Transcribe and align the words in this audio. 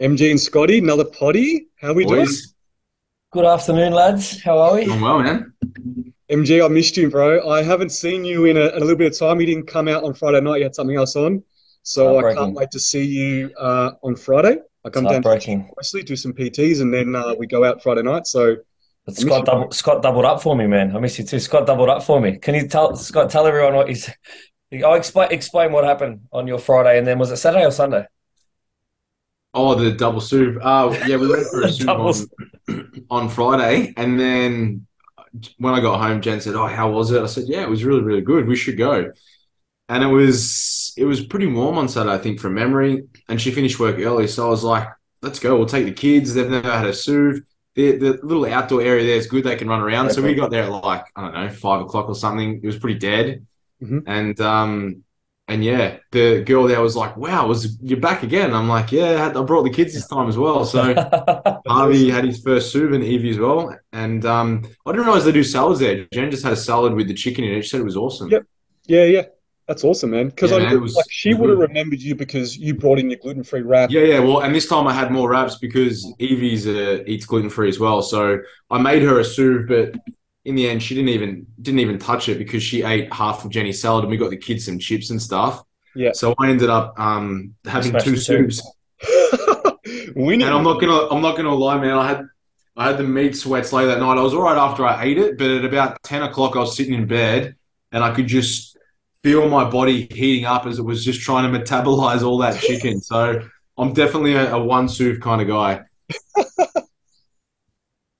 MG 0.00 0.30
and 0.30 0.38
Scotty, 0.38 0.78
another 0.78 1.06
potty. 1.06 1.68
How 1.80 1.88
are 1.88 1.94
we 1.94 2.04
doing? 2.04 2.28
Good 3.32 3.46
afternoon, 3.46 3.94
lads. 3.94 4.42
How 4.42 4.58
are 4.58 4.74
we? 4.74 4.84
doing 4.84 5.00
well, 5.00 5.20
man. 5.20 5.54
MG, 6.30 6.62
I 6.62 6.68
missed 6.68 6.98
you, 6.98 7.08
bro. 7.08 7.48
I 7.48 7.62
haven't 7.62 7.90
seen 7.90 8.22
you 8.22 8.44
in 8.44 8.58
a, 8.58 8.66
in 8.68 8.76
a 8.76 8.80
little 8.80 8.96
bit 8.96 9.12
of 9.12 9.18
time. 9.18 9.40
You 9.40 9.46
didn't 9.46 9.66
come 9.66 9.88
out 9.88 10.04
on 10.04 10.12
Friday 10.12 10.42
night. 10.42 10.58
You 10.58 10.64
had 10.64 10.74
something 10.74 10.96
else 10.96 11.16
on. 11.16 11.42
So 11.82 12.18
I 12.18 12.34
can't 12.34 12.52
wait 12.52 12.70
to 12.72 12.80
see 12.80 13.04
you 13.04 13.50
uh, 13.58 13.92
on 14.02 14.16
Friday. 14.16 14.58
I 14.84 14.90
come 14.90 15.04
down 15.04 15.22
to 15.22 15.28
Heartbreaking. 15.28 15.70
Wesley, 15.76 16.02
do 16.02 16.14
some 16.14 16.34
PTs, 16.34 16.82
and 16.82 16.92
then 16.92 17.14
uh, 17.14 17.34
we 17.38 17.46
go 17.46 17.64
out 17.64 17.82
Friday 17.82 18.02
night. 18.02 18.26
So 18.26 18.56
But 19.06 19.16
Scott 19.16 19.40
you. 19.40 19.44
double, 19.46 19.70
Scott 19.72 20.02
doubled 20.02 20.26
up 20.26 20.42
for 20.42 20.54
me, 20.56 20.66
man. 20.66 20.94
I 20.94 21.00
miss 21.00 21.18
you 21.18 21.24
too. 21.24 21.40
Scott 21.40 21.66
doubled 21.66 21.88
up 21.88 22.02
for 22.02 22.20
me. 22.20 22.36
Can 22.36 22.54
you 22.54 22.68
tell 22.68 22.96
Scott 22.96 23.30
tell 23.30 23.46
everyone 23.46 23.74
what 23.74 23.88
he's? 23.88 24.10
I'll 24.84 24.94
explain 24.94 25.28
explain 25.30 25.72
what 25.72 25.84
happened 25.84 26.22
on 26.32 26.46
your 26.46 26.58
Friday, 26.58 26.98
and 26.98 27.06
then 27.06 27.18
was 27.18 27.30
it 27.30 27.36
Saturday 27.38 27.64
or 27.64 27.70
Sunday? 27.70 28.04
Oh, 29.58 29.74
the 29.74 29.90
double 29.92 30.20
soup. 30.20 30.58
Uh, 30.62 30.94
yeah, 31.06 31.16
we 31.16 31.28
went 31.28 31.46
for 31.46 31.62
a 31.62 31.72
soup 31.72 31.88
on, 31.88 32.14
on 33.10 33.28
Friday, 33.30 33.94
and 33.96 34.20
then 34.20 34.86
when 35.58 35.74
I 35.74 35.80
got 35.80 35.98
home, 36.00 36.20
Jen 36.20 36.40
said, 36.40 36.54
"Oh, 36.54 36.66
how 36.66 36.90
was 36.90 37.10
it?" 37.10 37.22
I 37.22 37.26
said, 37.26 37.44
"Yeah, 37.46 37.62
it 37.62 37.70
was 37.70 37.82
really, 37.82 38.02
really 38.02 38.20
good. 38.20 38.46
We 38.46 38.56
should 38.56 38.76
go." 38.76 39.12
And 39.88 40.02
it 40.04 40.08
was 40.08 40.92
it 40.96 41.04
was 41.04 41.24
pretty 41.24 41.46
warm 41.46 41.78
on 41.78 41.88
Saturday, 41.88 42.14
I 42.14 42.18
think, 42.18 42.38
from 42.40 42.54
memory. 42.54 43.04
And 43.28 43.40
she 43.40 43.50
finished 43.50 43.78
work 43.80 43.98
early, 43.98 44.26
so 44.26 44.46
I 44.46 44.50
was 44.50 44.62
like, 44.64 44.88
"Let's 45.22 45.38
go. 45.38 45.56
We'll 45.56 45.66
take 45.66 45.86
the 45.86 45.92
kids. 45.92 46.34
They've 46.34 46.50
never 46.50 46.70
had 46.70 46.86
a 46.86 46.92
soup. 46.94 47.44
The 47.76 47.96
the 47.96 48.20
little 48.22 48.44
outdoor 48.46 48.82
area 48.82 49.06
there 49.06 49.16
is 49.16 49.26
good. 49.26 49.44
They 49.44 49.56
can 49.56 49.68
run 49.68 49.80
around." 49.80 50.10
So 50.10 50.20
we 50.22 50.34
got 50.34 50.50
there 50.50 50.64
at 50.64 50.70
like 50.84 51.06
I 51.16 51.22
don't 51.22 51.34
know 51.34 51.48
five 51.48 51.80
o'clock 51.80 52.08
or 52.08 52.14
something. 52.14 52.60
It 52.62 52.66
was 52.66 52.78
pretty 52.78 52.98
dead, 52.98 53.46
Mhm. 53.82 54.02
and 54.06 54.40
um. 54.40 55.02
And 55.48 55.64
yeah, 55.64 55.98
the 56.10 56.42
girl 56.42 56.64
there 56.66 56.80
was 56.82 56.96
like, 56.96 57.16
"Wow, 57.16 57.46
was 57.46 57.78
you're 57.80 58.00
back 58.00 58.24
again?" 58.24 58.52
I'm 58.52 58.68
like, 58.68 58.90
"Yeah, 58.90 59.32
I 59.32 59.42
brought 59.42 59.62
the 59.62 59.70
kids 59.70 59.94
this 59.94 60.08
time 60.08 60.28
as 60.28 60.36
well." 60.36 60.64
So 60.64 60.92
Harvey 61.68 62.10
had 62.10 62.24
his 62.24 62.40
first 62.42 62.72
soup 62.72 62.92
and 62.92 63.04
Evie 63.04 63.30
as 63.30 63.38
well. 63.38 63.76
And 63.92 64.24
um, 64.26 64.62
I 64.84 64.90
didn't 64.90 65.06
realize 65.06 65.24
they 65.24 65.30
do 65.32 65.44
salads 65.44 65.78
there. 65.78 66.04
Jen 66.12 66.32
just 66.32 66.42
had 66.42 66.52
a 66.52 66.56
salad 66.56 66.94
with 66.94 67.06
the 67.06 67.14
chicken 67.14 67.44
in 67.44 67.54
it. 67.54 67.62
She 67.62 67.68
said 67.68 67.80
it 67.80 67.84
was 67.84 67.96
awesome. 67.96 68.28
Yep. 68.28 68.44
yeah, 68.86 69.04
yeah, 69.04 69.22
that's 69.68 69.84
awesome, 69.84 70.10
man. 70.10 70.30
Because 70.30 70.50
Yeah, 70.50 70.56
I 70.56 70.60
man, 70.64 70.80
was- 70.80 70.96
like 70.96 71.06
she 71.10 71.32
would 71.32 71.50
have 71.50 71.60
remembered 71.60 72.00
you 72.02 72.16
because 72.16 72.56
you 72.56 72.74
brought 72.74 72.98
in 72.98 73.08
your 73.08 73.20
gluten 73.20 73.44
free 73.44 73.62
wrap. 73.62 73.90
Yeah, 73.92 74.02
yeah. 74.02 74.18
Well, 74.18 74.40
and 74.40 74.52
this 74.52 74.68
time 74.68 74.88
I 74.88 74.92
had 74.92 75.12
more 75.12 75.30
wraps 75.30 75.58
because 75.58 76.12
Evie's 76.18 76.66
uh, 76.66 77.04
eats 77.06 77.24
gluten 77.24 77.50
free 77.50 77.68
as 77.68 77.78
well. 77.78 78.02
So 78.02 78.40
I 78.68 78.78
made 78.82 79.02
her 79.02 79.20
a 79.20 79.24
soup, 79.24 79.68
but 79.68 79.94
in 80.46 80.54
the 80.54 80.68
end, 80.68 80.80
she 80.82 80.94
didn't 80.94 81.10
even 81.10 81.46
didn't 81.60 81.80
even 81.80 81.98
touch 81.98 82.28
it 82.28 82.38
because 82.38 82.62
she 82.62 82.82
ate 82.84 83.12
half 83.12 83.44
of 83.44 83.50
Jenny's 83.50 83.82
salad, 83.82 84.04
and 84.04 84.10
we 84.10 84.16
got 84.16 84.30
the 84.30 84.36
kids 84.36 84.64
some 84.66 84.78
chips 84.78 85.10
and 85.10 85.20
stuff. 85.20 85.64
Yeah. 85.94 86.12
So 86.12 86.34
I 86.38 86.50
ended 86.50 86.70
up 86.70 86.98
um, 86.98 87.54
having 87.64 87.90
Smashed 87.90 88.06
two 88.06 88.16
soups. 88.16 88.62
And 90.16 90.42
I'm 90.42 90.62
not 90.64 90.80
gonna 90.80 91.08
I'm 91.08 91.20
not 91.20 91.36
gonna 91.36 91.54
lie, 91.54 91.78
man. 91.78 91.92
I 91.92 92.08
had 92.08 92.26
I 92.76 92.86
had 92.88 92.96
the 92.98 93.04
meat 93.04 93.36
sweats 93.36 93.72
late 93.72 93.86
that 93.86 93.98
night. 94.00 94.16
I 94.16 94.22
was 94.22 94.32
all 94.34 94.42
right 94.42 94.56
after 94.56 94.84
I 94.86 95.04
ate 95.04 95.18
it, 95.18 95.36
but 95.36 95.50
at 95.50 95.64
about 95.64 96.02
ten 96.02 96.22
o'clock, 96.22 96.56
I 96.56 96.60
was 96.60 96.76
sitting 96.76 96.94
in 96.94 97.06
bed 97.06 97.54
and 97.92 98.02
I 98.02 98.14
could 98.14 98.26
just 98.26 98.78
feel 99.22 99.48
my 99.48 99.68
body 99.68 100.08
heating 100.10 100.44
up 100.46 100.64
as 100.66 100.78
it 100.78 100.82
was 100.82 101.04
just 101.04 101.20
trying 101.20 101.52
to 101.52 101.58
metabolize 101.58 102.22
all 102.22 102.38
that 102.38 102.58
chicken. 102.60 103.00
So 103.00 103.42
I'm 103.76 103.92
definitely 103.92 104.34
a, 104.34 104.54
a 104.54 104.62
one 104.62 104.88
soup 104.88 105.20
kind 105.20 105.42
of 105.42 105.48
guy 105.48 105.82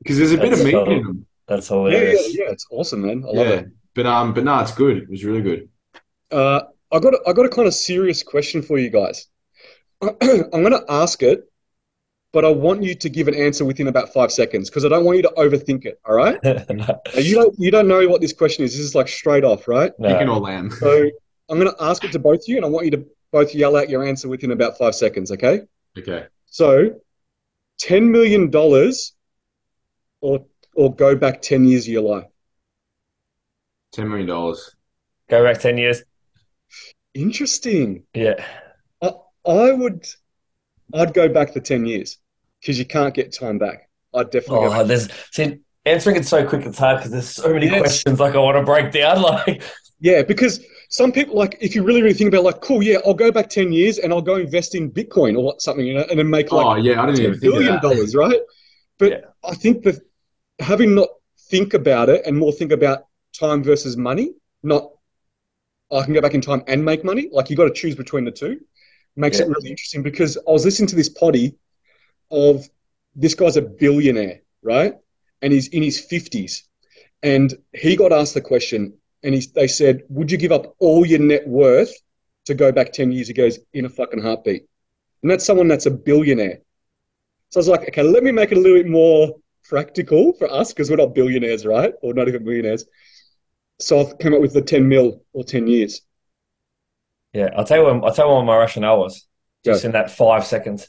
because 0.03 0.19
there's 0.19 0.33
a 0.33 0.37
bit 0.39 0.53
of 0.53 0.59
That's 0.59 0.65
meat 0.65 0.73
so- 0.73 0.85
in 0.85 1.03
them. 1.03 1.26
That's 1.49 1.71
Yeah, 1.71 1.87
yeah, 1.89 2.13
yeah. 2.29 2.51
It's 2.51 2.67
awesome, 2.71 3.03
man. 3.03 3.25
I 3.25 3.29
love 3.29 3.47
Yeah, 3.47 3.53
it. 3.55 3.69
but 3.95 4.07
um, 4.07 4.35
but 4.35 4.45
no, 4.45 4.59
it's 4.61 4.75
good. 4.75 4.97
It 4.99 5.11
was 5.11 5.25
really 5.25 5.43
good. 5.43 5.69
Uh, 6.31 6.63
I 6.93 6.99
got 6.99 7.15
a, 7.15 7.21
I 7.27 7.33
got 7.33 7.47
a 7.47 7.49
kind 7.49 7.69
of 7.69 7.75
serious 7.75 8.23
question 8.23 8.63
for 8.63 8.79
you 8.79 8.91
guys. 8.91 9.29
I'm 10.03 10.19
going 10.51 10.73
to 10.73 10.85
ask 10.89 11.23
it, 11.23 11.49
but 12.33 12.45
I 12.45 12.49
want 12.49 12.83
you 12.83 12.95
to 12.95 13.09
give 13.09 13.29
an 13.29 13.35
answer 13.35 13.65
within 13.65 13.89
about 13.89 14.13
five 14.13 14.31
seconds 14.31 14.69
because 14.69 14.85
I 14.85 14.89
don't 14.89 15.05
want 15.05 15.17
you 15.17 15.23
to 15.23 15.33
overthink 15.37 15.85
it. 15.85 16.01
All 16.05 16.15
right? 16.15 16.39
Now, 16.69 17.01
you 17.15 17.35
don't 17.35 17.55
you 17.59 17.71
don't 17.71 17.89
know 17.89 18.07
what 18.09 18.21
this 18.21 18.33
question 18.33 18.65
is. 18.65 18.73
This 18.73 18.85
is 18.85 18.95
like 18.95 19.09
straight 19.09 19.45
off, 19.45 19.69
right? 19.69 19.93
Chicken 20.03 20.27
no. 20.27 20.35
or 20.35 20.41
lamb? 20.41 20.71
So 20.71 21.09
I'm 21.49 21.59
going 21.59 21.73
to 21.73 21.83
ask 21.83 22.05
it 22.05 22.13
to 22.13 22.19
both 22.19 22.41
of 22.41 22.49
you, 22.49 22.57
and 22.57 22.65
I 22.65 22.69
want 22.69 22.85
you 22.87 22.91
to 22.93 23.07
both 23.33 23.55
yell 23.55 23.77
out 23.77 23.89
your 23.89 24.05
answer 24.05 24.29
within 24.29 24.51
about 24.51 24.77
five 24.79 24.95
seconds. 24.95 25.31
Okay? 25.31 25.63
Okay. 25.99 26.27
So, 26.47 27.01
ten 27.79 28.11
million 28.11 28.51
dollars, 28.51 29.15
or 30.21 30.45
or 30.77 30.95
go 30.95 31.17
back 31.17 31.43
ten 31.43 31.65
years 31.65 31.87
of 31.87 31.93
your 31.93 32.03
life. 32.03 32.27
Ten 33.93 34.09
million 34.09 34.27
dollars. 34.29 34.77
Go 35.29 35.43
back 35.45 35.59
ten 35.61 35.79
years. 35.79 36.03
Interesting. 37.15 38.05
Yeah. 38.15 38.45
I, 39.03 39.11
I 39.47 39.73
would, 39.73 40.07
I'd 40.95 41.15
go 41.15 41.29
back 41.29 41.55
the 41.55 41.61
10 41.61 41.87
years 41.87 42.19
because 42.61 42.79
you 42.79 42.85
can't 42.85 43.15
get 43.15 43.33
time 43.33 43.59
back. 43.59 43.89
I'd 44.15 44.31
definitely 44.31 44.67
go 44.69 44.75
Oh, 44.75 44.79
back. 44.79 44.87
there's 44.87 45.09
see 45.33 45.59
answering 45.87 46.17
it 46.17 46.27
so 46.27 46.47
quick 46.47 46.67
it's 46.67 46.79
hard 46.79 46.99
because 46.99 47.13
there's 47.13 47.29
so 47.29 47.53
many 47.55 47.67
Yes. 47.67 47.81
questions 47.81 48.21
like 48.21 48.35
I 48.35 48.39
want 48.39 48.57
to 48.59 48.65
break 48.65 48.93
down. 48.93 49.23
Like 49.23 49.63
Yeah, 50.01 50.23
because 50.23 50.65
some 50.91 51.11
people, 51.11 51.35
like, 51.37 51.57
if 51.61 51.75
you 51.75 51.83
really, 51.83 52.03
really 52.03 52.15
think 52.15 52.29
about, 52.29 52.45
like, 52.45 52.61
cool, 52.61 52.83
yeah, 52.83 52.99
I'll 53.05 53.15
go 53.15 53.33
back 53.33 53.49
10 53.49 53.73
years 53.73 53.99
and 53.99 54.13
I'll 54.13 54.23
go 54.23 54.37
invest 54.37 54.75
in 54.75 54.91
Bitcoin 54.91 55.37
or 55.39 55.55
something, 55.59 55.87
you 55.87 55.95
know, 55.95 56.05
and 56.11 56.19
then 56.19 56.29
make 56.31 56.53
like 56.53 56.65
Oh 56.65 56.69
like 56.69 56.85
yeah, 56.85 57.03
I 57.03 57.07
didn't 57.07 57.21
even 57.23 57.33
$10 57.33 57.41
think 57.41 57.53
billion 57.53 57.81
dollars, 57.81 58.15
right? 58.15 58.41
But 58.99 59.11
Yeah. 59.13 59.21
I 59.45 59.55
think 59.55 59.83
that 59.85 60.01
having 60.59 60.95
not 60.95 61.09
think 61.51 61.75
about 61.75 62.09
it 62.09 62.27
and 62.27 62.37
more 62.37 62.53
think 62.53 62.73
about 62.73 63.07
time 63.39 63.63
versus 63.63 63.97
money, 63.97 64.33
not 64.63 64.91
I 65.93 66.03
can 66.03 66.15
go 66.15 66.21
back 66.21 66.35
in 66.35 66.41
time 66.41 66.63
and 66.67 66.85
make 66.85 67.05
money. 67.05 67.29
Like 67.31 67.49
you 67.51 67.57
got 67.57 67.65
to 67.65 67.73
choose 67.73 67.95
between 67.95 68.25
the 68.25 68.33
two. 68.33 68.61
Makes 69.15 69.41
it 69.41 69.49
really 69.49 69.71
interesting 69.71 70.03
because 70.03 70.37
I 70.37 70.51
was 70.51 70.65
listening 70.65 70.89
to 70.89 70.97
this 70.97 71.09
potty 71.09 71.55
of 72.31 72.69
this 73.15 73.35
guy's 73.35 73.57
a 73.57 73.63
billionaire, 73.63 74.41
right? 74.63 74.95
And 75.41 75.53
he's 75.53 75.69
in 75.69 75.83
his 75.83 76.07
50s. 76.07 76.63
And 77.23 77.55
he 77.73 77.97
got 77.97 78.13
asked 78.13 78.35
the 78.35 78.43
question, 78.43 78.93
and 79.23 79.35
he, 79.35 79.47
they 79.55 79.69
said, 79.69 80.03
Would 80.11 80.31
you 80.31 80.37
give 80.37 80.53
up 80.53 80.75
all 80.81 81.07
your 81.07 81.19
net 81.19 81.49
worth 81.49 81.93
to 82.45 82.55
go 82.55 82.71
back 82.71 82.93
10 82.93 83.11
years? 83.11 83.29
He 83.29 83.35
goes, 83.35 83.59
In 83.73 83.87
a 83.87 83.89
fucking 83.89 84.21
heartbeat. 84.21 84.67
And 85.23 85.31
that's 85.31 85.47
someone 85.47 85.69
that's 85.69 85.87
a 85.87 85.91
billionaire. 85.91 86.59
So 87.51 87.59
I 87.59 87.61
was 87.61 87.69
like, 87.69 87.89
Okay, 87.89 88.03
let 88.03 88.23
me 88.23 88.33
make 88.33 88.53
it 88.53 88.59
a 88.59 88.61
little 88.61 88.77
bit 88.77 88.89
more 88.89 89.35
practical 89.69 90.33
for 90.35 90.51
us 90.51 90.73
because 90.73 90.91
we're 90.91 90.97
not 90.97 91.15
billionaires, 91.15 91.67
right? 91.67 91.93
Or 92.03 92.15
not 92.15 92.29
even 92.29 92.45
millionaires. 92.45 92.85
So 93.81 94.01
I 94.01 94.13
came 94.15 94.35
up 94.35 94.41
with 94.41 94.53
the 94.55 94.63
10 94.63 94.89
mil 94.89 95.23
or 95.33 95.45
10 95.45 95.67
years. 95.67 96.03
Yeah, 97.33 97.51
I'll 97.57 97.65
tell 97.65 97.79
you 97.79 97.85
what 97.85 98.05
I'll 98.05 98.15
tell 98.15 98.29
you 98.29 98.35
what 98.35 98.45
my 98.45 98.57
rationale 98.57 98.99
was. 98.99 99.27
Just 99.65 99.85
in 99.85 99.93
that 99.93 100.11
five 100.13 100.47
seconds. 100.47 100.89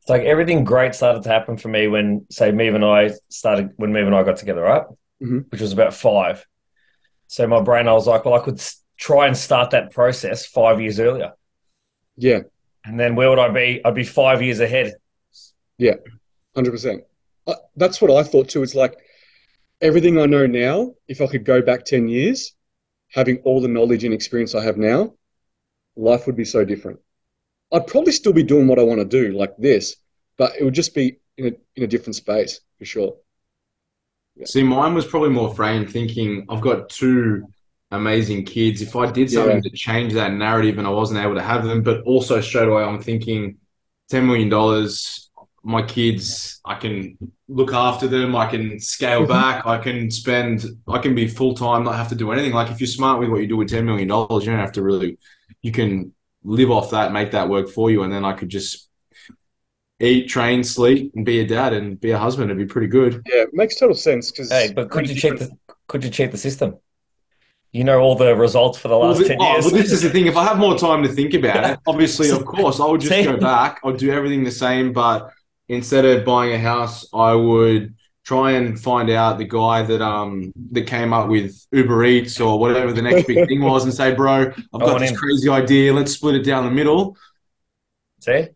It's 0.00 0.08
like 0.08 0.22
everything 0.22 0.64
great 0.64 0.94
started 0.94 1.22
to 1.22 1.28
happen 1.28 1.56
for 1.56 1.68
me 1.68 1.86
when, 1.86 2.26
say, 2.30 2.50
Meave 2.50 2.74
and 2.74 2.84
I 2.84 3.12
started 3.28 3.70
when 3.76 3.92
Meave 3.92 4.06
and 4.06 4.14
I 4.16 4.24
got 4.24 4.36
together, 4.36 4.62
right? 4.62 4.82
Mhm. 5.22 5.50
Which 5.50 5.60
was 5.60 5.72
about 5.72 5.94
five. 5.94 6.44
So 7.28 7.46
my 7.46 7.60
brain, 7.60 7.88
I 7.88 7.92
was 7.92 8.06
like, 8.06 8.24
well, 8.24 8.34
I 8.34 8.40
could 8.44 8.60
try 8.96 9.26
and 9.26 9.36
start 9.36 9.70
that 9.70 9.92
process 9.92 10.46
five 10.46 10.80
years 10.80 10.98
earlier, 11.00 11.32
Yeah, 12.16 12.40
and 12.84 12.98
then 12.98 13.14
where 13.14 13.28
would 13.30 13.38
I 13.38 13.48
be? 13.48 13.80
I'd 13.84 13.94
be 13.94 14.04
five 14.04 14.42
years 14.42 14.60
ahead. 14.60 14.94
Yeah, 15.78 15.94
100%. 16.54 17.04
Uh, 17.46 17.54
that's 17.76 18.00
what 18.00 18.10
I 18.10 18.22
thought 18.22 18.48
too. 18.48 18.62
It's 18.62 18.74
like 18.74 18.96
everything 19.80 20.18
I 20.18 20.26
know 20.26 20.46
now, 20.46 20.94
if 21.08 21.20
I 21.20 21.26
could 21.26 21.44
go 21.44 21.62
back 21.62 21.84
10 21.84 22.08
years, 22.08 22.52
having 23.10 23.38
all 23.38 23.60
the 23.60 23.68
knowledge 23.68 24.04
and 24.04 24.14
experience 24.14 24.54
I 24.54 24.64
have 24.64 24.76
now, 24.76 25.14
life 25.96 26.26
would 26.26 26.36
be 26.36 26.44
so 26.44 26.64
different. 26.64 27.00
I'd 27.72 27.86
probably 27.86 28.12
still 28.12 28.32
be 28.32 28.42
doing 28.42 28.68
what 28.68 28.78
I 28.78 28.82
want 28.82 29.00
to 29.00 29.04
do, 29.04 29.36
like 29.36 29.56
this, 29.58 29.96
but 30.36 30.52
it 30.58 30.64
would 30.64 30.74
just 30.74 30.94
be 30.94 31.18
in 31.36 31.46
a, 31.46 31.52
in 31.76 31.82
a 31.82 31.86
different 31.86 32.16
space 32.16 32.60
for 32.78 32.84
sure. 32.84 33.16
See, 34.44 34.62
mine 34.62 34.94
was 34.94 35.06
probably 35.06 35.30
more 35.30 35.54
framed 35.54 35.90
thinking 35.90 36.46
I've 36.48 36.60
got 36.60 36.90
two 36.90 37.46
amazing 37.90 38.44
kids. 38.44 38.82
If 38.82 38.94
I 38.94 39.10
did 39.10 39.30
something 39.30 39.62
to 39.62 39.70
change 39.70 40.12
that 40.12 40.32
narrative 40.32 40.78
and 40.78 40.86
I 40.86 40.90
wasn't 40.90 41.20
able 41.20 41.34
to 41.36 41.42
have 41.42 41.64
them, 41.64 41.82
but 41.82 42.02
also 42.02 42.40
straight 42.40 42.68
away 42.68 42.82
I'm 42.82 43.00
thinking 43.00 43.56
$10 44.12 44.26
million, 44.26 44.88
my 45.66 45.82
kids, 45.82 46.60
I 46.64 46.76
can 46.76 47.18
look 47.48 47.72
after 47.74 48.06
them, 48.06 48.36
I 48.36 48.46
can 48.46 48.78
scale 48.78 49.24
Mhm. 49.24 49.28
back, 49.28 49.66
I 49.66 49.78
can 49.78 50.10
spend, 50.12 50.64
I 50.86 50.98
can 50.98 51.14
be 51.14 51.26
full 51.26 51.54
time, 51.54 51.82
not 51.82 51.96
have 51.96 52.08
to 52.10 52.14
do 52.14 52.30
anything. 52.30 52.52
Like 52.52 52.70
if 52.70 52.80
you're 52.80 52.86
smart 52.86 53.18
with 53.18 53.30
what 53.30 53.40
you 53.40 53.48
do 53.48 53.56
with 53.56 53.68
$10 53.68 53.84
million, 53.84 54.08
you 54.08 54.46
don't 54.50 54.58
have 54.66 54.72
to 54.72 54.82
really, 54.82 55.18
you 55.62 55.72
can 55.72 56.12
live 56.44 56.70
off 56.70 56.90
that, 56.92 57.12
make 57.12 57.32
that 57.32 57.48
work 57.48 57.68
for 57.68 57.90
you. 57.90 58.04
And 58.04 58.12
then 58.12 58.24
I 58.24 58.32
could 58.32 58.48
just 58.48 58.88
eat, 59.98 60.28
train, 60.28 60.62
sleep, 60.62 61.12
and 61.16 61.24
be 61.26 61.40
a 61.40 61.46
dad 61.46 61.72
and 61.72 62.00
be 62.00 62.12
a 62.12 62.18
husband. 62.18 62.50
It'd 62.50 62.58
be 62.66 62.72
pretty 62.72 62.86
good. 62.88 63.22
Yeah, 63.26 63.42
it 63.42 63.48
makes 63.52 63.74
total 63.76 63.96
sense 63.96 64.30
because 64.30 64.50
Hey, 64.50 64.72
but 64.72 64.88
could 64.90 65.08
you 65.08 65.16
check 65.16 65.38
the 65.38 65.50
could 65.88 66.04
you 66.04 66.10
check 66.10 66.30
the 66.30 66.38
system? 66.38 66.76
You 67.72 67.84
know 67.84 67.98
all 68.00 68.14
the 68.14 68.34
results 68.36 68.78
for 68.78 68.88
the 68.88 68.96
Well, 68.98 69.10
last 69.10 69.22
thi- 69.22 69.28
ten 69.28 69.38
oh, 69.40 69.52
years. 69.52 69.64
well, 69.64 69.74
this 69.74 69.90
is 69.92 70.02
the 70.02 70.10
thing. 70.10 70.26
If 70.26 70.36
I 70.36 70.44
have 70.44 70.58
more 70.58 70.78
time 70.78 71.02
to 71.02 71.08
think 71.08 71.34
about 71.34 71.68
it, 71.70 71.78
obviously, 71.86 72.30
of 72.30 72.44
course, 72.44 72.78
I 72.80 72.86
would 72.86 73.00
just 73.00 73.24
go 73.24 73.36
back. 73.36 73.80
I'd 73.84 73.96
do 73.96 74.10
everything 74.12 74.44
the 74.44 74.50
same, 74.50 74.92
but 74.92 75.30
instead 75.68 76.04
of 76.04 76.24
buying 76.24 76.52
a 76.52 76.58
house, 76.58 77.06
I 77.12 77.34
would 77.34 77.94
try 78.24 78.52
and 78.52 78.78
find 78.80 79.08
out 79.10 79.38
the 79.38 79.44
guy 79.44 79.82
that 79.82 80.02
um 80.02 80.52
that 80.72 80.86
came 80.86 81.12
up 81.12 81.28
with 81.28 81.64
Uber 81.72 82.04
Eats 82.04 82.40
or 82.40 82.58
whatever 82.58 82.92
the 82.92 83.02
next 83.02 83.26
big 83.26 83.46
thing 83.48 83.62
was, 83.62 83.84
and 83.84 83.94
say, 83.94 84.14
"Bro, 84.14 84.52
I've 84.74 84.80
got 84.80 84.98
this 85.00 85.10
in. 85.10 85.16
crazy 85.16 85.48
idea. 85.48 85.92
Let's 85.92 86.12
split 86.12 86.34
it 86.34 86.44
down 86.44 86.64
the 86.64 86.70
middle." 86.70 87.16
See? 88.20 88.46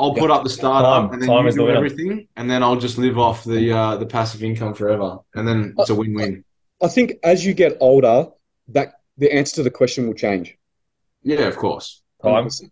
I'll 0.00 0.14
Yeah. 0.14 0.20
put 0.22 0.30
up 0.30 0.44
the 0.44 0.50
startup 0.50 1.04
Time- 1.06 1.12
and 1.14 1.22
then 1.22 1.28
time 1.28 1.42
you 1.42 1.48
is 1.48 1.54
the 1.56 1.60
do 1.62 1.64
winner. 1.66 1.76
everything, 1.78 2.28
and 2.36 2.48
then 2.48 2.62
I'll 2.62 2.76
just 2.76 2.98
live 2.98 3.18
off 3.18 3.42
the 3.44 3.72
uh, 3.72 3.96
the 3.96 4.06
passive 4.06 4.42
income 4.44 4.74
forever, 4.74 5.18
and 5.34 5.46
then 5.48 5.74
it's 5.78 5.90
a 5.90 5.94
win-win. 5.94 6.44
I 6.80 6.86
think 6.88 7.14
as 7.24 7.44
you 7.44 7.52
get 7.54 7.76
older, 7.80 8.28
that 8.68 9.00
the 9.16 9.32
answer 9.32 9.56
to 9.56 9.62
the 9.64 9.70
question 9.70 10.06
will 10.06 10.14
change. 10.14 10.56
Yeah, 11.24 11.48
of 11.48 11.56
course. 11.56 12.02
Time. 12.22 12.44
100%. 12.44 12.70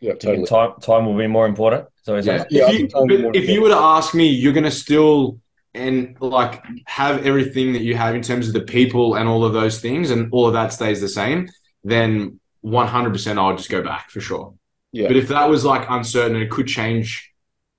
Yeah, 0.00 0.14
totally. 0.14 0.46
time 0.46 0.72
time 0.80 1.06
will 1.06 1.16
be 1.16 1.26
more 1.26 1.46
important. 1.46 1.86
So 2.04 2.16
Yeah. 2.16 2.44
Yeah, 2.50 2.66
if 2.68 2.72
you, 2.72 2.78
think 2.78 2.92
time 2.92 3.00
will 3.02 3.08
be 3.08 3.22
more 3.22 3.32
but 3.32 3.42
if 3.42 3.48
you 3.48 3.60
were 3.62 3.68
to 3.68 3.76
ask 3.76 4.14
me, 4.14 4.26
you're 4.28 4.52
gonna 4.52 4.70
still 4.70 5.40
and 5.74 6.16
like 6.20 6.62
have 6.86 7.24
everything 7.26 7.72
that 7.74 7.82
you 7.82 7.94
have 7.94 8.14
in 8.14 8.22
terms 8.22 8.48
of 8.48 8.54
the 8.54 8.60
people 8.62 9.16
and 9.16 9.28
all 9.28 9.44
of 9.44 9.52
those 9.52 9.80
things, 9.80 10.10
and 10.10 10.32
all 10.32 10.46
of 10.46 10.52
that 10.54 10.72
stays 10.72 11.00
the 11.00 11.08
same, 11.08 11.48
then 11.84 12.40
100% 12.64 13.38
I'll 13.38 13.56
just 13.56 13.70
go 13.70 13.82
back 13.82 14.10
for 14.10 14.20
sure. 14.20 14.54
Yeah. 14.92 15.08
But 15.08 15.16
if 15.16 15.28
that 15.28 15.48
was 15.48 15.64
like 15.64 15.86
uncertain 15.88 16.34
and 16.36 16.42
it 16.42 16.50
could 16.50 16.66
change, 16.66 17.32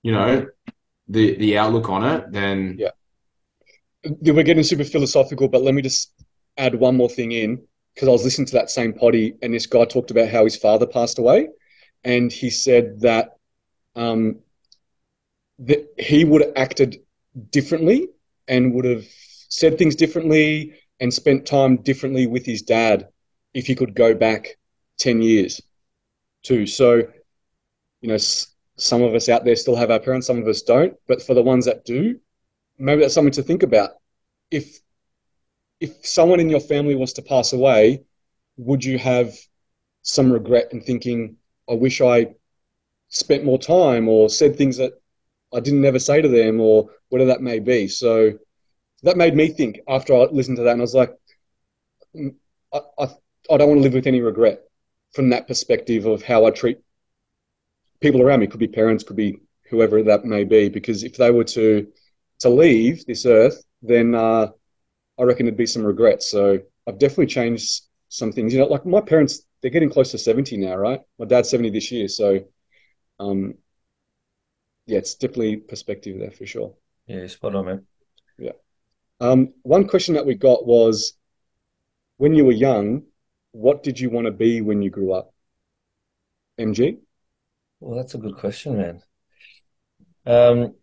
you 0.04 0.12
know, 0.12 0.46
the 1.08 1.36
the 1.36 1.58
outlook 1.58 1.90
on 1.90 2.04
it, 2.04 2.32
then 2.32 2.78
Yeah. 2.78 2.92
we're 4.04 4.44
getting 4.44 4.64
super 4.64 4.84
philosophical, 4.84 5.48
but 5.48 5.62
let 5.64 5.74
me 5.74 5.82
just 5.82 6.12
add 6.58 6.76
one 6.76 6.96
more 6.96 7.10
thing 7.10 7.32
in 7.32 7.62
because 7.96 8.08
I 8.08 8.12
was 8.12 8.24
listening 8.24 8.46
to 8.48 8.54
that 8.54 8.70
same 8.70 8.94
potty, 8.94 9.36
and 9.42 9.54
this 9.54 9.66
guy 9.66 9.86
talked 9.86 10.12
about 10.12 10.30
how 10.30 10.44
his 10.44 10.56
father 10.56 10.86
passed 10.86 11.18
away, 11.20 11.50
and 12.04 12.32
he 12.32 12.50
said 12.50 13.02
that 13.02 13.38
um, 13.96 14.40
that 15.60 15.94
he 15.98 16.26
would 16.26 16.42
have 16.42 16.54
acted 16.56 16.98
differently 17.52 18.08
and 18.48 18.74
would 18.74 18.86
have 18.86 19.06
said 19.50 19.78
things 19.78 19.96
differently 19.96 20.74
and 21.00 21.14
spent 21.14 21.46
time 21.46 21.78
differently 21.78 22.28
with 22.28 22.46
his 22.46 22.62
dad 22.62 23.08
if 23.54 23.68
he 23.68 23.76
could 23.76 23.96
go 23.96 24.14
back 24.14 24.58
ten 24.98 25.22
years, 25.22 25.62
too. 26.44 26.66
So, 26.66 27.04
you 28.02 28.10
know, 28.10 28.18
some 28.78 29.02
of 29.02 29.14
us 29.14 29.28
out 29.30 29.44
there 29.44 29.56
still 29.56 29.76
have 29.76 29.92
our 29.92 30.00
parents, 30.00 30.28
some 30.28 30.42
of 30.42 30.48
us 30.48 30.62
don't, 30.62 30.96
but 31.08 31.22
for 31.22 31.34
the 31.34 31.44
ones 31.44 31.66
that 31.66 31.86
do, 31.86 32.20
maybe 32.78 33.02
that's 33.02 33.14
something 33.14 33.34
to 33.34 33.44
think 33.44 33.64
about. 33.64 33.92
If 34.52 34.80
if 35.80 36.06
someone 36.06 36.40
in 36.40 36.50
your 36.50 36.60
family 36.60 36.96
was 36.96 37.14
to 37.14 37.22
pass 37.22 37.54
away, 37.54 38.04
would 38.58 38.84
you 38.84 38.98
have 38.98 39.34
some 40.02 40.32
regret 40.32 40.70
in 40.72 40.82
thinking, 40.82 41.38
I 41.70 41.74
wish 41.74 42.02
I 42.02 42.28
spent 43.10 43.44
more 43.46 43.60
time 43.60 44.08
or 44.08 44.30
said 44.30 44.56
things 44.56 44.78
that 44.78 44.94
I 45.54 45.60
didn't 45.60 45.86
ever 45.86 46.00
say 46.00 46.22
to 46.22 46.28
them 46.28 46.60
or 46.60 46.90
whatever 47.10 47.30
that 47.30 47.42
may 47.42 47.60
be. 47.60 47.88
So 47.88 48.34
that 49.04 49.18
made 49.18 49.36
me 49.36 49.50
think 49.50 49.80
after 49.88 50.14
I 50.14 50.24
listened 50.26 50.58
to 50.58 50.64
that 50.64 50.74
and 50.74 50.82
I 50.82 50.84
was 50.84 50.96
like, 50.96 51.14
mm, 52.16 52.36
I, 52.74 52.80
I, 53.00 53.08
I 53.52 53.58
don't 53.58 53.70
want 53.70 53.80
to 53.80 53.84
live 53.84 53.94
with 53.94 54.08
any 54.08 54.22
regret 54.22 54.62
from 55.14 55.30
that 55.30 55.48
perspective 55.48 56.06
of 56.06 56.22
how 56.24 56.46
I 56.46 56.52
treat 56.52 56.80
people 58.00 58.22
around 58.22 58.42
me. 58.42 58.48
Could 58.48 58.60
be 58.60 58.68
parents, 58.68 59.04
could 59.04 59.16
be 59.16 59.40
whoever 59.70 60.04
that 60.04 60.26
may 60.26 60.44
be, 60.44 60.70
because 60.70 61.04
if 61.04 61.18
they 61.18 61.32
were 61.32 61.44
to 61.46 61.88
to 62.40 62.50
leave 62.50 63.06
this 63.06 63.26
earth, 63.26 63.64
then 63.82 64.16
uh, 64.16 64.48
I 65.20 65.24
reckon 65.24 65.46
there'd 65.46 65.58
be 65.58 65.66
some 65.66 65.84
regrets. 65.84 66.32
So 66.32 66.60
I've 66.88 67.00
definitely 67.00 67.28
changed 67.28 67.82
some 68.08 68.32
things. 68.32 68.54
You 68.54 68.60
know, 68.60 68.68
like 68.68 68.86
my 68.86 69.02
parents, 69.02 69.46
they're 69.62 69.72
getting 69.72 69.90
close 69.90 70.12
to 70.12 70.18
70 70.18 70.58
now, 70.58 70.76
right? 70.76 71.02
My 71.18 71.26
dad's 71.26 71.50
70 71.50 71.70
this 71.70 71.92
year. 71.92 72.08
So, 72.08 72.46
um, 73.20 73.56
yeah, 74.86 74.98
it's 74.98 75.16
definitely 75.16 75.58
perspective 75.58 76.20
there 76.20 76.32
for 76.32 76.46
sure. 76.46 76.74
yeah, 77.08 77.28
spot 77.28 77.56
on, 77.56 77.66
man. 77.66 77.86
Um, 79.22 79.54
one 79.64 79.88
question 79.88 80.16
that 80.16 80.26
we 80.26 80.36
got 80.36 80.66
was 80.66 81.14
when 82.18 82.34
you 82.36 82.46
were 82.46 82.54
young, 82.54 83.04
what 83.52 83.84
did 83.84 84.00
you 84.00 84.10
want 84.10 84.26
to 84.26 84.32
be 84.32 84.62
when 84.62 84.82
you 84.82 84.90
grew 84.90 85.14
up? 85.14 85.34
MG? 86.60 87.00
Well, 87.80 87.98
that's 87.98 88.16
a 88.16 88.18
good 88.18 88.38
question, 88.38 88.78
man. 88.78 89.02
Um, 90.26 90.76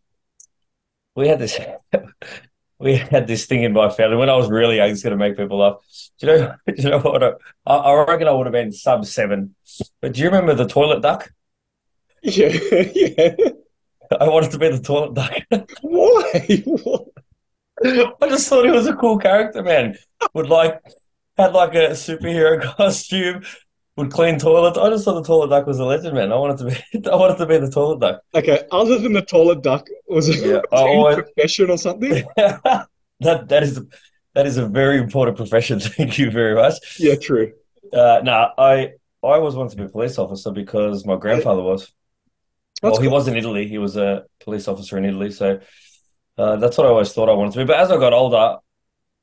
we 1.15 1.29
had 1.29 1.39
this 1.39 1.59
we 2.79 2.97
had 2.97 3.27
this 3.27 3.47
thing 3.47 3.63
in 3.63 3.73
my 3.73 3.89
family 3.89 4.17
when 4.17 4.31
I 4.31 4.37
was 4.37 4.51
really 4.51 4.77
young. 4.77 4.91
It's 4.91 5.03
going 5.03 5.13
to 5.13 5.17
make 5.17 5.37
people 5.37 5.59
laugh. 5.59 5.77
Do 6.19 6.27
you 6.27 6.33
know? 6.33 6.55
Do 6.67 6.75
you 6.77 6.91
know 6.91 7.01
what? 7.01 7.23
I, 7.23 7.75
I 7.75 8.05
reckon 8.05 8.29
I 8.29 8.33
would 8.33 8.47
have 8.47 8.53
been 8.53 8.73
sub 8.73 9.07
seven. 9.07 9.55
But 10.01 10.15
do 10.15 10.21
you 10.21 10.27
remember 10.27 10.55
the 10.55 10.67
toilet 10.67 11.03
duck? 11.03 11.33
Yeah, 12.23 12.49
yeah. 12.49 13.37
I 14.21 14.29
wanted 14.29 14.51
to 14.51 14.59
be 14.59 14.69
the 14.71 14.81
toilet 14.81 15.15
duck. 15.15 15.69
Why? 15.83 16.63
What? 16.65 17.09
I 17.85 18.29
just 18.29 18.49
thought 18.49 18.65
he 18.65 18.71
was 18.73 18.89
a 18.89 18.97
cool 18.97 19.19
character, 19.19 19.63
man. 19.63 19.97
Would 20.35 20.49
like 20.49 20.81
had 21.37 21.53
like 21.53 21.75
a 21.75 21.91
superhero 21.91 22.63
costume. 22.77 23.45
Would 23.97 24.11
clean 24.11 24.39
toilets. 24.39 24.77
I 24.77 24.91
just 24.91 25.07
thought 25.07 25.15
the 25.15 25.23
toilet 25.27 25.49
duck 25.49 25.67
was 25.67 25.79
a 25.79 25.85
legend, 25.85 26.15
man. 26.15 26.31
I 26.31 26.37
wanted 26.37 26.59
to 26.59 26.65
be. 27.01 27.09
I 27.11 27.17
wanted 27.17 27.39
to 27.39 27.47
be 27.47 27.57
the 27.57 27.71
toilet 27.71 28.01
duck. 28.01 28.21
Okay, 28.35 28.63
other 28.71 28.99
than 28.99 29.15
the 29.15 29.23
toilet 29.23 29.63
duck, 29.63 29.87
was 30.07 30.29
it, 30.29 30.45
Yeah, 30.47 30.57
was 30.71 30.81
always- 30.83 31.17
profession 31.17 31.71
or 31.71 31.79
something? 31.79 32.25
that 32.37 32.89
that 33.21 33.63
is 33.63 33.81
that 34.35 34.47
is 34.47 34.59
a 34.59 34.67
very 34.67 34.99
important 34.99 35.37
profession. 35.39 35.81
Thank 35.81 36.19
you 36.19 36.31
very 36.31 36.55
much. 36.55 36.75
Yeah, 36.99 37.15
true. 37.17 37.53
Uh, 37.91 38.21
no, 38.23 38.51
I 38.59 38.75
I 39.23 39.39
always 39.39 39.55
wanted 39.55 39.71
to 39.71 39.77
be 39.77 39.85
a 39.85 39.89
police 39.89 40.19
officer 40.19 40.51
because 40.51 41.07
my 41.07 41.17
grandfather 41.17 41.63
was. 41.63 41.91
That's 42.83 42.93
well, 42.93 43.01
he 43.01 43.09
cool. 43.09 43.15
was 43.17 43.29
in 43.29 43.37
Italy. 43.37 43.67
He 43.67 43.79
was 43.79 43.97
a 43.97 44.27
police 44.41 44.69
officer 44.69 44.99
in 44.99 45.07
Italy, 45.07 45.31
so 45.31 45.61
uh, 46.37 46.57
that's 46.57 46.77
what 46.77 46.87
I 46.87 46.91
always 46.91 47.15
thought 47.15 47.31
I 47.31 47.33
wanted 47.33 47.55
to 47.55 47.59
be. 47.61 47.65
But 47.65 47.81
as 47.81 47.91
I 47.91 47.97
got 47.97 48.13
older, 48.13 48.59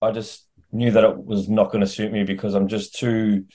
I 0.01 0.09
just 0.11 0.47
knew 0.71 0.89
that 0.89 1.03
it 1.03 1.23
was 1.23 1.47
not 1.47 1.71
going 1.71 1.81
to 1.81 1.87
suit 1.87 2.11
me 2.11 2.23
because 2.23 2.55
I'm 2.55 2.67
just 2.67 2.95
too. 2.95 3.45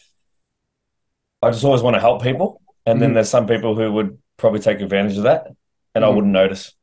I 1.42 1.50
just 1.50 1.64
always 1.64 1.82
want 1.82 1.94
to 1.94 2.00
help 2.00 2.22
people, 2.22 2.60
and 2.84 3.00
then 3.00 3.10
Mhm. 3.10 3.14
there's 3.14 3.28
some 3.28 3.46
people 3.46 3.76
who 3.76 3.92
would 3.92 4.18
probably 4.36 4.60
take 4.60 4.80
advantage 4.80 5.16
of 5.16 5.24
that, 5.24 5.46
and 5.94 6.04
I 6.04 6.08
Mhm. 6.08 6.14
wouldn't 6.14 6.32
notice. 6.32 6.74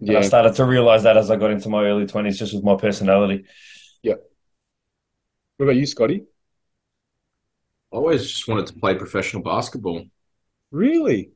And 0.00 0.16
I 0.16 0.22
started 0.22 0.54
to 0.56 0.64
realize 0.64 1.04
that 1.04 1.16
as 1.16 1.30
I 1.30 1.36
got 1.36 1.52
into 1.52 1.68
my 1.68 1.84
early 1.84 2.06
twenties, 2.06 2.38
just 2.38 2.54
with 2.54 2.64
my 2.64 2.76
personality. 2.76 3.44
Yeah. 4.02 4.16
What 5.56 5.66
about 5.66 5.76
you, 5.76 5.86
Scotty? 5.86 6.26
I 7.92 7.96
always 7.96 8.22
just 8.28 8.48
wanted 8.48 8.66
to 8.66 8.74
play 8.74 8.94
professional 8.96 9.42
basketball. 9.42 10.06
Really? 10.70 11.30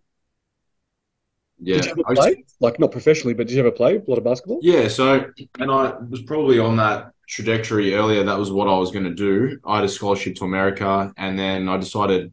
Yeah, 1.59 1.77
Did 1.77 1.85
you 1.87 1.91
ever 1.93 2.03
I 2.06 2.11
used 2.11 2.23
play? 2.23 2.44
Like 2.61 2.79
not 2.81 2.93
professionally, 2.93 3.35
but 3.35 3.47
did 3.47 3.55
you 3.55 3.61
ever 3.61 3.71
play 3.71 3.97
a 3.97 4.03
lot 4.06 4.19
of 4.19 4.25
basketball? 4.25 4.59
Yeah, 4.62 4.89
so 4.89 5.31
and 5.59 5.71
I 5.71 5.94
was 6.11 6.23
probably 6.23 6.59
on 6.59 6.77
that 6.77 7.12
trajectory 7.26 7.94
earlier. 7.94 8.25
That 8.25 8.38
was 8.38 8.50
what 8.50 8.69
I 8.69 8.78
was 8.78 8.90
going 8.90 9.05
to 9.05 9.14
do. 9.14 9.58
I 9.64 9.76
had 9.76 9.84
a 9.84 9.88
scholarship 9.88 10.37
to 10.37 10.44
America, 10.44 11.12
and 11.17 11.38
then 11.38 11.69
I 11.69 11.76
decided 11.76 12.32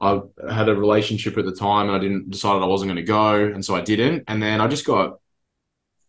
I 0.00 0.20
had 0.50 0.68
a 0.68 0.74
relationship 0.74 1.38
at 1.38 1.44
the 1.44 1.54
time, 1.54 1.88
and 1.88 1.96
I 1.96 1.98
didn't 1.98 2.30
decided 2.30 2.62
I 2.62 2.66
wasn't 2.66 2.90
going 2.90 2.96
to 2.96 3.02
go, 3.02 3.44
and 3.44 3.64
so 3.64 3.74
I 3.74 3.80
didn't. 3.80 4.24
And 4.28 4.42
then 4.42 4.60
I 4.60 4.68
just 4.68 4.86
got 4.86 5.18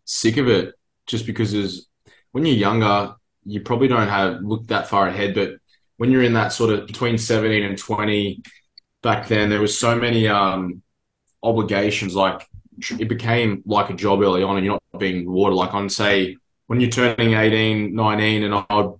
sick 0.04 0.36
of 0.36 0.48
it, 0.48 0.74
just 1.06 1.26
because 1.26 1.86
when 2.32 2.44
you're 2.44 2.56
younger, 2.56 3.14
you 3.44 3.60
probably 3.62 3.88
don't 3.88 4.08
have 4.08 4.42
looked 4.42 4.68
that 4.68 4.88
far 4.88 5.08
ahead, 5.08 5.34
but 5.34 5.52
when 5.96 6.10
you're 6.10 6.22
in 6.22 6.34
that 6.34 6.52
sort 6.52 6.70
of 6.70 6.86
between 6.86 7.18
17 7.18 7.62
and 7.64 7.76
20 7.76 8.42
back 9.02 9.26
then, 9.28 9.50
there 9.50 9.60
was 9.60 9.76
so 9.76 9.96
many 9.96 10.28
um, 10.28 10.82
obligations 11.42 12.14
like 12.14 12.46
it 12.98 13.08
became 13.08 13.62
like 13.66 13.90
a 13.90 13.94
job 13.94 14.20
early 14.22 14.42
on 14.42 14.56
and 14.56 14.64
you're 14.64 14.78
not 14.92 15.00
being 15.00 15.26
rewarded. 15.26 15.56
Like 15.56 15.74
on 15.74 15.88
say 15.88 16.36
when 16.68 16.80
you're 16.80 16.90
turning 16.90 17.34
18, 17.34 17.94
19 17.96 18.44
and 18.44 18.54
I'd 18.54 18.92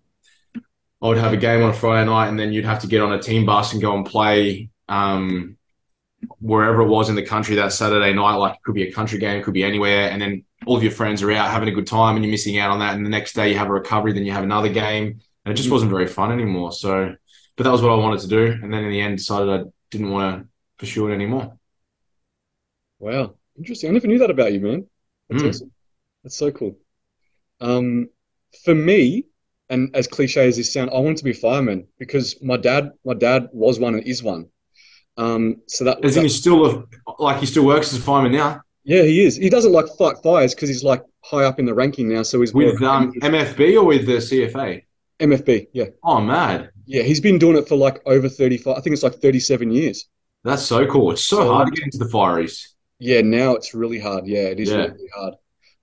I 1.00 1.06
would 1.08 1.18
have 1.18 1.32
a 1.32 1.36
game 1.36 1.62
on 1.62 1.70
a 1.70 1.74
Friday 1.74 2.06
night 2.10 2.28
and 2.28 2.38
then 2.38 2.52
you'd 2.52 2.64
have 2.64 2.80
to 2.80 2.88
get 2.88 3.02
on 3.02 3.12
a 3.12 3.22
team 3.22 3.46
bus 3.46 3.72
and 3.72 3.80
go 3.80 3.94
and 3.96 4.04
play 4.04 4.70
um, 4.88 5.56
wherever 6.40 6.82
it 6.82 6.88
was 6.88 7.08
in 7.08 7.14
the 7.14 7.22
country 7.22 7.56
that 7.56 7.72
Saturday 7.72 8.12
night. 8.12 8.34
Like 8.36 8.56
it 8.56 8.62
could 8.64 8.74
be 8.74 8.88
a 8.88 8.92
country 8.92 9.18
game, 9.18 9.38
it 9.38 9.44
could 9.44 9.54
be 9.54 9.64
anywhere. 9.64 10.10
And 10.10 10.20
then 10.20 10.44
all 10.66 10.76
of 10.76 10.82
your 10.82 10.92
friends 10.92 11.22
are 11.22 11.30
out 11.32 11.50
having 11.50 11.68
a 11.68 11.72
good 11.72 11.86
time 11.86 12.16
and 12.16 12.24
you're 12.24 12.32
missing 12.32 12.58
out 12.58 12.72
on 12.72 12.80
that. 12.80 12.96
And 12.96 13.06
the 13.06 13.10
next 13.10 13.34
day 13.34 13.50
you 13.50 13.58
have 13.58 13.68
a 13.68 13.72
recovery, 13.72 14.12
then 14.12 14.24
you 14.26 14.32
have 14.32 14.44
another 14.44 14.68
game. 14.70 15.20
And 15.44 15.52
it 15.52 15.56
just 15.56 15.70
wasn't 15.70 15.92
very 15.92 16.08
fun 16.08 16.32
anymore. 16.32 16.72
So, 16.72 17.14
but 17.56 17.64
that 17.64 17.70
was 17.72 17.82
what 17.82 17.92
I 17.92 17.96
wanted 17.96 18.20
to 18.20 18.28
do. 18.28 18.46
And 18.60 18.72
then 18.74 18.84
in 18.84 18.90
the 18.90 19.00
end 19.00 19.18
decided 19.18 19.48
I 19.48 19.64
didn't 19.90 20.10
want 20.10 20.42
to 20.42 20.48
pursue 20.78 21.08
it 21.08 21.14
anymore. 21.14 21.56
Wow, 22.98 23.34
interesting. 23.56 23.90
I 23.90 23.92
never 23.92 24.08
knew 24.08 24.18
that 24.18 24.30
about 24.30 24.52
you, 24.52 24.60
man. 24.60 24.86
That's 25.28 25.42
Mm. 25.42 25.48
awesome. 25.48 25.72
That's 26.24 26.36
so 26.36 26.50
cool. 26.50 26.76
Um, 27.60 28.08
for 28.64 28.74
me, 28.74 29.24
and 29.68 29.94
as 29.94 30.06
cliche 30.06 30.46
as 30.48 30.56
this 30.56 30.72
sounds, 30.72 30.90
I 30.94 30.98
wanted 30.98 31.18
to 31.18 31.24
be 31.24 31.30
a 31.32 31.34
fireman 31.34 31.86
because 31.98 32.40
my 32.42 32.56
dad, 32.56 32.92
my 33.04 33.14
dad 33.14 33.48
was 33.52 33.78
one 33.78 33.94
and 33.94 34.04
is 34.06 34.22
one. 34.22 34.46
Um, 35.16 35.56
so 35.66 35.84
that, 35.84 36.04
As 36.04 36.16
in, 36.16 36.22
he's 36.22 36.36
still 36.36 36.64
a, 36.66 36.84
like 37.18 37.40
he 37.40 37.46
still 37.46 37.66
works 37.66 37.92
as 37.92 37.98
a 37.98 38.02
fireman 38.02 38.32
now 38.32 38.62
yeah, 38.84 39.02
he 39.02 39.22
is. 39.22 39.36
He 39.36 39.50
doesn't 39.50 39.72
like 39.72 39.84
fight 39.98 40.16
fires 40.22 40.54
because 40.54 40.70
he's 40.70 40.82
like 40.82 41.02
high 41.22 41.44
up 41.44 41.58
in 41.58 41.66
the 41.66 41.74
ranking 41.74 42.08
now. 42.08 42.22
So 42.22 42.40
he's 42.40 42.54
with 42.54 42.80
um, 42.82 43.12
MFB 43.20 43.76
or 43.76 43.84
with 43.84 44.06
the 44.06 44.12
CFA. 44.14 44.82
MFB. 45.20 45.66
Yeah, 45.74 45.86
Oh, 46.02 46.22
mad! 46.22 46.70
yeah. 46.86 47.02
He's 47.02 47.20
been 47.20 47.38
doing 47.38 47.58
it 47.58 47.68
for 47.68 47.76
like 47.76 48.00
over 48.06 48.30
thirty-five. 48.30 48.78
I 48.78 48.80
think 48.80 48.94
it's 48.94 49.02
like 49.02 49.16
thirty-seven 49.16 49.70
years. 49.72 50.06
That's 50.42 50.62
so 50.62 50.86
cool. 50.86 51.10
It's 51.10 51.24
so 51.24 51.36
So- 51.36 51.52
hard 51.52 51.66
to 51.68 51.72
get 51.74 51.84
into 51.84 51.98
the 51.98 52.06
fireys. 52.06 52.68
Yeah, 52.98 53.20
now 53.20 53.56
it's 53.56 53.74
really 53.74 53.98
hard. 53.98 54.26
Yeah, 54.26 54.44
it 54.54 54.58
is 54.58 54.70
Yeah. 54.70 54.76
really, 54.76 54.90
really 54.92 55.10
hard. 55.14 55.34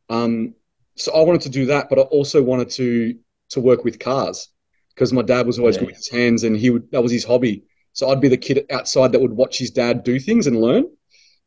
Um, 0.09 0.55
so 0.97 1.13
I 1.13 1.21
wanted 1.21 1.41
to 1.41 1.49
do 1.49 1.65
that, 1.67 1.89
but 1.89 1.99
I 1.99 2.03
also 2.03 2.41
wanted 2.41 2.69
to 2.71 3.15
to 3.49 3.61
work 3.61 3.83
with 3.83 3.99
cars 3.99 4.49
because 4.89 5.13
my 5.13 5.21
dad 5.21 5.45
was 5.45 5.59
always 5.59 5.75
Yeah. 5.75 5.81
good 5.81 5.87
with 5.87 5.97
his 5.97 6.09
hands, 6.09 6.43
and 6.43 6.55
he 6.57 6.69
would 6.69 6.91
that 6.91 7.03
was 7.03 7.11
his 7.11 7.23
hobby. 7.25 7.63
So 7.93 8.09
I'd 8.09 8.21
be 8.21 8.27
the 8.29 8.37
kid 8.37 8.65
outside 8.71 9.11
that 9.13 9.21
would 9.21 9.33
watch 9.33 9.57
his 9.57 9.71
dad 9.71 10.03
do 10.03 10.19
things 10.19 10.47
and 10.47 10.59
learn. 10.59 10.85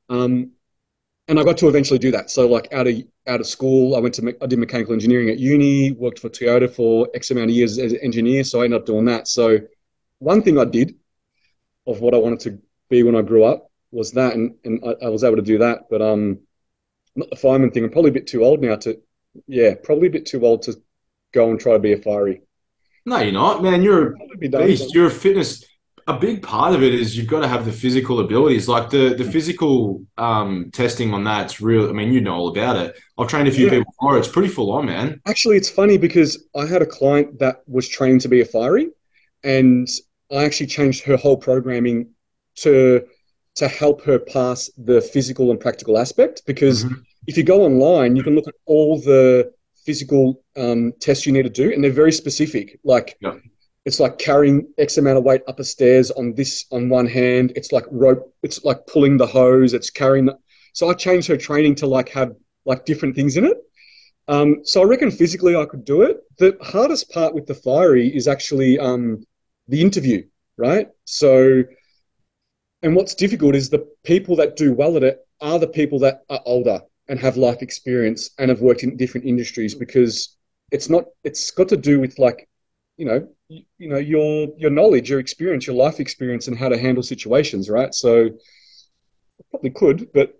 Um, 0.08 0.52
and 1.28 1.38
I 1.38 1.44
got 1.44 1.58
to 1.58 1.68
eventually 1.68 1.98
do 1.98 2.10
that. 2.12 2.30
So 2.30 2.48
like 2.48 2.72
out 2.72 2.86
of 2.86 2.96
out 3.26 3.40
of 3.40 3.46
school, 3.46 3.96
I 3.96 4.00
went 4.00 4.14
to 4.14 4.36
I 4.42 4.46
did 4.46 4.58
mechanical 4.58 4.94
engineering 4.94 5.30
at 5.30 5.38
uni, 5.38 5.92
worked 5.92 6.18
for 6.20 6.28
Toyota 6.30 6.70
for 6.70 7.08
X 7.14 7.30
amount 7.30 7.50
of 7.50 7.56
years 7.56 7.78
as 7.78 7.92
an 7.92 8.00
engineer. 8.02 8.44
So 8.44 8.62
I 8.62 8.64
ended 8.64 8.80
up 8.80 8.86
doing 8.86 9.06
that. 9.06 9.28
So 9.28 9.60
one 10.20 10.42
thing 10.42 10.58
I 10.58 10.64
did 10.64 10.94
of 11.86 12.00
what 12.00 12.14
I 12.14 12.18
wanted 12.18 12.40
to 12.40 12.58
be 12.90 13.02
when 13.02 13.16
I 13.16 13.22
grew 13.22 13.44
up 13.44 13.70
was 13.90 14.12
that, 14.12 14.34
and, 14.34 14.54
and 14.64 14.82
I, 14.84 15.06
I 15.06 15.08
was 15.08 15.24
able 15.24 15.36
to 15.36 15.42
do 15.42 15.58
that. 15.58 15.84
But 15.90 16.02
um, 16.02 16.40
not 17.16 17.30
the 17.30 17.36
fireman 17.36 17.70
thing. 17.70 17.84
I'm 17.84 17.90
probably 17.90 18.10
a 18.10 18.14
bit 18.14 18.26
too 18.26 18.44
old 18.44 18.62
now 18.62 18.76
to, 18.76 19.00
yeah, 19.46 19.74
probably 19.82 20.08
a 20.08 20.10
bit 20.10 20.26
too 20.26 20.44
old 20.44 20.62
to 20.62 20.74
go 21.32 21.50
and 21.50 21.60
try 21.60 21.72
to 21.72 21.78
be 21.78 21.92
a 21.92 21.98
fiery. 21.98 22.42
No, 23.06 23.18
you're 23.18 23.32
not, 23.32 23.62
man. 23.62 23.82
You're 23.82 24.14
a 24.14 24.48
beast. 24.48 24.94
You're 24.94 25.06
a 25.06 25.10
fitness 25.10 25.64
a 26.08 26.18
big 26.18 26.42
part 26.42 26.74
of 26.74 26.82
it 26.82 26.94
is 26.94 27.16
you've 27.16 27.26
got 27.26 27.40
to 27.40 27.48
have 27.48 27.66
the 27.66 27.72
physical 27.72 28.20
abilities. 28.20 28.66
Like 28.66 28.88
the 28.88 29.14
the 29.14 29.24
physical 29.24 30.02
um, 30.16 30.70
testing 30.72 31.12
on 31.12 31.22
that's 31.22 31.60
real. 31.60 31.88
I 31.88 31.92
mean, 31.92 32.12
you 32.12 32.22
know 32.22 32.34
all 32.34 32.48
about 32.48 32.76
it. 32.76 32.98
I've 33.18 33.28
trained 33.28 33.46
a 33.46 33.52
few 33.52 33.66
yeah. 33.66 33.72
people 33.72 33.94
for 34.00 34.16
it. 34.16 34.20
It's 34.20 34.28
pretty 34.28 34.48
full 34.48 34.72
on, 34.72 34.86
man. 34.86 35.20
Actually, 35.26 35.58
it's 35.58 35.68
funny 35.68 35.98
because 35.98 36.46
I 36.56 36.64
had 36.64 36.80
a 36.80 36.86
client 36.86 37.38
that 37.40 37.62
was 37.66 37.86
trained 37.86 38.22
to 38.22 38.28
be 38.28 38.40
a 38.40 38.46
fiery, 38.46 38.88
and 39.44 39.86
I 40.32 40.44
actually 40.44 40.68
changed 40.68 41.04
her 41.04 41.16
whole 41.16 41.36
programming 41.36 42.08
to 42.56 43.04
to 43.56 43.68
help 43.68 44.02
her 44.04 44.18
pass 44.18 44.70
the 44.78 45.02
physical 45.02 45.50
and 45.50 45.60
practical 45.60 45.98
aspect. 45.98 46.42
Because 46.46 46.84
mm-hmm. 46.84 47.02
If 47.28 47.36
you 47.36 47.44
go 47.44 47.62
online, 47.62 48.16
you 48.16 48.24
can 48.24 48.34
look 48.34 48.48
at 48.48 48.54
all 48.66 48.98
the 48.98 49.52
physical 49.86 50.42
um, 50.56 50.92
tests 50.98 51.26
you 51.26 51.32
need 51.32 51.44
to 51.44 51.50
do, 51.50 51.72
and 51.72 51.84
they're 51.84 51.92
very 51.92 52.12
specific. 52.12 52.80
Like 52.82 53.16
yeah 53.20 53.34
it's 53.88 54.00
like 54.00 54.18
carrying 54.18 54.68
X 54.76 54.98
amount 54.98 55.16
of 55.16 55.24
weight 55.24 55.40
up 55.48 55.60
a 55.60 55.64
stairs 55.64 56.10
on 56.10 56.34
this 56.34 56.66
on 56.70 56.90
one 56.90 57.06
hand. 57.06 57.54
It's 57.56 57.72
like 57.72 57.84
rope. 57.90 58.34
It's 58.42 58.62
like 58.62 58.86
pulling 58.86 59.16
the 59.16 59.26
hose. 59.26 59.72
It's 59.72 59.88
carrying. 59.88 60.26
The, 60.26 60.36
so 60.74 60.90
I 60.90 60.92
changed 60.92 61.26
her 61.28 61.38
training 61.38 61.74
to 61.76 61.86
like 61.86 62.10
have 62.10 62.34
like 62.66 62.84
different 62.84 63.14
things 63.16 63.38
in 63.38 63.46
it. 63.46 63.56
Um, 64.28 64.60
so 64.62 64.82
I 64.82 64.84
reckon 64.84 65.10
physically 65.10 65.56
I 65.56 65.64
could 65.64 65.86
do 65.86 66.02
it. 66.02 66.18
The 66.36 66.58
hardest 66.60 67.10
part 67.10 67.34
with 67.34 67.46
the 67.46 67.54
fiery 67.54 68.14
is 68.14 68.28
actually 68.28 68.78
um, 68.78 69.24
the 69.68 69.80
interview, 69.80 70.22
right? 70.58 70.88
So, 71.06 71.64
and 72.82 72.94
what's 72.94 73.14
difficult 73.14 73.54
is 73.54 73.70
the 73.70 73.88
people 74.04 74.36
that 74.36 74.56
do 74.56 74.74
well 74.74 74.98
at 74.98 75.02
it 75.02 75.26
are 75.40 75.58
the 75.58 75.66
people 75.66 75.98
that 76.00 76.24
are 76.28 76.42
older 76.44 76.82
and 77.08 77.18
have 77.18 77.36
life 77.36 77.62
experience 77.62 78.30
and 78.38 78.50
have 78.50 78.60
worked 78.60 78.82
in 78.82 78.96
different 78.96 79.26
industries 79.26 79.74
because 79.74 80.36
it's 80.70 80.88
not. 80.90 81.04
It's 81.24 81.50
got 81.50 81.68
to 81.70 81.76
do 81.76 82.00
with 82.00 82.18
like 82.18 82.48
you 82.98 83.06
know, 83.06 83.28
you, 83.48 83.62
you, 83.78 83.88
know, 83.88 83.96
your 83.96 84.48
your 84.58 84.70
knowledge, 84.70 85.08
your 85.08 85.20
experience, 85.20 85.66
your 85.66 85.76
life 85.76 86.00
experience, 86.00 86.48
and 86.48 86.58
how 86.58 86.68
to 86.68 86.76
handle 86.78 87.02
situations, 87.02 87.70
right? 87.70 87.94
So, 87.94 88.26
I 88.26 89.42
probably 89.50 89.70
could, 89.70 90.12
but 90.12 90.38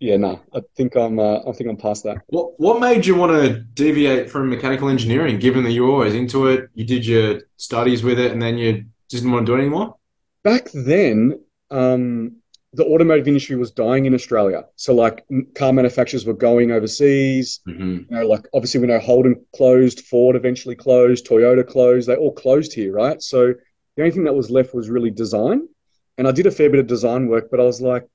yeah, 0.00 0.16
no, 0.16 0.40
I 0.54 0.62
think 0.76 0.96
I'm 0.96 1.18
uh, 1.18 1.40
I 1.46 1.52
think 1.52 1.70
I'm 1.70 1.76
past 1.76 2.04
that. 2.04 2.18
What 2.28 2.58
what 2.58 2.80
made 2.80 3.06
you 3.06 3.14
want 3.14 3.32
to 3.32 3.60
deviate 3.60 4.30
from 4.30 4.48
mechanical 4.48 4.88
engineering? 4.88 5.38
Given 5.38 5.62
that 5.64 5.72
you 5.72 5.84
were 5.84 5.90
always 5.90 6.14
into 6.14 6.48
it, 6.48 6.68
you 6.74 6.84
did 6.84 7.06
your 7.06 7.42
studies 7.56 8.02
with 8.02 8.18
it, 8.18 8.32
and 8.32 8.42
then 8.42 8.58
you 8.58 8.84
just 9.10 9.22
didn't 9.22 9.32
want 9.32 9.46
to 9.46 9.52
do 9.52 9.56
it 9.56 9.60
anymore. 9.60 9.96
Back 10.42 10.70
then, 10.72 11.40
um, 11.70 12.39
the 12.72 12.84
automotive 12.84 13.26
industry 13.26 13.56
was 13.56 13.72
dying 13.72 14.06
in 14.06 14.14
Australia. 14.14 14.64
So 14.76 14.94
like 14.94 15.24
car 15.56 15.72
manufacturers 15.72 16.24
were 16.24 16.34
going 16.34 16.70
overseas. 16.70 17.60
Mm-hmm. 17.66 17.82
You 17.82 18.06
know, 18.10 18.26
like 18.26 18.46
obviously 18.54 18.80
we 18.80 18.86
know 18.86 19.00
Holden 19.00 19.44
closed, 19.54 20.02
Ford 20.02 20.36
eventually 20.36 20.76
closed, 20.76 21.26
Toyota 21.26 21.66
closed. 21.66 22.08
They 22.08 22.14
all 22.14 22.32
closed 22.32 22.72
here, 22.72 22.92
right? 22.92 23.20
So 23.20 23.54
the 23.96 24.02
only 24.02 24.12
thing 24.12 24.24
that 24.24 24.34
was 24.34 24.50
left 24.50 24.72
was 24.72 24.88
really 24.88 25.10
design. 25.10 25.68
And 26.16 26.28
I 26.28 26.32
did 26.32 26.46
a 26.46 26.50
fair 26.50 26.70
bit 26.70 26.78
of 26.78 26.86
design 26.86 27.26
work, 27.26 27.50
but 27.50 27.58
I 27.58 27.64
was 27.64 27.80
like, 27.80 28.06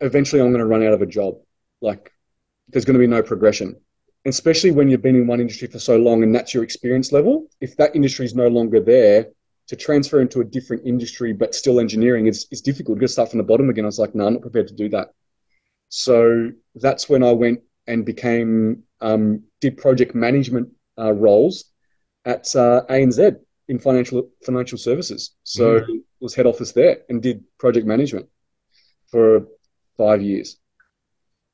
eventually 0.00 0.40
I'm 0.40 0.52
going 0.52 0.60
to 0.60 0.66
run 0.66 0.84
out 0.84 0.92
of 0.92 1.02
a 1.02 1.06
job. 1.06 1.38
Like 1.80 2.12
there's 2.68 2.84
going 2.84 2.94
to 2.94 3.00
be 3.00 3.06
no 3.08 3.22
progression. 3.22 3.76
Especially 4.26 4.70
when 4.70 4.88
you've 4.88 5.02
been 5.02 5.16
in 5.16 5.26
one 5.26 5.40
industry 5.40 5.66
for 5.66 5.78
so 5.78 5.96
long 5.96 6.22
and 6.22 6.32
that's 6.32 6.54
your 6.54 6.62
experience 6.62 7.10
level. 7.10 7.48
If 7.60 7.76
that 7.78 7.96
industry 7.96 8.26
is 8.26 8.34
no 8.34 8.48
longer 8.48 8.78
there, 8.78 9.28
to 9.70 9.76
transfer 9.76 10.20
into 10.20 10.40
a 10.40 10.44
different 10.44 10.84
industry 10.84 11.32
but 11.32 11.54
still 11.54 11.78
engineering 11.78 12.26
is, 12.26 12.48
is 12.50 12.60
difficult. 12.60 12.96
You 12.96 13.02
got 13.02 13.06
to 13.06 13.12
start 13.12 13.30
from 13.30 13.38
the 13.38 13.44
bottom 13.44 13.70
again. 13.70 13.84
I 13.84 13.86
was 13.86 14.00
like, 14.00 14.16
no, 14.16 14.26
I'm 14.26 14.32
not 14.32 14.42
prepared 14.42 14.66
to 14.66 14.74
do 14.74 14.88
that. 14.88 15.10
So 15.90 16.50
that's 16.74 17.08
when 17.08 17.22
I 17.22 17.30
went 17.30 17.60
and 17.86 18.04
became 18.04 18.82
um, 19.00 19.44
did 19.60 19.76
project 19.76 20.12
management 20.12 20.70
uh, 20.98 21.12
roles 21.12 21.66
at 22.24 22.54
uh, 22.56 22.82
ANZ 22.90 23.36
in 23.68 23.78
financial 23.78 24.28
financial 24.44 24.76
services. 24.76 25.36
So 25.44 25.80
mm. 25.80 26.00
was 26.18 26.34
head 26.34 26.46
office 26.46 26.72
there 26.72 27.02
and 27.08 27.22
did 27.22 27.44
project 27.56 27.86
management 27.86 28.26
for 29.08 29.46
five 29.96 30.20
years. 30.20 30.56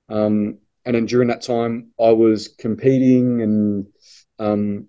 Um, 0.09 0.57
and 0.87 0.95
then 0.95 1.05
during 1.05 1.29
that 1.29 1.43
time, 1.43 1.91
I 2.01 2.13
was 2.13 2.49
competing 2.49 3.43
and 3.43 3.87
um, 4.39 4.89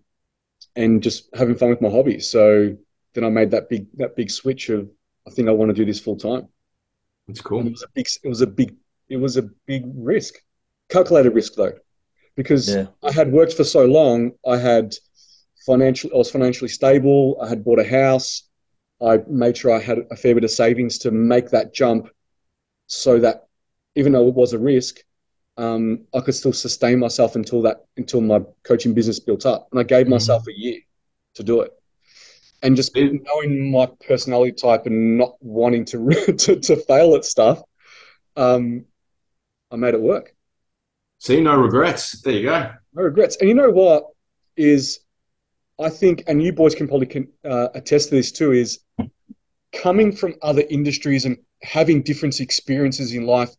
and 0.78 1.04
just 1.04 1.28
having 1.36 1.56
fun 1.56 1.70
with 1.70 1.82
my 1.82 1.90
hobbies. 1.90 2.30
So 2.30 2.78
then 3.18 3.26
I 3.26 3.30
made 3.30 3.50
that 3.50 3.68
big 3.68 3.88
that 3.98 4.16
big 4.16 4.30
switch 4.30 4.70
of 4.70 4.88
I 5.28 5.32
think 5.32 5.48
I 5.48 5.52
want 5.52 5.70
to 5.70 5.74
do 5.74 5.86
this 5.86 6.00
full 6.00 6.18
time. 6.18 6.48
That's 7.28 7.42
cool. 7.42 7.62
And 7.62 7.70
it 7.70 7.72
was 7.72 7.82
a 7.82 7.88
big 7.96 8.08
it 8.24 8.28
was 8.28 8.42
a 8.42 8.48
big 8.48 8.76
it 9.10 9.18
was 9.18 9.38
a 9.38 9.50
big 9.66 9.86
risk, 9.96 10.36
calculated 10.88 11.34
risk 11.34 11.56
though, 11.56 11.74
because 12.36 12.70
yeah. 12.70 12.86
I 13.04 13.12
had 13.12 13.32
worked 13.32 13.54
for 13.54 13.64
so 13.64 13.86
long. 13.86 14.34
I 14.46 14.58
had 14.58 14.94
financial 15.66 16.12
I 16.14 16.18
was 16.18 16.30
financially 16.30 16.70
stable. 16.70 17.40
I 17.42 17.50
had 17.50 17.66
bought 17.66 17.80
a 17.80 17.90
house. 17.90 18.44
I 19.02 19.18
made 19.28 19.58
sure 19.58 19.74
I 19.74 19.80
had 19.80 19.98
a 20.12 20.16
fair 20.16 20.36
bit 20.36 20.44
of 20.44 20.52
savings 20.52 21.00
to 21.00 21.10
make 21.10 21.50
that 21.50 21.74
jump, 21.74 22.10
so 22.86 23.18
that 23.18 23.48
even 23.96 24.12
though 24.12 24.28
it 24.28 24.36
was 24.36 24.54
a 24.54 24.60
risk, 24.60 25.00
um, 25.58 26.06
I 26.14 26.20
could 26.20 26.36
still 26.36 26.54
sustain 26.54 27.00
myself 27.00 27.36
until 27.36 27.64
that 27.64 27.86
until 27.98 28.22
my 28.22 28.42
coaching 28.62 28.94
business 28.94 29.20
built 29.20 29.48
up. 29.48 29.70
And 29.72 29.80
I 29.80 29.84
gave 29.84 30.04
mm-hmm. 30.04 30.12
myself 30.12 30.46
a 30.48 30.56
year 30.56 30.82
to 31.34 31.44
do 31.44 31.62
it 31.62 31.74
and 32.64 32.76
just 32.76 32.96
knowing 32.96 33.72
my 33.72 33.88
personality 34.08 34.52
type 34.52 34.86
and 34.86 35.18
not 35.18 35.36
wanting 35.40 35.86
to 35.86 36.34
to, 36.38 36.60
to 36.60 36.76
fail 36.76 37.16
at 37.16 37.26
stuff, 37.26 37.62
um, 38.36 38.86
I 39.72 39.76
made 39.76 39.94
it 39.94 40.02
work. 40.02 40.34
See, 41.20 41.42
no 41.42 41.56
regrets. 41.56 42.22
There 42.22 42.34
you 42.34 42.44
go. 42.44 42.72
No 42.94 43.04
regrets. 43.04 43.38
And 43.38 43.50
you 43.50 43.56
know 43.56 43.72
what 43.72 44.06
is, 44.56 45.00
I 45.80 45.90
think, 45.90 46.24
and 46.28 46.42
you 46.42 46.54
boys 46.54 46.76
can 46.76 46.88
probably 46.88 47.08
can, 47.08 47.28
uh, 47.44 47.70
attest 47.74 48.10
to 48.10 48.16
this 48.16 48.32
too, 48.32 48.52
is 48.52 48.80
coming 49.74 50.12
from 50.12 50.36
other 50.42 50.64
industries 50.70 51.26
and 51.26 51.38
having 51.64 52.04
different 52.04 52.40
experiences 52.40 53.14
in 53.14 53.26
life 53.26 53.56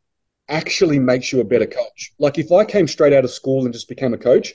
actually 0.49 0.99
makes 0.99 1.33
you 1.33 1.40
a 1.40 1.45
better 1.45 1.67
coach. 1.67 2.12
Like 2.19 2.38
if 2.38 2.52
I 2.52 2.64
came 2.64 2.88
straight 2.88 3.12
out 3.12 3.25
of 3.25 3.31
school 3.31 3.64
and 3.64 3.73
just 3.73 3.88
became 3.88 4.14
a 4.14 4.19
coach, 4.19 4.55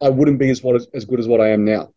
I 0.00 0.08
wouldn't 0.08 0.38
be 0.38 0.50
as 0.50 0.62
what 0.62 0.80
as 0.94 1.04
good 1.04 1.20
as 1.20 1.28
what 1.28 1.40
I 1.40 1.50
am 1.50 1.64
now. 1.64 1.92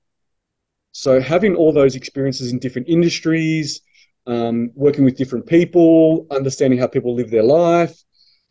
So 0.97 1.19
having 1.19 1.57
all 1.57 1.73
those 1.73 1.97
experiences 1.97 2.53
in 2.53 2.59
different 2.59 2.87
industries, 2.87 3.81
um, 4.27 4.71
working 4.75 5.03
with 5.03 5.17
different 5.17 5.45
people, 5.45 6.25
understanding 6.31 6.79
how 6.79 6.87
people 6.87 7.13
live 7.13 7.29
their 7.29 7.43
life. 7.43 8.01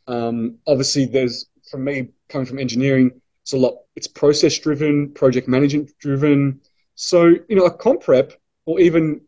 Um, 0.07 0.59
obviously, 0.67 1.07
there's 1.07 1.47
for 1.71 1.79
me 1.79 2.11
coming 2.29 2.45
from 2.45 2.59
engineering, 2.59 3.19
it's 3.45 3.55
a 3.55 3.57
lot. 3.57 3.79
It's 3.97 4.07
process 4.07 4.59
driven, 4.59 5.11
project 5.15 5.49
management 5.49 5.93
driven. 5.99 6.61
So 6.97 7.35
you 7.49 7.57
know, 7.57 7.65
a 7.65 7.75
comp 7.75 8.03
prep 8.03 8.35
or 8.67 8.79
even 8.79 9.23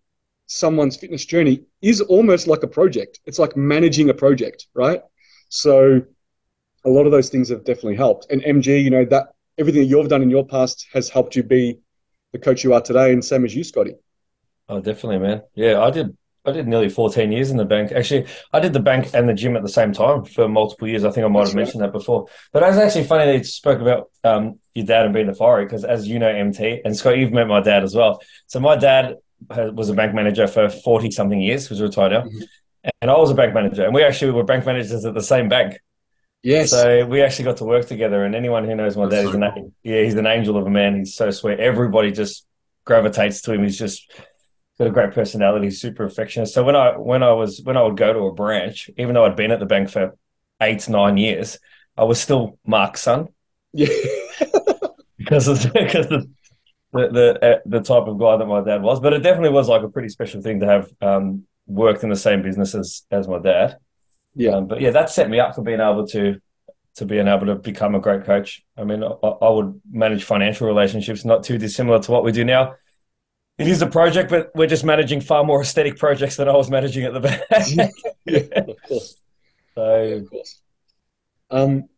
someone's 0.45 0.99
fitness 0.99 1.25
journey 1.25 1.63
is 1.81 2.03
almost 2.03 2.47
like 2.47 2.65
a 2.65 2.69
project. 2.69 3.21
It's 3.25 3.39
like 3.39 3.57
managing 3.57 4.11
a 4.11 4.15
project, 4.15 4.67
right? 4.75 5.01
So 5.49 6.03
a 6.85 6.91
lot 6.91 7.07
of 7.07 7.13
those 7.13 7.31
things 7.31 7.49
have 7.49 7.65
definitely 7.65 7.97
helped. 7.97 8.27
And 8.31 8.43
MG, 8.43 8.85
you 8.85 8.91
know, 8.91 9.07
that 9.07 9.29
everything 9.57 9.81
that 9.81 9.89
you've 9.89 10.09
done 10.09 10.21
in 10.21 10.29
your 10.29 10.47
past 10.47 10.87
has 10.93 11.09
helped 11.09 11.35
you 11.35 11.43
be 11.43 11.79
the 12.33 12.39
coach 12.39 12.65
you 12.65 12.75
are 12.75 12.81
today, 12.81 13.13
and 13.13 13.25
same 13.25 13.45
as 13.45 13.55
you, 13.55 13.65
Scotty. 13.65 13.95
Oh, 14.69 14.81
definitely, 14.81 15.19
man. 15.19 15.43
Yeah, 15.55 15.81
I 15.83 15.91
did. 15.91 16.17
I 16.45 16.53
did 16.53 16.69
nearly 16.69 16.89
14 16.89 17.33
years 17.33 17.51
in 17.51 17.57
the 17.57 17.65
bank. 17.65 17.91
Actually, 17.91 18.27
I 18.53 18.61
did 18.61 18.73
the 18.73 18.79
bank 18.79 19.11
and 19.15 19.29
the 19.29 19.35
gym 19.35 19.57
at 19.57 19.65
the 19.65 19.69
same 19.69 19.93
time 19.93 20.25
for 20.25 20.49
multiple 20.49 20.87
years. 20.87 21.05
I 21.05 21.11
think 21.11 21.25
I 21.25 21.29
might 21.29 21.41
That's 21.41 21.51
have 21.51 21.57
mentioned 21.57 21.83
that 21.83 21.93
before. 21.93 22.29
But 22.53 22.63
it 22.63 22.67
was 22.67 22.79
actually 22.79 23.03
funny 23.03 23.27
that 23.27 23.39
you 23.39 23.43
spoke 23.45 23.81
about 23.81 24.11
um, 24.23 24.61
your 24.73 24.87
dad 24.87 25.07
and 25.07 25.13
being 25.13 25.29
a 25.29 25.35
fiery 25.35 25.65
because, 25.65 25.85
as 25.85 26.07
you 26.07 26.21
know, 26.21 26.29
MT 26.29 26.83
and 26.85 26.97
Scott, 26.97 27.19
you've 27.19 27.33
met 27.33 27.49
my 27.49 27.61
dad 27.61 27.83
as 27.83 27.97
well. 27.97 28.21
So 28.47 28.61
my 28.61 28.77
dad 28.77 29.17
was 29.49 29.89
a 29.89 29.95
bank 29.95 30.15
manager 30.15 30.47
for 30.47 30.69
40 30.69 31.11
something 31.11 31.41
years, 31.41 31.69
was 31.69 31.83
retired 31.83 32.13
now. 32.13 32.23
Mm-hmm. 32.23 32.43
And 33.03 33.11
I 33.11 33.19
was 33.19 33.33
a 33.33 33.35
bank 33.35 33.53
manager, 33.53 33.85
and 33.85 33.93
we 33.93 34.05
actually 34.05 34.31
were 34.31 34.45
bank 34.45 34.65
managers 34.65 35.05
at 35.05 35.15
the 35.15 35.23
same 35.23 35.49
bank. 35.49 35.81
Yes. 36.47 36.71
So 36.71 37.05
we 37.07 37.23
actually 37.23 37.47
got 37.47 37.57
to 37.57 37.65
work 37.65 37.87
together, 37.87 38.25
and 38.25 38.33
anyone 38.33 38.65
who 38.65 38.77
knows 38.77 38.97
my 38.97 39.07
That's 39.09 39.17
dad, 39.17 39.23
so 39.25 39.29
is 39.31 39.35
an, 39.35 39.75
yeah, 39.83 40.03
he's 40.03 40.15
an 40.15 40.29
angel 40.29 40.57
of 40.57 40.65
a 40.65 40.71
man. 40.71 40.97
He's 40.97 41.17
so 41.17 41.33
sweet. 41.33 41.59
Everybody 41.59 42.13
just 42.13 42.47
gravitates 42.85 43.43
to 43.43 43.53
him. 43.53 43.65
He's 43.65 43.77
just 43.77 44.09
got 44.79 44.87
a 44.87 44.93
great 44.93 45.13
personality, 45.13 45.71
super 45.71 46.05
affectionate. 46.05 46.47
So 46.47 46.63
when 46.63 46.77
I 46.77 46.97
when 46.97 47.25
I 47.25 47.33
was 47.33 47.61
when 47.65 47.77
I 47.77 47.83
would 47.83 47.97
go 47.97 48.13
to 48.13 48.27
a 48.27 48.33
branch, 48.33 48.89
even 48.97 49.15
though 49.15 49.25
I'd 49.25 49.35
been 49.35 49.51
at 49.51 49.59
the 49.59 49.67
bank 49.67 49.91
for 49.91 50.17
eight 50.63 50.89
nine 50.89 51.17
years, 51.17 51.59
I 51.97 52.05
was 52.05 52.21
still 52.21 52.61
Mark's 52.65 53.03
son. 53.03 53.27
Yeah. 53.73 53.89
because 55.19 55.49
of 55.49 55.73
because 55.73 56.07
of 56.07 56.29
the 56.93 57.09
the 57.09 57.39
uh, 57.43 57.59
the 57.67 57.81
type 57.81 58.07
of 58.07 58.21
guy 58.21 58.37
that 58.37 58.47
my 58.47 58.63
dad 58.63 58.83
was, 58.83 59.01
but 59.01 59.15
it 59.15 59.25
definitely 59.25 59.51
was 59.51 59.69
like 59.69 59.83
a 59.83 59.89
pretty 59.89 60.11
special 60.11 60.41
thing 60.43 60.61
to 60.61 60.67
have 60.67 60.89
um, 61.03 61.43
worked 61.67 62.05
in 62.05 62.09
the 62.09 62.15
same 62.15 62.43
business 62.43 62.73
as 62.77 63.03
as 63.11 63.27
my 63.27 63.41
dad. 63.41 63.79
Yeah. 64.37 64.57
Um, 64.57 64.67
but 64.67 64.81
yeah, 64.81 64.91
that 64.91 65.11
set 65.11 65.29
me 65.29 65.41
up 65.41 65.55
for 65.55 65.63
being 65.63 65.81
able 65.81 66.07
to 66.09 66.41
to 66.97 67.05
being 67.05 67.29
able 67.29 67.47
to 67.47 67.57
become 67.57 67.95
a 67.95 68.01
great 68.01 68.25
coach. 68.25 68.65
I 68.77 68.85
mean, 68.85 69.03
I, 69.03 69.09
I 69.09 69.51
would 69.51 69.81
manage 69.91 70.25
financial 70.25 70.67
relationships, 70.67 71.25
not 71.25 71.45
too 71.45 71.59
dissimilar 71.59 72.01
to 72.01 72.11
what 72.11 72.25
we 72.25 72.33
do 72.33 72.45
now. 72.45 72.75
It 73.59 73.69
is 73.69 73.83
a 73.83 73.87
project, 73.87 74.31
but 74.31 74.51
we're 74.55 74.67
just 74.67 74.85
managing 74.85 75.21
far 75.21 75.45
more 75.45 75.63
aesthetic 75.63 75.99
projects 75.99 76.37
than 76.37 76.49
I 76.49 76.53
was 76.57 76.71
managing 76.71 77.05
at 77.05 77.13
the 77.15 77.21
back. 77.21 77.43
yeah, 78.27 78.43
of 78.69 78.77
course. 78.89 79.17
So, 79.75 80.03
Yeah, 80.03 80.15
of 80.15 80.31
course. 80.31 80.63
Um, 81.51 81.91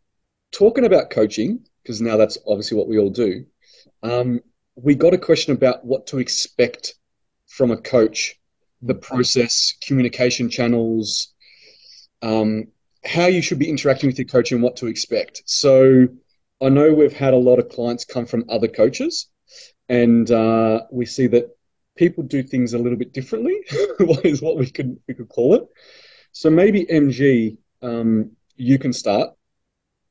talking 0.50 0.84
about 0.84 1.10
coaching, 1.10 1.64
because 1.82 2.00
now 2.00 2.16
that's 2.16 2.36
obviously 2.44 2.76
what 2.76 2.88
we 2.88 2.98
all 2.98 3.10
do. 3.10 3.44
Um, 4.02 4.40
we 4.74 4.96
got 4.96 5.14
a 5.14 5.18
question 5.18 5.52
about 5.54 5.84
what 5.84 6.08
to 6.08 6.18
expect 6.18 6.94
from 7.46 7.70
a 7.70 7.76
coach, 7.76 8.34
the 8.82 8.96
process, 8.96 9.74
communication 9.80 10.50
channels, 10.50 11.34
um, 12.22 12.68
how 13.04 13.26
you 13.26 13.42
should 13.42 13.58
be 13.58 13.68
interacting 13.68 14.08
with 14.08 14.18
your 14.18 14.26
coach, 14.26 14.52
and 14.52 14.62
what 14.62 14.76
to 14.76 14.86
expect. 14.86 15.42
So, 15.46 16.08
I 16.60 16.68
know 16.68 16.92
we've 16.92 17.12
had 17.12 17.34
a 17.34 17.38
lot 17.38 17.58
of 17.58 17.68
clients 17.68 18.04
come 18.04 18.26
from 18.26 18.44
other 18.48 18.68
coaches, 18.68 19.28
and 19.88 20.30
uh, 20.30 20.82
we 20.90 21.06
see 21.06 21.26
that 21.28 21.56
people 21.96 22.22
do 22.24 22.42
things 22.42 22.74
a 22.74 22.78
little 22.78 22.98
bit 22.98 23.12
differently. 23.12 23.56
is 24.24 24.42
what 24.42 24.56
we 24.56 24.70
could 24.70 24.98
we 25.06 25.14
could 25.14 25.28
call 25.28 25.54
it. 25.54 25.64
So 26.32 26.50
maybe 26.50 26.84
MG, 26.86 27.56
um, 27.82 28.32
you 28.56 28.78
can 28.78 28.92
start 28.92 29.30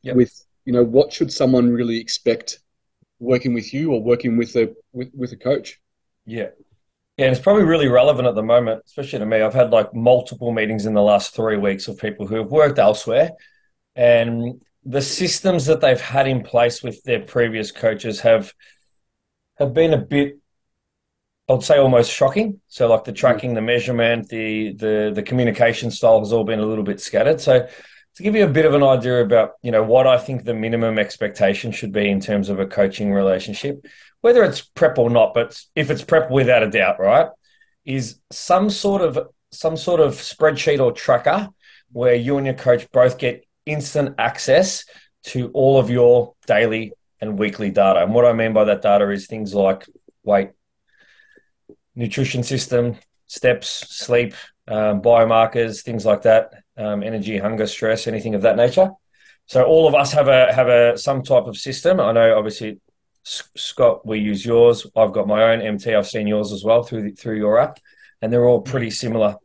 Yep. 0.03 0.15
with 0.15 0.45
you 0.63 0.73
know 0.73 0.83
what 0.83 1.11
should 1.11 1.33
someone 1.33 1.69
really 1.69 1.99
expect 1.99 2.59
working 3.19 3.53
with 3.53 3.73
you 3.73 3.91
or 3.91 4.01
working 4.01 4.37
with 4.37 4.55
a 4.55 4.73
with, 4.93 5.09
with 5.13 5.31
a 5.31 5.37
coach. 5.37 5.79
yeah. 6.25 6.49
Yeah, 7.17 7.25
and 7.25 7.35
it's 7.35 7.43
probably 7.43 7.63
really 7.63 7.87
relevant 7.87 8.27
at 8.27 8.35
the 8.35 8.43
moment, 8.43 8.83
especially 8.85 9.19
to 9.19 9.25
me. 9.25 9.41
I've 9.41 9.53
had 9.53 9.71
like 9.71 9.93
multiple 9.93 10.51
meetings 10.51 10.85
in 10.85 10.93
the 10.93 11.01
last 11.01 11.35
three 11.35 11.57
weeks 11.57 11.87
of 11.87 11.97
people 11.97 12.27
who 12.27 12.35
have 12.35 12.51
worked 12.51 12.77
elsewhere, 12.77 13.31
and 13.95 14.61
the 14.85 15.01
systems 15.01 15.65
that 15.65 15.81
they've 15.81 15.99
had 15.99 16.27
in 16.27 16.43
place 16.43 16.83
with 16.83 17.03
their 17.03 17.19
previous 17.19 17.71
coaches 17.71 18.19
have 18.21 18.53
have 19.57 19.73
been 19.73 19.93
a 19.93 19.97
bit, 19.97 20.37
I'd 21.49 21.63
say, 21.63 21.79
almost 21.79 22.11
shocking. 22.11 22.61
So, 22.67 22.87
like 22.87 23.03
the 23.03 23.11
hmm. 23.11 23.15
tracking, 23.15 23.53
the 23.55 23.61
measurement, 23.61 24.29
the 24.29 24.73
the 24.73 25.11
the 25.13 25.23
communication 25.23 25.89
style 25.89 26.19
has 26.19 26.31
all 26.31 26.43
been 26.43 26.59
a 26.59 26.65
little 26.65 26.83
bit 26.83 27.01
scattered. 27.01 27.41
So, 27.41 27.67
to 28.15 28.23
give 28.23 28.35
you 28.35 28.45
a 28.45 28.49
bit 28.49 28.65
of 28.65 28.75
an 28.75 28.83
idea 28.83 29.23
about 29.23 29.53
you 29.63 29.71
know 29.71 29.81
what 29.81 30.05
I 30.05 30.19
think 30.19 30.43
the 30.43 30.53
minimum 30.53 30.99
expectation 30.99 31.71
should 31.71 31.91
be 31.91 32.09
in 32.09 32.19
terms 32.19 32.49
of 32.49 32.59
a 32.59 32.67
coaching 32.67 33.11
relationship, 33.11 33.87
whether 34.27 34.43
it's 34.43 34.59
prep 34.59 34.97
or 34.97 35.09
not, 35.09 35.33
but 35.33 35.57
if 35.73 35.89
it's 35.89 36.03
prep 36.03 36.29
without 36.29 36.61
a 36.61 36.69
doubt, 36.69 36.99
right, 36.99 37.29
is 37.85 38.19
some 38.29 38.69
sort 38.69 39.01
of 39.01 39.29
some 39.51 39.77
sort 39.77 40.01
of 40.01 40.15
spreadsheet 40.15 40.81
or 40.81 40.91
tracker 40.91 41.47
where 41.93 42.13
you 42.13 42.35
and 42.35 42.45
your 42.45 42.53
coach 42.53 42.91
both 42.91 43.17
get 43.17 43.45
instant 43.65 44.15
access 44.17 44.83
to 45.23 45.49
all 45.53 45.79
of 45.79 45.89
your 45.89 46.33
daily 46.45 46.91
and 47.21 47.39
weekly 47.39 47.69
data. 47.69 48.03
And 48.03 48.13
what 48.13 48.25
I 48.25 48.33
mean 48.33 48.51
by 48.51 48.65
that 48.65 48.81
data 48.81 49.09
is 49.11 49.27
things 49.27 49.53
like 49.55 49.87
weight, 50.25 50.49
nutrition 51.95 52.43
system, 52.43 52.97
steps, 53.27 53.69
sleep, 53.69 54.33
um, 54.67 55.01
biomarkers, 55.01 55.83
things 55.83 56.05
like 56.05 56.23
that, 56.23 56.51
um, 56.75 57.01
energy, 57.01 57.37
hunger, 57.37 57.65
stress, 57.65 58.07
anything 58.07 58.35
of 58.35 58.41
that 58.41 58.57
nature. 58.57 58.89
So 59.45 59.63
all 59.63 59.87
of 59.87 59.95
us 59.95 60.11
have 60.11 60.27
a 60.27 60.53
have 60.53 60.67
a 60.67 60.97
some 60.97 61.23
type 61.23 61.45
of 61.45 61.55
system. 61.55 62.01
I 62.01 62.11
know, 62.11 62.37
obviously, 62.37 62.81
Scott, 63.27 64.05
we 64.05 64.19
use 64.19 64.45
yours. 64.45 64.87
I've 64.95 65.11
got 65.11 65.27
my 65.27 65.51
own 65.51 65.61
MT. 65.61 65.93
I've 65.93 66.07
seen 66.07 66.27
yours 66.27 66.53
as 66.53 66.63
well 66.63 66.83
through 66.83 67.03
the, 67.03 67.11
through 67.11 67.37
your 67.37 67.59
app, 67.59 67.79
and 68.21 68.31
they're 68.31 68.45
all 68.45 68.61
pretty 68.61 68.89
similar. 68.89 69.35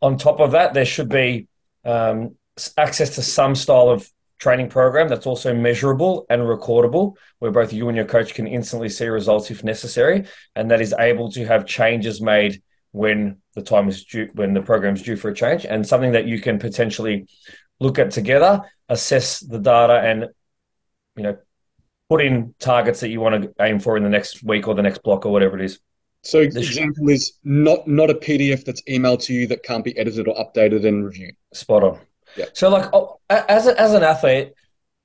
On 0.00 0.16
top 0.16 0.38
of 0.38 0.52
that, 0.52 0.72
there 0.72 0.84
should 0.84 1.08
be 1.08 1.48
um, 1.84 2.36
access 2.76 3.16
to 3.16 3.22
some 3.22 3.56
style 3.56 3.88
of 3.88 4.08
training 4.38 4.68
program 4.68 5.08
that's 5.08 5.26
also 5.26 5.52
measurable 5.52 6.26
and 6.30 6.42
recordable, 6.42 7.16
where 7.40 7.50
both 7.50 7.72
you 7.72 7.88
and 7.88 7.96
your 7.96 8.06
coach 8.06 8.34
can 8.34 8.46
instantly 8.46 8.88
see 8.88 9.06
results 9.06 9.50
if 9.50 9.64
necessary, 9.64 10.26
and 10.54 10.70
that 10.70 10.80
is 10.80 10.94
able 10.96 11.32
to 11.32 11.44
have 11.44 11.66
changes 11.66 12.20
made 12.20 12.62
when 12.92 13.38
the 13.54 13.62
time 13.62 13.88
is 13.88 14.04
due, 14.04 14.28
when 14.34 14.54
the 14.54 14.62
program 14.62 14.94
is 14.94 15.02
due 15.02 15.16
for 15.16 15.30
a 15.30 15.34
change, 15.34 15.66
and 15.66 15.84
something 15.84 16.12
that 16.12 16.26
you 16.26 16.40
can 16.40 16.60
potentially 16.60 17.26
look 17.80 17.98
at 17.98 18.12
together, 18.12 18.60
assess 18.88 19.40
the 19.40 19.58
data, 19.58 19.94
and 19.94 20.26
you 21.16 21.24
know 21.24 21.36
put 22.08 22.22
in 22.22 22.54
targets 22.58 23.00
that 23.00 23.08
you 23.08 23.20
want 23.20 23.42
to 23.42 23.52
aim 23.60 23.78
for 23.78 23.96
in 23.96 24.02
the 24.02 24.08
next 24.08 24.42
week 24.42 24.66
or 24.66 24.74
the 24.74 24.82
next 24.82 25.02
block 25.02 25.26
or 25.26 25.32
whatever 25.32 25.58
it 25.58 25.64
is. 25.64 25.78
So 26.22 26.40
example 26.40 27.08
is 27.08 27.34
not 27.44 27.86
not 27.86 28.10
a 28.10 28.14
PDF 28.14 28.64
that's 28.64 28.82
emailed 28.82 29.22
to 29.24 29.34
you 29.34 29.46
that 29.48 29.62
can't 29.62 29.84
be 29.84 29.96
edited 29.96 30.26
or 30.26 30.34
updated 30.34 30.86
and 30.86 31.04
reviewed. 31.04 31.36
Spot 31.52 31.82
on. 31.84 32.00
Yeah. 32.36 32.46
So 32.54 32.68
like 32.68 32.90
oh, 32.92 33.20
as 33.30 33.66
a, 33.66 33.80
as 33.80 33.94
an 33.94 34.02
athlete, 34.02 34.52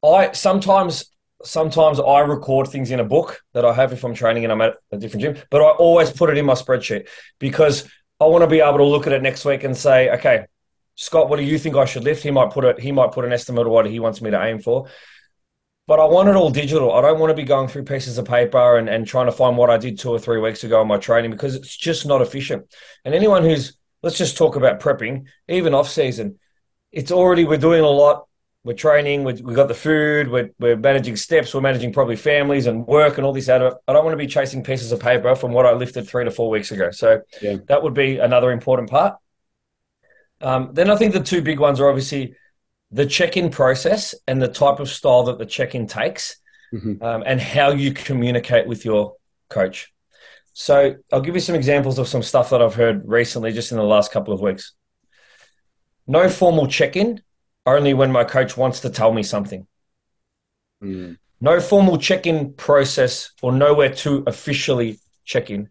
I 0.03 0.31
sometimes 0.31 1.05
sometimes 1.43 1.99
I 1.99 2.19
record 2.21 2.67
things 2.67 2.89
in 2.89 2.99
a 2.99 3.03
book 3.03 3.41
that 3.53 3.63
I 3.65 3.73
have 3.73 3.93
if 3.93 4.03
I'm 4.03 4.13
training 4.13 4.43
and 4.43 4.51
I'm 4.51 4.61
at 4.61 4.77
a 4.91 4.97
different 4.97 5.21
gym, 5.21 5.37
but 5.49 5.61
I 5.61 5.69
always 5.71 6.09
put 6.09 6.29
it 6.29 6.37
in 6.37 6.45
my 6.45 6.53
spreadsheet 6.53 7.07
because 7.39 7.87
I 8.19 8.25
want 8.25 8.43
to 8.43 8.47
be 8.47 8.61
able 8.61 8.77
to 8.77 8.85
look 8.85 9.07
at 9.07 9.13
it 9.13 9.21
next 9.21 9.45
week 9.45 9.63
and 9.63 9.75
say, 9.75 10.09
okay, 10.11 10.45
Scott, 10.95 11.29
what 11.29 11.37
do 11.37 11.43
you 11.43 11.59
think 11.59 11.75
I 11.75 11.85
should 11.85 12.03
lift? 12.03 12.23
He 12.23 12.31
might 12.31 12.51
put 12.51 12.63
it. 12.63 12.79
He 12.79 12.91
might 12.91 13.11
put 13.11 13.25
an 13.25 13.33
estimate 13.33 13.65
of 13.65 13.73
what 13.73 13.85
he 13.85 13.99
wants 13.99 14.21
me 14.21 14.31
to 14.31 14.43
aim 14.43 14.61
for. 14.61 14.87
But 15.85 15.99
I 15.99 16.05
want 16.05 16.29
it 16.29 16.35
all 16.35 16.49
digital. 16.49 16.93
I 16.93 17.01
don't 17.01 17.19
want 17.19 17.31
to 17.31 17.35
be 17.35 17.43
going 17.43 17.67
through 17.67 17.83
pieces 17.83 18.17
of 18.17 18.25
paper 18.25 18.77
and, 18.77 18.87
and 18.87 19.05
trying 19.05 19.25
to 19.25 19.33
find 19.33 19.57
what 19.57 19.69
I 19.69 19.77
did 19.77 19.99
two 19.99 20.11
or 20.11 20.19
three 20.19 20.39
weeks 20.39 20.63
ago 20.63 20.81
in 20.81 20.87
my 20.87 20.97
training 20.97 21.31
because 21.31 21.55
it's 21.55 21.75
just 21.75 22.05
not 22.05 22.21
efficient. 22.21 22.73
And 23.03 23.13
anyone 23.13 23.43
who's 23.43 23.77
let's 24.01 24.17
just 24.17 24.37
talk 24.37 24.55
about 24.55 24.79
prepping, 24.79 25.25
even 25.49 25.73
off 25.73 25.89
season, 25.89 26.39
it's 26.91 27.11
already 27.11 27.43
we're 27.43 27.57
doing 27.57 27.81
a 27.83 27.89
lot. 27.89 28.27
We're 28.63 28.75
training. 28.75 29.25
we 29.25 29.33
we've 29.33 29.57
got 29.57 29.67
the 29.67 29.73
food. 29.73 30.29
We're, 30.29 30.51
we're 30.57 30.77
managing 30.77 31.17
steps. 31.17 31.53
We're 31.53 31.59
managing 31.59 31.91
probably 31.91 32.15
families 32.15 32.65
and 32.65 32.87
work 32.87 33.17
and 33.17 33.25
all 33.25 33.33
this 33.33 33.49
out 33.49 33.61
of 33.61 33.73
it. 33.73 33.77
I 33.85 33.91
don't 33.91 34.05
want 34.05 34.13
to 34.13 34.17
be 34.17 34.27
chasing 34.27 34.63
pieces 34.63 34.93
of 34.93 35.01
paper 35.01 35.35
from 35.35 35.51
what 35.51 35.65
I 35.65 35.73
lifted 35.73 36.07
three 36.07 36.23
to 36.23 36.31
four 36.31 36.49
weeks 36.49 36.71
ago. 36.71 36.91
So 36.91 37.21
Yeah. 37.41 37.57
that 37.67 37.83
would 37.83 37.93
be 37.93 38.19
another 38.19 38.51
important 38.51 38.89
part. 38.89 39.17
Um, 40.39 40.69
then 40.73 40.89
I 40.89 40.95
think 40.95 41.13
the 41.13 41.19
two 41.19 41.41
big 41.41 41.59
ones 41.59 41.81
are 41.81 41.89
obviously 41.89 42.35
the 42.93 43.05
check-in 43.07 43.49
process 43.49 44.13
and 44.27 44.39
the 44.39 44.47
type 44.47 44.79
of 44.79 44.87
style 44.87 45.23
that 45.23 45.39
the 45.39 45.45
check-in 45.45 45.87
takes, 45.87 46.37
Mhm. 46.71 47.01
um, 47.01 47.23
and 47.25 47.41
how 47.41 47.71
you 47.71 47.91
communicate 47.91 48.67
with 48.67 48.85
your 48.85 49.15
coach. 49.49 49.91
So 50.53 50.95
I'll 51.11 51.21
give 51.21 51.33
you 51.33 51.41
some 51.41 51.55
examples 51.55 51.97
of 51.97 52.07
some 52.07 52.21
stuff 52.21 52.51
that 52.51 52.61
I've 52.61 52.75
heard 52.75 53.07
recently, 53.07 53.51
just 53.51 53.71
in 53.71 53.77
the 53.77 53.83
last 53.83 54.11
couple 54.11 54.33
of 54.33 54.41
weeks. 54.41 54.73
No 56.05 56.29
formal 56.29 56.67
check-in, 56.67 57.23
only 57.65 57.95
when 57.95 58.11
my 58.11 58.23
coach 58.23 58.55
wants 58.55 58.81
to 58.81 58.89
tell 58.91 59.11
me 59.11 59.23
something. 59.23 59.65
Mm. 60.83 61.17
No 61.41 61.59
formal 61.59 61.97
check-in 61.97 62.53
process 62.53 63.31
or 63.41 63.51
nowhere 63.51 63.93
to 63.95 64.23
officially 64.27 64.99
check 65.25 65.49
in. 65.49 65.69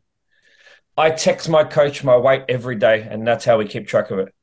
I 0.97 1.11
text 1.11 1.49
my 1.49 1.63
coach 1.63 2.03
my 2.03 2.17
weight 2.17 2.45
every 2.49 2.77
day, 2.77 3.07
and 3.09 3.27
that's 3.27 3.45
how 3.45 3.59
we 3.59 3.67
keep 3.67 3.87
track 3.87 4.11
of 4.11 4.19
it. 4.19 4.35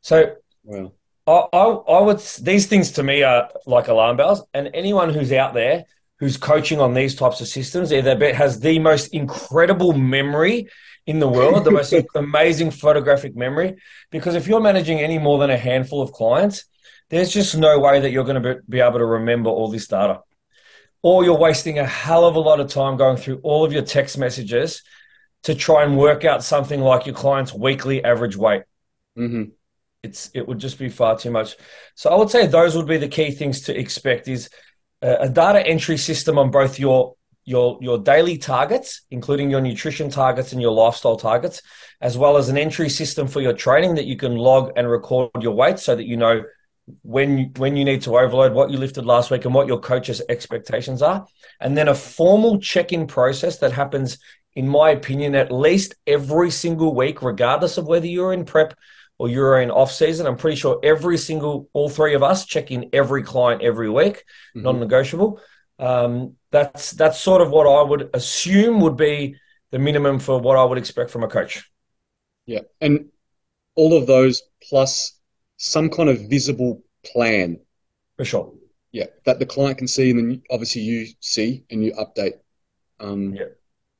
So 0.00 0.36
Wow. 0.64 0.92
I, 1.26 1.46
I, 1.52 1.64
I 1.64 2.00
would 2.02 2.20
these 2.42 2.66
things 2.66 2.92
to 2.92 3.02
me 3.02 3.22
are 3.22 3.50
like 3.66 3.88
alarm 3.88 4.16
bells, 4.16 4.42
and 4.54 4.70
anyone 4.74 5.12
who's 5.12 5.32
out 5.32 5.54
there 5.54 5.84
who's 6.18 6.36
coaching 6.36 6.80
on 6.80 6.92
these 6.92 7.14
types 7.14 7.40
of 7.40 7.48
systems 7.48 7.92
either 7.92 8.14
bet 8.14 8.34
has 8.34 8.60
the 8.60 8.78
most 8.78 9.14
incredible 9.14 9.94
memory 9.94 10.68
in 11.06 11.18
the 11.18 11.28
world, 11.28 11.64
the 11.64 11.70
most 11.70 11.94
amazing 12.14 12.70
photographic 12.70 13.34
memory. 13.34 13.76
Because 14.10 14.34
if 14.34 14.46
you're 14.46 14.60
managing 14.60 15.00
any 15.00 15.18
more 15.18 15.38
than 15.38 15.50
a 15.50 15.56
handful 15.56 16.02
of 16.02 16.12
clients, 16.12 16.64
there's 17.08 17.32
just 17.32 17.56
no 17.56 17.78
way 17.78 18.00
that 18.00 18.10
you're 18.10 18.24
going 18.24 18.42
to 18.42 18.60
be, 18.68 18.80
able 18.80 18.98
to 18.98 19.06
remember 19.06 19.48
all 19.48 19.68
this 19.68 19.88
data. 19.88 20.20
Or 21.02 21.24
you're 21.24 21.38
wasting 21.38 21.78
a 21.78 21.86
hell 21.86 22.26
of 22.26 22.36
a 22.36 22.40
lot 22.40 22.60
of 22.60 22.68
time 22.68 22.98
going 22.98 23.16
through 23.16 23.40
all 23.42 23.64
of 23.64 23.72
your 23.72 23.82
text 23.82 24.18
messages 24.18 24.82
to 25.44 25.54
try 25.54 25.82
and 25.84 25.96
work 25.96 26.26
out 26.26 26.44
something 26.44 26.80
like 26.80 27.06
your 27.06 27.14
client's 27.14 27.54
weekly 27.54 28.04
average 28.04 28.36
weight 28.36 28.62
hmm 29.16 29.52
it's 30.02 30.30
it 30.34 30.46
would 30.46 30.58
just 30.58 30.78
be 30.78 30.88
far 30.88 31.18
too 31.18 31.30
much. 31.30 31.56
So 31.94 32.10
I 32.10 32.16
would 32.16 32.30
say 32.30 32.46
those 32.46 32.76
would 32.76 32.86
be 32.86 32.96
the 32.96 33.08
key 33.08 33.30
things 33.32 33.62
to 33.62 33.78
expect 33.78 34.28
is 34.28 34.48
a, 35.02 35.14
a 35.22 35.28
data 35.28 35.66
entry 35.66 35.96
system 35.96 36.38
on 36.38 36.50
both 36.50 36.78
your 36.78 37.14
your 37.44 37.78
your 37.80 37.98
daily 37.98 38.38
targets, 38.38 39.02
including 39.10 39.50
your 39.50 39.60
nutrition 39.60 40.10
targets 40.10 40.52
and 40.52 40.62
your 40.62 40.72
lifestyle 40.72 41.16
targets, 41.16 41.62
as 42.00 42.16
well 42.16 42.36
as 42.36 42.48
an 42.48 42.56
entry 42.56 42.88
system 42.88 43.26
for 43.26 43.40
your 43.40 43.52
training 43.52 43.94
that 43.96 44.06
you 44.06 44.16
can 44.16 44.36
log 44.36 44.72
and 44.76 44.88
record 44.88 45.30
your 45.40 45.54
weight 45.54 45.78
so 45.78 45.94
that 45.94 46.04
you 46.04 46.16
know 46.16 46.42
when 47.02 47.52
when 47.56 47.76
you 47.76 47.84
need 47.84 48.02
to 48.02 48.18
overload 48.18 48.52
what 48.52 48.70
you 48.70 48.78
lifted 48.78 49.04
last 49.04 49.30
week 49.30 49.44
and 49.44 49.54
what 49.54 49.66
your 49.66 49.78
coach's 49.78 50.22
expectations 50.28 51.02
are 51.02 51.24
and 51.60 51.76
then 51.76 51.86
a 51.86 51.94
formal 51.94 52.58
check-in 52.58 53.06
process 53.06 53.58
that 53.58 53.70
happens 53.70 54.18
in 54.54 54.66
my 54.66 54.90
opinion 54.90 55.36
at 55.36 55.52
least 55.52 55.94
every 56.08 56.50
single 56.50 56.92
week 56.92 57.22
regardless 57.22 57.78
of 57.78 57.86
whether 57.86 58.06
you're 58.06 58.32
in 58.32 58.44
prep 58.44 58.74
or 59.20 59.28
you're 59.28 59.60
in 59.60 59.70
off 59.70 59.92
season. 59.92 60.26
I'm 60.26 60.38
pretty 60.38 60.56
sure 60.56 60.80
every 60.82 61.18
single, 61.18 61.68
all 61.74 61.90
three 61.90 62.14
of 62.14 62.22
us 62.22 62.46
check 62.46 62.70
in 62.70 62.88
every 62.94 63.22
client 63.22 63.60
every 63.60 63.90
week, 63.90 64.24
Mhm. 64.56 64.62
non-negotiable. 64.62 65.38
Um, 65.78 66.36
that's 66.50 66.92
that's 66.92 67.20
sort 67.20 67.42
of 67.42 67.50
what 67.50 67.66
I 67.66 67.82
would 67.82 68.08
assume 68.14 68.80
would 68.80 68.96
be 68.96 69.36
the 69.72 69.78
minimum 69.78 70.20
for 70.20 70.40
what 70.40 70.56
I 70.56 70.64
would 70.64 70.78
expect 70.78 71.10
from 71.10 71.22
a 71.22 71.28
coach. 71.28 71.70
Yeah. 72.46 72.60
And 72.80 73.10
all 73.74 73.92
of 73.94 74.06
those 74.06 74.42
plus 74.68 75.20
some 75.58 75.90
kind 75.90 76.08
of 76.08 76.30
visible 76.30 76.82
plan. 77.04 77.60
For 78.16 78.24
sure. 78.24 78.54
Yeah, 78.90 79.08
that 79.26 79.38
the 79.38 79.46
client 79.46 79.76
can 79.76 79.86
see, 79.86 80.08
and 80.10 80.18
then 80.18 80.42
obviously 80.50 80.80
you 80.80 81.08
see 81.20 81.64
and 81.70 81.84
you 81.84 81.92
update. 81.92 82.38
Um, 83.00 83.34
Yeah. 83.34 83.52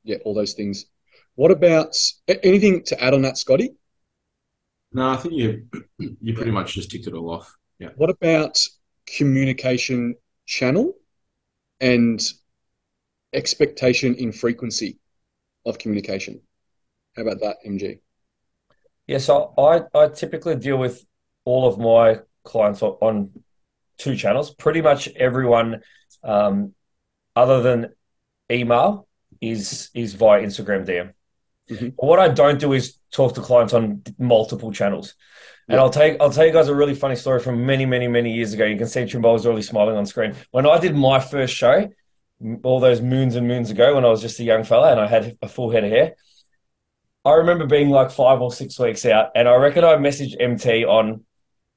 yeah, 0.02 0.16
all 0.24 0.32
those 0.32 0.54
things. 0.54 0.86
What 1.34 1.50
about 1.50 1.94
anything 2.28 2.84
to 2.84 3.04
add 3.04 3.12
on 3.12 3.20
that, 3.22 3.36
Scotty? 3.36 3.74
No, 4.92 5.10
I 5.10 5.16
think 5.16 5.34
you 5.34 5.66
you 5.98 6.34
pretty 6.34 6.50
much 6.50 6.74
just 6.74 6.90
ticked 6.90 7.06
it 7.06 7.14
all 7.14 7.30
off. 7.30 7.56
Yeah. 7.78 7.90
What 7.96 8.10
about 8.10 8.58
communication 9.06 10.16
channel 10.46 10.94
and 11.80 12.20
expectation 13.32 14.14
in 14.14 14.32
frequency 14.32 14.98
of 15.64 15.78
communication? 15.78 16.40
How 17.16 17.22
about 17.22 17.40
that, 17.40 17.56
MG? 17.66 18.00
Yeah, 19.06 19.18
so 19.18 19.52
I, 19.58 19.82
I 19.98 20.08
typically 20.08 20.56
deal 20.56 20.76
with 20.76 21.04
all 21.44 21.66
of 21.66 21.78
my 21.78 22.20
clients 22.44 22.82
on, 22.82 22.92
on 23.00 23.30
two 23.98 24.16
channels. 24.16 24.54
Pretty 24.54 24.82
much 24.82 25.08
everyone, 25.16 25.80
um, 26.22 26.74
other 27.34 27.62
than 27.62 27.92
email, 28.50 29.06
is 29.40 29.90
is 29.94 30.14
via 30.14 30.42
Instagram 30.42 30.86
DM. 30.86 31.12
Mhm. 31.70 31.94
But 31.96 32.06
what 32.06 32.18
I 32.18 32.28
don't 32.28 32.58
do 32.58 32.72
is 32.72 32.98
talk 33.12 33.34
to 33.34 33.40
clients 33.40 33.72
on 33.72 34.02
multiple 34.18 34.72
channels. 34.72 35.14
And 35.68 35.78
I'll 35.78 35.90
take 35.90 36.20
I'll 36.20 36.30
tell 36.30 36.44
you 36.44 36.52
guys 36.52 36.68
a 36.68 36.74
really 36.74 36.96
funny 36.96 37.14
story 37.14 37.38
from 37.38 37.64
many, 37.64 37.86
many, 37.86 38.08
many 38.08 38.32
years 38.32 38.52
ago. 38.52 38.64
You 38.64 38.76
can 38.76 38.88
see 38.88 39.04
Trimble 39.06 39.36
is 39.36 39.46
really 39.46 39.62
smiling 39.62 39.96
on 39.96 40.04
screen. 40.04 40.34
When 40.50 40.66
I 40.66 40.78
did 40.78 40.96
my 40.96 41.20
first 41.20 41.54
show, 41.54 41.88
all 42.64 42.80
those 42.80 43.00
moons 43.00 43.36
and 43.36 43.46
moons 43.46 43.70
ago, 43.70 43.94
when 43.94 44.04
I 44.04 44.08
was 44.08 44.20
just 44.20 44.40
a 44.40 44.44
young 44.44 44.64
fella 44.64 44.90
and 44.90 44.98
I 45.00 45.06
had 45.06 45.36
a 45.42 45.48
full 45.48 45.70
head 45.70 45.84
of 45.84 45.90
hair, 45.90 46.16
I 47.24 47.34
remember 47.34 47.66
being 47.66 47.90
like 47.90 48.10
five 48.10 48.40
or 48.40 48.50
six 48.50 48.78
weeks 48.78 49.04
out, 49.06 49.30
and 49.34 49.46
I 49.46 49.54
reckon 49.56 49.84
I 49.84 49.94
messaged 49.96 50.36
MT 50.40 50.84
on 50.86 51.24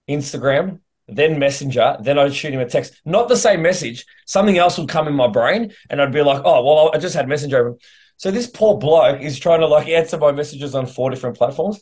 Instagram, 0.10 0.80
then 1.08 1.38
Messenger, 1.38 1.98
then 2.02 2.18
I'd 2.18 2.34
shoot 2.34 2.54
him 2.54 2.62
a 2.62 2.66
text. 2.66 3.02
Not 3.06 3.28
the 3.28 3.36
same 3.36 3.62
message. 3.62 4.06
Something 4.26 4.58
else 4.58 4.78
would 4.78 4.90
come 4.90 5.08
in 5.08 5.14
my 5.14 5.28
brain, 5.28 5.74
and 5.90 6.02
I'd 6.02 6.14
be 6.14 6.22
like, 6.22 6.42
"Oh, 6.46 6.64
well, 6.64 6.92
I 6.94 6.98
just 6.98 7.16
had 7.16 7.28
Messenger 7.28 7.68
open." 7.68 7.80
So 8.18 8.32
this 8.32 8.48
poor 8.48 8.78
bloke 8.78 9.22
is 9.22 9.40
trying 9.40 9.60
to 9.62 9.68
like 9.68 9.88
answer 9.88 10.18
my 10.18 10.32
messages 10.32 10.76
on 10.76 10.86
four 10.86 11.10
different 11.10 11.38
platforms, 11.38 11.82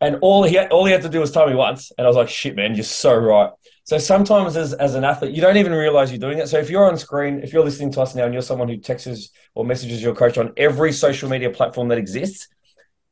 and 0.00 0.16
all 0.20 0.42
he 0.44 0.54
had, 0.56 0.70
all 0.70 0.84
he 0.84 0.92
had 0.92 1.02
to 1.02 1.08
do 1.08 1.20
was 1.20 1.32
tell 1.32 1.46
me 1.48 1.54
once, 1.54 1.92
and 1.96 2.06
I 2.06 2.08
was 2.08 2.16
like, 2.16 2.28
"Shit, 2.28 2.56
man, 2.56 2.74
you're 2.74 2.84
so 2.84 3.14
right." 3.14 3.50
So 3.84 3.98
sometimes 3.98 4.56
as 4.56 4.72
as 4.74 4.94
an 4.94 5.04
athlete, 5.04 5.34
you 5.34 5.40
don't 5.42 5.56
even 5.56 5.72
realize 5.72 6.10
you're 6.12 6.18
doing 6.20 6.38
it. 6.38 6.48
So 6.48 6.58
if 6.58 6.70
you're 6.70 6.86
on 6.86 6.96
screen, 6.98 7.40
if 7.42 7.52
you're 7.52 7.64
listening 7.64 7.92
to 7.92 8.00
us 8.02 8.14
now, 8.14 8.24
and 8.24 8.32
you're 8.32 8.42
someone 8.42 8.68
who 8.68 8.76
texts 8.76 9.30
or 9.54 9.64
messages 9.64 10.02
your 10.02 10.14
coach 10.14 10.38
on 10.38 10.52
every 10.56 10.92
social 10.92 11.28
media 11.28 11.50
platform 11.50 11.88
that 11.88 11.98
exists, 11.98 12.48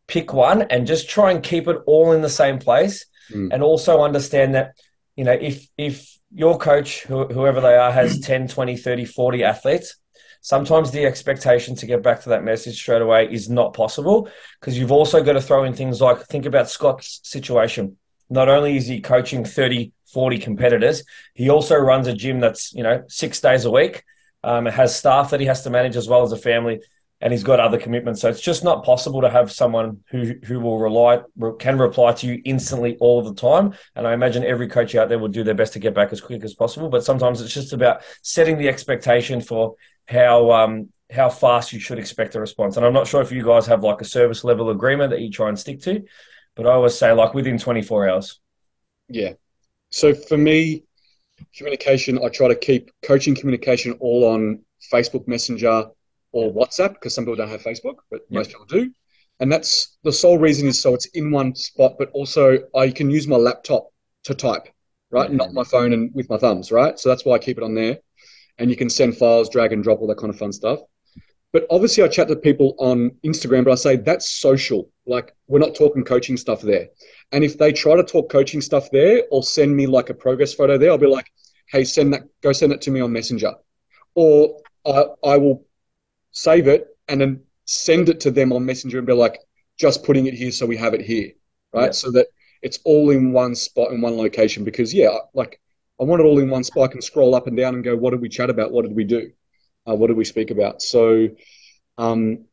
pick 0.06 0.32
one 0.32 0.62
and 0.62 0.86
just 0.86 1.08
try 1.08 1.30
and 1.32 1.42
keep 1.42 1.66
it 1.68 1.78
all 1.86 2.12
in 2.12 2.22
the 2.22 2.28
same 2.28 2.58
place 2.58 3.06
Mm. 3.32 3.52
and 3.52 3.62
also 3.62 4.02
understand 4.02 4.56
that 4.56 4.72
you 5.14 5.22
know 5.22 5.36
if 5.40 5.68
if 5.78 6.18
your 6.32 6.58
coach 6.58 7.02
whoever 7.02 7.60
they 7.60 7.76
are 7.76 7.92
has 7.92 8.18
10 8.28 8.48
20 8.48 8.76
30 8.76 9.04
40 9.04 9.44
athletes 9.44 9.96
sometimes 10.40 10.90
the 10.90 11.04
expectation 11.04 11.74
to 11.76 11.86
get 11.86 12.02
back 12.02 12.20
to 12.22 12.30
that 12.30 12.44
message 12.44 12.76
straight 12.76 13.02
away 13.02 13.28
is 13.30 13.48
not 13.48 13.74
possible 13.74 14.28
because 14.60 14.78
you've 14.78 14.92
also 14.92 15.22
got 15.22 15.34
to 15.34 15.40
throw 15.40 15.64
in 15.64 15.74
things 15.74 16.00
like 16.00 16.20
think 16.26 16.46
about 16.46 16.68
scott's 16.68 17.20
situation 17.24 17.96
not 18.28 18.48
only 18.48 18.76
is 18.76 18.86
he 18.86 19.00
coaching 19.00 19.44
30 19.44 19.92
40 20.12 20.38
competitors 20.38 21.04
he 21.34 21.50
also 21.50 21.76
runs 21.76 22.06
a 22.06 22.12
gym 22.12 22.40
that's 22.40 22.72
you 22.72 22.82
know 22.82 23.04
six 23.08 23.40
days 23.40 23.64
a 23.64 23.70
week 23.70 24.04
um, 24.42 24.66
has 24.66 24.96
staff 24.96 25.30
that 25.30 25.40
he 25.40 25.46
has 25.46 25.62
to 25.62 25.70
manage 25.70 25.96
as 25.96 26.08
well 26.08 26.22
as 26.22 26.32
a 26.32 26.36
family 26.36 26.80
and 27.20 27.32
he's 27.32 27.44
got 27.44 27.60
other 27.60 27.78
commitments. 27.78 28.20
So 28.20 28.28
it's 28.28 28.40
just 28.40 28.64
not 28.64 28.84
possible 28.84 29.20
to 29.20 29.30
have 29.30 29.52
someone 29.52 30.02
who 30.10 30.34
who 30.44 30.60
will 30.60 30.78
rely 30.78 31.20
can 31.58 31.78
reply 31.78 32.12
to 32.12 32.26
you 32.26 32.40
instantly 32.44 32.96
all 32.98 33.22
the 33.22 33.34
time. 33.34 33.74
And 33.94 34.06
I 34.06 34.14
imagine 34.14 34.44
every 34.44 34.68
coach 34.68 34.94
out 34.94 35.08
there 35.08 35.18
will 35.18 35.28
do 35.28 35.44
their 35.44 35.54
best 35.54 35.74
to 35.74 35.78
get 35.78 35.94
back 35.94 36.12
as 36.12 36.20
quick 36.20 36.44
as 36.44 36.54
possible. 36.54 36.88
But 36.88 37.04
sometimes 37.04 37.40
it's 37.40 37.52
just 37.52 37.72
about 37.72 38.02
setting 38.22 38.58
the 38.58 38.68
expectation 38.68 39.40
for 39.40 39.74
how 40.10 40.50
um 40.50 40.88
how 41.10 41.28
fast 41.28 41.72
you 41.72 41.80
should 41.80 41.98
expect 41.98 42.34
a 42.34 42.40
response. 42.40 42.76
And 42.76 42.86
I'm 42.86 42.92
not 42.92 43.06
sure 43.06 43.20
if 43.22 43.32
you 43.32 43.44
guys 43.44 43.66
have 43.66 43.82
like 43.82 44.00
a 44.00 44.04
service 44.04 44.44
level 44.44 44.70
agreement 44.70 45.10
that 45.10 45.20
you 45.20 45.30
try 45.30 45.48
and 45.48 45.58
stick 45.58 45.80
to, 45.82 46.02
but 46.54 46.66
I 46.66 46.70
always 46.72 46.94
say 46.96 47.12
like 47.12 47.34
within 47.34 47.58
24 47.58 48.08
hours. 48.08 48.40
Yeah. 49.08 49.32
So 49.90 50.14
for 50.14 50.36
me, 50.36 50.84
communication, 51.56 52.18
I 52.24 52.28
try 52.28 52.48
to 52.48 52.54
keep 52.54 52.90
coaching 53.02 53.34
communication 53.34 53.92
all 53.94 54.24
on 54.24 54.60
Facebook 54.92 55.26
Messenger 55.26 55.86
or 56.32 56.52
WhatsApp 56.52 56.94
because 56.94 57.14
some 57.14 57.24
people 57.24 57.36
don't 57.36 57.48
have 57.48 57.62
Facebook, 57.62 57.96
but 58.10 58.20
Yeah. 58.28 58.38
most 58.38 58.50
people 58.50 58.66
do. 58.66 58.92
And 59.40 59.50
that's 59.50 59.96
the 60.04 60.12
sole 60.12 60.38
reason 60.38 60.68
is 60.68 60.80
so 60.80 60.94
it's 60.94 61.06
in 61.06 61.32
one 61.32 61.54
spot, 61.56 61.94
but 61.98 62.10
also 62.12 62.58
I 62.74 62.90
can 62.90 63.10
use 63.10 63.26
my 63.26 63.36
laptop 63.36 63.88
to 64.24 64.34
type, 64.34 64.68
right? 65.10 65.30
Yeah. 65.30 65.36
Not 65.36 65.54
my 65.54 65.64
phone 65.64 65.92
and 65.92 66.14
with 66.14 66.28
my 66.28 66.36
thumbs, 66.36 66.70
right? 66.70 66.98
So 67.00 67.08
that's 67.08 67.24
why 67.24 67.34
I 67.34 67.38
keep 67.38 67.56
it 67.58 67.64
on 67.64 67.74
there. 67.74 67.98
And 68.60 68.70
you 68.70 68.76
can 68.76 68.90
send 68.90 69.16
files, 69.16 69.48
drag 69.48 69.72
and 69.72 69.82
drop, 69.82 70.00
all 70.00 70.06
that 70.06 70.18
kind 70.18 70.32
of 70.32 70.38
fun 70.38 70.52
stuff. 70.52 70.80
But 71.52 71.66
obviously, 71.68 72.04
I 72.04 72.08
chat 72.08 72.28
to 72.28 72.36
people 72.36 72.76
on 72.78 73.10
Instagram, 73.24 73.64
but 73.64 73.72
I 73.72 73.74
say 73.74 73.96
that's 73.96 74.28
social. 74.28 74.88
Like, 75.06 75.34
we're 75.48 75.58
not 75.58 75.74
talking 75.74 76.04
coaching 76.04 76.36
stuff 76.36 76.60
there. 76.60 76.88
And 77.32 77.42
if 77.42 77.58
they 77.58 77.72
try 77.72 77.96
to 77.96 78.04
talk 78.04 78.30
coaching 78.30 78.60
stuff 78.60 78.88
there 78.92 79.24
or 79.32 79.42
send 79.42 79.74
me 79.74 79.86
like 79.86 80.10
a 80.10 80.14
progress 80.14 80.54
photo 80.54 80.78
there, 80.78 80.90
I'll 80.90 80.98
be 80.98 81.06
like, 81.06 81.32
hey, 81.70 81.82
send 81.82 82.12
that, 82.12 82.22
go 82.42 82.52
send 82.52 82.72
it 82.72 82.80
to 82.82 82.90
me 82.90 83.00
on 83.00 83.12
Messenger. 83.12 83.54
Or 84.14 84.60
I, 84.86 85.06
I 85.24 85.36
will 85.38 85.64
save 86.30 86.68
it 86.68 86.86
and 87.08 87.20
then 87.20 87.42
send 87.64 88.08
it 88.08 88.20
to 88.20 88.30
them 88.30 88.52
on 88.52 88.64
Messenger 88.64 88.98
and 88.98 89.06
be 89.06 89.12
like, 89.12 89.38
just 89.78 90.04
putting 90.04 90.26
it 90.26 90.34
here 90.34 90.52
so 90.52 90.66
we 90.66 90.76
have 90.76 90.94
it 90.94 91.00
here. 91.00 91.32
Right. 91.72 91.86
Yeah. 91.86 91.90
So 91.92 92.10
that 92.12 92.26
it's 92.62 92.78
all 92.84 93.10
in 93.10 93.32
one 93.32 93.54
spot 93.54 93.90
in 93.90 94.00
one 94.02 94.16
location. 94.16 94.64
Because, 94.64 94.92
yeah, 94.92 95.16
like 95.34 95.60
I 96.00 96.04
want 96.04 96.20
it 96.20 96.24
all 96.24 96.38
in 96.38 96.48
one 96.48 96.64
spot. 96.64 96.88
I 96.88 96.92
can 96.92 97.02
scroll 97.02 97.34
up 97.34 97.46
and 97.46 97.56
down 97.56 97.74
and 97.74 97.84
go, 97.84 97.94
what 97.96 98.10
did 98.10 98.20
we 98.20 98.28
chat 98.28 98.48
about? 98.48 98.72
What 98.72 98.82
did 98.86 98.96
we 98.96 99.04
do? 99.04 99.30
Uh, 99.86 99.94
what 99.94 100.06
did 100.06 100.16
we 100.16 100.24
speak 100.24 100.50
about? 100.50 100.80
So, 100.80 101.28
um, 101.98 102.46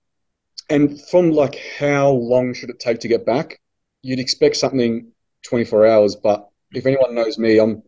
and 0.70 1.00
from 1.10 1.32
like 1.32 1.58
how 1.80 2.10
long 2.10 2.54
should 2.54 2.70
it 2.70 2.80
take 2.80 3.00
to 3.00 3.08
get 3.08 3.26
back? 3.26 3.60
You'd 4.02 4.20
expect 4.20 4.58
something 4.58 5.12
24 5.44 5.88
hours, 5.88 6.16
but 6.16 6.50
if 6.74 6.86
anyone 6.86 7.16
knows 7.16 7.38
me, 7.38 7.60
I'm 7.60 7.84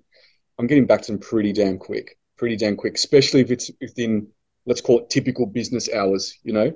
I'm 0.58 0.68
getting 0.68 0.86
back 0.86 1.02
to 1.04 1.12
them 1.12 1.20
pretty 1.20 1.52
damn 1.54 1.78
quick, 1.78 2.18
pretty 2.38 2.56
damn 2.56 2.76
quick, 2.76 2.96
especially 2.96 3.42
if 3.42 3.52
it's 3.52 3.70
within 3.82 4.28
let's 4.66 4.82
call 4.82 5.00
it 5.00 5.10
typical 5.10 5.46
business 5.46 5.90
hours. 5.94 6.38
You 6.44 6.54
know, 6.54 6.72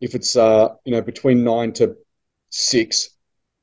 if 0.00 0.14
it's 0.14 0.36
uh 0.36 0.74
you 0.84 0.92
know 0.92 1.02
between 1.02 1.44
nine 1.44 1.72
to 1.74 1.96
six, 2.50 3.10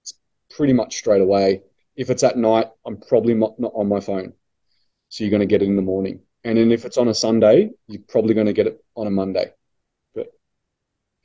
it's 0.02 0.14
pretty 0.50 0.74
much 0.74 0.96
straight 0.96 1.22
away. 1.22 1.62
If 1.96 2.10
it's 2.10 2.24
at 2.24 2.38
night, 2.38 2.68
I'm 2.86 2.98
probably 2.98 3.34
not, 3.34 3.60
not 3.60 3.72
on 3.74 3.88
my 3.88 4.02
phone, 4.02 4.34
so 5.10 5.24
you're 5.24 5.32
going 5.32 5.42
to 5.42 5.46
get 5.46 5.62
it 5.62 5.68
in 5.68 5.76
the 5.76 5.82
morning. 5.82 6.22
And 6.44 6.58
then 6.58 6.72
if 6.72 6.86
it's 6.86 6.98
on 6.98 7.08
a 7.08 7.14
Sunday, 7.14 7.72
you're 7.88 8.02
probably 8.08 8.34
going 8.34 8.48
to 8.48 8.54
get 8.54 8.68
it 8.68 8.84
on 8.96 9.08
a 9.08 9.12
Monday. 9.12 9.52
But 10.14 10.28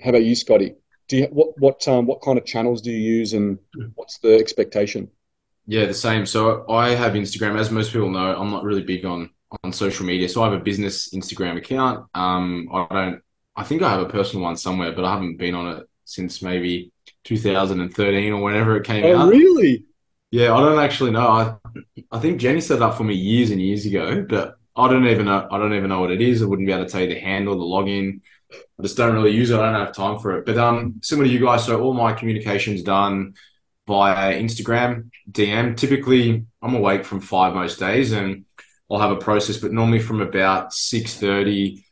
how 0.01 0.11
about 0.11 0.25
you, 0.25 0.35
Scotty? 0.35 0.77
Do 1.09 1.17
you 1.17 1.25
what 1.27 1.59
what 1.59 1.87
um 1.89 2.07
what 2.07 2.23
kind 2.23 2.39
of 2.39 2.45
channels 2.45 2.81
do 2.83 2.91
you 2.91 3.17
use, 3.19 3.33
and 3.33 3.59
what's 3.97 4.19
the 4.19 4.37
expectation? 4.37 5.11
Yeah, 5.67 5.87
the 5.87 5.95
same. 5.95 6.25
So 6.25 6.65
I 6.71 6.91
have 6.95 7.15
Instagram, 7.15 7.59
as 7.59 7.71
most 7.71 7.93
people 7.93 8.11
know, 8.11 8.35
I'm 8.35 8.51
not 8.51 8.65
really 8.65 8.83
big 8.83 9.05
on 9.05 9.31
on 9.65 9.73
social 9.73 10.07
media. 10.07 10.29
So 10.29 10.43
I 10.43 10.51
have 10.51 10.61
a 10.61 10.63
business 10.63 11.11
Instagram 11.11 11.57
account. 11.57 12.07
Um, 12.15 12.69
I 12.73 12.87
don't, 12.91 13.23
I 13.57 13.65
think 13.65 13.83
I 13.83 13.91
have 13.91 14.01
a 14.01 14.09
personal 14.09 14.45
one 14.45 14.57
somewhere, 14.57 14.93
but 14.93 15.05
I 15.05 15.13
haven't 15.13 15.37
been 15.37 15.55
on 15.55 15.79
it 15.79 15.89
since 16.05 16.43
maybe 16.43 16.93
2013 17.25 18.33
or 18.33 18.43
whenever 18.43 18.77
it 18.77 18.85
came 18.85 19.05
out. 19.05 19.27
Oh, 19.27 19.31
really? 19.31 19.85
Yeah, 20.31 20.55
I 20.55 20.61
don't 20.61 20.79
actually 20.79 21.11
know. 21.11 21.27
I 21.27 21.57
I 22.13 22.19
think 22.21 22.41
Jenny 22.41 22.61
set 22.61 22.77
it 22.77 22.83
up 22.83 22.97
for 22.97 23.05
me 23.05 23.15
years 23.15 23.51
and 23.51 23.61
years 23.61 23.85
ago, 23.87 24.25
but 24.29 24.57
I 24.77 24.89
don't 24.89 25.07
even 25.07 25.27
know. 25.27 25.49
I 25.51 25.59
don't 25.59 25.75
even 25.75 25.89
know 25.89 26.01
what 26.01 26.13
it 26.13 26.21
is. 26.21 26.43
I 26.43 26.47
wouldn't 26.47 26.67
be 26.67 26.73
able 26.73 26.85
to 26.85 26.91
tell 26.91 27.01
you 27.01 27.09
the 27.09 27.19
handle, 27.19 27.59
the 27.59 27.65
login. 27.65 28.21
I 28.53 28.83
just 28.83 28.97
don't 28.97 29.15
really 29.15 29.33
use 29.33 29.51
it. 29.51 29.59
I 29.59 29.71
don't 29.73 29.87
have 29.87 29.95
time 29.95 30.19
for 30.21 30.39
it. 30.39 30.47
But 30.47 30.59
um, 30.59 31.01
similar 31.03 31.27
to 31.27 31.33
you 31.33 31.41
guys, 31.41 31.65
so 31.67 31.81
all 31.81 31.95
my 31.95 32.13
communication's 32.13 32.83
done 32.83 33.35
via 33.87 34.35
Instagram, 34.41 35.11
DM. 35.31 35.77
Typically, 35.77 36.47
I'm 36.63 36.75
awake 36.75 37.05
from 37.05 37.21
five 37.21 37.55
most 37.55 37.79
days, 37.81 38.13
and 38.13 38.45
I'll 38.91 39.01
have 39.01 39.13
a 39.13 39.17
process. 39.17 39.57
But 39.59 39.73
normally, 39.73 40.01
from 40.01 40.21
about 40.21 40.73
six 40.73 41.15
thirty, 41.17 41.85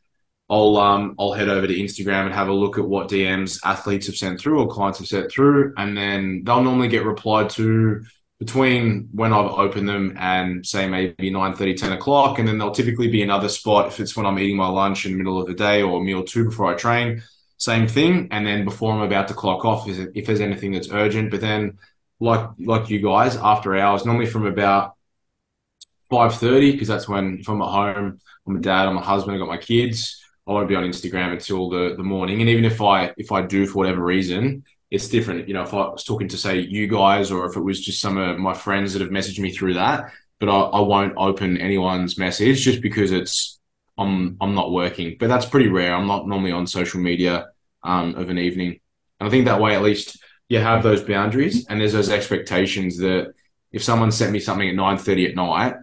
I'll 0.50 0.76
um 0.78 1.14
I'll 1.18 1.32
head 1.32 1.48
over 1.48 1.66
to 1.66 1.74
Instagram 1.74 2.26
and 2.26 2.34
have 2.34 2.48
a 2.48 2.52
look 2.52 2.78
at 2.78 2.88
what 2.88 3.08
DMs 3.08 3.60
athletes 3.64 4.06
have 4.06 4.16
sent 4.16 4.40
through 4.40 4.60
or 4.60 4.68
clients 4.68 4.98
have 4.98 5.08
sent 5.08 5.30
through, 5.32 5.74
and 5.76 5.96
then 5.96 6.42
they'll 6.44 6.62
normally 6.62 6.88
get 6.88 7.04
replied 7.04 7.50
to 7.50 8.04
between 8.38 9.08
when 9.12 9.32
I've 9.32 9.50
opened 9.50 9.88
them 9.88 10.16
and 10.18 10.64
say 10.64 10.88
maybe 10.88 11.30
9 11.30 11.76
10 11.76 11.92
o'clock. 11.92 12.38
And 12.38 12.46
then 12.46 12.58
there'll 12.58 12.74
typically 12.74 13.08
be 13.08 13.22
another 13.22 13.48
spot 13.48 13.88
if 13.88 13.98
it's 13.98 14.16
when 14.16 14.26
I'm 14.26 14.38
eating 14.38 14.56
my 14.56 14.68
lunch 14.68 15.06
in 15.06 15.12
the 15.12 15.18
middle 15.18 15.40
of 15.40 15.48
the 15.48 15.54
day 15.54 15.82
or 15.82 16.02
meal 16.02 16.22
two 16.22 16.44
before 16.44 16.72
I 16.72 16.74
train. 16.74 17.22
Same 17.56 17.88
thing. 17.88 18.28
And 18.30 18.46
then 18.46 18.64
before 18.64 18.92
I'm 18.92 19.02
about 19.02 19.28
to 19.28 19.34
clock 19.34 19.64
off, 19.64 19.88
is 19.88 19.98
if 20.14 20.26
there's 20.26 20.40
anything 20.40 20.72
that's 20.72 20.90
urgent. 20.90 21.32
But 21.32 21.40
then 21.40 21.78
like 22.20 22.48
like 22.60 22.88
you 22.90 23.00
guys, 23.00 23.36
after 23.36 23.76
hours, 23.76 24.04
normally 24.04 24.26
from 24.26 24.46
about 24.46 24.94
5.30, 26.12 26.72
because 26.72 26.88
that's 26.88 27.08
when 27.08 27.38
if 27.40 27.48
I'm 27.48 27.60
at 27.60 27.68
home, 27.68 28.20
I'm 28.46 28.56
a 28.56 28.60
dad, 28.60 28.86
I'm 28.86 28.96
a 28.96 29.02
husband, 29.02 29.34
I've 29.34 29.40
got 29.40 29.48
my 29.48 29.58
kids. 29.58 30.24
I 30.46 30.52
won't 30.52 30.68
be 30.68 30.76
on 30.76 30.84
Instagram 30.84 31.32
until 31.32 31.68
the, 31.68 31.94
the 31.96 32.02
morning. 32.02 32.40
And 32.40 32.48
even 32.48 32.64
if 32.64 32.80
I 32.80 33.12
if 33.16 33.32
I 33.32 33.42
do 33.42 33.66
for 33.66 33.78
whatever 33.78 34.02
reason, 34.02 34.64
it's 34.90 35.08
different. 35.08 35.48
You 35.48 35.54
know, 35.54 35.62
if 35.62 35.74
I 35.74 35.88
was 35.88 36.04
talking 36.04 36.28
to 36.28 36.36
say 36.36 36.60
you 36.60 36.86
guys, 36.86 37.30
or 37.30 37.46
if 37.46 37.56
it 37.56 37.60
was 37.60 37.80
just 37.80 38.00
some 38.00 38.16
of 38.16 38.38
my 38.38 38.54
friends 38.54 38.92
that 38.92 39.02
have 39.02 39.10
messaged 39.10 39.38
me 39.38 39.52
through 39.52 39.74
that, 39.74 40.12
but 40.38 40.48
I, 40.48 40.58
I 40.58 40.80
won't 40.80 41.14
open 41.16 41.58
anyone's 41.58 42.18
message 42.18 42.62
just 42.62 42.80
because 42.80 43.12
it's 43.12 43.58
I'm 43.98 44.36
I'm 44.40 44.54
not 44.54 44.72
working. 44.72 45.16
But 45.18 45.28
that's 45.28 45.46
pretty 45.46 45.68
rare. 45.68 45.94
I'm 45.94 46.06
not 46.06 46.26
normally 46.26 46.52
on 46.52 46.66
social 46.66 47.00
media 47.00 47.48
um, 47.82 48.14
of 48.14 48.30
an 48.30 48.38
evening, 48.38 48.80
and 49.20 49.28
I 49.28 49.30
think 49.30 49.44
that 49.44 49.60
way 49.60 49.74
at 49.74 49.82
least 49.82 50.18
you 50.48 50.58
have 50.58 50.82
those 50.82 51.02
boundaries 51.02 51.66
and 51.66 51.78
there's 51.78 51.92
those 51.92 52.08
expectations 52.08 52.96
that 52.98 53.34
if 53.70 53.84
someone 53.84 54.10
sent 54.10 54.32
me 54.32 54.40
something 54.40 54.68
at 54.68 54.74
nine 54.74 54.96
thirty 54.96 55.26
at 55.26 55.34
night, 55.34 55.74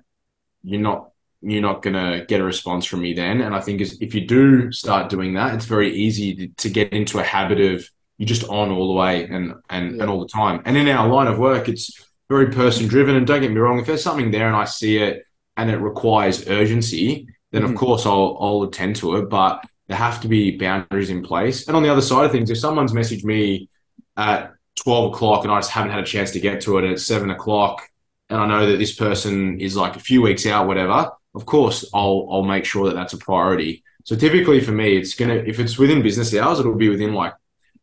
you're 0.63 0.81
not 0.81 1.11
you're 1.41 1.61
not 1.61 1.83
going 1.83 1.93
to 1.93 2.25
get 2.25 2.41
a 2.41 2.43
response 2.43 2.85
from 2.85 3.01
me 3.01 3.13
then. 3.13 3.41
And 3.41 3.53
I 3.53 3.61
think 3.61 3.79
if 3.79 4.15
you 4.15 4.25
do 4.25 4.71
start 4.71 5.09
doing 5.09 5.35
that, 5.35 5.53
it's 5.53 5.65
very 5.65 5.93
easy 5.93 6.33
to, 6.35 6.47
to 6.47 6.69
get 6.69 6.91
into 6.91 7.19
a 7.19 7.23
habit 7.23 7.61
of 7.61 7.87
you're 8.17 8.27
just 8.27 8.45
on 8.45 8.71
all 8.71 8.87
the 8.87 8.93
way 8.93 9.25
and 9.25 9.53
and, 9.69 9.95
yeah. 9.95 10.01
and 10.01 10.09
all 10.09 10.19
the 10.19 10.27
time. 10.27 10.61
And 10.65 10.77
in 10.77 10.87
our 10.87 11.07
line 11.07 11.27
of 11.27 11.37
work, 11.37 11.67
it's 11.67 12.05
very 12.29 12.47
person 12.51 12.87
driven. 12.87 13.15
And 13.15 13.27
don't 13.27 13.41
get 13.41 13.51
me 13.51 13.57
wrong, 13.57 13.79
if 13.79 13.85
there's 13.85 14.03
something 14.03 14.31
there 14.31 14.47
and 14.47 14.55
I 14.55 14.65
see 14.65 14.97
it 14.97 15.25
and 15.57 15.69
it 15.69 15.77
requires 15.77 16.47
urgency, 16.47 17.27
then 17.51 17.63
mm-hmm. 17.63 17.73
of 17.73 17.77
course 17.77 18.05
I'll 18.05 18.37
I'll 18.39 18.63
attend 18.63 18.97
to 18.97 19.17
it. 19.17 19.29
But 19.29 19.65
there 19.87 19.97
have 19.97 20.21
to 20.21 20.27
be 20.27 20.57
boundaries 20.57 21.09
in 21.09 21.23
place. 21.23 21.67
And 21.67 21.77
on 21.77 21.83
the 21.83 21.89
other 21.89 22.01
side 22.01 22.25
of 22.25 22.31
things, 22.31 22.49
if 22.49 22.57
someone's 22.57 22.91
messaged 22.91 23.23
me 23.23 23.69
at 24.17 24.53
12 24.77 25.13
o'clock 25.13 25.43
and 25.43 25.53
I 25.53 25.59
just 25.59 25.71
haven't 25.71 25.91
had 25.91 26.01
a 26.01 26.05
chance 26.05 26.31
to 26.31 26.39
get 26.39 26.61
to 26.61 26.77
it 26.77 26.83
it's 26.83 27.05
seven 27.05 27.29
o'clock 27.29 27.81
and 28.29 28.39
I 28.39 28.47
know 28.47 28.65
that 28.71 28.77
this 28.77 28.95
person 28.95 29.59
is 29.59 29.75
like 29.75 29.95
a 29.95 29.99
few 29.99 30.21
weeks 30.21 30.45
out, 30.45 30.67
whatever, 30.67 31.11
of 31.35 31.45
course 31.45 31.85
I'll 31.93 32.27
I'll 32.31 32.43
make 32.43 32.65
sure 32.65 32.87
that 32.87 32.95
that's 32.95 33.13
a 33.13 33.17
priority. 33.17 33.83
So 34.03 34.15
typically 34.15 34.61
for 34.61 34.71
me, 34.71 34.97
it's 34.97 35.15
gonna 35.15 35.35
if 35.35 35.59
it's 35.59 35.77
within 35.77 36.01
business 36.01 36.33
hours, 36.33 36.59
it'll 36.59 36.75
be 36.75 36.89
within 36.89 37.13
like 37.13 37.33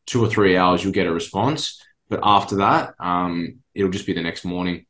two 0.07 0.25
or 0.25 0.29
three 0.29 0.57
hours 0.57 0.83
you'll 0.83 0.93
get 0.93 1.07
a 1.07 1.13
response. 1.13 1.83
But 2.09 2.21
after 2.23 2.57
that, 2.57 2.95
um, 2.99 3.61
it'll 3.75 3.91
just 3.91 4.07
be 4.07 4.13
the 4.13 4.23
next 4.23 4.45
morning. 4.45 4.87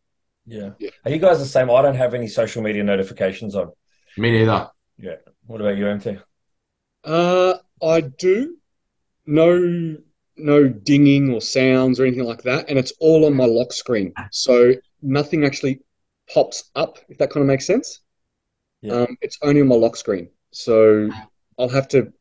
Yeah. 0.47 0.71
yeah. 0.79 0.91
Are 1.05 1.11
you 1.11 1.19
guys 1.19 1.39
the 1.39 1.47
same? 1.47 1.71
I 1.71 1.83
don't 1.83 1.95
have 1.95 2.15
any 2.15 2.27
social 2.27 2.63
media 2.63 2.83
notifications 2.83 3.55
on. 3.55 3.71
Me 4.17 4.31
neither. 4.33 4.71
Yeah. 4.99 5.17
What 5.47 5.61
about 5.61 5.77
you, 5.77 5.87
MT? 5.87 6.19
Uh, 7.05 7.55
I 7.83 8.01
do. 8.01 8.57
No, 9.27 9.97
no 10.37 10.69
dinging 10.69 11.33
or 11.33 11.41
sounds 11.41 12.01
or 12.01 12.07
anything 12.07 12.25
like 12.25 12.43
that, 12.43 12.69
and 12.69 12.79
it's 12.79 12.93
all 13.01 13.27
on 13.27 13.35
my 13.35 13.45
lock 13.45 13.73
screen, 13.73 14.13
so 14.31 14.75
nothing 15.01 15.45
actually 15.45 15.81
pops 16.33 16.71
up. 16.75 16.99
If 17.09 17.19
that 17.19 17.31
kind 17.31 17.43
of 17.43 17.49
makes 17.49 17.67
sense. 17.67 18.01
Yeah. 18.81 18.95
Um, 18.95 19.17
it's 19.21 19.39
only 19.43 19.61
on 19.61 19.69
my 19.69 19.77
lock 19.77 19.97
screen, 19.97 20.29
so 20.51 21.09
I'll 21.59 21.69
have 21.69 21.87
to 21.89 22.13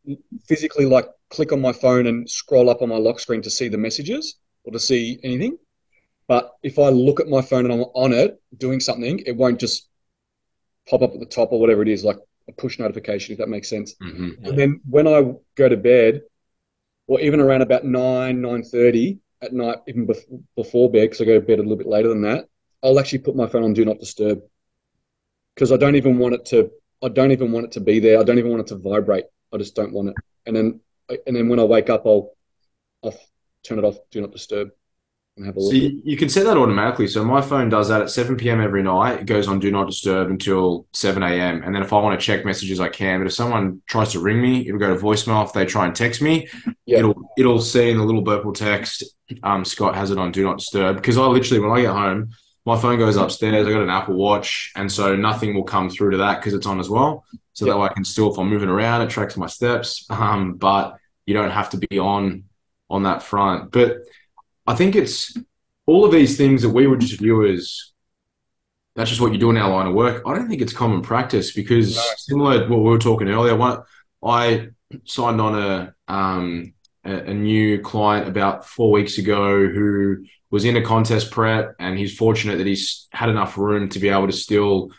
physically 0.47 0.85
like 0.85 1.07
click 1.31 1.51
on 1.51 1.61
my 1.61 1.73
phone 1.73 2.07
and 2.07 2.29
scroll 2.29 2.69
up 2.69 2.81
on 2.81 2.89
my 2.89 2.97
lock 2.97 3.19
screen 3.19 3.41
to 3.41 3.49
see 3.49 3.67
the 3.67 3.77
messages 3.77 4.37
or 4.63 4.73
to 4.73 4.79
see 4.79 5.19
anything. 5.23 5.57
But 6.27 6.51
if 6.61 6.77
I 6.77 6.89
look 6.89 7.19
at 7.19 7.27
my 7.27 7.41
phone 7.41 7.65
and 7.65 7.73
I'm 7.73 7.81
on 7.81 8.13
it 8.13 8.39
doing 8.57 8.79
something, 8.79 9.19
it 9.25 9.35
won't 9.35 9.59
just 9.59 9.87
pop 10.89 11.01
up 11.01 11.13
at 11.13 11.19
the 11.19 11.25
top 11.25 11.51
or 11.51 11.59
whatever 11.59 11.81
it 11.81 11.87
is, 11.87 12.03
like 12.03 12.17
a 12.47 12.51
push 12.51 12.79
notification, 12.79 13.33
if 13.33 13.39
that 13.39 13.49
makes 13.49 13.69
sense. 13.69 13.95
Mm-hmm. 14.01 14.45
And 14.45 14.57
then 14.57 14.81
when 14.87 15.07
I 15.07 15.33
go 15.55 15.69
to 15.69 15.77
bed, 15.77 16.21
or 17.07 17.19
even 17.19 17.39
around 17.41 17.61
about 17.61 17.83
nine 17.83 18.41
nine 18.41 18.63
thirty 18.63 19.19
at 19.41 19.53
night, 19.53 19.79
even 19.87 20.07
bef- 20.07 20.43
before 20.55 20.89
bed, 20.89 21.09
because 21.09 21.21
I 21.21 21.25
go 21.25 21.33
to 21.33 21.45
bed 21.45 21.59
a 21.59 21.63
little 21.63 21.77
bit 21.77 21.87
later 21.87 22.09
than 22.09 22.21
that, 22.21 22.47
I'll 22.83 22.99
actually 22.99 23.19
put 23.19 23.35
my 23.35 23.47
phone 23.47 23.63
on 23.63 23.73
do 23.73 23.83
not 23.83 23.99
disturb 23.99 24.41
because 25.55 25.71
I 25.71 25.77
don't 25.77 25.95
even 25.95 26.17
want 26.17 26.35
it 26.35 26.45
to. 26.45 26.71
I 27.03 27.09
don't 27.09 27.31
even 27.31 27.51
want 27.51 27.65
it 27.65 27.71
to 27.73 27.79
be 27.79 27.99
there. 27.99 28.19
I 28.19 28.23
don't 28.23 28.37
even 28.37 28.51
want 28.51 28.61
it 28.61 28.67
to 28.67 28.77
vibrate. 28.77 29.25
I 29.53 29.57
just 29.57 29.75
don't 29.75 29.91
want 29.91 30.09
it. 30.09 30.15
And 30.45 30.55
then, 30.55 30.79
and 31.25 31.35
then 31.35 31.49
when 31.49 31.59
I 31.59 31.63
wake 31.63 31.89
up, 31.89 32.05
I'll, 32.05 32.31
I'll 33.03 33.17
turn 33.63 33.79
it 33.79 33.85
off. 33.85 33.97
Do 34.11 34.21
not 34.21 34.31
disturb 34.31 34.69
and 35.37 35.45
have 35.45 35.55
a 35.55 35.59
look. 35.59 35.71
So 35.71 35.77
you, 35.77 36.01
you, 36.03 36.17
can 36.17 36.29
set 36.29 36.45
that 36.45 36.57
automatically. 36.57 37.07
So 37.07 37.23
my 37.23 37.41
phone 37.41 37.69
does 37.69 37.87
that 37.89 38.01
at 38.01 38.09
7 38.09 38.35
p.m. 38.37 38.61
every 38.61 38.83
night. 38.83 39.21
It 39.21 39.25
goes 39.25 39.47
on 39.47 39.59
do 39.59 39.71
not 39.71 39.87
disturb 39.87 40.29
until 40.29 40.87
7 40.93 41.21
a.m. 41.23 41.63
And 41.63 41.73
then 41.73 41.81
if 41.81 41.93
I 41.93 41.99
want 41.99 42.19
to 42.19 42.25
check 42.25 42.45
messages, 42.45 42.79
I 42.79 42.89
can. 42.89 43.19
But 43.19 43.27
if 43.27 43.33
someone 43.33 43.81
tries 43.87 44.11
to 44.13 44.19
ring 44.19 44.41
me, 44.41 44.67
it'll 44.67 44.79
go 44.79 44.93
to 44.93 45.01
voicemail. 45.01 45.45
If 45.45 45.53
they 45.53 45.65
try 45.65 45.85
and 45.85 45.95
text 45.95 46.21
me, 46.21 46.47
yeah. 46.85 46.99
it'll 46.99 47.29
it'll 47.37 47.61
see 47.61 47.89
in 47.89 47.97
the 47.97 48.03
little 48.03 48.23
purple 48.23 48.53
text. 48.53 49.03
Um, 49.43 49.63
Scott 49.63 49.95
has 49.95 50.11
it 50.11 50.17
on 50.17 50.31
do 50.31 50.43
not 50.43 50.57
disturb 50.57 50.97
because 50.97 51.17
I 51.17 51.25
literally 51.25 51.61
when 51.61 51.71
I 51.71 51.81
get 51.81 51.91
home, 51.91 52.31
my 52.65 52.79
phone 52.79 52.99
goes 52.99 53.15
upstairs. 53.15 53.65
I 53.65 53.71
got 53.71 53.81
an 53.81 53.89
Apple 53.89 54.15
Watch, 54.15 54.71
and 54.75 54.91
so 54.91 55.15
nothing 55.15 55.55
will 55.55 55.63
come 55.63 55.89
through 55.89 56.11
to 56.11 56.17
that 56.17 56.39
because 56.39 56.53
it's 56.53 56.67
on 56.67 56.79
as 56.79 56.89
well. 56.89 57.23
So 57.53 57.65
that 57.65 57.77
way 57.77 57.87
I 57.89 57.93
can 57.93 58.05
still, 58.05 58.31
if 58.31 58.39
I'm 58.39 58.49
moving 58.49 58.69
around, 58.69 59.01
it 59.01 59.09
tracks 59.09 59.37
my 59.37 59.47
steps. 59.47 60.05
Um, 60.11 60.53
but 60.53 60.97
you 61.31 61.37
don't 61.37 61.51
have 61.51 61.69
to 61.69 61.77
be 61.77 61.97
on 61.97 62.43
on 62.89 63.03
that 63.03 63.23
front. 63.23 63.71
But 63.71 63.99
I 64.67 64.75
think 64.75 64.95
it's 64.95 65.35
all 65.85 66.03
of 66.03 66.11
these 66.11 66.37
things 66.37 66.61
that 66.61 66.69
we 66.69 66.87
would 66.87 66.99
just 66.99 67.19
view 67.19 67.45
as 67.45 67.91
that's 68.95 69.09
just 69.09 69.21
what 69.21 69.31
you 69.31 69.37
do 69.37 69.49
in 69.49 69.57
our 69.57 69.69
line 69.69 69.87
of 69.87 69.93
work. 69.93 70.21
I 70.25 70.35
don't 70.35 70.49
think 70.49 70.61
it's 70.61 70.73
common 70.73 71.01
practice 71.01 71.53
because 71.53 71.95
no. 71.95 72.03
similar 72.17 72.59
to 72.59 72.67
what 72.67 72.79
we 72.79 72.89
were 72.89 72.99
talking 72.99 73.29
earlier, 73.29 73.55
one, 73.55 73.83
I 74.23 74.69
signed 75.05 75.39
on 75.39 75.57
a, 75.57 75.95
um, 76.09 76.73
a, 77.05 77.13
a 77.13 77.33
new 77.33 77.79
client 77.79 78.27
about 78.27 78.67
four 78.67 78.91
weeks 78.91 79.17
ago 79.17 79.65
who 79.65 80.25
was 80.49 80.65
in 80.65 80.75
a 80.75 80.81
contest 80.81 81.31
prep, 81.31 81.75
and 81.79 81.97
he's 81.97 82.17
fortunate 82.17 82.57
that 82.57 82.67
he's 82.67 83.07
had 83.13 83.29
enough 83.29 83.57
room 83.57 83.87
to 83.89 83.99
be 83.99 84.09
able 84.09 84.27
to 84.27 84.33
still 84.33 84.91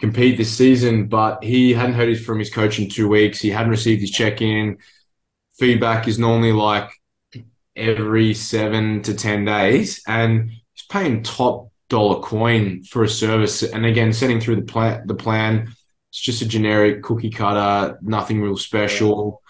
compete 0.00 0.36
this 0.36 0.52
season. 0.52 1.06
But 1.06 1.44
he 1.44 1.72
hadn't 1.72 1.94
heard 1.94 2.20
from 2.20 2.40
his 2.40 2.52
coach 2.52 2.80
in 2.80 2.90
two 2.90 3.08
weeks. 3.08 3.40
He 3.40 3.50
hadn't 3.50 3.70
received 3.70 4.00
his 4.00 4.10
check 4.10 4.42
in. 4.42 4.78
Feedback 5.58 6.08
is 6.08 6.18
normally 6.18 6.52
like 6.52 6.90
every 7.74 8.34
seven 8.34 9.02
to 9.02 9.14
10 9.14 9.44
days. 9.44 10.02
And 10.06 10.50
he's 10.50 10.86
paying 10.90 11.22
top 11.22 11.70
dollar 11.88 12.20
coin 12.20 12.82
for 12.84 13.04
a 13.04 13.08
service. 13.08 13.62
And 13.62 13.86
again, 13.86 14.12
setting 14.12 14.40
through 14.40 14.56
the 14.56 14.62
plan, 14.62 15.06
the 15.06 15.14
plan, 15.14 15.74
it's 16.10 16.20
just 16.20 16.42
a 16.42 16.46
generic 16.46 17.02
cookie 17.02 17.30
cutter, 17.30 17.98
nothing 18.02 18.42
real 18.42 18.56
special. 18.56 19.42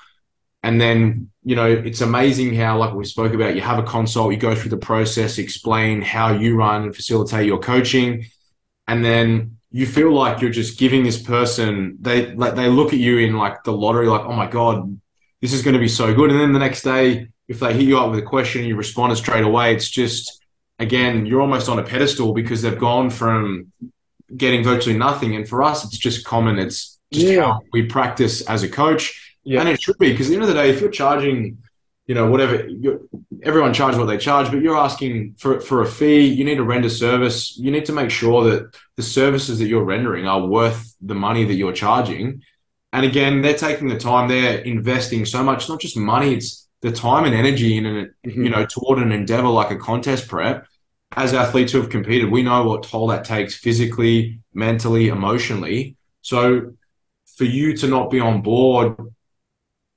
And 0.63 0.81
then, 0.81 1.31
you 1.45 1.55
know, 1.55 1.71
it's 1.71 2.01
amazing 2.01 2.55
how, 2.57 2.79
like 2.79 2.93
we 2.93 3.05
spoke 3.05 3.33
about, 3.33 3.55
you 3.55 3.61
have 3.61 3.79
a 3.79 3.85
consult, 3.85 4.33
you 4.33 4.39
go 4.39 4.55
through 4.55 4.71
the 4.71 4.77
process, 4.77 5.39
explain 5.39 6.03
how 6.03 6.33
you 6.33 6.57
run 6.57 6.83
and 6.83 6.97
facilitate 6.97 7.47
your 7.47 7.61
coaching. 7.61 8.27
And 8.89 9.05
then 9.05 9.59
you 9.71 9.87
feel 9.87 10.13
like 10.13 10.41
you're 10.41 10.51
just 10.51 10.79
giving 10.79 11.05
this 11.05 11.23
person, 11.23 11.99
they 12.01 12.35
like 12.35 12.57
they 12.57 12.69
look 12.69 12.93
at 12.93 12.99
you 12.99 13.19
in 13.19 13.37
like 13.37 13.63
the 13.63 13.73
lottery, 13.73 14.09
like, 14.09 14.23
oh 14.23 14.33
my 14.33 14.49
God, 14.49 14.99
this 15.47 15.53
is 15.53 15.63
going 15.63 15.75
to 15.75 15.81
be 15.81 15.87
so 15.87 16.13
good. 16.13 16.33
And 16.33 16.41
then 16.41 16.53
the 16.53 16.59
next 16.59 16.83
day, 16.83 17.29
if 17.47 17.61
they 17.61 17.73
hit 17.73 17.83
you 17.83 17.99
up 17.99 18.11
with 18.11 18.19
a 18.19 18.23
question 18.23 18.63
and 18.63 18.69
you 18.69 18.75
respond 18.75 19.17
straight 19.17 19.45
away, 19.45 19.73
it's 19.73 19.89
just 19.89 20.43
again 20.81 21.25
you're 21.25 21.41
almost 21.41 21.69
on 21.69 21.79
a 21.79 21.85
pedestal 21.85 22.35
because 22.35 22.63
they've 22.63 22.79
gone 22.79 23.11
from 23.11 23.73
getting 24.37 24.65
virtually 24.65 24.99
nothing. 24.99 25.37
And 25.37 25.49
for 25.49 25.63
us, 25.63 25.85
it's 25.85 25.99
just 25.99 26.25
common. 26.25 26.59
It's 26.59 26.99
just 27.13 27.27
yeah. 27.27 27.43
how 27.43 27.61
we 27.73 27.85
practice 27.85 28.41
as 28.49 28.65
a 28.65 28.69
coach, 28.69 29.37
yeah. 29.45 29.61
and 29.61 29.69
it 29.69 29.81
should 29.81 29.97
be 29.99 30.11
because 30.11 30.27
at 30.27 30.31
the 30.31 30.35
end 30.35 30.43
of 30.43 30.49
the 30.49 30.55
day, 30.55 30.71
if 30.71 30.81
you're 30.81 30.91
charging, 30.91 31.59
you 32.09 32.17
know, 32.17 32.29
whatever 32.29 32.67
everyone 33.45 33.73
charges 33.73 34.01
what 34.01 34.07
they 34.07 34.19
charge, 34.19 34.51
but 34.51 34.63
you're 34.63 34.77
asking 34.77 35.37
for 35.39 35.61
for 35.61 35.83
a 35.83 35.87
fee, 35.87 36.27
you 36.27 36.45
need 36.45 36.57
to 36.57 36.65
render 36.65 36.91
service. 36.91 37.57
You 37.57 37.71
need 37.71 37.85
to 37.85 37.93
make 37.93 38.11
sure 38.11 38.43
that 38.51 38.77
the 38.97 39.05
services 39.05 39.61
that 39.61 39.69
you're 39.69 39.85
rendering 39.85 40.27
are 40.27 40.45
worth 40.45 40.97
the 41.01 41.15
money 41.15 41.45
that 41.45 41.55
you're 41.55 41.73
charging. 41.73 42.43
And 42.93 43.05
again, 43.05 43.43
they're 43.43 43.55
taking 43.55 43.89
the 43.89 43.99
time, 43.99 44.29
they're 44.29 44.59
investing 44.59 45.27
so 45.27 45.43
much, 45.43 45.69
not 45.69 45.81
just 45.81 45.97
money, 45.97 46.35
it's 46.35 46.67
the 46.83 46.93
time 46.93 47.25
and 47.25 47.35
energy 47.35 47.77
in 47.77 47.87
an, 47.87 48.15
mm-hmm. 48.25 48.45
you 48.45 48.51
know 48.51 48.67
toward 48.67 48.99
an 48.99 49.13
endeavor 49.13 49.49
like 49.49 49.71
a 49.71 49.77
contest 49.77 50.29
prep. 50.29 50.67
As 51.13 51.33
athletes 51.33 51.73
who 51.73 51.81
have 51.81 51.91
competed 51.91 52.31
we 52.31 52.43
know 52.43 52.65
what 52.65 52.83
toll 52.83 53.09
that 53.09 53.25
takes 53.25 53.55
physically 53.55 54.41
mentally 54.53 55.09
emotionally. 55.09 55.97
So 56.23 56.75
for 57.37 57.45
you 57.45 57.77
to 57.79 57.87
not 57.87 58.11
be 58.11 58.21
on 58.21 58.43
board 58.43 58.97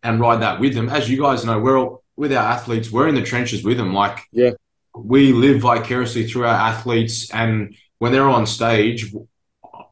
and 0.03 0.19
ride 0.19 0.41
that 0.41 0.59
with 0.59 0.73
them 0.73 0.89
as 0.89 1.09
you 1.09 1.21
guys 1.21 1.43
know 1.43 1.59
we're 1.59 1.77
all, 1.77 2.03
with 2.15 2.31
our 2.31 2.43
athletes 2.43 2.91
we're 2.91 3.07
in 3.07 3.15
the 3.15 3.21
trenches 3.21 3.63
with 3.63 3.77
them. 3.77 3.93
Like 3.93 4.19
yeah. 4.31 4.51
we 4.95 5.33
live 5.33 5.61
vicariously 5.61 6.27
through 6.27 6.45
our 6.45 6.55
athletes 6.55 7.29
and 7.31 7.75
when 7.97 8.11
they're 8.11 8.29
on 8.29 8.47
stage 8.47 9.13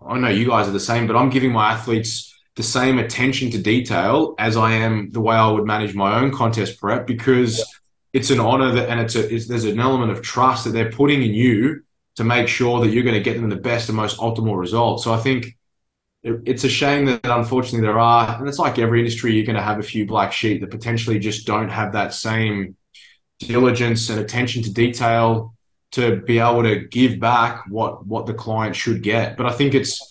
i 0.07 0.17
know 0.17 0.29
you 0.29 0.47
guys 0.47 0.67
are 0.67 0.71
the 0.71 0.79
same 0.79 1.07
but 1.07 1.15
i'm 1.17 1.29
giving 1.29 1.51
my 1.51 1.73
athletes 1.73 2.33
the 2.57 2.63
same 2.63 2.97
attention 2.97 3.51
to 3.51 3.59
detail 3.59 4.33
as 4.39 4.57
I 4.57 4.73
am 4.73 5.11
the 5.11 5.21
way 5.21 5.35
I 5.35 5.49
would 5.49 5.65
manage 5.65 5.93
my 5.93 6.19
own 6.19 6.31
contest 6.31 6.79
prep 6.79 7.05
because 7.05 7.59
yeah. 7.59 7.63
it's 8.13 8.31
an 8.31 8.39
honor 8.39 8.71
that 8.71 8.89
and 8.89 8.99
it's 8.99 9.15
a 9.15 9.33
it's, 9.33 9.47
there's 9.47 9.63
an 9.63 9.79
element 9.79 10.11
of 10.11 10.23
trust 10.23 10.63
that 10.63 10.71
they're 10.71 10.91
putting 10.91 11.21
in 11.21 11.33
you 11.35 11.83
to 12.15 12.23
make 12.23 12.47
sure 12.47 12.81
that 12.81 12.89
you're 12.89 13.03
going 13.03 13.13
to 13.13 13.21
get 13.21 13.39
them 13.39 13.47
the 13.47 13.55
best 13.55 13.89
and 13.89 13.95
most 13.95 14.17
optimal 14.17 14.57
results. 14.57 15.03
So 15.03 15.13
I 15.13 15.17
think 15.17 15.55
it, 16.23 16.41
it's 16.45 16.63
a 16.63 16.69
shame 16.69 17.05
that 17.05 17.19
unfortunately 17.23 17.81
there 17.81 17.99
are, 17.99 18.39
and 18.39 18.49
it's 18.49 18.57
like 18.57 18.79
every 18.79 19.01
industry, 19.01 19.35
you're 19.35 19.45
going 19.45 19.55
to 19.55 19.61
have 19.61 19.77
a 19.77 19.83
few 19.83 20.07
black 20.07 20.33
sheep 20.33 20.61
that 20.61 20.71
potentially 20.71 21.19
just 21.19 21.45
don't 21.45 21.69
have 21.69 21.93
that 21.93 22.11
same 22.11 22.75
diligence 23.37 24.09
and 24.09 24.19
attention 24.19 24.63
to 24.63 24.73
detail 24.73 25.53
to 25.91 26.15
be 26.21 26.39
able 26.39 26.63
to 26.63 26.87
give 26.87 27.19
back 27.19 27.65
what 27.69 28.05
what 28.07 28.25
the 28.25 28.33
client 28.33 28.75
should 28.75 29.03
get. 29.03 29.37
But 29.37 29.45
I 29.45 29.51
think 29.51 29.75
it's 29.75 30.01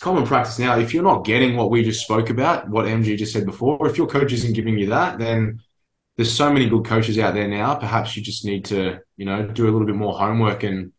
common 0.00 0.26
practice 0.26 0.58
now. 0.58 0.78
If 0.78 0.92
you're 0.92 1.02
not 1.02 1.24
getting 1.24 1.56
what 1.56 1.70
we 1.70 1.84
just 1.84 2.02
spoke 2.02 2.30
about, 2.30 2.68
what 2.68 2.86
MG 2.86 3.16
just 3.16 3.32
said 3.32 3.46
before, 3.46 3.86
if 3.88 3.96
your 3.96 4.06
coach 4.06 4.32
isn't 4.32 4.54
giving 4.54 4.78
you 4.78 4.86
that, 4.86 5.18
then 5.18 5.60
there's 6.16 6.32
so 6.32 6.52
many 6.52 6.68
good 6.68 6.84
coaches 6.84 7.18
out 7.18 7.34
there 7.34 7.48
now. 7.48 7.74
Perhaps 7.74 8.16
you 8.16 8.22
just 8.22 8.44
need 8.44 8.64
to, 8.66 8.98
you 9.16 9.24
know, 9.24 9.46
do 9.46 9.64
a 9.64 9.70
little 9.70 9.86
bit 9.86 9.96
more 9.96 10.18
homework 10.18 10.62
and 10.64 10.92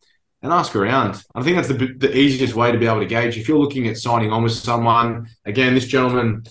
and 0.43 0.51
ask 0.51 0.75
around. 0.75 1.23
I 1.35 1.43
think 1.43 1.55
that's 1.57 1.67
the 1.67 1.93
the 1.97 2.15
easiest 2.15 2.55
way 2.55 2.71
to 2.71 2.77
be 2.77 2.87
able 2.87 3.01
to 3.01 3.05
gauge. 3.05 3.37
If 3.37 3.47
you're 3.47 3.59
looking 3.59 3.87
at 3.87 3.97
signing 3.97 4.31
on 4.31 4.43
with 4.43 4.53
someone, 4.53 5.27
again, 5.45 5.75
this 5.75 5.85
gentleman 5.85 6.43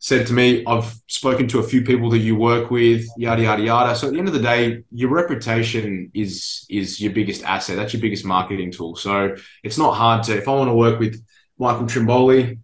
said 0.00 0.26
to 0.26 0.32
me, 0.32 0.64
I've 0.66 0.96
spoken 1.08 1.46
to 1.48 1.58
a 1.58 1.62
few 1.62 1.82
people 1.82 2.08
that 2.10 2.18
you 2.18 2.34
work 2.34 2.70
with, 2.70 3.06
yada 3.16 3.42
yada 3.42 3.62
yada. 3.62 3.94
So 3.94 4.08
at 4.08 4.14
the 4.14 4.18
end 4.18 4.28
of 4.28 4.34
the 4.34 4.40
day, 4.40 4.82
your 4.90 5.10
reputation 5.10 6.10
is 6.14 6.66
is 6.68 7.00
your 7.00 7.12
biggest 7.12 7.44
asset. 7.44 7.76
That's 7.76 7.92
your 7.92 8.02
biggest 8.02 8.24
marketing 8.24 8.72
tool. 8.72 8.96
So 8.96 9.36
it's 9.62 9.78
not 9.78 9.92
hard 9.92 10.24
to 10.24 10.36
if 10.36 10.48
I 10.48 10.52
want 10.52 10.70
to 10.70 10.74
work 10.74 10.98
with 10.98 11.22
Michael 11.60 11.84
Trimboli, 11.84 12.58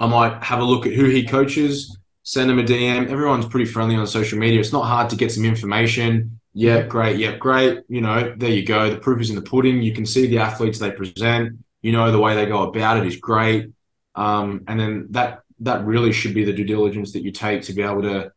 I 0.00 0.06
might 0.06 0.42
have 0.42 0.58
a 0.58 0.64
look 0.64 0.84
at 0.84 0.92
who 0.92 1.04
he 1.04 1.24
coaches, 1.24 1.96
send 2.24 2.50
him 2.50 2.58
a 2.58 2.64
DM. 2.64 3.08
Everyone's 3.08 3.46
pretty 3.46 3.70
friendly 3.70 3.94
on 3.94 4.06
social 4.06 4.36
media. 4.36 4.58
It's 4.58 4.72
not 4.72 4.84
hard 4.84 5.08
to 5.10 5.16
get 5.16 5.30
some 5.30 5.44
information. 5.44 6.40
Yep, 6.54 6.88
great. 6.88 7.18
Yep, 7.18 7.38
great. 7.38 7.78
You 7.88 8.00
know, 8.00 8.34
there 8.36 8.50
you 8.50 8.66
go. 8.66 8.90
The 8.90 8.98
proof 8.98 9.20
is 9.20 9.30
in 9.30 9.36
the 9.36 9.42
pudding. 9.42 9.80
You 9.80 9.94
can 9.94 10.04
see 10.04 10.26
the 10.26 10.38
athletes 10.38 10.80
they 10.80 10.90
present. 10.90 11.58
You 11.82 11.92
know, 11.92 12.10
the 12.10 12.18
way 12.18 12.34
they 12.34 12.46
go 12.46 12.64
about 12.64 12.96
it 12.98 13.06
is 13.06 13.16
great. 13.16 13.70
Um, 14.16 14.64
and 14.66 14.78
then 14.78 15.06
that 15.10 15.42
that 15.60 15.84
really 15.84 16.12
should 16.12 16.34
be 16.34 16.44
the 16.44 16.52
due 16.52 16.64
diligence 16.64 17.12
that 17.12 17.22
you 17.22 17.30
take 17.30 17.62
to 17.62 17.72
be 17.72 17.82
able 17.82 18.02
to 18.02 18.32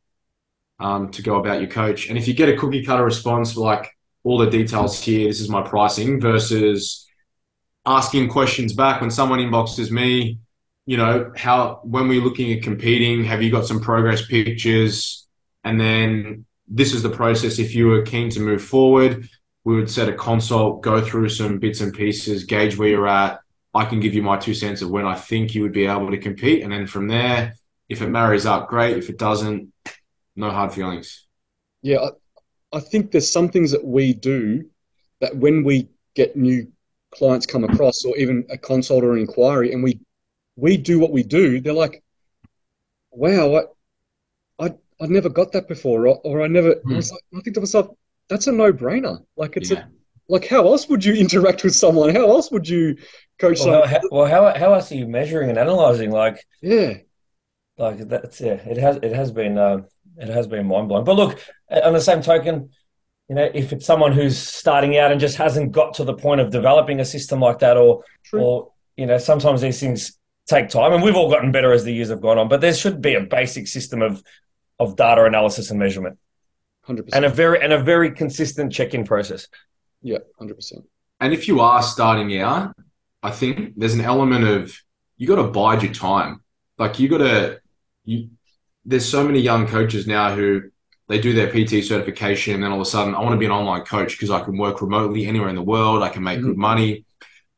um, 0.80 1.10
to 1.12 1.24
go 1.24 1.38
about 1.38 1.62
your 1.62 1.70
coach. 1.70 2.10
And 2.10 2.18
if 2.18 2.28
you 2.28 2.36
get 2.36 2.50
a 2.50 2.58
cookie 2.58 2.86
cutter 2.86 3.04
response 3.04 3.58
like 3.58 3.90
all 4.24 4.38
the 4.38 4.50
details 4.50 5.02
here, 5.02 5.28
this 5.28 5.42
is 5.42 5.50
my 5.50 5.62
pricing, 5.64 6.22
versus 6.22 7.08
asking 7.86 8.30
questions 8.30 8.74
back 8.74 9.02
when 9.02 9.12
someone 9.12 9.40
inboxes 9.40 9.92
me, 9.92 10.40
you 10.86 10.98
know, 10.98 11.32
how 11.36 11.80
when 11.84 12.08
we're 12.08 12.22
looking 12.22 12.52
at 12.54 12.64
competing, 12.64 13.24
have 13.24 13.42
you 13.42 13.52
got 13.52 13.66
some 13.66 13.80
progress 13.80 14.26
pictures? 14.26 15.28
And 15.64 15.80
then 15.80 16.46
this 16.68 16.94
is 16.94 17.04
the 17.04 17.10
process. 17.10 17.60
If 17.60 17.74
you 17.76 17.88
were 17.88 18.02
keen 18.02 18.30
to 18.32 18.40
move 18.40 18.64
forward, 18.64 19.28
we 19.64 19.76
would 19.76 19.90
set 19.90 20.10
a 20.10 20.14
consult, 20.14 20.82
go 20.82 21.02
through 21.02 21.30
some 21.30 21.60
bits 21.60 21.82
and 21.82 21.94
pieces, 21.94 22.44
gauge 22.44 22.78
where 22.78 22.90
you're 22.90 23.08
at, 23.08 23.40
I 23.74 23.86
can 23.86 24.00
give 24.00 24.14
you 24.14 24.22
my 24.22 24.38
two 24.38 24.54
cents 24.54 24.82
of 24.82 24.90
when 24.90 25.06
I 25.06 25.16
think 25.16 25.56
you 25.56 25.62
would 25.64 25.72
be 25.72 25.88
able 25.88 26.12
to 26.12 26.18
compete. 26.18 26.64
And 26.64 26.72
then 26.72 26.86
from 26.86 27.08
there, 27.08 27.56
if 27.90 28.02
it 28.02 28.10
marries 28.10 28.46
up, 28.46 28.68
great. 28.70 28.98
If 28.98 29.10
it 29.10 29.18
doesn't, 29.18 29.72
no 30.36 30.52
hard 30.52 30.74
feelings. 30.74 31.26
Yeah, 31.82 31.98
I, 31.98 32.78
I 32.78 32.80
think 32.80 33.12
there's 33.12 33.32
some 33.32 33.50
things 33.50 33.72
that 33.72 33.84
we 33.84 34.14
do 34.14 34.70
that 35.22 35.36
when 35.36 35.64
we 35.64 35.90
get 36.16 36.36
new 36.36 36.72
clients 37.14 37.46
come 37.46 37.64
across 37.64 38.04
or 38.06 38.16
even 38.18 38.46
a 38.50 38.58
consult 38.58 39.04
or 39.04 39.14
an 39.14 39.20
inquiry 39.20 39.72
and 39.72 39.84
we 39.84 40.00
we 40.56 40.78
do 40.78 41.00
what 41.00 41.12
we 41.12 41.24
do, 41.24 41.60
they're 41.60 41.74
like, 41.74 42.04
wow, 43.12 43.56
I, 44.60 44.66
I, 44.66 44.74
I 45.02 45.08
never 45.08 45.30
got 45.30 45.52
that 45.54 45.68
before, 45.68 46.08
or, 46.08 46.20
or 46.24 46.42
I 46.42 46.48
never, 46.48 46.76
hmm. 46.76 46.94
I, 46.94 46.96
like, 46.96 47.10
I 47.36 47.42
think 47.42 47.56
to 47.56 47.62
myself, 47.62 47.88
that's 48.30 48.48
a 48.48 48.52
no 48.52 48.72
brainer. 48.72 49.24
Like 49.36 49.58
it's 49.58 49.72
yeah. 49.72 49.86
a, 49.86 49.88
like 50.30 50.48
how 50.48 50.66
else 50.68 50.88
would 50.88 51.04
you 51.04 51.14
interact 51.26 51.64
with 51.64 51.76
someone? 51.76 52.14
How 52.14 52.30
else 52.30 52.52
would 52.52 52.68
you 52.68 52.98
coach 53.40 53.60
well, 53.62 53.88
how, 53.88 54.00
well, 54.12 54.26
how, 54.26 54.58
how 54.58 54.74
else 54.74 54.92
are 54.92 54.96
you 54.96 55.08
measuring 55.08 55.50
and 55.50 55.58
analyzing? 55.58 56.12
Like, 56.12 56.46
yeah, 56.62 56.98
like 57.78 57.98
that's 58.08 58.40
yeah. 58.40 58.54
It 58.54 58.78
has 58.78 58.98
it 58.98 59.14
has 59.14 59.32
been 59.32 59.58
uh, 59.58 59.82
it 60.18 60.30
has 60.30 60.48
been 60.48 60.68
mind 60.68 60.88
blowing. 60.88 61.04
But 61.04 61.16
look, 61.16 61.40
on 61.70 61.94
the 61.94 62.02
same 62.02 62.22
token, 62.22 62.70
you 63.30 63.36
know, 63.36 63.50
if 63.54 63.72
it's 63.72 63.86
someone 63.86 64.12
who's 64.12 64.38
starting 64.38 64.98
out 64.98 65.12
and 65.12 65.20
just 65.20 65.38
hasn't 65.38 65.72
got 65.72 65.94
to 65.96 66.04
the 66.04 66.14
point 66.14 66.42
of 66.42 66.52
developing 66.52 67.00
a 67.00 67.06
system 67.06 67.40
like 67.40 67.60
that, 67.60 67.78
or 67.78 68.04
True. 68.26 68.42
or 68.42 68.72
you 68.98 69.06
know, 69.06 69.18
sometimes 69.18 69.62
these 69.62 69.80
things 69.80 70.18
take 70.48 70.70
time, 70.70 70.94
and 70.94 71.02
we've 71.02 71.16
all 71.16 71.32
gotten 71.32 71.52
better 71.52 71.72
as 71.72 71.84
the 71.84 71.94
years 71.94 72.10
have 72.10 72.22
gone 72.22 72.38
on. 72.38 72.48
But 72.50 72.62
there 72.62 72.74
should 72.74 73.02
be 73.02 73.16
a 73.16 73.22
basic 73.22 73.68
system 73.68 74.02
of 74.02 74.22
of 74.80 74.96
data 74.96 75.24
analysis 75.26 75.70
and 75.72 75.80
measurement, 75.80 76.18
100%. 76.88 77.10
and 77.14 77.26
a 77.26 77.30
very 77.30 77.62
and 77.62 77.72
a 77.72 77.82
very 77.82 78.12
consistent 78.12 78.74
check 78.74 78.94
in 78.94 79.06
process. 79.06 79.48
Yeah, 80.02 80.20
hundred 80.38 80.56
percent. 80.56 80.84
And 81.20 81.34
if 81.34 81.48
you 81.48 81.62
are 81.62 81.82
starting 81.82 82.38
out, 82.40 82.76
I 83.22 83.32
think 83.32 83.74
there's 83.78 83.94
an 83.94 84.02
element 84.02 84.46
of 84.46 84.78
you 85.18 85.28
got 85.28 85.38
to 85.38 85.48
bide 85.50 85.82
your 85.82 85.94
time. 85.94 86.42
Like 86.78 87.00
you 87.00 87.08
got 87.08 87.20
to, 87.20 87.62
you, 88.04 88.30
there's 88.84 89.08
so 89.08 89.24
many 89.24 89.40
young 89.40 89.68
coaches 89.68 90.06
now 90.06 90.36
who 90.36 90.64
they 91.08 91.20
do 91.20 91.34
their 91.34 91.50
PT 91.52 91.84
certification, 91.86 92.56
and 92.56 92.64
then 92.64 92.72
all 92.72 92.82
of 92.82 92.88
a 92.88 92.90
sudden, 92.90 93.16
I 93.16 93.20
want 93.20 93.34
to 93.34 93.38
be 93.38 93.46
an 93.46 93.52
online 93.52 93.84
coach 93.84 94.14
because 94.14 94.32
I 94.32 94.42
can 94.42 94.58
work 94.58 94.82
remotely 94.82 95.26
anywhere 95.26 95.50
in 95.50 95.56
the 95.56 95.62
world. 95.62 96.02
I 96.02 96.10
can 96.10 96.24
make 96.24 96.40
mm-hmm. 96.40 96.48
good 96.48 96.58
money. 96.58 97.06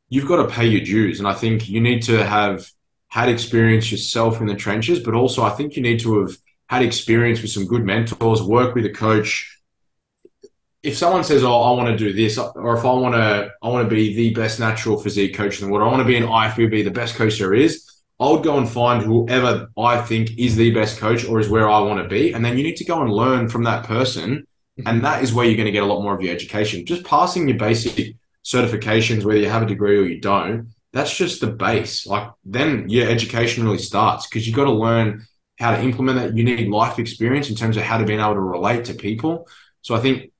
You've 0.08 0.28
got 0.28 0.36
to 0.36 0.48
pay 0.48 0.66
your 0.66 0.82
dues, 0.82 1.18
and 1.18 1.28
I 1.28 1.34
think 1.34 1.68
you 1.68 1.80
need 1.80 2.02
to 2.02 2.24
have 2.24 2.70
had 3.08 3.28
experience 3.28 3.90
yourself 3.90 4.40
in 4.40 4.46
the 4.46 4.54
trenches, 4.54 5.00
but 5.00 5.14
also 5.14 5.42
I 5.42 5.50
think 5.50 5.76
you 5.76 5.82
need 5.82 6.00
to 6.00 6.20
have 6.20 6.36
had 6.68 6.82
experience 6.82 7.40
with 7.40 7.52
some 7.52 7.66
good 7.66 7.84
mentors, 7.84 8.42
work 8.42 8.74
with 8.74 8.84
a 8.86 8.90
coach 8.90 9.56
if 10.86 10.96
someone 10.96 11.24
says, 11.24 11.42
"Oh, 11.42 11.62
I 11.62 11.72
want 11.72 11.88
to 11.88 11.96
do 11.96 12.12
this," 12.12 12.38
or 12.38 12.76
if 12.76 12.84
I 12.84 12.92
want 12.92 13.16
to, 13.16 13.50
I 13.60 13.68
want 13.68 13.88
to 13.88 13.94
be 13.94 14.14
the 14.14 14.30
best 14.34 14.60
natural 14.60 14.96
physique 14.96 15.34
coach 15.34 15.60
in 15.60 15.66
the 15.66 15.72
world, 15.72 15.86
I 15.86 15.90
want 15.90 16.00
to 16.00 16.06
be 16.06 16.16
an 16.16 16.22
IFBB, 16.22 16.84
the 16.84 16.92
best 16.92 17.16
coach 17.16 17.40
there 17.40 17.54
is. 17.54 17.90
I 18.18 18.30
would 18.30 18.42
go 18.42 18.56
and 18.56 18.68
find 18.68 19.02
whoever 19.02 19.68
I 19.78 20.00
think 20.00 20.38
is 20.38 20.56
the 20.56 20.72
best 20.72 20.98
coach 20.98 21.24
or 21.26 21.38
is 21.38 21.48
where 21.48 21.68
I 21.68 21.80
want 21.80 22.02
to 22.02 22.08
be, 22.08 22.32
and 22.32 22.44
then 22.44 22.56
you 22.56 22.64
need 22.64 22.76
to 22.76 22.84
go 22.84 23.02
and 23.02 23.12
learn 23.12 23.48
from 23.48 23.64
that 23.64 23.84
person, 23.84 24.46
and 24.86 25.04
that 25.04 25.22
is 25.22 25.32
where 25.32 25.46
you're 25.46 25.56
going 25.56 25.66
to 25.66 25.72
get 25.72 25.82
a 25.82 25.86
lot 25.86 26.02
more 26.02 26.14
of 26.14 26.22
your 26.22 26.34
education. 26.34 26.86
Just 26.86 27.04
passing 27.04 27.48
your 27.48 27.58
basic 27.58 28.16
certifications, 28.44 29.24
whether 29.24 29.40
you 29.40 29.48
have 29.48 29.62
a 29.62 29.66
degree 29.66 29.98
or 29.98 30.04
you 30.04 30.20
don't, 30.20 30.72
that's 30.92 31.14
just 31.14 31.40
the 31.40 31.46
base. 31.48 32.06
Like 32.06 32.30
then 32.44 32.88
your 32.88 33.08
education 33.08 33.64
really 33.64 33.78
starts 33.78 34.26
because 34.26 34.46
you've 34.46 34.56
got 34.56 34.64
to 34.64 34.72
learn 34.72 35.26
how 35.58 35.76
to 35.76 35.82
implement 35.82 36.18
that. 36.18 36.36
You 36.36 36.44
need 36.44 36.68
life 36.68 36.98
experience 36.98 37.50
in 37.50 37.56
terms 37.56 37.76
of 37.76 37.82
how 37.82 37.98
to 37.98 38.04
be 38.04 38.14
able 38.14 38.34
to 38.34 38.40
relate 38.40 38.86
to 38.86 38.94
people. 38.94 39.48
So 39.82 39.94
I 39.94 40.00
think 40.00 40.32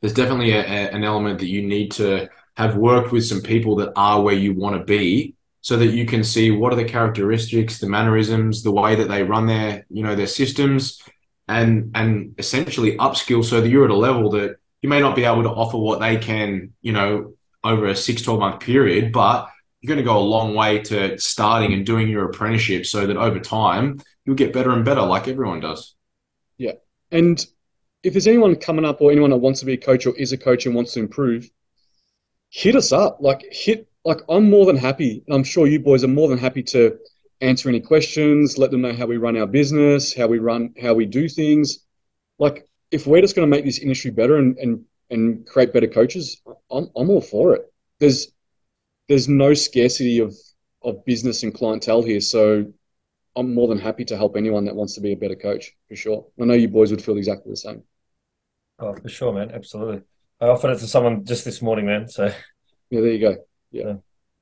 there's 0.00 0.14
definitely 0.14 0.52
a, 0.52 0.60
a, 0.60 0.90
an 0.90 1.04
element 1.04 1.40
that 1.40 1.48
you 1.48 1.66
need 1.66 1.92
to 1.92 2.28
have 2.56 2.76
worked 2.76 3.12
with 3.12 3.26
some 3.26 3.42
people 3.42 3.76
that 3.76 3.92
are 3.94 4.22
where 4.22 4.34
you 4.34 4.54
want 4.54 4.76
to 4.76 4.84
be 4.84 5.34
so 5.60 5.76
that 5.76 5.88
you 5.88 6.06
can 6.06 6.22
see 6.22 6.50
what 6.50 6.72
are 6.72 6.76
the 6.76 6.84
characteristics 6.84 7.78
the 7.78 7.88
mannerisms 7.88 8.62
the 8.62 8.70
way 8.70 8.94
that 8.94 9.08
they 9.08 9.22
run 9.22 9.46
their 9.46 9.84
you 9.90 10.02
know 10.02 10.14
their 10.14 10.26
systems 10.26 11.02
and 11.48 11.90
and 11.94 12.34
essentially 12.38 12.96
upskill 12.96 13.44
so 13.44 13.60
that 13.60 13.68
you're 13.68 13.84
at 13.84 13.90
a 13.90 13.96
level 13.96 14.30
that 14.30 14.56
you 14.82 14.88
may 14.88 15.00
not 15.00 15.16
be 15.16 15.24
able 15.24 15.42
to 15.42 15.50
offer 15.50 15.76
what 15.76 16.00
they 16.00 16.16
can 16.16 16.72
you 16.80 16.92
know 16.92 17.34
over 17.64 17.86
a 17.86 17.96
6 17.96 18.22
12 18.22 18.40
month 18.40 18.60
period 18.60 19.12
but 19.12 19.48
you're 19.80 19.88
going 19.88 20.04
to 20.04 20.08
go 20.08 20.18
a 20.18 20.20
long 20.20 20.54
way 20.54 20.80
to 20.80 21.16
starting 21.18 21.72
and 21.72 21.86
doing 21.86 22.08
your 22.08 22.24
apprenticeship 22.24 22.84
so 22.84 23.06
that 23.06 23.16
over 23.16 23.38
time 23.38 24.00
you'll 24.24 24.34
get 24.34 24.52
better 24.52 24.70
and 24.70 24.84
better 24.84 25.02
like 25.02 25.28
everyone 25.28 25.60
does 25.60 25.94
yeah 26.56 26.72
and 27.10 27.46
if 28.02 28.12
there's 28.12 28.26
anyone 28.26 28.56
coming 28.56 28.84
up 28.84 29.00
or 29.00 29.10
anyone 29.10 29.30
that 29.30 29.36
wants 29.38 29.60
to 29.60 29.66
be 29.66 29.74
a 29.74 29.78
coach 29.78 30.06
or 30.06 30.16
is 30.16 30.32
a 30.32 30.38
coach 30.38 30.66
and 30.66 30.74
wants 30.74 30.92
to 30.92 31.00
improve, 31.00 31.50
hit 32.50 32.76
us 32.76 32.92
up. 32.92 33.18
Like 33.20 33.44
hit 33.50 33.88
like 34.08 34.22
I'm 34.30 34.48
more 34.48 34.64
than 34.64 34.76
happy, 34.76 35.22
and 35.26 35.36
I'm 35.36 35.44
sure 35.44 35.66
you 35.66 35.78
boys 35.78 36.02
are 36.02 36.08
more 36.08 36.28
than 36.28 36.38
happy 36.38 36.62
to 36.62 36.96
answer 37.42 37.68
any 37.68 37.78
questions, 37.78 38.56
let 38.56 38.70
them 38.70 38.80
know 38.80 38.94
how 38.94 39.04
we 39.04 39.18
run 39.18 39.36
our 39.36 39.46
business, 39.46 40.16
how 40.16 40.26
we 40.26 40.38
run 40.38 40.72
how 40.80 40.94
we 40.94 41.04
do 41.04 41.28
things. 41.28 41.80
Like 42.38 42.66
if 42.90 43.06
we're 43.06 43.20
just 43.20 43.36
gonna 43.36 43.54
make 43.54 43.66
this 43.66 43.80
industry 43.80 44.10
better 44.10 44.38
and 44.38 44.56
and, 44.56 44.82
and 45.10 45.46
create 45.46 45.74
better 45.74 45.86
coaches, 45.86 46.40
I'm 46.70 46.88
I'm 46.96 47.10
all 47.10 47.20
for 47.20 47.54
it. 47.54 47.70
There's 48.00 48.32
there's 49.10 49.28
no 49.28 49.52
scarcity 49.52 50.20
of 50.20 50.34
of 50.80 51.04
business 51.04 51.42
and 51.42 51.52
clientele 51.52 52.02
here. 52.02 52.22
So 52.22 52.64
I'm 53.36 53.54
more 53.54 53.68
than 53.68 53.78
happy 53.78 54.06
to 54.06 54.16
help 54.16 54.38
anyone 54.38 54.64
that 54.64 54.74
wants 54.74 54.94
to 54.94 55.02
be 55.02 55.12
a 55.12 55.16
better 55.16 55.36
coach 55.36 55.70
for 55.86 55.96
sure. 55.96 56.26
I 56.40 56.46
know 56.46 56.54
you 56.54 56.68
boys 56.68 56.90
would 56.92 57.04
feel 57.04 57.18
exactly 57.18 57.52
the 57.52 57.56
same. 57.58 57.82
Oh, 58.78 58.94
for 58.94 59.08
sure, 59.10 59.34
man. 59.34 59.50
Absolutely. 59.50 60.00
I 60.40 60.46
offered 60.46 60.70
it 60.70 60.78
to 60.78 60.86
someone 60.86 61.26
just 61.26 61.44
this 61.44 61.60
morning, 61.60 61.84
man. 61.84 62.08
So 62.08 62.32
yeah, 62.88 63.00
there 63.02 63.12
you 63.12 63.20
go. 63.20 63.36
Yeah. 63.70 63.94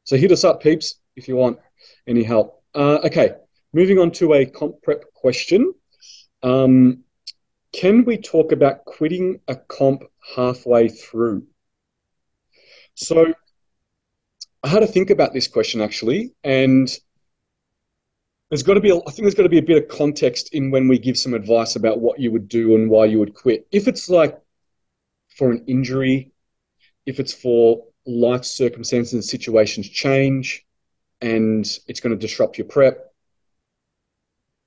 So 0.04 0.16
hit 0.16 0.32
us 0.32 0.44
up, 0.44 0.62
peeps, 0.62 0.96
if 1.16 1.28
you 1.28 1.36
want 1.36 1.58
any 2.06 2.22
help. 2.22 2.62
Uh, 2.74 2.98
okay, 3.04 3.32
moving 3.72 3.98
on 3.98 4.10
to 4.12 4.34
a 4.34 4.46
comp 4.46 4.82
prep 4.82 5.04
question. 5.14 5.72
Um, 6.42 7.04
can 7.72 8.04
we 8.04 8.16
talk 8.16 8.52
about 8.52 8.84
quitting 8.84 9.40
a 9.48 9.56
comp 9.56 10.04
halfway 10.34 10.88
through? 10.88 11.46
So 12.94 13.34
I 14.62 14.68
had 14.68 14.80
to 14.80 14.86
think 14.86 15.10
about 15.10 15.32
this 15.32 15.48
question 15.48 15.80
actually, 15.80 16.32
and 16.44 16.88
there's 18.50 18.62
got 18.62 18.74
to 18.74 18.80
be, 18.80 18.90
a, 18.90 18.96
I 18.96 19.10
think 19.10 19.22
there's 19.22 19.34
got 19.34 19.42
to 19.42 19.48
be 19.48 19.58
a 19.58 19.62
bit 19.62 19.82
of 19.82 19.88
context 19.88 20.54
in 20.54 20.70
when 20.70 20.88
we 20.88 20.98
give 20.98 21.18
some 21.18 21.34
advice 21.34 21.76
about 21.76 22.00
what 22.00 22.20
you 22.20 22.30
would 22.30 22.48
do 22.48 22.76
and 22.76 22.88
why 22.88 23.06
you 23.06 23.18
would 23.18 23.34
quit. 23.34 23.66
If 23.72 23.88
it's 23.88 24.08
like 24.08 24.38
for 25.36 25.50
an 25.50 25.64
injury, 25.66 26.32
if 27.04 27.20
it's 27.20 27.34
for 27.34 27.84
life 28.06 28.44
circumstances 28.44 29.14
and 29.14 29.24
situations 29.24 29.88
change 29.88 30.64
and 31.20 31.66
it's 31.86 32.00
going 32.00 32.14
to 32.14 32.20
disrupt 32.20 32.58
your 32.58 32.66
prep, 32.66 33.12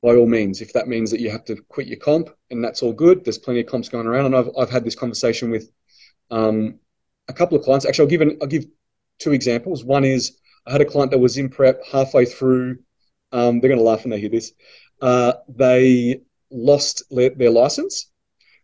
by 0.01 0.15
all 0.15 0.27
means, 0.27 0.61
if 0.61 0.73
that 0.73 0.87
means 0.87 1.11
that 1.11 1.19
you 1.19 1.29
have 1.29 1.45
to 1.45 1.57
quit 1.67 1.87
your 1.87 1.99
comp 1.99 2.29
and 2.49 2.63
that's 2.63 2.81
all 2.81 2.93
good, 2.93 3.23
there's 3.23 3.37
plenty 3.37 3.59
of 3.59 3.67
comps 3.67 3.89
going 3.89 4.07
around. 4.07 4.27
And 4.27 4.35
I've, 4.35 4.49
I've 4.57 4.69
had 4.69 4.85
this 4.85 4.95
conversation 4.95 5.51
with 5.51 5.69
um, 6.31 6.79
a 7.27 7.33
couple 7.33 7.57
of 7.57 7.63
clients. 7.63 7.85
Actually, 7.85 8.03
I'll 8.03 8.09
give, 8.09 8.21
an, 8.21 8.37
I'll 8.41 8.47
give 8.47 8.65
two 9.19 9.33
examples. 9.33 9.83
One 9.83 10.05
is 10.05 10.37
I 10.65 10.71
had 10.71 10.81
a 10.81 10.85
client 10.85 11.11
that 11.11 11.17
was 11.17 11.37
in 11.37 11.49
prep 11.49 11.85
halfway 11.85 12.25
through 12.25 12.79
um, 13.31 13.59
they're 13.59 13.69
going 13.69 13.79
to 13.79 13.83
laugh 13.83 14.03
when 14.03 14.11
they 14.11 14.19
hear 14.19 14.29
this. 14.29 14.53
Uh, 15.01 15.33
they 15.47 16.21
lost 16.51 17.03
their 17.11 17.51
license 17.51 18.07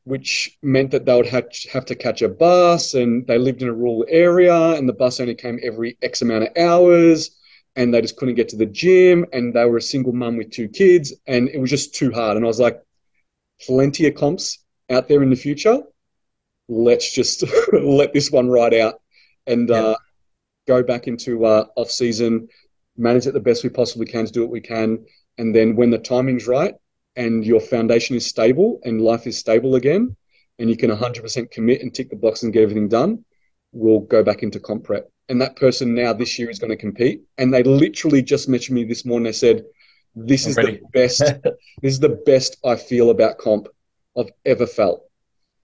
which 0.06 0.58
meant 0.62 0.92
that 0.92 1.06
they 1.06 1.16
would 1.16 1.26
have, 1.26 1.48
have 1.74 1.86
to 1.86 1.96
catch 1.96 2.22
a 2.22 2.30
bus 2.30 2.94
and 2.94 3.26
they 3.28 3.40
lived 3.40 3.62
in 3.64 3.68
a 3.68 3.74
rural 3.74 4.06
area 4.08 4.72
and 4.74 4.88
the 4.88 4.94
bus 4.94 5.20
only 5.20 5.36
came 5.36 5.60
every 5.64 5.98
X 6.02 6.22
amount 6.22 6.44
of 6.44 6.50
hours 6.58 7.36
and 7.76 7.94
they 7.94 8.02
just 8.02 8.16
couldn't 8.16 8.36
get 8.36 8.48
to 8.50 8.56
the 8.56 8.68
gym 8.68 9.26
and 9.34 9.54
they 9.54 9.66
were 9.66 9.78
a 9.78 9.82
single 9.82 10.14
mum 10.14 10.38
with 10.38 10.52
two 10.52 10.70
kids 10.70 11.14
and 11.26 11.50
it 11.50 11.60
was 11.60 11.72
just 11.72 11.96
too 11.96 12.12
hard. 12.12 12.38
And 12.38 12.46
I 12.46 12.48
was 12.48 12.60
like, 12.60 12.80
plenty 13.66 14.06
of 14.06 14.14
comps 14.14 14.64
out 14.92 15.08
there 15.08 15.24
in 15.24 15.32
the 15.32 15.36
future. 15.36 15.82
Let's 16.70 17.12
just 17.12 17.44
let 17.74 18.14
this 18.14 18.32
one 18.32 18.48
ride 18.48 18.76
out 18.76 19.02
and 19.48 19.70
yeah. 19.70 19.76
uh, 19.76 19.96
go 20.68 20.84
back 20.84 21.08
into 21.08 21.46
uh, 21.46 21.66
off 21.76 21.90
season, 21.90 22.48
manage 22.96 23.26
it 23.26 23.34
the 23.34 23.40
best 23.40 23.64
we 23.64 23.70
possibly 23.70 24.06
can 24.06 24.28
to 24.28 24.32
do 24.32 24.42
what 24.42 24.52
we 24.52 24.62
can. 24.62 25.04
And 25.40 25.54
then 25.54 25.76
when 25.76 25.90
the 25.90 25.98
timing's 25.98 26.48
right, 26.48 26.76
and 27.16 27.46
your 27.46 27.60
foundation 27.60 28.16
is 28.16 28.26
stable 28.26 28.80
and 28.84 29.02
life 29.02 29.28
is 29.28 29.38
stable 29.38 29.76
again, 29.76 30.16
and 30.60 30.70
you 30.70 30.78
can 30.78 30.90
100% 30.90 31.52
commit 31.52 31.82
and 31.82 31.94
tick 31.94 32.10
the 32.10 32.16
box 32.16 32.44
and 32.44 32.54
get 32.54 32.64
everything 32.64 32.88
done, 32.88 33.24
we'll 33.72 34.00
go 34.00 34.24
back 34.24 34.44
into 34.44 34.60
comp 34.60 34.84
prep. 34.84 35.10
And 35.28 35.42
that 35.42 35.56
person 35.56 35.94
now 35.94 36.14
this 36.14 36.38
year 36.38 36.50
is 36.50 36.60
going 36.60 36.70
to 36.70 36.78
compete. 36.78 37.24
And 37.38 37.54
they 37.54 37.64
literally 37.64 38.22
just 38.22 38.48
mentioned 38.48 38.76
me 38.76 38.84
this 38.84 39.06
morning. 39.06 39.26
They 39.26 39.32
said, 39.32 39.66
"This 40.16 40.46
is 40.46 40.56
the 40.56 40.80
best. 40.94 41.20
this 41.82 41.94
is 41.94 42.00
the 42.00 42.22
best 42.26 42.58
I 42.64 42.76
feel 42.76 43.10
about 43.10 43.38
comp 43.38 43.68
I've 44.18 44.32
ever 44.46 44.68
felt 44.68 45.10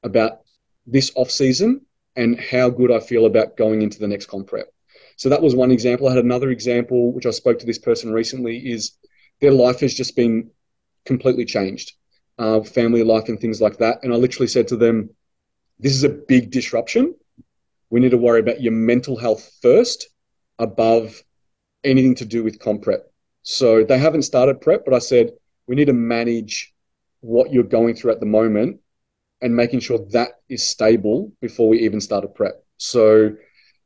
about 0.03 0.39
this 0.87 1.11
off 1.15 1.29
season 1.29 1.85
and 2.15 2.39
how 2.39 2.69
good 2.69 2.91
I 2.91 2.99
feel 2.99 3.27
about 3.27 3.55
going 3.55 3.81
into 3.81 3.99
the 3.99 4.07
next 4.07 4.25
comp 4.25 4.47
prep." 4.47 4.67
So 5.15 5.29
that 5.29 5.41
was 5.41 5.55
one 5.55 5.71
example. 5.71 6.07
I 6.07 6.15
had 6.15 6.25
another 6.25 6.49
example, 6.49 7.11
which 7.13 7.27
I 7.27 7.31
spoke 7.31 7.59
to 7.59 7.65
this 7.65 7.77
person 7.77 8.11
recently, 8.11 8.57
is 8.57 8.93
their 9.41 9.51
life 9.51 9.79
has 9.81 9.93
just 9.93 10.15
been 10.15 10.49
completely 11.05 11.45
changed, 11.45 11.93
uh, 12.37 12.61
family 12.61 13.03
life 13.03 13.29
and 13.29 13.39
things 13.39 13.61
like 13.61 13.77
that. 13.77 13.99
And 14.03 14.13
I 14.13 14.17
literally 14.17 14.47
said 14.47 14.67
to 14.69 14.77
them, 14.77 15.09
this 15.79 15.93
is 15.93 16.03
a 16.03 16.09
big 16.09 16.51
disruption. 16.51 17.15
We 17.89 17.99
need 17.99 18.11
to 18.11 18.17
worry 18.17 18.39
about 18.39 18.61
your 18.61 18.73
mental 18.73 19.17
health 19.17 19.51
first 19.61 20.07
above 20.59 21.21
anything 21.83 22.15
to 22.15 22.25
do 22.25 22.43
with 22.43 22.59
comp 22.59 22.83
prep. 22.83 23.11
So 23.43 23.83
they 23.83 23.97
haven't 23.97 24.21
started 24.23 24.61
prep, 24.61 24.85
but 24.85 24.93
I 24.93 24.99
said, 24.99 25.31
we 25.67 25.75
need 25.75 25.85
to 25.85 25.93
manage 25.93 26.73
what 27.21 27.51
you're 27.51 27.63
going 27.63 27.95
through 27.95 28.11
at 28.11 28.19
the 28.19 28.25
moment 28.25 28.79
and 29.41 29.55
making 29.55 29.79
sure 29.79 29.99
that 30.11 30.33
is 30.49 30.67
stable 30.67 31.31
before 31.41 31.67
we 31.67 31.79
even 31.79 31.99
start 31.99 32.23
a 32.23 32.27
prep. 32.27 32.63
So 32.77 33.31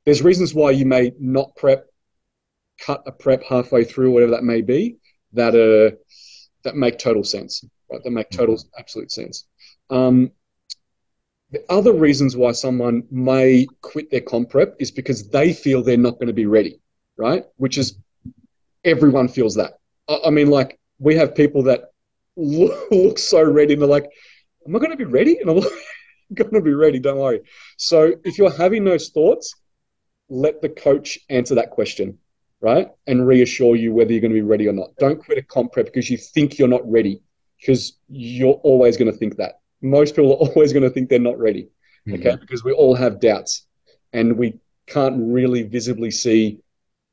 there's 0.05 0.21
reasons 0.21 0.53
why 0.53 0.71
you 0.71 0.85
may 0.85 1.13
not 1.19 1.55
prep, 1.55 1.87
cut 2.79 3.03
a 3.05 3.11
prep 3.11 3.43
halfway 3.43 3.85
through, 3.85 4.11
whatever 4.11 4.31
that 4.31 4.43
may 4.43 4.61
be, 4.61 4.97
that 5.33 5.55
are 5.55 5.97
that 6.65 6.75
make 6.75 6.99
total 6.99 7.23
sense, 7.23 7.63
right? 7.89 8.03
That 8.03 8.11
make 8.11 8.29
total 8.29 8.55
mm-hmm. 8.55 8.79
absolute 8.79 9.11
sense. 9.11 9.45
Um, 9.89 10.31
the 11.51 11.63
other 11.69 11.93
reasons 11.93 12.35
why 12.35 12.51
someone 12.51 13.03
may 13.09 13.67
quit 13.81 14.11
their 14.11 14.21
comp 14.21 14.49
prep 14.49 14.75
is 14.79 14.91
because 14.91 15.29
they 15.29 15.53
feel 15.53 15.81
they're 15.81 15.95
not 15.95 16.15
going 16.15 16.27
to 16.27 16.33
be 16.33 16.47
ready, 16.47 16.81
right? 17.17 17.45
Which 17.55 17.77
is 17.77 17.97
everyone 18.83 19.27
feels 19.29 19.55
that. 19.55 19.79
I, 20.09 20.19
I 20.25 20.29
mean, 20.31 20.49
like 20.49 20.79
we 20.99 21.15
have 21.15 21.35
people 21.35 21.63
that 21.63 21.91
look, 22.35 22.73
look 22.91 23.17
so 23.17 23.41
ready 23.43 23.73
and 23.73 23.81
they're 23.81 23.89
like, 23.89 24.09
"Am 24.67 24.75
I 24.75 24.79
going 24.79 24.91
to 24.91 24.97
be 24.97 25.05
ready?" 25.05 25.37
And 25.39 25.49
I'm 25.49 25.57
like, 25.57 25.71
"Going 26.33 26.53
to 26.53 26.61
be 26.61 26.73
ready. 26.73 26.99
Don't 26.99 27.19
worry." 27.19 27.41
So 27.77 28.15
if 28.23 28.37
you're 28.37 28.51
having 28.51 28.83
those 28.83 29.09
thoughts, 29.09 29.55
let 30.27 30.61
the 30.61 30.69
coach 30.69 31.19
answer 31.29 31.55
that 31.55 31.69
question 31.69 32.17
right? 32.65 32.89
And 33.05 33.27
reassure 33.27 33.75
you 33.75 33.93
whether 33.93 34.11
you're 34.11 34.21
going 34.21 34.33
to 34.33 34.41
be 34.41 34.41
ready 34.41 34.67
or 34.67 34.73
not. 34.73 34.95
Don't 34.97 35.23
quit 35.23 35.37
a 35.37 35.43
comp 35.43 35.71
prep 35.71 35.85
because 35.85 36.09
you 36.09 36.17
think 36.17 36.57
you're 36.57 36.67
not 36.67 36.81
ready, 36.89 37.21
because 37.59 37.99
you're 38.09 38.59
always 38.63 38.97
going 38.97 39.11
to 39.11 39.15
think 39.15 39.37
that. 39.37 39.59
Most 39.83 40.15
people 40.15 40.31
are 40.31 40.49
always 40.49 40.73
going 40.73 40.81
to 40.81 40.89
think 40.89 41.07
they're 41.07 41.19
not 41.19 41.37
ready, 41.37 41.69
okay? 42.09 42.31
Mm-hmm. 42.31 42.41
Because 42.41 42.63
we 42.63 42.71
all 42.71 42.95
have 42.95 43.19
doubts 43.19 43.67
and 44.13 44.35
we 44.35 44.59
can't 44.87 45.15
really 45.19 45.61
visibly 45.61 46.09
see 46.09 46.59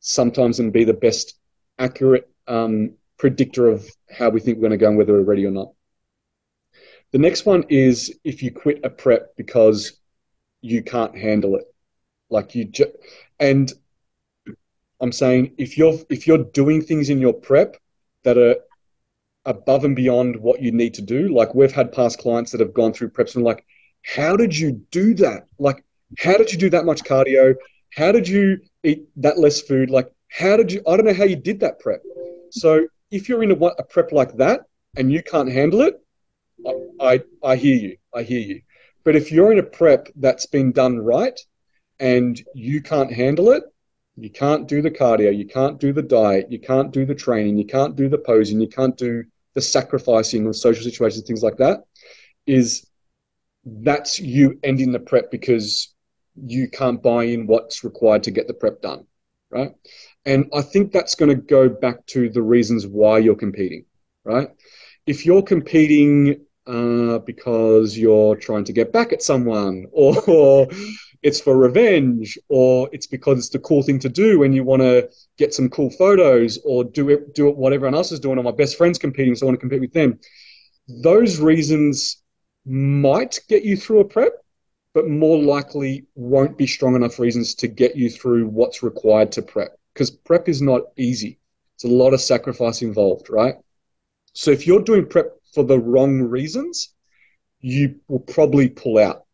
sometimes 0.01 0.59
and 0.59 0.73
be 0.73 0.85
the 0.85 0.95
best 0.95 1.39
accurate 1.79 2.31
um, 2.49 2.95
predictor 3.19 3.69
of 3.69 3.87
how 4.11 4.31
we 4.31 4.41
think 4.41 4.57
we're 4.57 4.69
going 4.69 4.79
to 4.79 4.79
go 4.79 4.89
and 4.89 4.97
whether 4.97 5.13
we're 5.13 5.21
ready 5.21 5.45
or 5.45 5.51
not. 5.51 5.73
The 7.11 7.19
next 7.19 7.45
one 7.45 7.65
is 7.69 8.19
if 8.25 8.43
you 8.43 8.51
quit 8.53 8.81
a 8.85 8.89
prep 8.89 9.37
because 9.37 10.01
you 10.63 10.83
can't 10.83 11.15
handle 11.15 11.57
it. 11.57 11.65
Like 12.31 12.55
you 12.55 12.65
just, 12.65 12.93
and 13.39 13.71
I'm 15.03 15.13
saying 15.13 15.55
if 15.59 15.77
you're 15.77 15.99
if 16.09 16.27
you're 16.27 16.45
doing 16.45 16.81
things 16.81 17.11
in 17.11 17.19
your 17.19 17.33
prep 17.33 17.77
that 18.23 18.39
are 18.39 18.57
above 19.45 19.85
and 19.85 19.97
beyond 19.97 20.37
what 20.37 20.63
you 20.63 20.71
need 20.71 20.95
to 20.95 21.03
do, 21.03 21.29
like 21.35 21.55
we've 21.57 21.73
had 21.73 21.93
past 21.93 22.21
clients 22.21 22.53
that 22.53 22.61
have 22.61 22.73
gone 22.73 22.93
through 22.93 23.11
preps 23.11 23.35
and 23.35 23.45
like, 23.45 23.67
how 24.05 24.37
did 24.37 24.57
you 24.57 24.81
do 24.93 25.13
that? 25.15 25.49
Like, 25.59 25.85
how 26.19 26.37
did 26.37 26.53
you 26.53 26.59
do 26.59 26.71
that 26.71 26.85
much 26.85 27.03
cardio? 27.03 27.57
How 27.95 28.13
did 28.13 28.29
you 28.29 28.61
eat 28.85 29.09
that 29.17 29.39
less 29.39 29.61
food? 29.61 29.91
Like, 29.91 30.09
how 30.31 30.57
did 30.57 30.71
you? 30.71 30.81
I 30.87 30.97
don't 30.97 31.07
know 31.07 31.15
how 31.15 31.25
you 31.25 31.37
did 31.37 31.59
that 31.61 31.81
prep. 31.81 32.03
So 32.51 32.87
if 33.11 33.29
you're 33.29 33.43
in 33.43 33.51
a, 33.51 33.57
a 33.57 33.85
prep 33.85 34.13
like 34.13 34.37
that 34.37 34.63
and 34.97 35.11
you 35.11 35.21
can't 35.23 35.51
handle 35.51 35.83
it, 35.83 35.95
I, 36.65 36.73
I 37.01 37.21
I 37.43 37.57
hear 37.57 37.77
you. 37.77 37.97
I 38.15 38.23
hear 38.23 38.41
you. 38.41 38.63
But 39.03 39.17
if 39.17 39.33
you're 39.33 39.51
in 39.51 39.59
a 39.59 39.65
prep 39.65 40.09
that's 40.15 40.47
been 40.47 40.71
done 40.71 40.99
right 40.99 41.39
and 41.99 42.41
you 42.55 42.81
can't 42.81 43.13
handle 43.13 43.51
it, 43.51 43.65
you 44.23 44.31
can't 44.31 44.69
do 44.69 44.81
the 44.81 44.91
cardio, 44.91 45.37
you 45.37 45.47
can't 45.47 45.81
do 45.81 45.93
the 45.93 46.03
diet, 46.03 46.47
you 46.53 46.61
can't 46.61 46.93
do 46.93 47.05
the 47.05 47.15
training, 47.15 47.59
you 47.59 47.67
can't 47.67 47.97
do 47.97 48.09
the 48.09 48.19
posing, 48.19 48.61
you 48.61 48.69
can't 48.69 48.97
do 48.97 49.25
the 49.55 49.61
sacrificing 49.61 50.47
of 50.47 50.55
social 50.55 50.85
situations, 50.85 51.27
things 51.27 51.43
like 51.43 51.57
that. 51.57 51.81
Is 52.47 52.87
that's 53.65 54.21
you 54.21 54.61
ending 54.63 54.93
the 54.93 55.01
prep 55.01 55.33
because 55.33 55.93
you 56.37 56.69
can't 56.69 57.03
buy 57.03 57.25
in 57.25 57.49
what's 57.49 57.83
required 57.83 58.23
to 58.23 58.31
get 58.31 58.47
the 58.47 58.55
prep 58.55 58.81
done, 58.81 59.07
right? 59.51 59.73
And 60.25 60.49
I 60.55 60.63
think 60.63 60.93
that's 60.93 61.17
going 61.17 61.31
to 61.31 61.43
go 61.43 61.69
back 61.69 62.07
to 62.07 62.29
the 62.29 62.43
reasons 62.43 62.87
why 62.87 63.19
you're 63.19 63.35
competing, 63.35 63.87
right? 64.25 64.51
If 65.05 65.27
you're 65.27 65.43
competing 65.43 66.47
uh, 66.65 67.19
because 67.19 67.99
you're 67.99 68.37
trying 68.37 68.65
to 68.65 68.73
get 68.73 68.93
back 68.93 69.13
at 69.13 69.21
someone, 69.21 69.87
or 69.93 70.69
it's 71.23 71.41
for 71.41 71.57
revenge 71.57 72.37
or 72.49 72.89
it's 72.93 73.07
because 73.07 73.39
it's 73.39 73.49
the 73.51 73.59
cool 73.61 73.83
thing 73.83 73.99
to 74.01 74.09
do 74.09 74.43
and 74.43 74.55
you 74.55 74.65
want 74.65 74.83
to 74.83 75.09
get 75.39 75.55
some 75.55 75.69
cool 75.69 75.91
photos 75.91 76.59
or 76.65 76.85
do 76.85 77.09
it 77.11 77.35
do 77.35 77.49
it 77.49 77.57
what 77.57 77.73
everyone 77.73 77.95
else 77.95 78.11
is 78.11 78.21
doing 78.21 78.39
or 78.39 78.43
my 78.43 78.51
best 78.51 78.77
friend's 78.77 78.99
competing 78.99 79.35
so 79.35 79.47
I 79.47 79.49
want 79.49 79.57
to 79.57 79.61
compete 79.61 79.81
with 79.81 79.93
them. 79.93 80.19
Those 80.89 81.41
reasons 81.41 82.23
might 82.67 83.41
get 83.49 83.65
you 83.65 83.77
through 83.77 84.01
a 84.01 84.05
prep, 84.05 84.33
but 84.95 85.09
more 85.09 85.39
likely 85.39 86.07
won't 86.15 86.59
be 86.59 86.67
strong 86.67 86.97
enough 86.97 87.19
reasons 87.19 87.55
to 87.57 87.69
get 87.69 87.97
you 87.97 88.11
through 88.11 88.47
what's 88.49 88.83
required 88.83 89.33
to 89.33 89.43
prep. 89.43 89.79
Because 89.93 90.11
prep 90.11 90.49
is 90.49 90.61
not 90.61 90.83
easy. 90.97 91.39
It's 91.77 91.85
a 91.85 91.89
lot 91.89 92.15
of 92.15 92.21
sacrifice 92.21 92.83
involved, 92.83 93.31
right? 93.31 93.55
So 94.33 94.51
if 94.51 94.67
you're 94.67 94.83
doing 94.83 95.07
prep 95.07 95.37
for 95.55 95.65
the 95.65 95.79
wrong 95.79 96.23
reasons, 96.23 96.95
you 97.61 98.01
will 98.09 98.21
probably 98.21 98.69
pull 98.69 98.99
out 98.99 99.25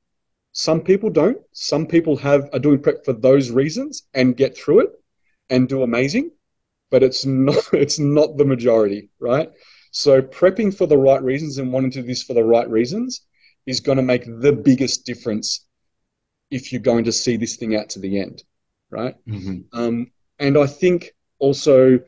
some 0.59 0.81
people 0.81 1.09
don't. 1.09 1.39
Some 1.53 1.87
people 1.87 2.17
have 2.17 2.51
are 2.53 2.59
doing 2.59 2.83
prep 2.83 3.05
for 3.05 3.13
those 3.13 3.53
reasons 3.53 4.09
and 4.13 4.37
get 4.37 4.59
through 4.59 4.81
it 4.81 4.91
and 5.51 5.69
do 5.69 5.85
amazing, 5.85 6.33
but 6.91 7.05
it's 7.05 7.25
not 7.25 7.63
it's 7.73 8.01
not 8.01 8.37
the 8.37 8.45
majority, 8.45 9.09
right? 9.21 9.53
So 9.93 10.21
prepping 10.21 10.77
for 10.77 10.87
the 10.89 10.99
right 10.99 11.23
reasons 11.23 11.59
and 11.59 11.73
wanting 11.73 11.93
to 11.93 12.01
do 12.03 12.09
this 12.09 12.25
for 12.25 12.35
the 12.35 12.43
right 12.43 12.69
reasons 12.69 13.21
is 13.67 13.79
going 13.79 13.99
to 13.99 14.03
make 14.03 14.25
the 14.25 14.53
biggest 14.53 15.07
difference 15.07 15.65
if 16.51 16.73
you're 16.73 16.81
going 16.91 17.05
to 17.05 17.13
see 17.13 17.37
this 17.37 17.55
thing 17.55 17.77
out 17.77 17.91
to 17.91 18.01
the 18.01 18.21
end, 18.21 18.43
right? 18.91 19.15
Mm-hmm. 19.29 19.79
Um, 19.79 20.11
and 20.41 20.59
I 20.59 20.67
think 20.67 21.13
also 21.39 22.01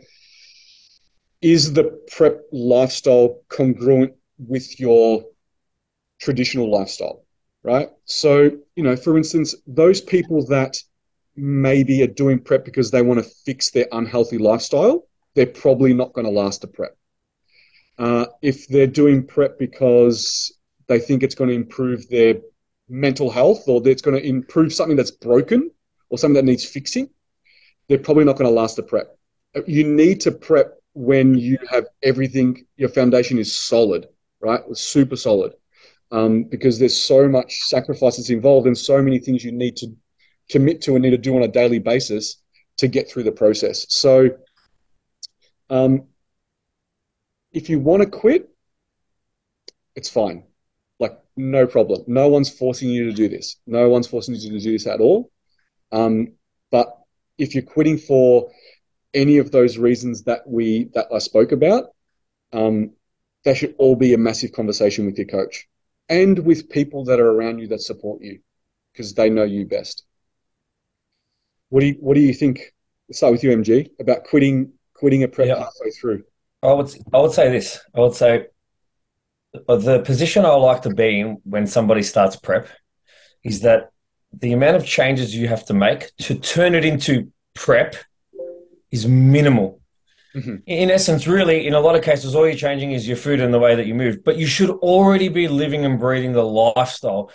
is 1.41 1.73
the 1.73 1.85
prep 2.11 2.41
lifestyle 2.51 3.43
congruent 3.49 4.15
with 4.39 4.81
your 4.81 5.25
traditional 6.19 6.69
lifestyle? 6.69 7.25
Right? 7.63 7.89
So, 8.05 8.51
you 8.77 8.83
know, 8.83 8.97
for 8.97 9.17
instance, 9.17 9.55
those 9.67 10.01
people 10.01 10.47
that 10.47 10.77
maybe 11.37 12.03
are 12.03 12.09
doing 12.09 12.41
prep 12.41 12.65
because 12.65 12.91
they 12.91 13.03
want 13.03 13.23
to 13.23 13.31
fix 13.45 13.71
their 13.71 13.87
unhealthy 13.93 14.39
lifestyle, 14.39 15.07
they're 15.35 15.47
probably 15.47 15.95
not 15.95 16.13
going 16.13 16.27
to 16.27 16.31
last 16.31 16.65
a 16.65 16.67
prep. 16.67 16.97
Uh, 17.99 18.27
if 18.43 18.67
they're 18.69 18.87
doing 18.87 19.27
prep 19.27 19.59
because 19.59 20.53
they 20.89 20.99
think 20.99 21.23
it's 21.23 21.35
going 21.35 21.51
to 21.51 21.57
improve 21.57 22.09
their 22.09 22.37
mental 22.89 23.31
health 23.31 23.69
or 23.69 23.87
it's 23.87 24.03
going 24.03 24.17
to 24.17 24.27
improve 24.27 24.73
something 24.73 24.97
that's 24.97 25.11
broken 25.11 25.71
or 26.09 26.19
something 26.19 26.35
that 26.35 26.45
needs 26.45 26.65
fixing, 26.65 27.09
they're 27.89 27.99
probably 27.99 28.25
not 28.25 28.37
going 28.37 28.49
to 28.49 28.55
last 28.55 28.79
a 28.79 28.83
prep. 28.83 29.17
You 29.67 29.85
need 29.85 30.21
to 30.23 30.33
prep 30.33 30.79
when 30.95 31.37
you 31.37 31.59
have 31.71 31.87
everything, 32.03 32.67
your 32.77 32.89
foundation 32.89 33.39
is 33.39 33.55
solid, 33.55 34.09
right? 34.41 34.61
Super 34.73 35.17
solid 35.17 35.53
um, 36.13 36.45
because 36.45 36.79
there's 36.79 37.01
so 37.01 37.29
much 37.29 37.61
sacrifices 37.63 38.31
involved 38.31 38.67
and 38.67 38.77
so 38.77 39.01
many 39.03 39.19
things 39.19 39.45
you 39.45 39.53
need 39.53 39.77
to 39.77 39.89
commit 40.49 40.83
to 40.83 40.95
and 40.95 41.03
need 41.03 41.11
to 41.11 41.19
do 41.19 41.37
on 41.37 41.43
a 41.43 41.49
daily 41.49 41.79
basis 41.79 42.37
to 42.79 42.89
get 42.89 43.09
through 43.09 43.23
the 43.23 43.33
process. 43.33 43.87
So, 43.89 44.31
um, 45.69 46.09
if 47.53 47.69
you 47.69 47.79
want 47.79 48.03
to 48.03 48.09
quit, 48.09 48.49
it's 49.95 50.09
fine. 50.09 50.45
Like 50.99 51.19
no 51.37 51.67
problem. 51.67 52.05
No 52.07 52.29
one's 52.29 52.51
forcing 52.51 52.91
you 52.91 53.05
to 53.07 53.13
do 53.13 53.29
this. 53.29 53.57
No 53.67 53.89
one's 53.89 54.07
forcing 54.07 54.35
you 54.35 54.51
to 54.51 54.61
do 54.61 54.73
this 54.73 54.87
at 54.87 55.01
all. 55.01 55.31
Um, 55.93 56.33
but 56.71 56.97
if 57.39 57.55
you're 57.55 57.63
quitting 57.63 57.99
for 57.99 58.51
any 59.15 59.39
of 59.39 59.51
those 59.51 59.79
reasons 59.79 60.25
that 60.25 60.47
we 60.47 60.91
that 60.95 61.09
I 61.13 61.19
spoke 61.19 61.53
about, 61.53 61.91
um, 62.53 62.93
that 63.45 63.57
should 63.57 63.75
all 63.79 63.97
be 63.97 64.15
a 64.15 64.19
massive 64.19 64.53
conversation 64.53 65.07
with 65.07 65.17
your 65.17 65.27
coach 65.27 65.69
and 66.11 66.39
with 66.41 66.69
people 66.69 67.05
that 67.05 67.21
are 67.21 67.31
around 67.31 67.61
you 67.61 67.69
that 67.69 67.81
support 67.81 68.21
you 68.21 68.41
because 68.93 69.15
they 69.15 69.31
know 69.31 69.45
you 69.45 69.65
best. 69.67 70.05
What 71.71 71.81
do 71.81 71.87
you 71.87 71.95
What 72.01 72.15
do 72.15 72.21
you 72.21 72.35
think? 72.35 72.75
Let's 73.09 73.19
start 73.19 73.33
with 73.33 73.45
you, 73.45 73.51
MG, 73.51 73.91
about 73.99 74.25
quitting 74.25 74.73
quitting 74.95 75.23
a 75.23 75.29
prep 75.29 75.49
Yeah. 75.49 75.61
halfway 75.61 75.91
through. 75.99 76.25
I 76.63 76.73
would 76.75 76.91
I 77.15 77.19
would 77.19 77.33
say 77.33 77.51
this. 77.51 77.81
I 77.95 78.01
would 78.01 78.15
say 78.15 78.47
the 79.53 80.03
position 80.05 80.45
I 80.45 80.51
like 80.55 80.83
to 80.83 80.95
be 80.95 81.21
in 81.21 81.39
when 81.45 81.67
somebody 81.67 82.03
starts 82.03 82.37
prep 82.37 82.69
is 83.43 83.61
that 83.63 83.91
the 84.33 84.53
amount 84.53 84.77
of 84.77 84.85
changes 84.85 85.35
you 85.35 85.49
have 85.49 85.65
to 85.67 85.75
make 85.75 86.15
to 86.19 86.35
turn 86.35 86.75
it 86.75 86.85
into 86.85 87.33
prep 87.55 87.97
is 88.91 89.07
minimal. 89.07 89.80
Mhm. 90.35 90.62
In 90.66 90.91
essence, 90.91 91.26
really, 91.26 91.66
in 91.66 91.74
a 91.74 91.81
lot 91.81 91.97
of 91.97 92.03
cases, 92.03 92.35
all 92.35 92.47
you're 92.47 92.55
changing 92.55 92.93
is 92.93 93.07
your 93.07 93.16
food 93.16 93.41
and 93.41 93.53
the 93.53 93.59
way 93.59 93.74
that 93.74 93.87
you 93.87 93.95
move. 93.95 94.22
But 94.24 94.37
you 94.37 94.47
should 94.47 94.70
already 94.70 95.28
be 95.28 95.49
living 95.49 95.85
and 95.85 95.99
breathing 95.99 96.33
the 96.33 96.45
lifestyle, 96.45 97.31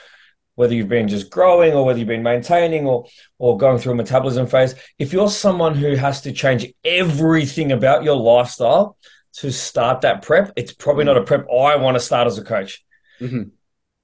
whether 0.56 0.74
you've 0.74 0.88
been 0.88 1.10
just 1.10 1.30
growing 1.30 1.74
or 1.74 1.84
whether 1.84 2.00
you've 2.00 2.08
been 2.08 2.24
maintaining 2.24 2.88
or 2.88 3.06
or 3.38 3.58
going 3.58 3.80
through 3.80 3.94
a 3.94 3.96
metabolism 3.96 4.48
phase. 4.48 4.76
If 4.98 5.12
you're 5.12 5.30
someone 5.30 5.76
who 5.76 5.96
has 5.96 6.22
to 6.22 6.32
change 6.32 6.72
everything 6.86 7.74
about 7.74 8.04
your 8.04 8.16
lifestyle 8.16 8.98
to 9.40 9.52
start 9.52 10.02
that 10.02 10.22
prep, 10.22 10.54
it's 10.56 10.72
probably 10.72 11.04
not 11.04 11.18
a 11.18 11.24
prep 11.24 11.46
I 11.52 11.76
want 11.76 11.96
to 11.96 12.00
start 12.00 12.28
as 12.28 12.38
a 12.38 12.44
coach. 12.44 12.82
Mhm. 13.20 13.52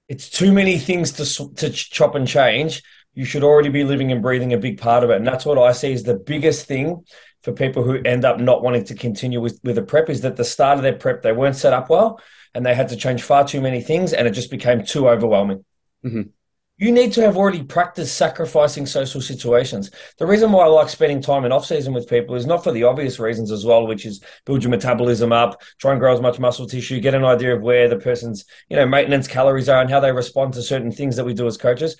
It's 0.09 0.29
too 0.29 0.51
many 0.51 0.77
things 0.77 1.13
to 1.13 1.53
to 1.55 1.69
chop 1.69 2.15
and 2.15 2.27
change. 2.27 2.83
You 3.13 3.23
should 3.23 3.43
already 3.43 3.69
be 3.69 3.85
living 3.85 4.11
and 4.11 4.21
breathing 4.21 4.51
a 4.51 4.57
big 4.57 4.79
part 4.79 5.05
of 5.05 5.09
it, 5.09 5.17
and 5.17 5.27
that's 5.27 5.45
what 5.45 5.57
I 5.57 5.71
see 5.71 5.93
is 5.93 6.03
the 6.03 6.15
biggest 6.15 6.65
thing 6.65 7.05
for 7.43 7.51
people 7.51 7.83
who 7.83 8.01
end 8.03 8.25
up 8.25 8.39
not 8.39 8.63
wanting 8.63 8.83
to 8.85 8.95
continue 8.95 9.41
with 9.41 9.59
with 9.63 9.77
a 9.77 9.83
prep 9.83 10.09
is 10.09 10.21
that 10.21 10.35
the 10.35 10.45
start 10.45 10.77
of 10.77 10.83
their 10.83 10.93
prep 10.93 11.21
they 11.21 11.31
weren't 11.31 11.55
set 11.55 11.73
up 11.73 11.89
well, 11.89 12.19
and 12.53 12.65
they 12.65 12.75
had 12.75 12.89
to 12.89 12.95
change 12.95 13.23
far 13.23 13.45
too 13.45 13.61
many 13.61 13.81
things, 13.81 14.13
and 14.13 14.27
it 14.27 14.31
just 14.31 14.51
became 14.51 14.83
too 14.83 15.09
overwhelming. 15.09 15.65
Mhm. 16.05 16.29
You 16.77 16.91
need 16.91 17.13
to 17.13 17.21
have 17.21 17.37
already 17.37 17.61
practiced 17.61 18.17
sacrificing 18.17 18.87
social 18.87 19.21
situations. 19.21 19.91
The 20.17 20.25
reason 20.25 20.51
why 20.51 20.63
I 20.65 20.67
like 20.67 20.89
spending 20.89 21.21
time 21.21 21.45
in 21.45 21.51
off 21.51 21.65
season 21.67 21.93
with 21.93 22.09
people 22.09 22.33
is 22.33 22.47
not 22.47 22.63
for 22.63 22.71
the 22.71 22.85
obvious 22.85 23.19
reasons 23.19 23.51
as 23.51 23.63
well, 23.63 23.85
which 23.85 24.03
is 24.03 24.19
build 24.47 24.63
your 24.63 24.71
metabolism 24.71 25.31
up, 25.31 25.61
try 25.77 25.91
and 25.91 25.99
grow 25.99 26.11
as 26.11 26.21
much 26.21 26.39
muscle 26.39 26.65
tissue, 26.65 26.99
get 26.99 27.13
an 27.13 27.23
idea 27.23 27.55
of 27.55 27.61
where 27.61 27.87
the 27.87 27.97
person's 27.97 28.45
you 28.67 28.75
know 28.75 28.87
maintenance 28.87 29.27
calories 29.27 29.69
are 29.69 29.81
and 29.81 29.91
how 29.91 29.99
they 29.99 30.11
respond 30.11 30.53
to 30.53 30.63
certain 30.63 30.91
things 30.91 31.17
that 31.17 31.25
we 31.25 31.35
do 31.35 31.45
as 31.45 31.57
coaches. 31.57 31.97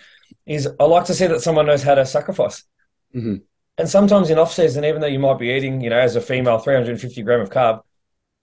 Is 0.48 0.68
I 0.80 0.84
like 0.86 1.06
to 1.06 1.14
see 1.14 1.28
that 1.28 1.42
someone 1.42 1.68
knows 1.68 1.84
how 1.84 1.96
to 1.96 2.06
sacrifice. 2.06 2.64
Mhm. 3.16 3.42
And 3.78 3.90
sometimes 3.90 4.30
in 4.30 4.38
off 4.38 4.54
season, 4.54 4.86
even 4.86 5.02
though 5.02 5.08
you 5.08 5.20
might 5.20 5.40
be 5.40 5.50
eating, 5.50 5.82
you 5.82 5.90
know, 5.90 6.00
as 6.00 6.16
a 6.16 6.22
female, 6.22 6.60
350 6.60 7.24
gram 7.24 7.42
of 7.42 7.50
carb, 7.50 7.82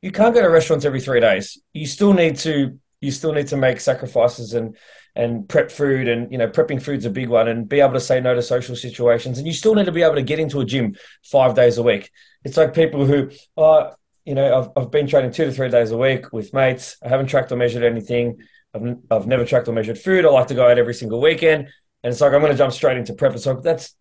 you 0.02 0.10
can't 0.12 0.34
go 0.34 0.42
to 0.42 0.48
restaurants 0.48 0.84
every 0.84 1.00
three 1.00 1.20
days. 1.20 1.58
You 1.72 1.86
still 1.86 2.12
need 2.12 2.36
to 2.38 2.78
you 3.00 3.12
still 3.12 3.32
need 3.32 3.46
to 3.48 3.56
make 3.56 3.80
sacrifices 3.80 4.54
and 4.54 4.76
and 5.14 5.48
prep 5.48 5.70
food 5.70 6.08
and 6.08 6.30
you 6.30 6.38
know 6.38 6.48
prepping 6.48 6.82
food's 6.82 7.04
a 7.04 7.10
big 7.10 7.28
one 7.28 7.48
and 7.48 7.68
be 7.68 7.80
able 7.80 7.94
to 7.94 8.00
say 8.00 8.20
no 8.20 8.34
to 8.34 8.42
social 8.42 8.76
situations. 8.76 9.38
And 9.38 9.46
you 9.46 9.52
still 9.52 9.74
need 9.74 9.86
to 9.86 9.92
be 9.92 10.02
able 10.02 10.16
to 10.16 10.22
get 10.22 10.38
into 10.38 10.60
a 10.60 10.64
gym 10.64 10.96
five 11.24 11.54
days 11.54 11.78
a 11.78 11.82
week. 11.82 12.10
It's 12.44 12.56
like 12.56 12.74
people 12.74 13.04
who 13.04 13.30
uh 13.56 13.90
you 14.24 14.34
know 14.34 14.58
I've, 14.58 14.84
I've 14.84 14.90
been 14.90 15.06
training 15.06 15.32
two 15.32 15.46
to 15.46 15.52
three 15.52 15.68
days 15.68 15.90
a 15.90 15.98
week 15.98 16.32
with 16.32 16.54
mates. 16.54 16.96
I 17.04 17.08
haven't 17.08 17.26
tracked 17.26 17.52
or 17.52 17.56
measured 17.56 17.82
anything. 17.82 18.38
I've, 18.74 18.96
I've 19.10 19.26
never 19.26 19.44
tracked 19.44 19.68
or 19.68 19.72
measured 19.72 19.98
food. 19.98 20.24
I 20.24 20.28
like 20.28 20.48
to 20.48 20.54
go 20.54 20.68
out 20.68 20.78
every 20.78 20.94
single 20.94 21.20
weekend. 21.20 21.68
And 22.04 22.12
it's 22.12 22.20
like 22.20 22.32
i'm 22.32 22.40
going 22.40 22.52
to 22.52 22.58
jump 22.58 22.72
straight 22.72 22.96
into 22.96 23.14
prep. 23.14 23.34
It's 23.34 23.46
like 23.46 23.62
that's 23.62 23.94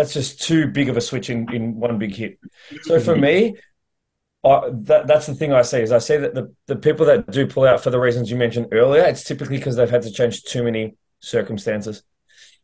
that's 0.00 0.14
just 0.14 0.40
too 0.40 0.66
big 0.66 0.88
of 0.88 0.96
a 0.96 1.00
switch 1.00 1.30
in, 1.30 1.52
in 1.54 1.74
one 1.74 1.98
big 1.98 2.14
hit 2.14 2.38
so 2.82 2.98
for 2.98 3.16
me 3.16 3.54
I, 4.42 4.70
that, 4.72 5.06
that's 5.06 5.26
the 5.26 5.34
thing 5.34 5.52
I 5.52 5.62
see 5.62 5.80
is 5.80 5.92
I 5.92 5.98
see 5.98 6.16
that 6.16 6.34
the, 6.34 6.54
the 6.66 6.76
people 6.76 7.06
that 7.06 7.30
do 7.30 7.46
pull 7.46 7.64
out 7.64 7.82
for 7.82 7.90
the 7.90 8.00
reasons 8.00 8.30
you 8.30 8.36
mentioned 8.36 8.68
earlier, 8.72 9.02
it's 9.02 9.24
typically 9.24 9.58
because 9.58 9.76
they've 9.76 9.90
had 9.90 10.02
to 10.02 10.10
change 10.10 10.44
too 10.44 10.62
many 10.62 10.96
circumstances. 11.20 12.02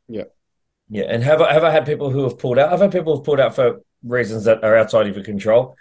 Yeah. 0.09 0.25
Yeah. 0.89 1.05
And 1.09 1.23
have 1.23 1.43
I, 1.43 1.53
have 1.53 1.65
I 1.65 1.71
had 1.71 1.85
people 1.85 2.11
who 2.11 2.23
have 2.23 2.39
pulled 2.39 2.59
out? 2.59 2.73
I've 2.73 2.81
had 2.81 2.93
people 2.93 3.15
who've 3.15 3.25
pulled 3.25 3.41
out 3.41 3.55
for 3.55 3.83
reasons 4.03 4.45
that 4.45 4.65
are 4.65 4.77
outside 4.77 5.07
of 5.07 5.17
your 5.17 5.25
control. 5.25 5.77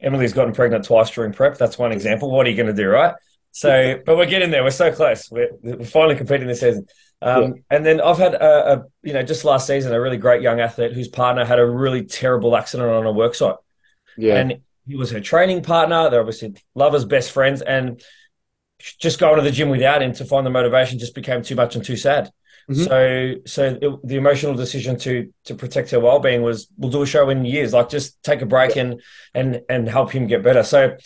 Emily's 0.00 0.32
gotten 0.32 0.52
pregnant 0.52 0.84
twice 0.84 1.10
during 1.10 1.32
prep. 1.32 1.58
That's 1.58 1.78
one 1.78 1.90
example. 1.90 2.30
What 2.30 2.46
are 2.46 2.50
you 2.50 2.56
going 2.56 2.74
to 2.74 2.82
do, 2.82 2.88
right? 2.88 3.14
So, 3.50 4.00
but 4.04 4.16
we're 4.16 4.26
getting 4.26 4.50
there. 4.50 4.62
We're 4.62 4.70
so 4.70 4.92
close. 4.92 5.30
We're, 5.30 5.50
we're 5.62 5.84
finally 5.84 6.16
competing 6.16 6.46
this 6.46 6.60
season. 6.60 6.86
Um, 7.22 7.42
Yeah. 7.42 7.50
And 7.70 7.86
then 7.86 8.00
I've 8.00 8.18
had 8.18 8.34
a, 8.34 8.72
a, 8.72 8.84
you 9.02 9.12
know, 9.12 9.22
just 9.22 9.44
last 9.44 9.66
season, 9.66 9.92
a 9.94 10.00
really 10.00 10.16
great 10.18 10.42
young 10.42 10.60
athlete 10.60 10.92
whose 10.92 11.08
partner 11.08 11.44
had 11.44 11.58
a 11.58 11.66
really 11.66 12.04
terrible 12.04 12.56
accident 12.56 12.90
on 12.90 13.06
a 13.06 13.12
work 13.12 13.34
site 13.34 13.56
Yeah. 14.16 14.36
and 14.36 14.60
he 14.86 14.96
was 14.96 15.10
her 15.12 15.20
training 15.20 15.62
partner. 15.62 16.10
They're 16.10 16.20
obviously 16.20 16.54
lovers, 16.74 17.04
best 17.04 17.30
friends, 17.30 17.62
and 17.62 18.02
just 18.98 19.20
going 19.20 19.36
to 19.36 19.42
the 19.42 19.50
gym 19.50 19.68
without 19.70 20.02
him 20.02 20.12
to 20.14 20.24
find 20.24 20.44
the 20.44 20.50
motivation 20.50 20.98
just 20.98 21.14
became 21.14 21.42
too 21.42 21.54
much 21.54 21.76
and 21.76 21.84
too 21.84 21.96
sad. 21.96 22.30
Mhm. 22.70 22.86
So, 22.86 23.34
so 23.46 23.78
it, 23.80 24.06
the 24.08 24.16
emotional 24.16 24.54
decision 24.54 24.96
to 25.00 25.32
to 25.44 25.54
protect 25.54 25.90
her 25.90 26.00
well 26.00 26.20
being 26.20 26.42
was, 26.42 26.68
we'll 26.76 26.90
do 26.90 27.02
a 27.02 27.06
show 27.06 27.28
in 27.30 27.44
years. 27.44 27.72
Like, 27.72 27.88
just 27.88 28.22
take 28.22 28.40
a 28.42 28.46
break 28.46 28.76
and 28.76 29.00
and 29.34 29.62
and 29.68 29.88
help 29.88 30.12
him 30.12 30.26
get 30.26 30.42
better. 30.42 30.62
So, 30.62 30.96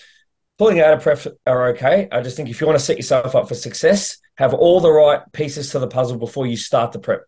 pulling 0.58 0.80
out 0.80 0.94
of 0.94 1.02
prep 1.02 1.20
are 1.46 1.68
okay. 1.68 2.08
I 2.10 2.20
just 2.22 2.36
think 2.36 2.48
if 2.48 2.60
you 2.60 2.66
want 2.66 2.78
to 2.78 2.84
set 2.84 2.96
yourself 2.96 3.34
up 3.34 3.48
for 3.48 3.54
success, 3.54 4.18
have 4.36 4.54
all 4.54 4.80
the 4.80 4.90
right 4.92 5.20
pieces 5.32 5.70
to 5.72 5.78
the 5.78 5.86
puzzle 5.88 6.18
before 6.18 6.46
you 6.46 6.56
start 6.56 6.92
the 6.92 6.98
prep. 6.98 7.22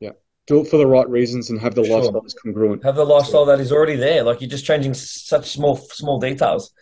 Yeah, 0.00 0.10
do 0.46 0.60
it 0.60 0.68
for 0.68 0.76
the 0.76 0.86
right 0.86 1.08
reasons 1.08 1.50
and 1.50 1.60
have 1.60 1.74
the 1.74 1.84
Sure. 1.84 1.96
lifestyle 1.98 2.20
that's 2.20 2.34
congruent. 2.34 2.84
Have 2.84 2.96
the 2.96 3.04
lifestyle 3.04 3.44
that 3.46 3.60
is 3.60 3.72
already 3.72 3.96
there. 3.96 4.22
Like 4.22 4.40
you're 4.40 4.50
just 4.50 4.64
changing 4.64 4.94
such 4.94 5.50
small 5.50 5.76
small 5.76 6.18
details. 6.18 6.72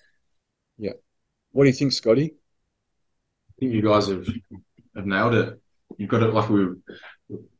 Yeah. 0.78 0.92
What 1.53 1.64
do 1.64 1.70
you 1.70 1.74
think, 1.74 1.92
Scotty? 1.92 2.34
I 2.34 3.53
think 3.59 3.72
you 3.72 3.82
guys 3.82 4.09
have 4.09 4.26
have 4.96 5.07
nailed 5.07 5.34
it. 5.34 5.61
You've 5.98 6.11
got 6.11 6.22
it 6.22 6.32
like 6.32 6.48
we. 6.48 6.66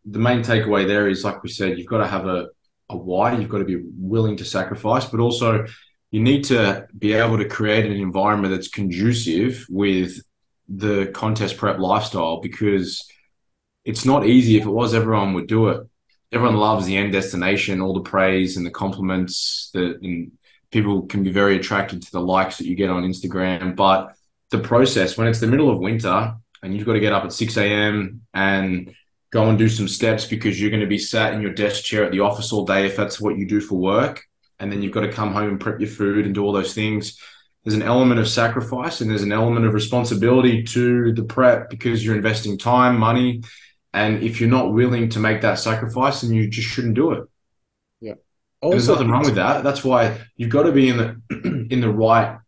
The 0.07 0.18
main 0.18 0.41
takeaway 0.43 0.86
there 0.86 1.09
is, 1.09 1.24
like 1.24 1.43
we 1.43 1.51
said, 1.51 1.78
you've 1.78 1.86
got 1.86 1.99
to 1.99 2.07
have 2.07 2.26
a 2.26 2.49
a 2.88 2.97
why. 2.97 3.36
You've 3.36 3.51
got 3.51 3.59
to 3.59 3.64
be 3.64 3.82
willing 3.99 4.36
to 4.38 4.45
sacrifice, 4.45 5.05
but 5.05 5.20
also 5.20 5.66
you 6.11 6.21
need 6.21 6.45
to 6.45 6.87
be 6.97 7.13
able 7.13 7.39
to 7.39 7.49
create 7.49 7.87
an 7.87 7.93
environment 7.93 8.53
that's 8.53 8.69
conducive 8.69 9.67
with 9.69 10.21
the 10.69 11.11
contest 11.15 11.57
prep 11.57 11.79
lifestyle 11.79 12.41
because 12.41 13.09
it's 13.85 14.05
not 14.05 14.27
easy. 14.27 14.57
If 14.57 14.65
it 14.65 14.71
was, 14.71 14.95
everyone 14.95 15.35
would 15.35 15.47
do 15.47 15.69
it. 15.69 15.87
Everyone 16.33 16.57
loves 16.57 16.87
the 16.87 16.97
end 16.97 17.13
destination, 17.13 17.81
all 17.81 17.95
the 17.95 18.09
praise 18.09 18.57
and 18.57 18.65
the 18.65 18.71
compliments 18.71 19.71
that 19.75 19.99
and 20.03 20.33
people 20.71 21.03
can 21.07 21.23
be 21.23 21.33
very 21.33 21.57
attracted 21.57 22.03
to 22.03 22.13
the 22.13 22.21
likes 22.21 22.59
that 22.59 22.67
you 22.67 22.77
get 22.77 22.91
on 22.91 23.03
Instagram, 23.03 23.75
but 23.75 24.15
the 24.51 24.59
process 24.59 25.17
when 25.17 25.27
it's 25.27 25.41
the 25.41 25.47
middle 25.47 25.71
of 25.71 25.79
winter 25.79 26.35
and 26.63 26.75
you've 26.75 26.87
got 26.87 26.93
to 26.95 27.01
get 27.01 27.13
up 27.13 27.25
at 27.25 27.33
6 27.33 27.57
a.m. 27.57 28.23
and 28.35 28.95
go 29.31 29.49
and 29.49 29.59
do 29.59 29.69
some 29.69 29.89
steps 29.89 30.27
because 30.27 30.61
you're 30.61 30.71
going 30.71 30.81
to 30.81 30.87
be 30.87 30.99
sat 30.99 31.33
in 31.33 31.41
your 31.41 31.53
desk 31.53 31.85
chair 31.85 32.05
at 32.05 32.13
the 32.13 32.21
office 32.21 32.53
all 32.53 32.67
day 32.67 32.87
if 32.87 32.97
that's 32.97 33.21
what 33.21 33.37
you 33.37 33.47
do 33.47 33.61
for 33.61 33.77
work. 33.77 34.25
And 34.61 34.71
then 34.71 34.83
you've 34.83 34.93
got 34.93 35.01
to 35.01 35.13
come 35.13 35.33
home 35.33 35.49
and 35.49 35.61
prep 35.61 35.81
your 35.81 35.89
food 35.89 36.27
and 36.27 36.35
do 36.35 36.45
all 36.45 36.53
those 36.53 36.75
things. 36.75 37.19
There's 37.65 37.75
an 37.75 37.83
element 37.83 38.21
of 38.21 38.29
sacrifice 38.29 39.01
and 39.01 39.11
there's 39.11 39.23
an 39.23 39.33
element 39.33 39.67
of 39.67 39.75
responsibility 39.75 40.63
to 40.65 41.13
the 41.13 41.25
prep 41.25 41.69
because 41.71 42.05
you're 42.05 42.15
investing 42.15 42.57
time, 42.59 42.99
money. 42.99 43.43
And 43.93 44.23
if 44.23 44.41
you're 44.41 44.49
not 44.51 44.73
willing 44.73 45.09
to 45.11 45.19
make 45.19 45.41
that 45.43 45.59
sacrifice, 45.59 46.21
then 46.21 46.33
you 46.33 46.49
just 46.49 46.69
shouldn't 46.69 46.95
do 46.95 47.13
it. 47.13 47.25
Yeah. 48.01 48.15
And 48.63 48.73
there's 48.73 48.89
nothing 48.89 49.11
wrong 49.11 49.25
with 49.25 49.35
that. 49.35 49.65
That's 49.65 49.83
why 49.85 50.19
you've 50.37 50.51
got 50.51 50.63
to 50.65 50.73
be 50.73 50.89
in 50.89 50.97
the 50.97 51.67
in 51.71 51.81
the 51.81 51.91
right 51.91 52.39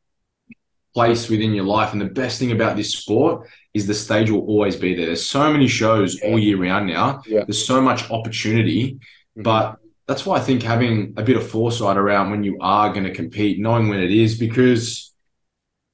place 0.95 1.29
within 1.29 1.53
your 1.55 1.65
life. 1.65 1.93
And 1.93 2.01
the 2.01 2.07
best 2.07 2.39
thing 2.39 2.53
about 2.53 2.77
this 2.77 2.93
sport 2.93 3.49
is 3.75 3.87
the 3.87 3.95
stage 3.95 4.31
will 4.31 4.47
always 4.47 4.77
be 4.77 4.95
there. 4.95 5.07
There's 5.07 5.25
so 5.27 5.51
many 5.53 5.67
shows 5.67 6.21
all 6.23 6.39
year 6.39 6.59
round 6.59 6.87
now. 6.87 7.23
Yeah. 7.27 7.45
There's 7.45 7.65
so 7.67 7.81
much 7.81 8.11
opportunity, 8.11 8.99
Mhm. 9.37 9.43
but 9.43 9.77
that's 10.13 10.27
why 10.27 10.37
I 10.37 10.41
think 10.41 10.63
having 10.63 11.15
a 11.17 11.23
bit 11.23 11.39
of 11.39 11.49
foresight 11.49 11.97
around 11.97 12.31
when 12.31 12.45
you 12.45 12.59
are 12.61 12.93
going 12.93 13.05
to 13.05 13.15
compete, 13.15 13.59
knowing 13.59 13.89
when 13.89 13.99
it 13.99 14.11
is, 14.11 14.39
because 14.39 15.11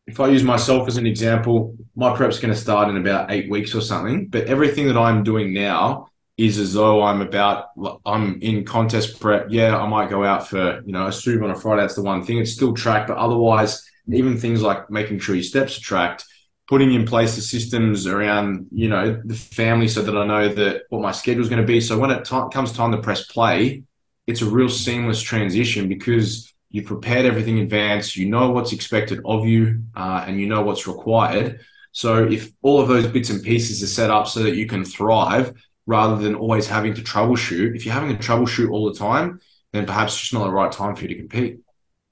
if 0.09 0.19
I 0.19 0.27
use 0.27 0.43
myself 0.43 0.89
as 0.89 0.97
an 0.97 1.07
example, 1.07 1.77
my 1.95 2.17
prep's 2.17 2.41
going 2.41 2.53
to 2.53 2.59
start 2.59 2.89
in 2.89 2.97
about 2.97 3.31
eight 3.31 3.49
weeks 3.49 3.77
or 3.77 3.81
something. 3.81 4.27
But 4.27 4.49
everything 4.49 4.89
that 4.89 4.97
I'm 4.97 5.23
doing 5.23 5.55
now 5.55 6.09
is 6.37 6.59
as 6.59 6.73
though 6.73 7.01
I'm 7.01 7.21
about, 7.21 7.67
I'm 8.05 8.43
in 8.43 8.65
contest 8.65 9.21
prep. 9.21 9.47
Yeah, 9.51 9.79
I 9.79 9.87
might 9.87 10.11
go 10.11 10.25
out 10.25 10.49
for, 10.49 10.83
you 10.85 10.91
know, 10.93 11.07
a 11.07 11.13
soup 11.13 11.41
on 11.45 11.51
a 11.51 11.55
Friday. 11.55 11.83
That's 11.83 11.95
the 11.95 12.03
one 12.03 12.25
thing. 12.25 12.39
It's 12.39 12.53
still 12.53 12.75
tracked, 12.75 13.07
but 13.07 13.19
otherwise, 13.19 13.89
even 14.13 14.37
things 14.37 14.63
like 14.63 14.91
making 14.91 15.21
sure 15.21 15.37
your 15.37 15.45
steps 15.45 15.79
are 15.79 15.83
tracked, 15.83 16.25
putting 16.67 16.93
in 16.93 17.07
place 17.07 17.37
the 17.37 17.43
systems 17.43 18.09
around, 18.09 18.67
you 18.73 18.89
know, 18.89 19.23
the 19.25 19.35
family 19.35 19.87
so 19.87 20.03
that 20.03 20.17
I 20.17 20.27
know 20.27 20.49
that 20.49 20.83
what 20.89 21.03
my 21.03 21.13
schedule 21.13 21.43
is 21.43 21.49
going 21.49 21.63
to 21.63 21.67
be. 21.67 21.81
So 21.81 21.97
when 21.97 22.11
it 22.11 22.25
ti 22.25 22.41
comes 22.53 22.73
time 22.73 22.91
to 22.91 22.99
press 22.99 23.25
play, 23.27 23.85
it's 24.29 24.43
a 24.43 24.47
real 24.47 24.69
seamless 24.69 25.23
transition 25.23 25.89
because 25.89 26.53
you've 26.71 26.85
prepared 26.85 27.25
everything 27.25 27.57
in 27.57 27.65
advance. 27.65 28.15
You 28.15 28.29
know 28.29 28.51
what's 28.51 28.75
expected 28.75 29.21
of 29.25 29.47
you, 29.47 29.83
uh, 29.97 30.25
and 30.27 30.39
you 30.39 30.47
know 30.47 30.63
what's 30.63 30.87
required. 30.87 31.61
So 31.93 32.25
if 32.25 32.53
all 32.61 32.79
of 32.79 32.89
those 32.89 33.07
bits 33.07 33.31
and 33.31 33.43
pieces 33.43 33.83
are 33.83 33.87
set 33.87 34.11
up 34.11 34.29
so 34.29 34.43
that 34.43 34.55
you 34.55 34.67
can 34.67 34.85
thrive 34.85 35.55
rather 35.87 36.17
than 36.23 36.35
always 36.35 36.67
having 36.67 36.93
to 36.95 37.01
troubleshoot, 37.01 37.75
if 37.75 37.87
you're 37.87 37.95
having 37.95 38.15
to 38.15 38.23
troubleshoot 38.23 38.71
all 38.71 38.93
the 38.93 38.99
time, 38.99 39.41
then 39.73 39.87
perhaps 39.87 40.13
it's 40.13 40.21
just 40.21 40.35
not 40.35 40.45
the 40.45 40.53
right 40.53 40.71
time 40.71 40.95
for 40.95 41.03
you 41.03 41.09
to 41.09 41.15
compete. 41.17 41.61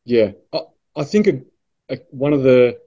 Yeah, 0.07 0.31
I, 0.55 0.61
I 0.97 1.05
think 1.05 1.27
a, 1.27 1.43
a, 1.91 1.99
one 2.11 2.33
of 2.33 2.43
the 2.43 2.79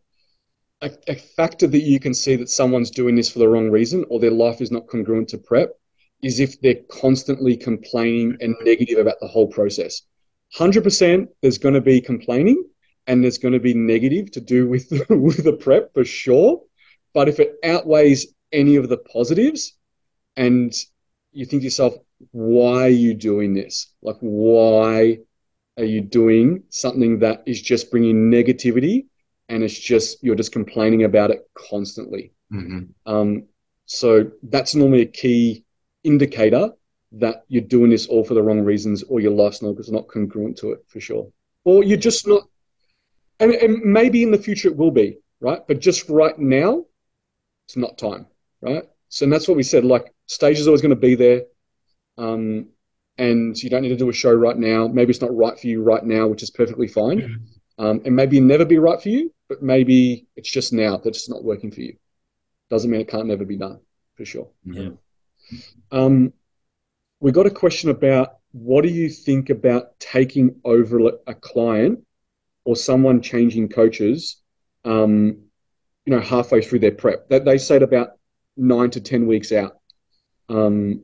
a, 0.81 0.89
a, 1.07 1.15
factor 1.15 1.67
that 1.67 1.81
you 1.81 1.99
can 1.99 2.15
see 2.15 2.35
that 2.37 2.49
someone's 2.49 2.89
doing 2.89 3.15
this 3.15 3.29
for 3.31 3.37
the 3.37 3.47
wrong 3.47 3.69
reason 3.69 4.05
or 4.09 4.19
their 4.19 4.31
life 4.31 4.59
is 4.59 4.71
not 4.71 4.87
congruent 4.87 5.27
to 5.29 5.37
prep 5.37 5.79
is 6.21 6.39
if 6.39 6.59
they're 6.61 6.81
constantly 6.89 7.55
complaining 7.55 8.37
and 8.41 8.55
negative 8.61 8.99
about 8.99 9.19
the 9.21 9.27
whole 9.27 9.47
process. 9.47 10.01
100% 10.57 11.27
there's 11.41 11.57
going 11.57 11.75
to 11.75 11.81
be 11.81 12.01
complaining 12.01 12.63
and 13.07 13.23
there's 13.23 13.37
going 13.37 13.53
to 13.53 13.59
be 13.59 13.73
negative 13.73 14.31
to 14.31 14.41
do 14.41 14.67
with 14.67 14.91
with 15.09 15.43
the 15.43 15.53
prep 15.53 15.93
for 15.93 16.03
sure. 16.03 16.61
But 17.13 17.29
if 17.29 17.39
it 17.39 17.55
outweighs 17.63 18.27
any 18.51 18.75
of 18.75 18.89
the 18.89 18.97
positives 18.97 19.77
and 20.35 20.73
you 21.31 21.45
think 21.45 21.61
to 21.61 21.65
yourself, 21.65 21.95
why 22.31 22.83
are 22.83 22.89
you 22.89 23.13
doing 23.13 23.53
this? 23.53 23.93
Like, 24.01 24.17
why 24.19 25.19
are 25.77 25.85
you 25.85 26.01
doing 26.01 26.63
something 26.69 27.19
that 27.19 27.43
is 27.45 27.61
just 27.61 27.89
bringing 27.89 28.29
negativity 28.29 29.05
and 29.49 29.63
it's 29.63 29.77
just 29.77 30.23
you're 30.23 30.35
just 30.35 30.51
complaining 30.51 31.03
about 31.03 31.31
it 31.31 31.49
constantly. 31.69 32.31
Mm-hmm. 32.53 33.11
Um, 33.11 33.43
so 33.85 34.31
that's 34.43 34.75
normally 34.75 35.01
a 35.01 35.05
key 35.07 35.65
indicator 36.03 36.71
that 37.13 37.43
you're 37.47 37.63
doing 37.63 37.89
this 37.89 38.07
all 38.07 38.23
for 38.23 38.33
the 38.33 38.43
wrong 38.43 38.61
reasons, 38.61 39.03
or 39.03 39.19
your 39.19 39.31
lifestyle 39.31 39.77
is 39.77 39.91
not 39.91 40.07
congruent 40.07 40.57
to 40.57 40.71
it 40.71 40.85
for 40.87 40.99
sure, 40.99 41.31
or 41.65 41.83
you're 41.83 41.97
just 41.97 42.27
not. 42.27 42.43
And, 43.39 43.53
and 43.53 43.81
maybe 43.81 44.21
in 44.21 44.31
the 44.31 44.37
future 44.37 44.67
it 44.67 44.75
will 44.75 44.91
be 44.91 45.17
right, 45.39 45.65
but 45.67 45.79
just 45.79 46.09
right 46.09 46.37
now, 46.37 46.85
it's 47.67 47.77
not 47.77 47.97
time, 47.97 48.27
right? 48.61 48.83
So 49.07 49.25
that's 49.27 49.47
what 49.47 49.57
we 49.57 49.63
said. 49.63 49.85
Like 49.85 50.13
stage 50.27 50.59
is 50.59 50.67
always 50.67 50.81
going 50.81 50.89
to 50.89 50.95
be 50.95 51.15
there. 51.15 51.43
Um, 52.17 52.67
and 53.17 53.61
you 53.61 53.69
don't 53.69 53.81
need 53.81 53.89
to 53.89 53.95
do 53.95 54.09
a 54.09 54.13
show 54.13 54.33
right 54.33 54.57
now. 54.57 54.87
Maybe 54.87 55.11
it's 55.11 55.21
not 55.21 55.35
right 55.35 55.57
for 55.57 55.67
you 55.67 55.81
right 55.81 56.03
now, 56.03 56.27
which 56.27 56.43
is 56.43 56.49
perfectly 56.49 56.87
fine. 56.87 57.19
Mm-hmm. 57.19 57.85
Um, 57.85 58.01
and 58.05 58.15
maybe 58.15 58.41
never 58.41 58.65
be 58.65 58.77
right 58.77 59.01
for 59.01 59.09
you 59.09 59.31
but 59.49 59.63
maybe 59.63 60.27
it's 60.35 60.49
just 60.49 60.71
now 60.71 60.95
that 60.95 61.09
it's 61.09 61.27
not 61.27 61.43
working 61.43 61.71
for 61.71 61.81
you. 61.81 61.97
Doesn't 62.69 62.89
mean 62.89 63.01
it 63.01 63.09
can't 63.09 63.25
never 63.25 63.43
be 63.43 63.57
done, 63.57 63.79
for 64.15 64.23
sure. 64.23 64.47
Yeah. 64.63 64.91
Um, 65.91 66.33
we 67.19 67.31
got 67.31 67.45
a 67.45 67.51
question 67.51 67.89
about 67.89 68.37
what 68.51 68.83
do 68.83 68.89
you 68.89 69.09
think 69.09 69.49
about 69.49 69.99
taking 69.99 70.55
over 70.63 71.11
a 71.27 71.33
client 71.33 72.05
or 72.65 72.75
someone 72.75 73.21
changing 73.21 73.69
coaches, 73.69 74.41
um, 74.85 75.43
you 76.05 76.15
know, 76.15 76.19
halfway 76.19 76.61
through 76.61 76.79
their 76.79 76.91
prep? 76.91 77.29
That 77.29 77.45
they 77.45 77.57
say 77.57 77.77
it 77.77 77.83
about 77.83 78.11
nine 78.57 78.89
to 78.91 79.01
ten 79.01 79.27
weeks 79.27 79.51
out. 79.51 79.79
Um, 80.47 81.03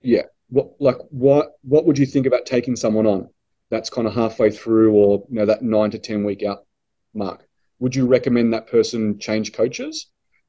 yeah. 0.00 0.22
What 0.48 0.72
like 0.78 0.98
what 1.10 1.52
what 1.62 1.86
would 1.86 1.98
you 1.98 2.06
think 2.06 2.26
about 2.26 2.46
taking 2.46 2.76
someone 2.76 3.06
on? 3.06 3.28
that's 3.74 3.90
kind 3.90 4.06
of 4.06 4.14
halfway 4.14 4.50
through 4.50 4.92
or 4.92 5.24
you 5.28 5.36
know 5.36 5.46
that 5.46 5.62
nine 5.62 5.90
to 5.90 5.98
ten 5.98 6.24
week 6.24 6.42
out 6.42 6.64
mark 7.12 7.46
would 7.80 7.94
you 7.94 8.06
recommend 8.06 8.52
that 8.52 8.68
person 8.68 9.18
change 9.18 9.52
coaches 9.52 10.06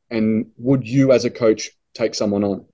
and 0.09 0.47
would 0.57 0.87
you 0.87 1.11
as 1.11 1.25
a 1.25 1.29
coach 1.29 1.71
take 1.93 2.15
someone 2.15 2.43
on 2.43 2.65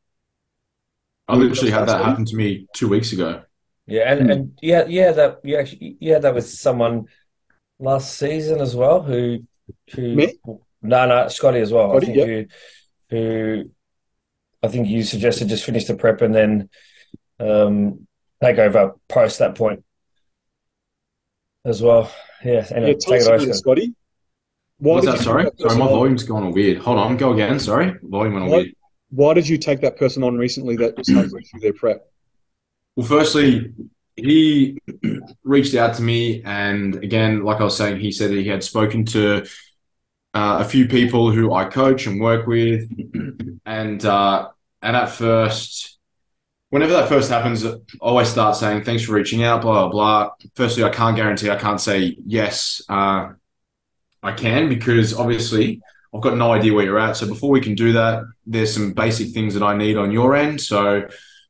i 1.27 1.35
literally 1.35 1.71
had 1.71 1.87
that 1.87 2.03
happen 2.03 2.25
to 2.25 2.35
me 2.35 2.67
two 2.73 2.87
weeks 2.87 3.13
ago 3.13 3.41
yeah 3.87 4.11
and, 4.11 4.31
and 4.31 4.59
yeah 4.61 4.85
yeah 4.87 5.11
that 5.11 5.39
you 5.43 5.57
actually 5.57 5.97
yeah 5.99 6.19
that 6.19 6.33
was 6.33 6.59
someone 6.59 7.05
last 7.79 8.17
season 8.17 8.59
as 8.59 8.75
well 8.75 9.01
who 9.01 9.39
who 9.93 10.15
Me? 10.15 10.33
no 10.81 11.07
no 11.07 11.27
scotty 11.27 11.59
as 11.59 11.71
well 11.71 11.89
Scotty, 11.89 12.05
i 12.05 12.05
think 12.05 12.17
yep. 12.17 12.27
who 13.09 13.15
who 13.15 13.71
i 14.63 14.67
think 14.67 14.87
you 14.87 15.03
suggested 15.03 15.47
just 15.47 15.65
finish 15.65 15.85
the 15.85 15.95
prep 15.95 16.21
and 16.21 16.35
then 16.35 16.69
um 17.39 18.07
take 18.41 18.57
over 18.57 18.95
post 19.07 19.39
that 19.39 19.55
point 19.55 19.83
as 21.65 21.81
well. 21.81 22.11
Yeah, 22.43 22.65
and 22.73 22.87
yeah, 22.87 22.93
tell 22.99 23.13
us 23.13 23.27
about 23.27 23.41
it, 23.41 23.53
Scotty. 23.53 23.93
Why 24.81 24.95
What's 24.95 25.05
that? 25.05 25.19
Sorry, 25.19 25.47
sorry, 25.59 25.77
my 25.77 25.85
volume's 25.85 26.23
gone 26.23 26.41
all 26.41 26.51
weird. 26.51 26.79
Hold 26.79 26.97
on, 26.97 27.15
go 27.15 27.33
again. 27.33 27.59
Sorry, 27.59 27.95
volume 28.01 28.33
went 28.33 28.45
all 28.45 28.51
weird. 28.51 28.75
Why 29.11 29.35
did 29.35 29.47
you 29.47 29.59
take 29.59 29.79
that 29.81 29.95
person 29.95 30.23
on 30.23 30.39
recently 30.39 30.75
that 30.77 30.97
was 30.97 31.07
halfway 31.07 31.43
through 31.43 31.59
their 31.59 31.73
prep? 31.73 32.11
Well, 32.95 33.05
firstly, 33.05 33.73
he 34.15 34.79
reached 35.43 35.75
out 35.75 35.93
to 35.97 36.01
me, 36.01 36.41
and 36.43 36.95
again, 36.95 37.43
like 37.43 37.61
I 37.61 37.63
was 37.63 37.77
saying, 37.77 37.99
he 37.99 38.11
said 38.11 38.31
that 38.31 38.37
he 38.37 38.47
had 38.47 38.63
spoken 38.63 39.05
to 39.05 39.43
uh, 40.33 40.57
a 40.61 40.65
few 40.65 40.87
people 40.87 41.29
who 41.29 41.53
I 41.53 41.65
coach 41.65 42.07
and 42.07 42.19
work 42.19 42.47
with, 42.47 42.89
and 43.67 44.03
uh, 44.03 44.49
and 44.81 44.95
at 44.95 45.09
first 45.09 45.99
whenever 46.71 46.93
that 46.93 47.07
first 47.07 47.29
happens, 47.29 47.63
I 47.63 47.75
always 47.99 48.29
start 48.29 48.55
saying, 48.55 48.83
thanks 48.83 49.03
for 49.03 49.13
reaching 49.13 49.43
out, 49.43 49.61
blah, 49.61 49.87
blah, 49.87 49.89
blah. 49.89 50.29
Firstly, 50.55 50.83
I 50.83 50.89
can't 50.89 51.15
guarantee, 51.15 51.51
I 51.51 51.57
can't 51.57 51.79
say 51.79 52.17
yes, 52.25 52.81
uh, 52.89 53.33
I 54.23 54.33
can, 54.33 54.69
because 54.69 55.13
obviously 55.13 55.81
I've 56.13 56.21
got 56.21 56.37
no 56.37 56.51
idea 56.51 56.73
where 56.73 56.85
you're 56.85 56.99
at. 56.99 57.17
So 57.17 57.27
before 57.27 57.49
we 57.49 57.61
can 57.61 57.75
do 57.75 57.93
that, 57.93 58.23
there's 58.45 58.73
some 58.73 58.93
basic 58.93 59.29
things 59.29 59.53
that 59.53 59.63
I 59.63 59.75
need 59.77 59.97
on 59.97 60.11
your 60.11 60.35
end. 60.35 60.61
So 60.61 61.07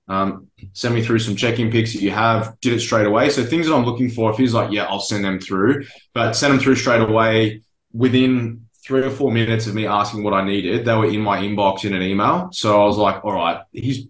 um, 0.08 0.48
send 0.74 0.96
me 0.96 1.02
through 1.04 1.20
some 1.20 1.36
check-in 1.36 1.72
pics 1.72 1.94
that 1.94 2.02
you 2.02 2.12
have, 2.12 2.60
did 2.62 2.74
it 2.74 2.80
straight 2.80 3.08
away. 3.08 3.30
So 3.30 3.44
things 3.44 3.68
that 3.68 3.76
I'm 3.76 3.86
looking 3.86 4.10
for, 4.10 4.32
if 4.32 4.38
he's 4.38 4.54
like, 4.54 4.72
yeah, 4.72 4.86
I'll 4.86 5.00
send 5.00 5.26
them 5.26 5.40
through, 5.40 5.86
but 6.14 6.34
send 6.34 6.54
them 6.54 6.60
through 6.60 6.76
straight 6.76 7.02
away 7.02 7.62
within 7.94 8.68
three 8.84 9.02
or 9.02 9.10
four 9.10 9.32
minutes 9.32 9.68
of 9.68 9.76
me 9.76 9.86
asking 9.86 10.24
what 10.24 10.34
I 10.34 10.44
needed, 10.44 10.86
they 10.86 10.96
were 10.96 11.06
in 11.06 11.22
my 11.22 11.40
inbox 11.40 11.86
in 11.86 11.94
an 11.94 12.02
email. 12.02 12.50
So 12.52 12.82
I 12.82 12.86
was 12.86 12.98
like, 12.98 13.24
all 13.24 13.34
right, 13.34 13.62
he's 13.72 14.08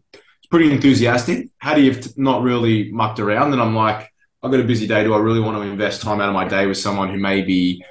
pretty 0.49 0.71
enthusiastic. 0.71 1.49
Had 1.57 1.77
he 1.77 1.95
not 2.17 2.41
really 2.41 2.91
mucked 2.91 3.19
around, 3.19 3.53
And 3.53 3.61
I'm 3.61 3.75
like, 3.75 4.11
I've 4.43 4.51
got 4.51 4.59
a 4.59 4.63
busy 4.63 4.87
day. 4.87 5.03
Do 5.03 5.13
I 5.13 5.19
really 5.19 5.39
want 5.39 5.57
to 5.57 5.63
invest 5.63 6.01
time 6.01 6.19
out 6.19 6.29
of 6.29 6.33
my 6.33 6.47
day 6.47 6.65
with 6.65 6.77
someone 6.77 7.09
who 7.09 7.19
may 7.19 7.41
be 7.41 7.83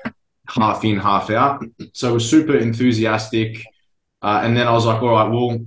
half 0.51 0.85
in, 0.85 0.99
half 0.99 1.31
out? 1.31 1.65
So 1.93 2.15
was 2.15 2.29
super 2.29 2.57
enthusiastic. 2.57 3.65
Uh, 4.23 4.43
and 4.45 4.57
then 4.57 4.67
I 4.67 4.73
was 4.73 4.87
like, 4.87 5.03
all 5.03 5.13
right, 5.13 5.31
well, 5.31 5.59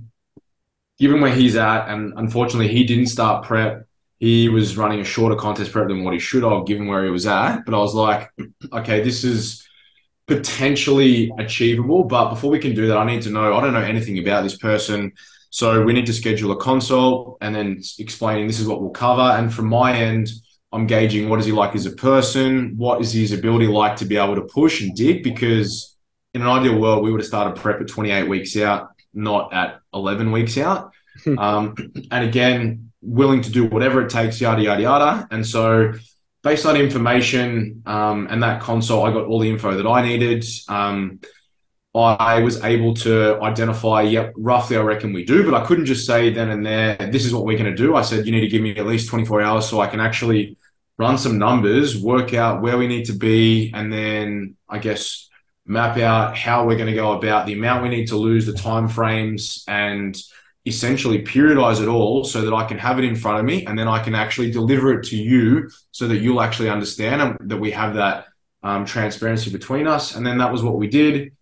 given 0.98 1.20
where 1.20 1.34
he's 1.34 1.56
at, 1.56 1.88
and 1.88 2.12
unfortunately 2.16 2.68
he 2.68 2.84
didn't 2.84 3.06
start 3.06 3.44
prep. 3.44 3.86
He 4.18 4.48
was 4.48 4.76
running 4.76 5.00
a 5.00 5.04
shorter 5.04 5.34
contest 5.34 5.72
prep 5.72 5.88
than 5.88 6.04
what 6.04 6.14
he 6.14 6.20
should 6.20 6.44
have, 6.44 6.66
given 6.66 6.86
where 6.86 7.04
he 7.04 7.10
was 7.10 7.26
at. 7.26 7.64
But 7.64 7.74
I 7.74 7.78
was 7.78 7.94
like, 7.94 8.30
okay, 8.72 9.02
this 9.02 9.24
is 9.24 9.66
potentially 10.26 11.32
achievable. 11.38 12.04
But 12.04 12.30
before 12.30 12.50
we 12.50 12.58
can 12.58 12.74
do 12.74 12.86
that, 12.86 12.96
I 12.96 13.04
need 13.04 13.22
to 13.22 13.30
know. 13.30 13.54
I 13.54 13.60
don't 13.60 13.74
know 13.74 13.80
anything 13.80 14.18
about 14.18 14.42
this 14.42 14.56
person. 14.56 15.12
So 15.50 15.82
we 15.82 15.92
need 15.92 16.06
to 16.06 16.12
schedule 16.12 16.52
a 16.52 16.56
consult 16.56 17.38
and 17.40 17.54
then 17.54 17.82
explaining 17.98 18.46
this 18.46 18.60
is 18.60 18.66
what 18.66 18.80
we'll 18.80 18.90
cover. 18.90 19.22
And 19.22 19.52
from 19.52 19.66
my 19.66 19.96
end, 19.96 20.28
I'm 20.74 20.86
gauging 20.86 21.28
what 21.28 21.38
is 21.38 21.46
he 21.46 21.52
like 21.52 21.74
as 21.74 21.86
a 21.86 21.92
person, 21.92 22.74
what 22.76 23.00
is 23.00 23.12
his 23.12 23.32
ability 23.32 23.68
like 23.68 23.96
to 23.96 24.04
be 24.04 24.16
able 24.16 24.34
to 24.34 24.42
push 24.42 24.80
and 24.80 24.94
dig. 24.94 25.22
Because 25.22 25.96
in 26.34 26.42
an 26.42 26.48
ideal 26.48 26.78
world, 26.78 27.04
we 27.04 27.12
would 27.12 27.20
have 27.20 27.28
started 27.28 27.54
prep 27.56 27.80
at 27.80 27.86
28 27.86 28.28
weeks 28.28 28.56
out, 28.56 28.90
not 29.14 29.52
at 29.54 29.78
11 29.94 30.32
weeks 30.32 30.58
out. 30.58 30.90
um, 31.38 31.74
and 32.10 32.24
again, 32.24 32.90
willing 33.00 33.40
to 33.42 33.50
do 33.50 33.66
whatever 33.66 34.02
it 34.02 34.10
takes, 34.10 34.40
yada 34.40 34.62
yada 34.62 34.82
yada. 34.82 35.28
And 35.30 35.46
so, 35.46 35.92
based 36.42 36.66
on 36.66 36.76
information 36.76 37.82
um, 37.86 38.26
and 38.28 38.42
that 38.42 38.60
consult, 38.60 39.06
I 39.08 39.12
got 39.12 39.26
all 39.26 39.38
the 39.38 39.48
info 39.48 39.76
that 39.76 39.88
I 39.88 40.02
needed. 40.02 40.44
Um, 40.68 41.20
I 41.94 42.40
was 42.40 42.62
able 42.64 42.94
to 42.94 43.40
identify, 43.40 44.02
yep, 44.02 44.32
roughly 44.36 44.76
I 44.76 44.80
reckon 44.80 45.12
we 45.12 45.24
do, 45.24 45.48
but 45.48 45.54
I 45.54 45.64
couldn't 45.64 45.86
just 45.86 46.04
say 46.04 46.30
then 46.30 46.50
and 46.50 46.66
there, 46.66 46.96
this 46.96 47.24
is 47.24 47.32
what 47.32 47.44
we're 47.44 47.56
going 47.56 47.70
to 47.70 47.76
do. 47.76 47.94
I 47.94 48.02
said, 48.02 48.26
you 48.26 48.32
need 48.32 48.40
to 48.40 48.48
give 48.48 48.62
me 48.62 48.76
at 48.76 48.84
least 48.84 49.08
24 49.08 49.42
hours 49.42 49.68
so 49.68 49.80
I 49.80 49.86
can 49.86 50.00
actually 50.00 50.56
run 50.98 51.18
some 51.18 51.38
numbers, 51.38 52.00
work 52.00 52.34
out 52.34 52.62
where 52.62 52.78
we 52.78 52.86
need 52.86 53.06
to 53.06 53.12
be, 53.12 53.72
and 53.74 53.92
then 53.92 54.56
I 54.68 54.78
guess 54.78 55.28
map 55.66 55.96
out 55.98 56.36
how 56.36 56.66
we're 56.66 56.76
going 56.76 56.90
to 56.90 56.94
go 56.94 57.12
about 57.12 57.46
the 57.46 57.54
amount 57.54 57.82
we 57.82 57.88
need 57.88 58.08
to 58.08 58.16
lose, 58.16 58.46
the 58.46 58.52
time 58.52 58.88
frames, 58.88 59.64
and 59.66 60.16
essentially 60.66 61.22
periodize 61.24 61.82
it 61.82 61.88
all 61.88 62.24
so 62.24 62.42
that 62.42 62.54
I 62.54 62.64
can 62.64 62.78
have 62.78 62.98
it 62.98 63.04
in 63.04 63.16
front 63.16 63.38
of 63.38 63.44
me 63.44 63.66
and 63.66 63.78
then 63.78 63.86
I 63.86 64.02
can 64.02 64.14
actually 64.14 64.50
deliver 64.50 64.98
it 64.98 65.04
to 65.08 65.16
you 65.16 65.68
so 65.90 66.08
that 66.08 66.18
you'll 66.18 66.40
actually 66.40 66.70
understand 66.70 67.36
that 67.40 67.58
we 67.58 67.70
have 67.72 67.94
that 67.94 68.26
um, 68.62 68.86
transparency 68.86 69.50
between 69.50 69.86
us. 69.86 70.14
And 70.14 70.26
then 70.26 70.38
that 70.38 70.50
was 70.50 70.62
what 70.62 70.76
we 70.76 70.86
did 70.86 71.32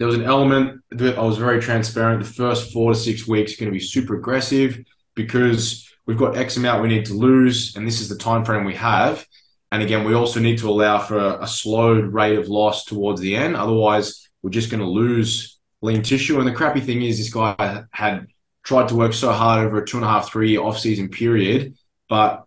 there 0.00 0.06
was 0.06 0.16
an 0.16 0.24
element 0.24 0.80
that 0.92 1.18
I 1.18 1.22
was 1.22 1.36
very 1.36 1.60
transparent. 1.60 2.24
The 2.24 2.32
first 2.32 2.72
four 2.72 2.94
to 2.94 2.98
six 2.98 3.28
weeks 3.28 3.52
are 3.52 3.56
going 3.58 3.70
to 3.70 3.78
be 3.78 3.84
super 3.84 4.16
aggressive 4.16 4.82
because 5.14 5.89
we've 6.06 6.18
got 6.18 6.36
X 6.36 6.56
amount 6.56 6.82
we 6.82 6.88
need 6.88 7.06
to 7.06 7.14
lose, 7.14 7.76
and 7.76 7.86
this 7.86 8.00
is 8.00 8.08
the 8.08 8.16
time 8.16 8.44
frame 8.44 8.64
we 8.64 8.74
have. 8.74 9.26
And 9.72 9.82
again, 9.82 10.04
we 10.04 10.14
also 10.14 10.40
need 10.40 10.58
to 10.58 10.68
allow 10.68 10.98
for 10.98 11.18
a, 11.18 11.42
a 11.42 11.46
slowed 11.46 12.12
rate 12.12 12.38
of 12.38 12.48
loss 12.48 12.84
towards 12.84 13.20
the 13.20 13.36
end. 13.36 13.56
Otherwise, 13.56 14.28
we're 14.42 14.50
just 14.50 14.70
going 14.70 14.80
to 14.80 14.88
lose 14.88 15.58
lean 15.80 16.02
tissue. 16.02 16.38
And 16.38 16.48
the 16.48 16.52
crappy 16.52 16.80
thing 16.80 17.02
is, 17.02 17.18
this 17.18 17.32
guy 17.32 17.84
had 17.92 18.26
tried 18.64 18.88
to 18.88 18.96
work 18.96 19.12
so 19.12 19.32
hard 19.32 19.64
over 19.64 19.82
a 19.82 19.86
two 19.86 19.96
and 19.96 20.04
a 20.04 20.08
half, 20.08 20.30
three 20.30 20.50
year 20.50 20.62
off 20.62 20.78
season 20.78 21.08
period, 21.08 21.74
but 22.08 22.44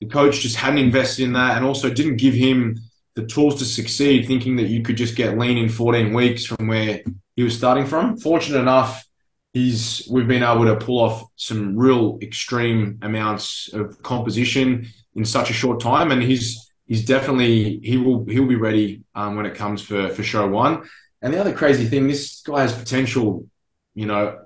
the 0.00 0.06
coach 0.06 0.40
just 0.40 0.56
hadn't 0.56 0.78
invested 0.78 1.24
in 1.24 1.34
that 1.34 1.56
and 1.56 1.64
also 1.64 1.90
didn't 1.90 2.16
give 2.16 2.34
him 2.34 2.78
the 3.14 3.26
tools 3.26 3.56
to 3.56 3.64
succeed, 3.64 4.26
thinking 4.26 4.56
that 4.56 4.68
you 4.68 4.82
could 4.82 4.96
just 4.96 5.16
get 5.16 5.38
lean 5.38 5.58
in 5.58 5.68
14 5.68 6.12
weeks 6.12 6.44
from 6.44 6.68
where 6.68 7.02
he 7.36 7.42
was 7.42 7.56
starting 7.56 7.86
from. 7.86 8.16
Fortunate 8.16 8.60
enough, 8.60 9.04
he's 9.52 10.06
we've 10.10 10.28
been 10.28 10.42
able 10.42 10.64
to 10.64 10.76
pull 10.76 11.00
off 11.00 11.24
some 11.36 11.76
real 11.76 12.18
extreme 12.22 12.98
amounts 13.02 13.72
of 13.72 14.02
composition 14.02 14.86
in 15.14 15.24
such 15.24 15.50
a 15.50 15.54
short 15.54 15.80
time, 15.80 16.10
and 16.10 16.22
he's 16.22 16.70
he's 16.86 17.04
definitely 17.04 17.80
he 17.82 17.96
will 17.96 18.24
he'll 18.26 18.46
be 18.46 18.56
ready 18.56 19.02
um, 19.14 19.36
when 19.36 19.46
it 19.46 19.54
comes 19.54 19.82
for 19.82 20.08
for 20.10 20.22
show 20.22 20.46
one. 20.48 20.88
And 21.22 21.34
the 21.34 21.40
other 21.40 21.52
crazy 21.52 21.86
thing, 21.86 22.08
this 22.08 22.42
guy 22.42 22.62
has 22.62 22.72
potential. 22.72 23.46
You 23.94 24.06
know, 24.06 24.38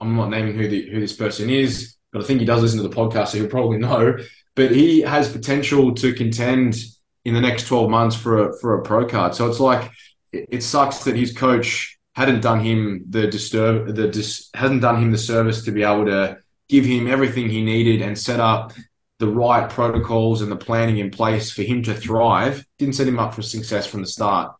I'm 0.00 0.16
not 0.16 0.30
naming 0.30 0.56
who 0.56 0.68
the 0.68 0.90
who 0.90 1.00
this 1.00 1.16
person 1.16 1.50
is, 1.50 1.96
but 2.12 2.22
I 2.22 2.24
think 2.24 2.40
he 2.40 2.46
does 2.46 2.62
listen 2.62 2.82
to 2.82 2.88
the 2.88 2.94
podcast, 2.94 3.28
so 3.28 3.38
he'll 3.38 3.48
probably 3.48 3.78
know. 3.88 4.16
But 4.56 4.72
he 4.72 5.00
has 5.00 5.32
potential 5.32 5.94
to 5.94 6.12
contend 6.12 6.76
in 7.24 7.34
the 7.34 7.40
next 7.40 7.66
12 7.66 7.90
months 7.90 8.16
for 8.16 8.48
a, 8.48 8.58
for 8.58 8.78
a 8.78 8.82
pro 8.82 9.06
card. 9.06 9.34
So 9.34 9.48
it's 9.48 9.60
like 9.60 9.90
it, 10.32 10.48
it 10.50 10.62
sucks 10.62 11.04
that 11.04 11.16
his 11.16 11.36
coach 11.36 11.99
hadn't 12.20 12.42
done 12.42 12.60
him 12.60 13.06
the 13.08 13.26
disturb 13.26 13.94
the 13.94 14.08
dis, 14.08 14.50
hadn't 14.52 14.80
done 14.80 15.02
him 15.02 15.10
the 15.10 15.18
service 15.32 15.64
to 15.64 15.72
be 15.72 15.82
able 15.82 16.04
to 16.04 16.38
give 16.68 16.84
him 16.84 17.08
everything 17.08 17.48
he 17.48 17.62
needed 17.64 18.02
and 18.02 18.16
set 18.16 18.38
up 18.38 18.74
the 19.20 19.26
right 19.26 19.70
protocols 19.70 20.42
and 20.42 20.52
the 20.52 20.56
planning 20.56 20.98
in 20.98 21.10
place 21.10 21.50
for 21.50 21.62
him 21.62 21.82
to 21.82 21.94
thrive. 21.94 22.66
Didn't 22.78 22.94
set 22.94 23.08
him 23.08 23.18
up 23.18 23.32
for 23.32 23.40
success 23.40 23.86
from 23.86 24.02
the 24.02 24.06
start. 24.06 24.54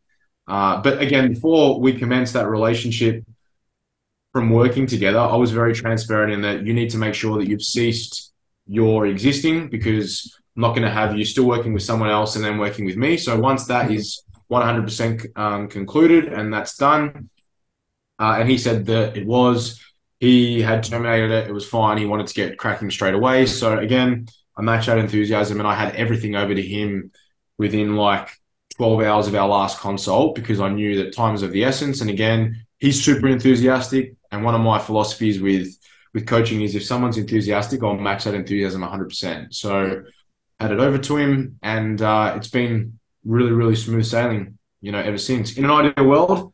Uh, 0.46 0.80
but 0.80 1.02
again, 1.02 1.34
before 1.34 1.78
we 1.78 1.92
commenced 1.92 2.32
that 2.32 2.48
relationship 2.48 3.24
from 4.32 4.48
working 4.48 4.86
together, 4.86 5.18
I 5.18 5.36
was 5.36 5.52
very 5.52 5.74
transparent 5.74 6.32
in 6.32 6.40
that 6.40 6.64
you 6.66 6.72
need 6.72 6.90
to 6.90 6.98
make 6.98 7.14
sure 7.14 7.38
that 7.38 7.48
you've 7.48 7.62
ceased 7.62 8.32
your 8.66 9.06
existing 9.06 9.68
because 9.68 10.34
I'm 10.56 10.62
not 10.62 10.70
going 10.70 10.88
to 10.88 10.90
have 10.90 11.16
you 11.16 11.26
still 11.26 11.44
working 11.44 11.74
with 11.74 11.82
someone 11.82 12.08
else 12.08 12.36
and 12.36 12.44
then 12.44 12.56
working 12.56 12.86
with 12.86 12.96
me. 12.96 13.18
So 13.18 13.38
once 13.38 13.66
that 13.66 13.90
is 13.90 14.22
100% 14.50 15.38
um, 15.38 15.68
concluded 15.68 16.32
and 16.32 16.52
that's 16.52 16.76
done, 16.76 17.28
uh, 18.20 18.36
and 18.38 18.48
he 18.48 18.58
said 18.58 18.86
that 18.86 19.16
it 19.16 19.26
was, 19.26 19.80
he 20.20 20.60
had 20.60 20.84
terminated 20.84 21.30
it. 21.30 21.48
It 21.48 21.52
was 21.52 21.66
fine. 21.66 21.96
He 21.98 22.04
wanted 22.04 22.26
to 22.26 22.34
get 22.34 22.58
cracking 22.58 22.90
straight 22.90 23.14
away. 23.14 23.46
So 23.46 23.78
again, 23.78 24.28
I 24.56 24.62
matched 24.62 24.86
that 24.86 24.98
enthusiasm 24.98 25.58
and 25.58 25.66
I 25.66 25.74
had 25.74 25.96
everything 25.96 26.36
over 26.36 26.54
to 26.54 26.62
him 26.62 27.12
within 27.56 27.96
like 27.96 28.28
12 28.76 29.02
hours 29.02 29.26
of 29.26 29.34
our 29.34 29.48
last 29.48 29.80
consult 29.80 30.34
because 30.34 30.60
I 30.60 30.68
knew 30.68 31.02
that 31.02 31.16
time 31.16 31.34
is 31.34 31.42
of 31.42 31.52
the 31.52 31.64
essence. 31.64 32.02
And 32.02 32.10
again, 32.10 32.66
he's 32.78 33.02
super 33.02 33.26
enthusiastic. 33.26 34.14
And 34.30 34.44
one 34.44 34.54
of 34.54 34.60
my 34.60 34.78
philosophies 34.78 35.40
with 35.40 35.74
with 36.12 36.26
coaching 36.26 36.60
is 36.62 36.74
if 36.74 36.84
someone's 36.84 37.18
enthusiastic, 37.18 37.82
I'll 37.82 37.94
match 37.94 38.24
that 38.24 38.34
enthusiasm 38.34 38.82
100%. 38.82 39.54
So 39.54 40.02
had 40.58 40.72
it 40.72 40.80
over 40.80 40.98
to 40.98 41.16
him, 41.16 41.58
and 41.62 42.02
uh, 42.02 42.34
it's 42.36 42.48
been 42.48 42.98
really, 43.24 43.52
really 43.52 43.76
smooth 43.76 44.04
sailing, 44.04 44.58
you 44.80 44.92
know, 44.92 44.98
ever 44.98 45.18
since. 45.18 45.56
In 45.56 45.64
an 45.64 45.70
ideal 45.70 46.04
world, 46.04 46.52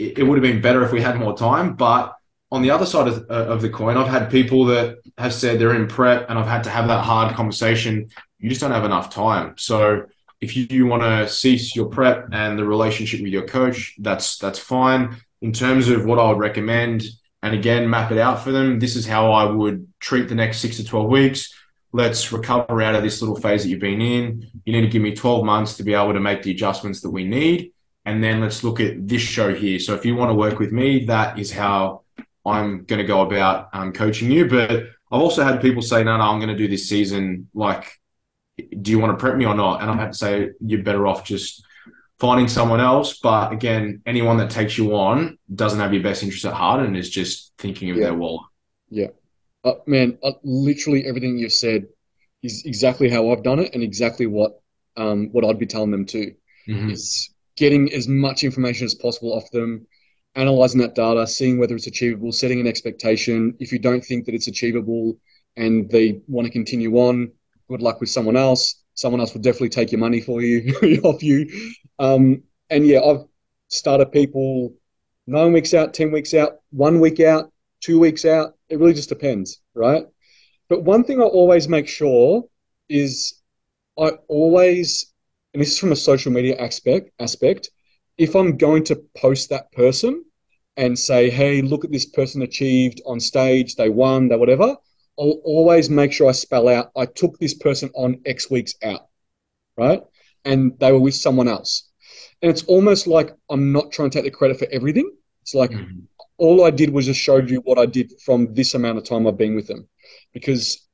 it, 0.00 0.18
it 0.18 0.22
would 0.22 0.42
have 0.42 0.42
been 0.42 0.62
better 0.62 0.82
if 0.82 0.92
we 0.92 1.00
had 1.00 1.18
more 1.18 1.36
time, 1.36 1.74
but 1.74 2.16
on 2.52 2.62
the 2.62 2.70
other 2.70 2.86
side 2.86 3.06
of, 3.06 3.30
uh, 3.30 3.46
of 3.52 3.62
the 3.62 3.68
coin, 3.68 3.96
I've 3.96 4.08
had 4.08 4.30
people 4.30 4.64
that 4.66 4.98
have 5.18 5.32
said 5.32 5.58
they're 5.58 5.74
in 5.74 5.86
prep, 5.86 6.28
and 6.28 6.38
I've 6.38 6.48
had 6.48 6.64
to 6.64 6.70
have 6.70 6.88
that 6.88 7.04
hard 7.04 7.34
conversation. 7.34 8.08
You 8.38 8.48
just 8.48 8.60
don't 8.60 8.72
have 8.72 8.84
enough 8.84 9.10
time. 9.10 9.54
So 9.56 10.06
if 10.40 10.56
you, 10.56 10.66
you 10.70 10.86
want 10.86 11.02
to 11.02 11.28
cease 11.28 11.76
your 11.76 11.86
prep 11.86 12.28
and 12.32 12.58
the 12.58 12.64
relationship 12.64 13.20
with 13.20 13.32
your 13.32 13.46
coach, 13.46 13.94
that's 13.98 14.38
that's 14.38 14.58
fine. 14.58 15.16
In 15.42 15.52
terms 15.52 15.88
of 15.88 16.04
what 16.04 16.18
I 16.18 16.28
would 16.28 16.38
recommend, 16.38 17.04
and 17.42 17.54
again, 17.54 17.88
map 17.88 18.10
it 18.10 18.18
out 18.18 18.42
for 18.42 18.52
them. 18.52 18.78
This 18.78 18.96
is 18.96 19.06
how 19.06 19.32
I 19.32 19.44
would 19.44 19.86
treat 20.00 20.28
the 20.28 20.34
next 20.34 20.58
six 20.58 20.76
to 20.76 20.84
12 20.84 21.08
weeks. 21.08 21.54
Let's 21.92 22.32
recover 22.32 22.82
out 22.82 22.94
of 22.94 23.02
this 23.02 23.22
little 23.22 23.36
phase 23.36 23.62
that 23.62 23.68
you've 23.68 23.80
been 23.80 24.00
in. 24.00 24.50
You 24.64 24.72
need 24.72 24.82
to 24.82 24.88
give 24.88 25.02
me 25.02 25.14
12 25.14 25.44
months 25.44 25.76
to 25.76 25.82
be 25.82 25.94
able 25.94 26.12
to 26.12 26.20
make 26.20 26.42
the 26.42 26.50
adjustments 26.50 27.00
that 27.00 27.10
we 27.10 27.24
need. 27.24 27.72
And 28.10 28.22
then 28.24 28.40
let's 28.40 28.64
look 28.64 28.80
at 28.80 29.06
this 29.06 29.22
show 29.22 29.54
here. 29.54 29.78
So 29.78 29.94
if 29.94 30.04
you 30.04 30.16
want 30.16 30.30
to 30.30 30.34
work 30.34 30.58
with 30.58 30.72
me, 30.72 31.04
that 31.04 31.38
is 31.38 31.52
how 31.52 32.02
I'm 32.44 32.84
going 32.84 32.98
to 32.98 33.06
go 33.06 33.20
about 33.22 33.68
um, 33.72 33.92
coaching 33.92 34.30
you. 34.32 34.48
But 34.48 34.70
I've 34.70 35.20
also 35.20 35.44
had 35.44 35.62
people 35.62 35.80
say, 35.80 36.02
no, 36.02 36.16
no, 36.16 36.24
I'm 36.24 36.40
going 36.40 36.48
to 36.50 36.56
do 36.56 36.66
this 36.66 36.88
season. 36.88 37.48
Like, 37.54 37.84
do 38.58 38.90
you 38.90 38.98
want 38.98 39.16
to 39.16 39.16
prep 39.22 39.36
me 39.36 39.44
or 39.46 39.54
not? 39.54 39.80
And 39.80 39.90
I 39.90 39.94
have 39.96 40.10
to 40.10 40.16
say, 40.16 40.50
you're 40.60 40.82
better 40.82 41.06
off 41.06 41.24
just 41.24 41.64
finding 42.18 42.48
someone 42.48 42.80
else. 42.80 43.18
But 43.20 43.52
again, 43.52 44.02
anyone 44.04 44.38
that 44.38 44.50
takes 44.50 44.76
you 44.76 44.96
on 44.96 45.38
doesn't 45.54 45.78
have 45.78 45.94
your 45.94 46.02
best 46.02 46.24
interest 46.24 46.44
at 46.44 46.52
heart 46.52 46.84
and 46.84 46.96
is 46.96 47.10
just 47.10 47.52
thinking 47.58 47.90
of 47.90 47.96
Yeah. 47.96 48.06
their 48.06 48.14
wallet. 48.14 48.46
Yeah. 48.90 49.08
Uh, 49.62 49.74
man, 49.86 50.18
uh, 50.24 50.32
literally 50.42 51.06
everything 51.06 51.38
you've 51.38 51.52
said 51.52 51.86
is 52.42 52.64
exactly 52.64 53.08
how 53.08 53.30
I've 53.30 53.44
done 53.44 53.60
it 53.60 53.74
and 53.74 53.82
exactly 53.84 54.26
what 54.26 54.60
um, 54.96 55.28
what 55.30 55.44
I'd 55.44 55.58
be 55.58 55.66
telling 55.66 55.92
them 55.92 56.04
too. 56.04 56.34
Mhm. 56.68 56.90
Is 56.90 57.30
getting 57.60 57.92
as 57.92 58.08
much 58.08 58.42
information 58.42 58.86
as 58.86 58.94
possible 58.94 59.34
off 59.34 59.50
them, 59.50 59.86
analyzing 60.34 60.80
that 60.80 60.94
data, 60.94 61.26
seeing 61.26 61.58
whether 61.58 61.76
it's 61.76 61.86
achievable, 61.86 62.32
setting 62.32 62.58
an 62.58 62.66
expectation. 62.66 63.54
If 63.60 63.70
you 63.70 63.78
don't 63.78 64.02
think 64.02 64.24
that 64.24 64.34
it's 64.34 64.48
achievable 64.48 65.18
and 65.58 65.90
they 65.90 66.22
want 66.26 66.46
to 66.46 66.52
continue 66.52 66.96
on, 66.96 67.30
good 67.68 67.82
luck 67.82 68.00
with 68.00 68.08
someone 68.08 68.34
else. 68.34 68.82
Someone 68.94 69.20
else 69.20 69.34
will 69.34 69.42
definitely 69.42 69.68
take 69.68 69.92
your 69.92 69.98
money 69.98 70.22
for 70.22 70.40
you 70.40 70.74
off 71.04 71.22
you. 71.22 71.76
Um, 71.98 72.44
and 72.70 72.86
yeah, 72.86 73.00
I've 73.00 73.24
started 73.68 74.10
people 74.10 74.72
nine 75.26 75.52
weeks 75.52 75.74
out, 75.74 75.92
ten 75.92 76.10
weeks 76.10 76.32
out, 76.32 76.60
one 76.70 76.98
week 76.98 77.20
out, 77.20 77.52
two 77.80 78.00
weeks 78.00 78.24
out. 78.24 78.54
It 78.70 78.78
really 78.78 78.94
just 78.94 79.10
depends, 79.10 79.60
right? 79.74 80.06
But 80.70 80.82
one 80.82 81.04
thing 81.04 81.20
I 81.20 81.24
always 81.24 81.68
make 81.68 81.88
sure 81.88 82.44
is 82.88 83.34
I 83.98 84.12
always, 84.28 85.09
and 85.52 85.60
this 85.60 85.72
is 85.72 85.78
from 85.78 85.92
a 85.92 85.96
social 85.96 86.32
media 86.32 86.56
aspect, 86.58 87.10
aspect, 87.18 87.70
if 88.18 88.34
I'm 88.36 88.56
going 88.56 88.84
to 88.84 89.02
post 89.16 89.50
that 89.50 89.72
person 89.72 90.24
and 90.76 90.98
say, 90.98 91.30
hey, 91.30 91.62
look 91.62 91.84
at 91.84 91.90
this 91.92 92.06
person 92.06 92.42
achieved 92.42 93.00
on 93.06 93.18
stage, 93.18 93.74
they 93.74 93.88
won, 93.88 94.28
they 94.28 94.36
whatever, 94.36 94.76
I'll 95.18 95.40
always 95.44 95.90
make 95.90 96.12
sure 96.12 96.28
I 96.28 96.32
spell 96.32 96.68
out, 96.68 96.90
I 96.96 97.06
took 97.06 97.38
this 97.38 97.54
person 97.54 97.90
on 97.94 98.20
X 98.26 98.50
weeks 98.50 98.74
out, 98.82 99.08
right? 99.76 100.02
And 100.44 100.78
they 100.78 100.92
were 100.92 101.00
with 101.00 101.14
someone 101.14 101.48
else. 101.48 101.90
And 102.42 102.50
it's 102.50 102.64
almost 102.64 103.06
like 103.06 103.34
I'm 103.50 103.72
not 103.72 103.92
trying 103.92 104.10
to 104.10 104.18
take 104.18 104.24
the 104.24 104.36
credit 104.36 104.58
for 104.58 104.68
everything. 104.70 105.10
It's 105.42 105.54
like 105.54 105.72
Mhm. 105.72 106.06
all 106.38 106.64
I 106.64 106.70
did 106.70 106.90
was 106.90 107.06
just 107.06 107.20
showed 107.20 107.50
you 107.50 107.60
what 107.60 107.78
I 107.78 107.86
did 107.86 108.12
from 108.24 108.54
this 108.54 108.74
amount 108.74 108.98
of 108.98 109.04
time 109.04 109.26
I've 109.26 109.36
been 109.36 109.54
with 109.54 109.66
them. 109.66 109.88
Because 110.32 110.86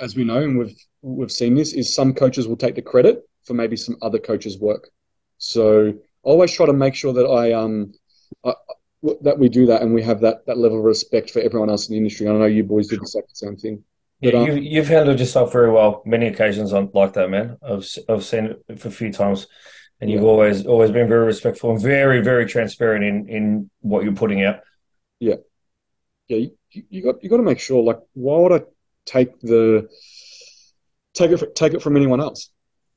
as 0.00 0.16
we 0.16 0.24
know, 0.24 0.42
and 0.42 0.58
we've 0.58 0.76
we've 1.02 1.32
seen 1.32 1.54
this, 1.54 1.72
is 1.72 1.94
some 1.94 2.14
coaches 2.14 2.48
will 2.48 2.56
take 2.56 2.74
the 2.74 2.82
credit 2.82 3.22
for 3.44 3.54
maybe 3.54 3.76
some 3.76 3.96
other 4.02 4.18
coaches' 4.18 4.58
work. 4.58 4.90
So 5.38 5.88
I 5.88 5.94
always 6.22 6.52
try 6.52 6.66
to 6.66 6.72
make 6.72 6.94
sure 6.94 7.12
that 7.12 7.26
I 7.26 7.52
um 7.52 7.92
I, 8.44 8.54
that 9.22 9.38
we 9.38 9.48
do 9.48 9.66
that 9.66 9.82
and 9.82 9.92
we 9.92 10.02
have 10.02 10.20
that 10.20 10.46
that 10.46 10.58
level 10.58 10.78
of 10.78 10.84
respect 10.84 11.30
for 11.30 11.40
everyone 11.40 11.70
else 11.70 11.88
in 11.88 11.92
the 11.94 11.98
industry. 11.98 12.28
I 12.28 12.32
know 12.32 12.44
you 12.44 12.64
boys 12.64 12.88
did 12.88 13.00
the 13.00 13.02
exact 13.02 13.36
same 13.36 13.56
thing. 13.56 13.82
But, 14.22 14.34
Yeah, 14.34 14.40
um, 14.40 14.50
you, 14.50 14.54
you've 14.54 14.88
handled 14.88 15.18
yourself 15.18 15.52
very 15.52 15.70
well 15.72 16.02
many 16.06 16.28
occasions 16.28 16.72
on 16.72 16.90
like 16.94 17.14
that, 17.14 17.28
man. 17.28 17.56
I've 17.62 17.84
I've 18.08 18.24
seen 18.24 18.54
it 18.68 18.78
for 18.78 18.88
a 18.88 18.92
few 18.92 19.12
times, 19.12 19.48
and 20.00 20.08
you've 20.10 20.22
Yeah. 20.22 20.28
always 20.28 20.64
always 20.66 20.92
been 20.92 21.08
very 21.08 21.26
respectful 21.26 21.72
and 21.72 21.80
very 21.80 22.20
very 22.20 22.46
transparent 22.46 23.04
in 23.04 23.28
in 23.28 23.70
what 23.80 24.04
you're 24.04 24.14
putting 24.14 24.44
out. 24.44 24.60
yeah, 25.18 25.36
you, 26.28 26.52
you 26.70 27.02
got 27.02 27.22
you 27.22 27.28
got 27.28 27.38
to 27.38 27.42
make 27.42 27.58
sure. 27.58 27.82
Like, 27.82 27.98
why 28.14 28.38
would 28.38 28.52
I 28.52 28.64
take 29.06 29.40
the 29.40 29.88
take 31.14 31.32
it 31.32 31.56
take 31.56 31.74
it 31.74 31.82
from 31.82 31.96
anyone 31.96 32.20
else? 32.20 32.50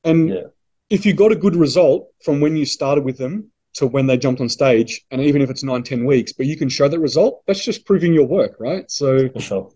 And 0.06 0.28
Yeah. 0.30 0.42
if 0.88 1.04
you 1.04 1.12
got 1.12 1.32
a 1.32 1.36
good 1.36 1.56
result 1.56 2.08
from 2.24 2.40
when 2.40 2.56
you 2.56 2.64
started 2.64 3.04
with 3.04 3.18
them 3.18 3.50
to 3.74 3.86
when 3.86 4.06
they 4.06 4.16
jumped 4.16 4.40
on 4.40 4.48
stage, 4.48 5.04
and 5.10 5.20
even 5.20 5.42
if 5.42 5.50
it's 5.50 5.62
nine 5.62 5.82
ten 5.82 6.04
weeks, 6.06 6.32
but 6.32 6.46
you 6.46 6.56
can 6.56 6.68
show 6.68 6.88
that 6.88 6.98
result, 6.98 7.42
that's 7.46 7.62
just 7.62 7.84
proving 7.84 8.14
your 8.14 8.26
work, 8.26 8.56
right? 8.58 8.90
So 8.90 9.28
For 9.30 9.40
sure. 9.40 9.72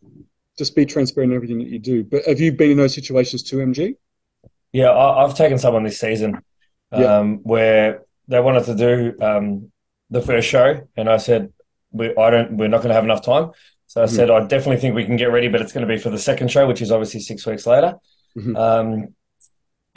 just 0.56 0.74
be 0.74 0.86
transparent 0.86 1.32
in 1.32 1.36
everything 1.36 1.58
that 1.58 1.68
you 1.68 1.78
do. 1.78 2.04
But 2.04 2.24
have 2.26 2.40
you 2.40 2.52
been 2.52 2.70
in 2.70 2.76
those 2.78 2.94
situations 2.94 3.42
too, 3.42 3.58
MG? 3.58 3.96
Yeah, 4.72 4.90
I, 4.90 5.24
I've 5.24 5.34
taken 5.36 5.58
someone 5.58 5.82
this 5.82 5.98
season 5.98 6.36
um, 6.92 7.02
Yeah. 7.02 7.32
where 7.42 8.02
they 8.28 8.40
wanted 8.40 8.64
to 8.66 8.74
do 8.76 9.20
um, 9.20 9.72
the 10.10 10.22
first 10.22 10.48
show, 10.48 10.86
and 10.96 11.08
I 11.10 11.16
said, 11.18 11.52
we, 11.92 12.14
"I 12.16 12.30
don't. 12.30 12.56
We're 12.56 12.68
not 12.68 12.78
going 12.78 12.90
to 12.90 12.94
have 12.94 13.04
enough 13.04 13.24
time." 13.24 13.50
So 13.88 14.02
I 14.02 14.04
Mhm. 14.06 14.10
said, 14.16 14.30
"I 14.30 14.46
definitely 14.46 14.76
think 14.80 14.94
we 14.94 15.04
can 15.04 15.16
get 15.16 15.32
ready, 15.32 15.48
but 15.48 15.60
it's 15.60 15.72
going 15.72 15.86
to 15.86 15.92
be 15.92 15.98
for 16.00 16.10
the 16.10 16.18
second 16.18 16.48
show, 16.52 16.66
which 16.68 16.80
is 16.80 16.90
obviously 16.92 17.20
six 17.20 17.44
weeks 17.46 17.66
later." 17.66 17.96
Mhm. 18.38 18.56
Um, 18.56 19.14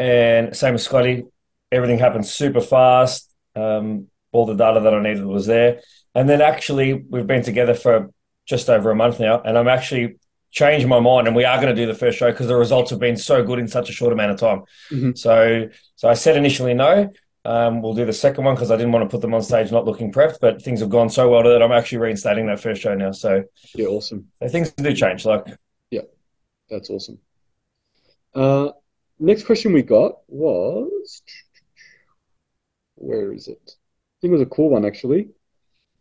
and 0.03 0.55
same 0.55 0.75
as 0.75 0.83
Scotty, 0.83 1.23
everything 1.71 1.99
happened 1.99 2.25
super 2.25 2.61
fast. 2.61 3.33
Um, 3.55 4.07
all 4.31 4.45
the 4.45 4.55
data 4.55 4.79
that 4.79 4.93
I 4.93 5.01
needed 5.01 5.25
was 5.25 5.45
there, 5.45 5.81
and 6.15 6.27
then 6.29 6.41
actually 6.41 6.93
we've 6.93 7.27
been 7.27 7.43
together 7.43 7.75
for 7.75 8.09
just 8.45 8.69
over 8.69 8.89
a 8.91 8.95
month 8.95 9.19
now, 9.19 9.41
and 9.41 9.57
I'm 9.57 9.67
actually 9.67 10.17
changed 10.51 10.87
my 10.87 10.99
mind, 10.99 11.27
and 11.27 11.35
we 11.35 11.45
are 11.45 11.57
going 11.61 11.73
to 11.75 11.81
do 11.81 11.87
the 11.87 11.97
first 11.97 12.17
show 12.17 12.31
because 12.31 12.47
the 12.47 12.55
results 12.55 12.89
have 12.91 12.99
been 12.99 13.15
so 13.17 13.43
good 13.43 13.59
in 13.59 13.67
such 13.67 13.89
a 13.89 13.93
short 13.93 14.11
amount 14.13 14.31
of 14.31 14.39
time. 14.39 14.61
Mhm. 14.91 15.17
So, 15.17 15.69
so 15.95 16.09
I 16.09 16.15
said 16.15 16.35
initially 16.37 16.73
no. 16.73 17.09
Um, 17.45 17.81
we'll 17.81 17.93
do 17.93 18.05
the 18.05 18.13
second 18.13 18.43
one 18.45 18.55
because 18.55 18.71
I 18.71 18.77
didn't 18.77 18.91
want 18.93 19.03
to 19.03 19.09
put 19.13 19.21
them 19.21 19.33
on 19.33 19.41
stage 19.41 19.71
not 19.71 19.85
looking 19.85 20.11
prepped, 20.11 20.37
but 20.41 20.61
things 20.61 20.79
have 20.79 20.89
gone 20.89 21.09
so 21.09 21.29
well 21.29 21.43
that 21.43 21.61
I'm 21.61 21.71
actually 21.71 21.99
reinstating 21.99 22.45
that 22.47 22.59
first 22.59 22.81
show 22.81 22.95
now. 22.95 23.11
So, 23.11 23.43
Yeah, 23.75 23.87
awesome. 23.87 24.27
so 24.41 24.47
things 24.47 24.71
do 24.71 24.93
change. 24.93 25.25
Like, 25.25 25.45
yeah, 25.91 26.05
That's 26.69 26.89
awesome. 26.89 27.19
Uh, 28.33 28.69
next 29.19 29.45
question 29.45 29.73
we 29.73 29.81
got 29.81 30.19
was 30.27 31.21
where 32.95 33.33
is 33.33 33.47
it? 33.47 33.61
I 33.65 34.15
think 34.21 34.31
it 34.31 34.37
was 34.37 34.41
a 34.41 34.45
cool 34.45 34.69
one 34.69 34.85
actually. 34.85 35.29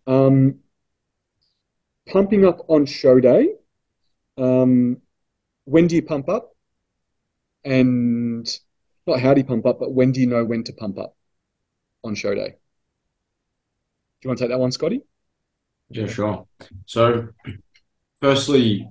Um, 0.06 0.60
pumping 2.06 2.44
up 2.44 2.64
on 2.68 2.86
show 2.86 3.20
day. 3.20 3.54
Um, 4.36 4.98
when 5.64 5.86
do 5.86 5.96
you 5.96 6.02
pump 6.02 6.28
up? 6.28 6.54
And 7.64 8.48
not 9.06 9.20
how 9.20 9.34
do 9.34 9.40
you 9.40 9.44
pump 9.44 9.66
up, 9.66 9.78
but 9.78 9.92
when 9.92 10.12
do 10.12 10.20
you 10.20 10.26
know 10.26 10.44
when 10.44 10.64
to 10.64 10.72
pump 10.72 10.98
up 10.98 11.16
on 12.02 12.14
show 12.14 12.34
day? 12.34 12.48
Do 12.48 14.26
you 14.26 14.28
want 14.28 14.38
to 14.38 14.44
take 14.44 14.50
that 14.50 14.58
one, 14.58 14.72
Scotty? 14.72 15.02
Yeah, 15.90 16.06
sure. 16.06 16.46
So, 16.86 17.28
firstly, 18.20 18.88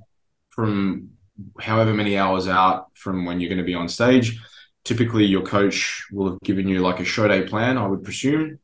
from 0.49 1.11
however 1.59 1.93
many 1.93 2.17
hours 2.17 2.47
out 2.47 2.87
from 2.93 3.25
when 3.25 3.39
you're 3.39 3.49
going 3.49 3.57
to 3.57 3.63
be 3.63 3.75
on 3.75 3.89
stage, 3.89 4.39
typically 4.83 5.25
your 5.25 5.43
coach 5.43 6.05
will 6.11 6.31
have 6.31 6.41
given 6.41 6.67
you 6.67 6.79
like 6.79 6.99
a 6.99 7.05
show 7.05 7.27
day 7.27 7.43
plan, 7.43 7.77
I 7.77 7.87
would 7.87 8.03
presume, 8.03 8.59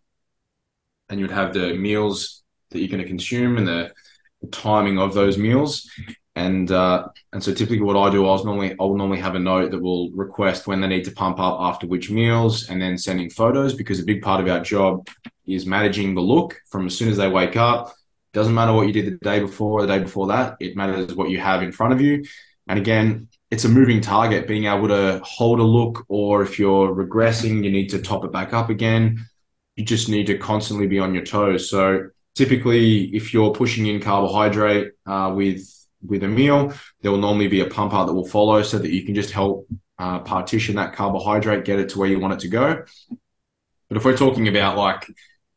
and 1.10 1.20
you'd 1.20 1.32
have 1.32 1.54
the 1.54 1.74
meals 1.76 2.44
that 2.72 2.80
you're 2.80 2.90
going 2.90 3.02
to 3.02 3.08
consume 3.08 3.58
and 3.58 3.68
the, 3.68 3.94
the 4.42 4.48
timing 4.48 5.00
of 5.00 5.14
those 5.14 5.38
meals. 5.38 5.90
And 6.36 6.70
uh, 6.72 7.08
and 7.34 7.44
so 7.44 7.52
typically 7.52 7.82
what 7.82 7.98
I 7.98 8.12
do, 8.12 8.24
I 8.28 8.30
was 8.30 8.46
normally 8.46 8.76
I'll 8.80 8.94
normally 8.94 9.20
have 9.20 9.34
a 9.34 9.40
note 9.40 9.72
that 9.72 9.82
will 9.82 10.12
request 10.12 10.68
when 10.68 10.82
they 10.82 10.88
need 10.88 11.06
to 11.06 11.12
pump 11.12 11.40
up 11.40 11.58
after 11.60 11.88
which 11.88 12.12
meals, 12.12 12.70
and 12.70 12.80
then 12.80 12.96
sending 12.96 13.32
photos 13.32 13.74
because 13.74 14.00
a 14.00 14.06
big 14.06 14.22
part 14.22 14.40
of 14.40 14.48
our 14.48 14.60
job 14.60 15.08
is 15.48 15.66
managing 15.66 16.14
the 16.14 16.22
look 16.22 16.62
from 16.70 16.86
as 16.86 16.96
soon 16.96 17.10
as 17.10 17.18
they 17.18 17.28
wake 17.28 17.56
up. 17.56 17.92
Doesn't 18.34 18.54
matter 18.54 18.74
what 18.74 18.86
you 18.86 18.94
did 18.94 19.08
the 19.08 19.18
day 19.26 19.40
before, 19.40 19.82
the 19.82 19.88
day 19.88 19.98
before 19.98 20.28
that. 20.28 20.58
It 20.60 20.76
matters 20.76 21.16
what 21.16 21.32
you 21.32 21.40
have 21.40 21.64
in 21.64 21.72
front 21.72 21.94
of 21.94 22.02
you. 22.02 22.24
And 22.68 22.80
again, 22.80 23.30
it's 23.50 23.66
a 23.66 23.70
moving 23.70 24.02
target. 24.02 24.48
Being 24.48 24.66
able 24.66 24.88
to 24.90 25.22
hold 25.24 25.60
a 25.60 25.64
look, 25.64 26.06
or 26.10 26.42
if 26.42 26.60
you're 26.60 26.94
regressing, 26.94 27.64
you 27.64 27.72
need 27.72 27.90
to 27.90 28.02
top 28.02 28.26
it 28.26 28.32
back 28.32 28.54
up 28.54 28.70
again. 28.70 29.26
You 29.76 29.86
just 29.86 30.10
need 30.10 30.28
to 30.28 30.38
constantly 30.38 30.88
be 30.88 31.00
on 31.00 31.14
your 31.14 31.24
toes. 31.24 31.70
So 31.70 32.10
typically, 32.36 33.06
if 33.16 33.34
you're 33.34 33.52
pushing 33.52 33.88
in 33.88 34.02
carbohydrate 34.02 34.94
uh, 35.06 35.34
with 35.36 35.68
with 36.06 36.24
a 36.24 36.28
meal, 36.28 36.74
there 37.02 37.12
will 37.12 37.20
normally 37.20 37.48
be 37.48 37.62
a 37.62 37.68
pump 37.68 37.94
out 37.94 38.06
that 38.06 38.14
will 38.14 38.28
follow 38.28 38.62
so 38.62 38.78
that 38.78 38.92
you 38.92 39.04
can 39.04 39.16
just 39.16 39.32
help 39.32 39.68
uh, 39.98 40.20
partition 40.20 40.76
that 40.76 40.94
carbohydrate, 40.94 41.66
get 41.66 41.80
it 41.80 41.90
to 41.90 42.00
where 42.00 42.10
you 42.10 42.20
want 42.20 42.34
it 42.34 42.40
to 42.40 42.48
go. 42.48 42.84
But 43.90 43.98
if 43.98 44.06
we're 44.06 44.18
talking 44.18 44.48
about 44.48 44.78
like 44.78 45.08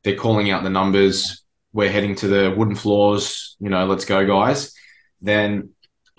they're 0.03 0.17
calling 0.17 0.51
out 0.51 0.63
the 0.63 0.71
numbers, 0.71 1.45
we're 1.73 1.91
heading 1.91 2.15
to 2.17 2.29
the 2.29 2.55
wooden 2.57 2.75
floors, 2.75 3.57
you 3.61 3.69
know, 3.69 3.87
let's 3.87 4.05
go, 4.05 4.27
guys, 4.27 4.73
then 5.21 5.71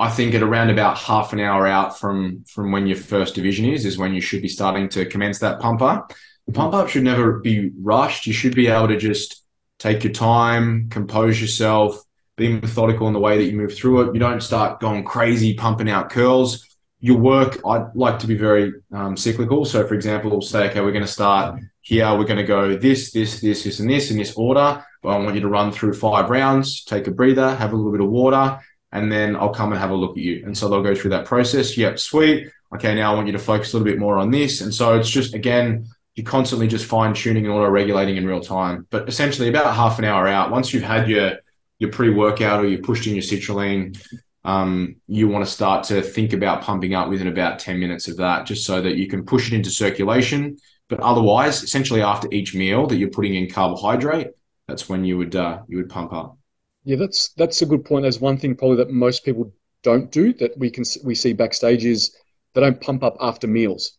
I 0.02 0.10
think 0.10 0.34
at 0.34 0.42
around 0.42 0.72
about 0.72 0.98
half 0.98 1.32
an 1.32 1.40
hour 1.40 1.68
out 1.68 2.00
from 2.00 2.44
from 2.48 2.72
when 2.72 2.88
your 2.88 2.98
first 2.98 3.36
division 3.36 3.66
is, 3.66 3.86
is 3.86 4.00
when 4.00 4.16
you 4.16 4.20
should 4.20 4.42
be 4.42 4.48
starting 4.48 4.90
to 4.90 5.06
commence 5.06 5.38
that 5.40 5.60
pump 5.60 5.84
up. 5.84 6.12
The 6.48 6.54
pump 6.54 6.74
up 6.74 6.90
should 6.90 7.04
never 7.04 7.40
be 7.40 7.72
rushed. 7.80 8.26
You 8.26 8.34
should 8.34 8.56
be 8.56 8.66
able 8.66 8.88
to 8.88 8.98
just 8.98 9.44
take 9.78 10.04
your 10.04 10.12
time, 10.12 10.90
compose 10.90 11.40
yourself, 11.40 12.04
be 12.36 12.50
methodical 12.52 13.06
in 13.08 13.14
the 13.14 13.20
way 13.20 13.38
that 13.38 13.44
you 13.44 13.56
move 13.56 13.76
through 13.76 14.02
it. 14.02 14.14
You 14.16 14.20
don't 14.20 14.42
start 14.42 14.80
going 14.80 15.04
crazy 15.04 15.54
pumping 15.54 15.88
out 15.88 16.10
curls. 16.10 16.68
Your 17.00 17.20
work, 17.20 17.60
I'd 17.64 17.96
like 17.96 18.18
to 18.20 18.28
be 18.28 18.36
very 18.36 18.74
um, 18.92 19.16
cyclical. 19.16 19.66
So, 19.66 19.86
for 19.86 19.94
example, 19.94 20.32
we'll 20.32 20.42
say, 20.42 20.70
okay, 20.70 20.82
we're 20.82 20.92
going 20.92 21.06
to 21.06 21.12
start 21.12 21.60
here. 21.82 22.10
We're 22.18 22.26
going 22.26 22.38
to 22.38 22.44
go 22.44 22.76
this, 22.76 23.12
this, 23.12 23.40
this, 23.40 23.64
this, 23.64 23.80
and 23.80 23.90
this 23.90 24.10
in 24.10 24.18
this 24.18 24.34
order. 24.36 24.84
But 25.04 25.10
I 25.10 25.18
want 25.18 25.36
you 25.36 25.42
to 25.42 25.48
run 25.48 25.72
through 25.72 25.94
five 25.94 26.30
rounds, 26.32 26.84
take 26.84 27.06
a 27.06 27.12
breather, 27.12 27.56
have 27.56 27.74
a 27.74 27.76
little 27.76 27.92
bit 27.92 28.02
of 28.02 28.10
water, 28.10 28.60
and 28.92 29.12
then 29.12 29.36
I'll 29.36 29.54
come 29.54 29.72
and 29.72 29.80
have 29.80 29.92
a 29.92 29.96
look 29.96 30.12
at 30.12 30.24
you. 30.24 30.44
And 30.46 30.58
so 30.58 30.68
they'll 30.68 30.84
go 30.84 30.96
through 30.96 31.12
that 31.12 31.26
process. 31.26 31.78
Yep, 31.78 32.00
sweet. 32.00 32.50
Okay, 32.76 32.96
now 32.96 33.12
I 33.12 33.16
want 33.16 33.28
you 33.28 33.34
to 33.34 33.40
focus 33.40 33.74
a 33.74 33.78
little 33.78 33.92
bit 33.92 34.00
more 34.00 34.18
on 34.18 34.32
this. 34.32 34.62
And 34.62 34.74
so 34.74 34.98
it's 34.98 35.10
just, 35.10 35.34
again, 35.34 35.88
you're 36.16 36.26
constantly 36.26 36.68
just 36.68 36.86
fine 36.86 37.14
tuning 37.14 37.46
and 37.46 37.54
auto 37.54 37.70
regulating 37.70 38.18
in 38.18 38.26
real 38.26 38.42
time. 38.42 38.88
But 38.90 39.08
essentially, 39.08 39.48
about 39.48 39.74
half 39.76 39.98
an 40.00 40.06
hour 40.06 40.28
out, 40.28 40.52
once 40.52 40.74
you've 40.74 40.84
had 40.84 41.10
your 41.10 41.38
your 41.80 41.90
pre-workout 41.90 42.64
or 42.64 42.68
you 42.68 42.78
pushed 42.78 43.08
in 43.08 43.16
your 43.16 43.24
citrulline, 43.24 43.98
um, 44.44 44.98
you 45.08 45.28
want 45.28 45.44
to 45.44 45.52
start 45.52 45.84
to 45.86 46.02
think 46.02 46.32
about 46.32 46.62
pumping 46.62 46.94
up 46.94 47.10
within 47.10 47.28
about 47.28 47.58
10 47.58 47.80
minutes 47.80 48.08
of 48.08 48.18
that, 48.18 48.46
just 48.46 48.68
so 48.68 48.82
that 48.82 48.98
you 48.98 49.08
can 49.08 49.26
push 49.26 49.52
it 49.52 49.56
into 49.56 49.72
circulation. 49.72 50.58
But 50.90 51.00
otherwise, 51.00 51.64
essentially 51.64 52.02
after 52.02 52.28
each 52.32 52.54
meal 52.54 52.86
that 52.88 52.98
you're 52.98 53.10
putting 53.10 53.34
in 53.36 53.50
carbohydrate, 53.50 54.32
that's 54.68 54.90
when 54.90 55.06
you 55.06 55.18
would 55.18 55.36
uh, 55.36 55.62
you 55.68 55.78
would 55.78 55.90
pump 55.90 56.14
up. 56.14 56.38
Yeah, 56.84 56.98
that's 56.98 57.30
that's 57.34 57.62
a 57.62 57.66
good 57.66 57.86
point. 57.86 58.04
There's 58.04 58.20
one 58.20 58.38
thing 58.38 58.56
probably 58.56 58.78
that 58.78 58.92
most 58.92 59.24
people 59.24 59.54
don't 59.84 60.12
do 60.12 60.34
that 60.34 60.58
we 60.58 60.70
can 60.70 60.84
we 61.04 61.16
see 61.16 61.34
backstage 61.34 61.86
is 61.86 62.16
they 62.54 62.62
don't 62.62 62.82
pump 62.82 63.04
up 63.04 63.18
after 63.20 63.48
meals, 63.48 63.98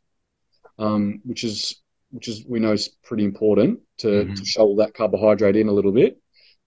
um, 0.79 1.21
which 1.25 1.45
is 1.45 1.83
which 2.11 2.29
is 2.29 2.45
we 2.47 2.61
know 2.61 2.73
is 2.73 2.89
pretty 3.03 3.25
important 3.25 3.81
to, 3.99 4.09
mm-hmm. 4.09 4.35
to 4.35 4.45
shovel 4.45 4.77
that 4.77 4.95
carbohydrate 4.95 5.57
in 5.57 5.69
a 5.69 5.73
little 5.73 5.93
bit. 5.93 6.21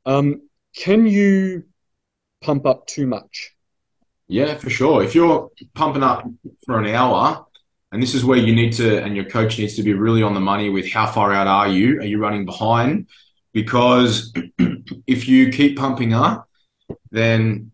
Um, 0.06 0.50
can 0.76 1.06
you 1.06 1.64
pump 2.42 2.66
up 2.66 2.88
too 2.88 3.08
much? 3.08 3.52
Yeah, 4.28 4.56
for 4.56 4.70
sure. 4.70 5.04
If 5.04 5.14
you're 5.14 5.50
pumping 5.76 6.04
up 6.04 6.28
for 6.66 6.80
an 6.80 6.88
hour, 6.88 7.46
and 7.92 8.02
this 8.02 8.16
is 8.16 8.26
where 8.26 8.40
you 8.40 8.56
need 8.56 8.74
to, 8.74 9.04
and 9.04 9.16
your 9.16 9.26
coach 9.26 9.60
needs 9.60 9.76
to 9.76 9.84
be 9.84 9.94
really 9.94 10.24
on 10.24 10.34
the 10.34 10.40
money 10.40 10.70
with 10.70 10.92
how 10.92 11.06
far 11.06 11.32
out 11.32 11.48
are 11.48 11.68
you? 11.68 12.00
Are 12.00 12.06
you 12.06 12.18
running 12.18 12.46
behind? 12.46 13.08
Because 13.56 14.34
if 15.08 15.30
you 15.30 15.50
keep 15.50 15.78
pumping 15.78 16.14
up, 16.14 16.48
then 17.10 17.72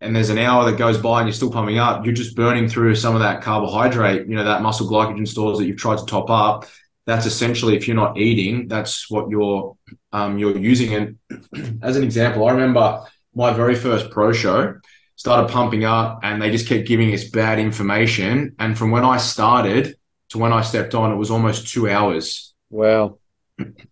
and 0.00 0.16
there's 0.16 0.30
an 0.30 0.38
hour 0.38 0.68
that 0.68 0.78
goes 0.78 0.98
by 0.98 1.20
and 1.20 1.28
you're 1.28 1.34
still 1.34 1.52
pumping 1.52 1.78
up, 1.78 2.04
you're 2.04 2.14
just 2.14 2.34
burning 2.34 2.66
through 2.66 2.96
some 2.96 3.14
of 3.14 3.20
that 3.20 3.40
carbohydrate, 3.42 4.26
you 4.26 4.34
know, 4.34 4.42
that 4.42 4.62
muscle 4.62 4.88
glycogen 4.88 5.28
stores 5.28 5.58
that 5.58 5.66
you've 5.66 5.76
tried 5.76 5.98
to 5.98 6.06
top 6.06 6.28
up. 6.30 6.64
That's 7.06 7.26
essentially 7.26 7.76
if 7.76 7.86
you're 7.86 7.94
not 7.94 8.16
eating, 8.16 8.68
that's 8.68 9.10
what 9.10 9.28
you're 9.28 9.76
um, 10.12 10.38
you're 10.38 10.56
using. 10.56 10.94
And 10.94 11.80
as 11.82 11.96
an 11.96 12.04
example, 12.04 12.48
I 12.48 12.52
remember 12.52 13.04
my 13.34 13.52
very 13.52 13.74
first 13.74 14.10
pro 14.10 14.32
show 14.32 14.80
started 15.16 15.52
pumping 15.52 15.84
up 15.84 16.20
and 16.22 16.40
they 16.40 16.50
just 16.50 16.66
kept 16.66 16.88
giving 16.88 17.12
us 17.12 17.24
bad 17.24 17.58
information. 17.58 18.56
And 18.58 18.76
from 18.76 18.90
when 18.90 19.04
I 19.04 19.18
started 19.18 19.94
to 20.30 20.38
when 20.38 20.54
I 20.54 20.62
stepped 20.62 20.94
on, 20.94 21.12
it 21.12 21.16
was 21.16 21.30
almost 21.30 21.68
two 21.68 21.88
hours. 21.88 22.54
Wow. 22.70 23.18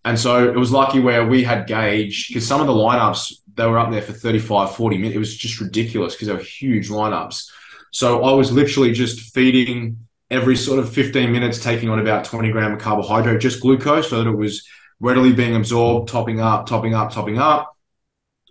And 0.05 0.19
so 0.19 0.49
it 0.49 0.55
was 0.55 0.71
lucky 0.71 0.99
where 0.99 1.25
we 1.25 1.43
had 1.43 1.67
gauge 1.67 2.27
because 2.27 2.47
some 2.47 2.61
of 2.61 2.67
the 2.67 2.73
lineups, 2.73 3.33
they 3.55 3.65
were 3.65 3.79
up 3.79 3.91
there 3.91 4.01
for 4.01 4.13
35, 4.13 4.75
40 4.75 4.97
minutes. 4.97 5.15
It 5.15 5.19
was 5.19 5.35
just 5.35 5.59
ridiculous 5.59 6.15
because 6.15 6.27
they 6.27 6.33
were 6.33 6.39
huge 6.39 6.89
lineups. 6.89 7.49
So 7.91 8.23
I 8.23 8.33
was 8.33 8.51
literally 8.51 8.93
just 8.93 9.33
feeding 9.33 10.07
every 10.29 10.55
sort 10.55 10.79
of 10.79 10.91
15 10.91 11.31
minutes, 11.31 11.61
taking 11.61 11.89
on 11.89 11.99
about 11.99 12.23
20 12.25 12.51
gram 12.51 12.73
of 12.73 12.79
carbohydrate, 12.79 13.41
just 13.41 13.61
glucose, 13.61 14.09
so 14.09 14.23
that 14.23 14.29
it 14.29 14.35
was 14.35 14.65
readily 14.99 15.33
being 15.33 15.55
absorbed, 15.55 16.07
topping 16.09 16.39
up, 16.39 16.67
topping 16.67 16.93
up, 16.93 17.11
topping 17.11 17.37
up. 17.37 17.75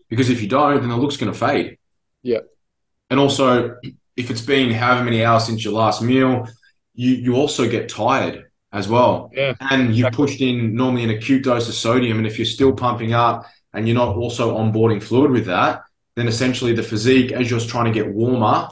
Because 0.09 0.29
if 0.29 0.43
you 0.43 0.49
don't, 0.49 0.81
then 0.81 0.91
the 0.91 0.97
look's 0.97 1.17
going 1.17 1.33
to 1.33 1.39
fade. 1.39 1.79
Yeah. 2.23 2.41
And 3.09 3.19
also, 3.19 3.77
if 4.17 4.31
it's 4.31 4.43
been 4.43 4.71
however 4.71 5.05
many 5.05 5.25
hours 5.25 5.45
since 5.45 5.65
your 5.65 5.73
last 5.73 6.03
meal, 6.03 6.47
you 6.95 7.15
you 7.15 7.37
also 7.37 7.69
get 7.69 7.89
tired 7.89 8.50
as 8.73 8.89
well. 8.89 9.31
Yeah. 9.35 9.55
And 9.61 9.95
you 9.95 10.09
pushed 10.11 10.41
in 10.41 10.75
normally 10.75 11.05
an 11.05 11.11
acute 11.11 11.45
dose 11.45 11.69
of 11.69 11.75
sodium, 11.75 12.19
and 12.19 12.27
if 12.27 12.39
you're 12.39 12.47
still 12.47 12.73
pumping 12.73 13.13
up 13.13 13.47
and 13.73 13.87
you're 13.87 13.97
not 13.97 14.17
also 14.17 14.57
onboarding 14.57 15.03
fluid 15.03 15.31
with 15.31 15.47
that, 15.47 15.83
then 16.17 16.29
essentially 16.29 16.73
the 16.73 16.83
physique, 16.83 17.33
as 17.33 17.51
you're 17.51 17.61
trying 17.61 17.87
to 17.87 17.93
get 17.93 18.13
warmer, 18.13 18.69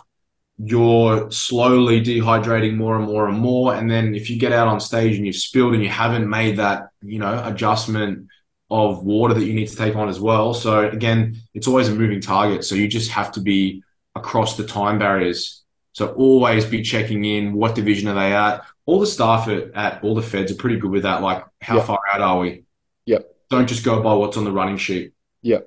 you're 0.59 1.31
slowly 1.31 2.01
dehydrating 2.03 2.77
more 2.77 2.97
and 2.97 3.07
more 3.07 3.29
and 3.29 3.39
more. 3.39 3.75
And 3.75 3.89
then 3.89 4.15
if 4.15 4.29
you 4.29 4.39
get 4.39 4.53
out 4.53 4.67
on 4.67 4.81
stage 4.81 5.17
and 5.17 5.25
you've 5.25 5.37
spilled 5.37 5.75
and 5.75 5.83
you 5.83 5.89
haven't 5.89 6.29
made 6.29 6.57
that, 6.57 6.89
you 7.01 7.21
know, 7.21 7.43
adjustment 7.45 8.29
of 8.71 9.05
water 9.05 9.35
that 9.35 9.45
you 9.45 9.55
need 9.55 9.69
to 9.69 9.77
take 9.77 9.95
on 9.95 10.09
as 10.09 10.21
well. 10.21 10.53
So 10.55 10.89
again, 10.89 11.37
it's 11.55 11.69
always 11.69 11.89
a 11.89 11.95
moving 11.95 12.21
target. 12.21 12.65
So 12.65 12.75
you 12.75 12.89
just 12.89 13.13
have 13.13 13.33
to 13.33 13.41
be 13.41 13.83
across 14.17 14.57
the 14.57 14.67
time 14.67 14.99
barriers. 14.99 15.63
So 15.93 16.09
always 16.09 16.65
be 16.65 16.83
checking 16.83 17.25
in. 17.25 17.53
What 17.53 17.75
division 17.75 18.09
are 18.09 18.15
they 18.15 18.35
at? 18.35 18.65
All 18.89 19.01
the 19.01 19.07
staff 19.07 19.49
at, 19.49 19.75
at 19.75 20.03
all 20.03 20.15
the 20.15 20.23
feds 20.23 20.51
are 20.51 20.57
pretty 20.57 20.79
good 20.79 20.91
with 20.91 21.03
that. 21.03 21.23
Like, 21.23 21.45
how 21.61 21.77
yep. 21.77 21.87
far 21.87 22.01
out 22.13 22.21
are 22.21 22.39
we? 22.39 22.65
Yep. 23.07 23.27
Don't 23.51 23.69
just 23.69 23.85
go 23.85 24.03
by 24.03 24.15
what's 24.15 24.37
on 24.37 24.45
the 24.45 24.53
running 24.53 24.79
sheet. 24.79 25.13
Yep. 25.43 25.67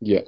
Yeah 0.00 0.20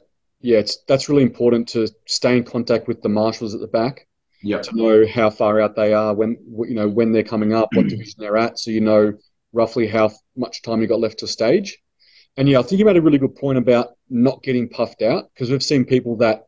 yeah, 0.45 0.59
it's 0.59 0.77
that's 0.87 1.09
really 1.09 1.23
important 1.23 1.67
to 1.69 1.89
stay 2.07 2.37
in 2.37 2.45
contact 2.45 2.87
with 2.87 3.01
the 3.01 3.09
marshals 3.09 3.55
at 3.55 3.63
the 3.63 3.67
back. 3.67 4.07
Yeah. 4.43 4.61
To 4.61 4.77
know 4.77 5.07
how 5.07 5.31
far 5.31 5.59
out 5.59 5.75
they 5.75 5.95
are, 5.95 6.13
when 6.13 6.37
you 6.69 6.75
know 6.75 6.87
when 6.87 7.13
they're 7.13 7.23
coming 7.23 7.55
up, 7.55 7.71
what 7.73 7.87
mm. 7.87 7.89
division 7.89 8.17
they're 8.19 8.37
at, 8.37 8.59
so 8.59 8.71
you 8.71 8.83
know 8.83 9.15
roughly 9.55 9.87
how 9.89 10.11
much 10.37 10.61
time 10.61 10.83
you 10.83 10.87
got 10.87 11.01
left 11.01 11.21
to 11.21 11.27
stage. 11.27 11.79
And 12.37 12.47
yeah, 12.47 12.59
I 12.59 12.63
think 12.63 12.79
you 12.79 12.85
made 12.85 12.99
a 12.99 13.03
really 13.03 13.17
good 13.17 13.37
point 13.37 13.57
about 13.57 13.93
not 14.11 14.43
getting 14.43 14.69
puffed 14.69 15.01
out 15.01 15.31
because 15.33 15.51
we've 15.51 15.63
seen 15.63 15.87
people 15.87 16.17
that 16.19 16.45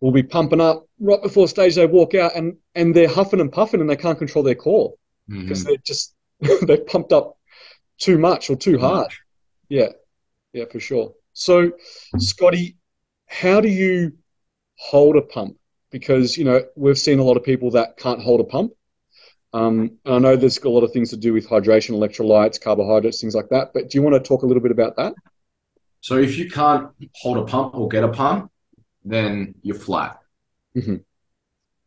will 0.00 0.12
be 0.12 0.22
pumping 0.22 0.60
up 0.60 0.86
right 1.00 1.20
before 1.20 1.48
stage. 1.48 1.74
They 1.74 1.86
walk 1.86 2.14
out 2.14 2.36
and 2.36 2.56
and 2.76 2.94
they're 2.94 3.08
huffing 3.08 3.40
and 3.40 3.50
puffing 3.50 3.80
and 3.80 3.90
they 3.90 3.96
can't 3.96 4.18
control 4.18 4.44
their 4.44 4.54
core 4.54 4.94
because 5.40 5.60
mm-hmm. 5.60 5.68
they're 5.68 5.76
just 5.84 6.14
they're 6.66 6.84
pumped 6.84 7.12
up 7.12 7.38
too 7.98 8.18
much 8.18 8.50
or 8.50 8.56
too 8.56 8.78
hard. 8.78 9.12
Yeah, 9.68 9.88
yeah, 10.52 10.64
for 10.70 10.80
sure. 10.80 11.14
So, 11.32 11.72
Scotty, 12.18 12.76
how 13.26 13.60
do 13.60 13.68
you 13.68 14.12
hold 14.76 15.16
a 15.16 15.22
pump? 15.22 15.56
Because 15.90 16.36
you 16.36 16.44
know 16.44 16.64
we've 16.76 16.98
seen 16.98 17.18
a 17.18 17.22
lot 17.22 17.36
of 17.36 17.44
people 17.44 17.70
that 17.72 17.96
can't 17.96 18.20
hold 18.20 18.40
a 18.40 18.44
pump. 18.44 18.72
Um, 19.54 19.98
I 20.06 20.18
know 20.18 20.34
there's 20.34 20.58
a 20.58 20.68
lot 20.68 20.82
of 20.82 20.92
things 20.92 21.10
to 21.10 21.16
do 21.16 21.32
with 21.32 21.46
hydration, 21.48 21.90
electrolytes, 21.90 22.60
carbohydrates, 22.60 23.20
things 23.20 23.34
like 23.34 23.50
that. 23.50 23.72
But 23.74 23.90
do 23.90 23.98
you 23.98 24.02
want 24.02 24.14
to 24.14 24.20
talk 24.20 24.42
a 24.42 24.46
little 24.46 24.62
bit 24.62 24.72
about 24.72 24.96
that? 24.96 25.14
So 26.00 26.16
if 26.16 26.38
you 26.38 26.50
can't 26.50 26.88
hold 27.16 27.36
a 27.36 27.44
pump 27.44 27.74
or 27.74 27.86
get 27.86 28.02
a 28.02 28.08
pump, 28.08 28.50
then 29.04 29.54
you're 29.62 29.76
flat. 29.76 30.20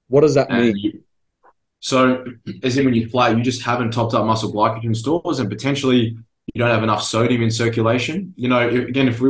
What 0.07 0.21
does 0.21 0.35
that 0.35 0.51
And 0.51 0.67
mean? 0.67 0.77
you- 0.77 1.03
so, 1.85 2.25
as 2.63 2.77
in 2.77 2.85
when 2.85 2.95
you're 2.95 3.07
flat, 3.09 3.37
you 3.37 3.43
just 3.43 3.61
haven't 3.61 3.91
topped 3.91 4.15
up 4.15 4.25
muscle 4.25 4.51
glycogen 4.51 4.95
stores, 4.95 5.37
and 5.39 5.47
potentially 5.49 6.17
you 6.51 6.59
don't 6.59 6.71
have 6.71 6.81
enough 6.81 7.03
sodium 7.03 7.43
in 7.43 7.51
circulation. 7.51 8.33
You 8.37 8.49
know, 8.49 8.67
again, 8.67 9.07
if 9.07 9.21
we 9.21 9.29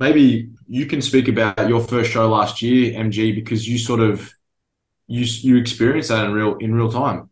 maybe 0.00 0.50
you 0.66 0.86
can 0.86 1.00
speak 1.00 1.28
about 1.28 1.68
your 1.68 1.80
first 1.80 2.10
show 2.10 2.28
last 2.28 2.60
year, 2.60 2.92
MG, 2.98 3.32
because 3.32 3.68
you 3.68 3.78
sort 3.78 4.00
of 4.00 4.32
you 5.06 5.24
you 5.42 5.58
experienced 5.58 6.08
that 6.08 6.24
in 6.24 6.32
real 6.32 6.56
in 6.56 6.74
real 6.74 6.90
time. 6.90 7.30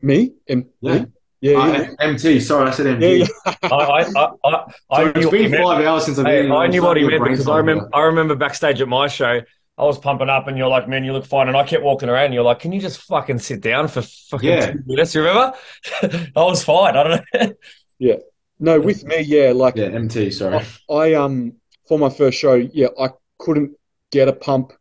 Me? 0.00 0.32
And 0.48 0.64
Yeah. 0.80 0.92
me? 0.94 1.06
Yeah, 1.42 1.52
Uh, 1.58 1.72
yeah. 1.72 1.90
MT, 2.00 2.40
sorry, 2.40 2.68
I 2.68 2.70
said 2.70 2.86
MG. 2.86 3.18
Yeah, 3.18 3.26
yeah. 3.44 3.54
I, 3.70 3.74
I, 3.76 4.00
I, 4.16 4.28
I, 4.44 4.64
I 4.90 5.02
Sorry, 5.02 5.10
it's 5.10 5.18
knew 5.18 5.26
what 5.26 5.32
been 5.32 5.50
meant. 5.50 5.64
five 5.66 5.84
hours 5.84 6.04
since 6.06 6.18
I've 6.18 6.24
Hey, 6.26 6.42
been. 6.44 6.52
I 6.52 6.66
knew 6.68 6.82
what 6.82 6.96
he 6.96 7.04
meant 7.04 7.22
because 7.22 7.48
I 7.48 7.56
remember 7.58 7.88
I 7.92 8.00
remember 8.02 8.34
backstage 8.34 8.80
at 8.80 8.88
my 8.88 9.08
show, 9.08 9.40
I 9.76 9.84
was 9.84 9.98
pumping 9.98 10.28
up 10.28 10.46
and 10.46 10.56
you're 10.56 10.68
like, 10.68 10.88
man, 10.88 11.02
you 11.04 11.12
look 11.12 11.26
fine. 11.26 11.48
And 11.48 11.56
I 11.56 11.64
kept 11.64 11.82
walking 11.82 12.08
around 12.08 12.26
and 12.26 12.34
you're 12.34 12.44
like, 12.44 12.60
can 12.60 12.70
you 12.72 12.80
just 12.80 13.00
fucking 13.02 13.40
sit 13.40 13.60
down 13.60 13.88
for 13.88 14.02
fucking 14.02 14.48
Yeah. 14.48 14.70
two 14.72 14.82
minutes? 14.86 15.14
You 15.14 15.22
remember? 15.22 15.56
I 16.02 16.42
was 16.42 16.62
fine. 16.62 16.96
I 16.96 17.02
don't 17.02 17.24
know. 17.34 17.52
Yeah. 17.98 18.16
No, 18.60 18.80
with 18.80 19.04
me, 19.04 19.20
yeah, 19.22 19.50
like 19.52 19.76
Yeah, 19.76 19.86
MT, 19.86 20.30
sorry. 20.30 20.64
I 20.90 21.14
um 21.14 21.54
for 21.88 21.98
my 21.98 22.08
first 22.08 22.38
show, 22.38 22.54
yeah, 22.54 22.88
I 23.00 23.10
couldn't 23.38 23.72
get 24.12 24.28
a 24.28 24.32
pump. 24.32 24.72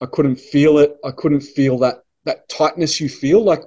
I 0.00 0.06
couldn't 0.06 0.36
feel 0.36 0.78
it. 0.78 0.96
I 1.04 1.10
couldn't 1.10 1.42
feel 1.42 1.78
that 1.80 2.02
that 2.24 2.48
tightness 2.48 3.00
you 3.00 3.08
feel. 3.08 3.42
Like 3.44 3.60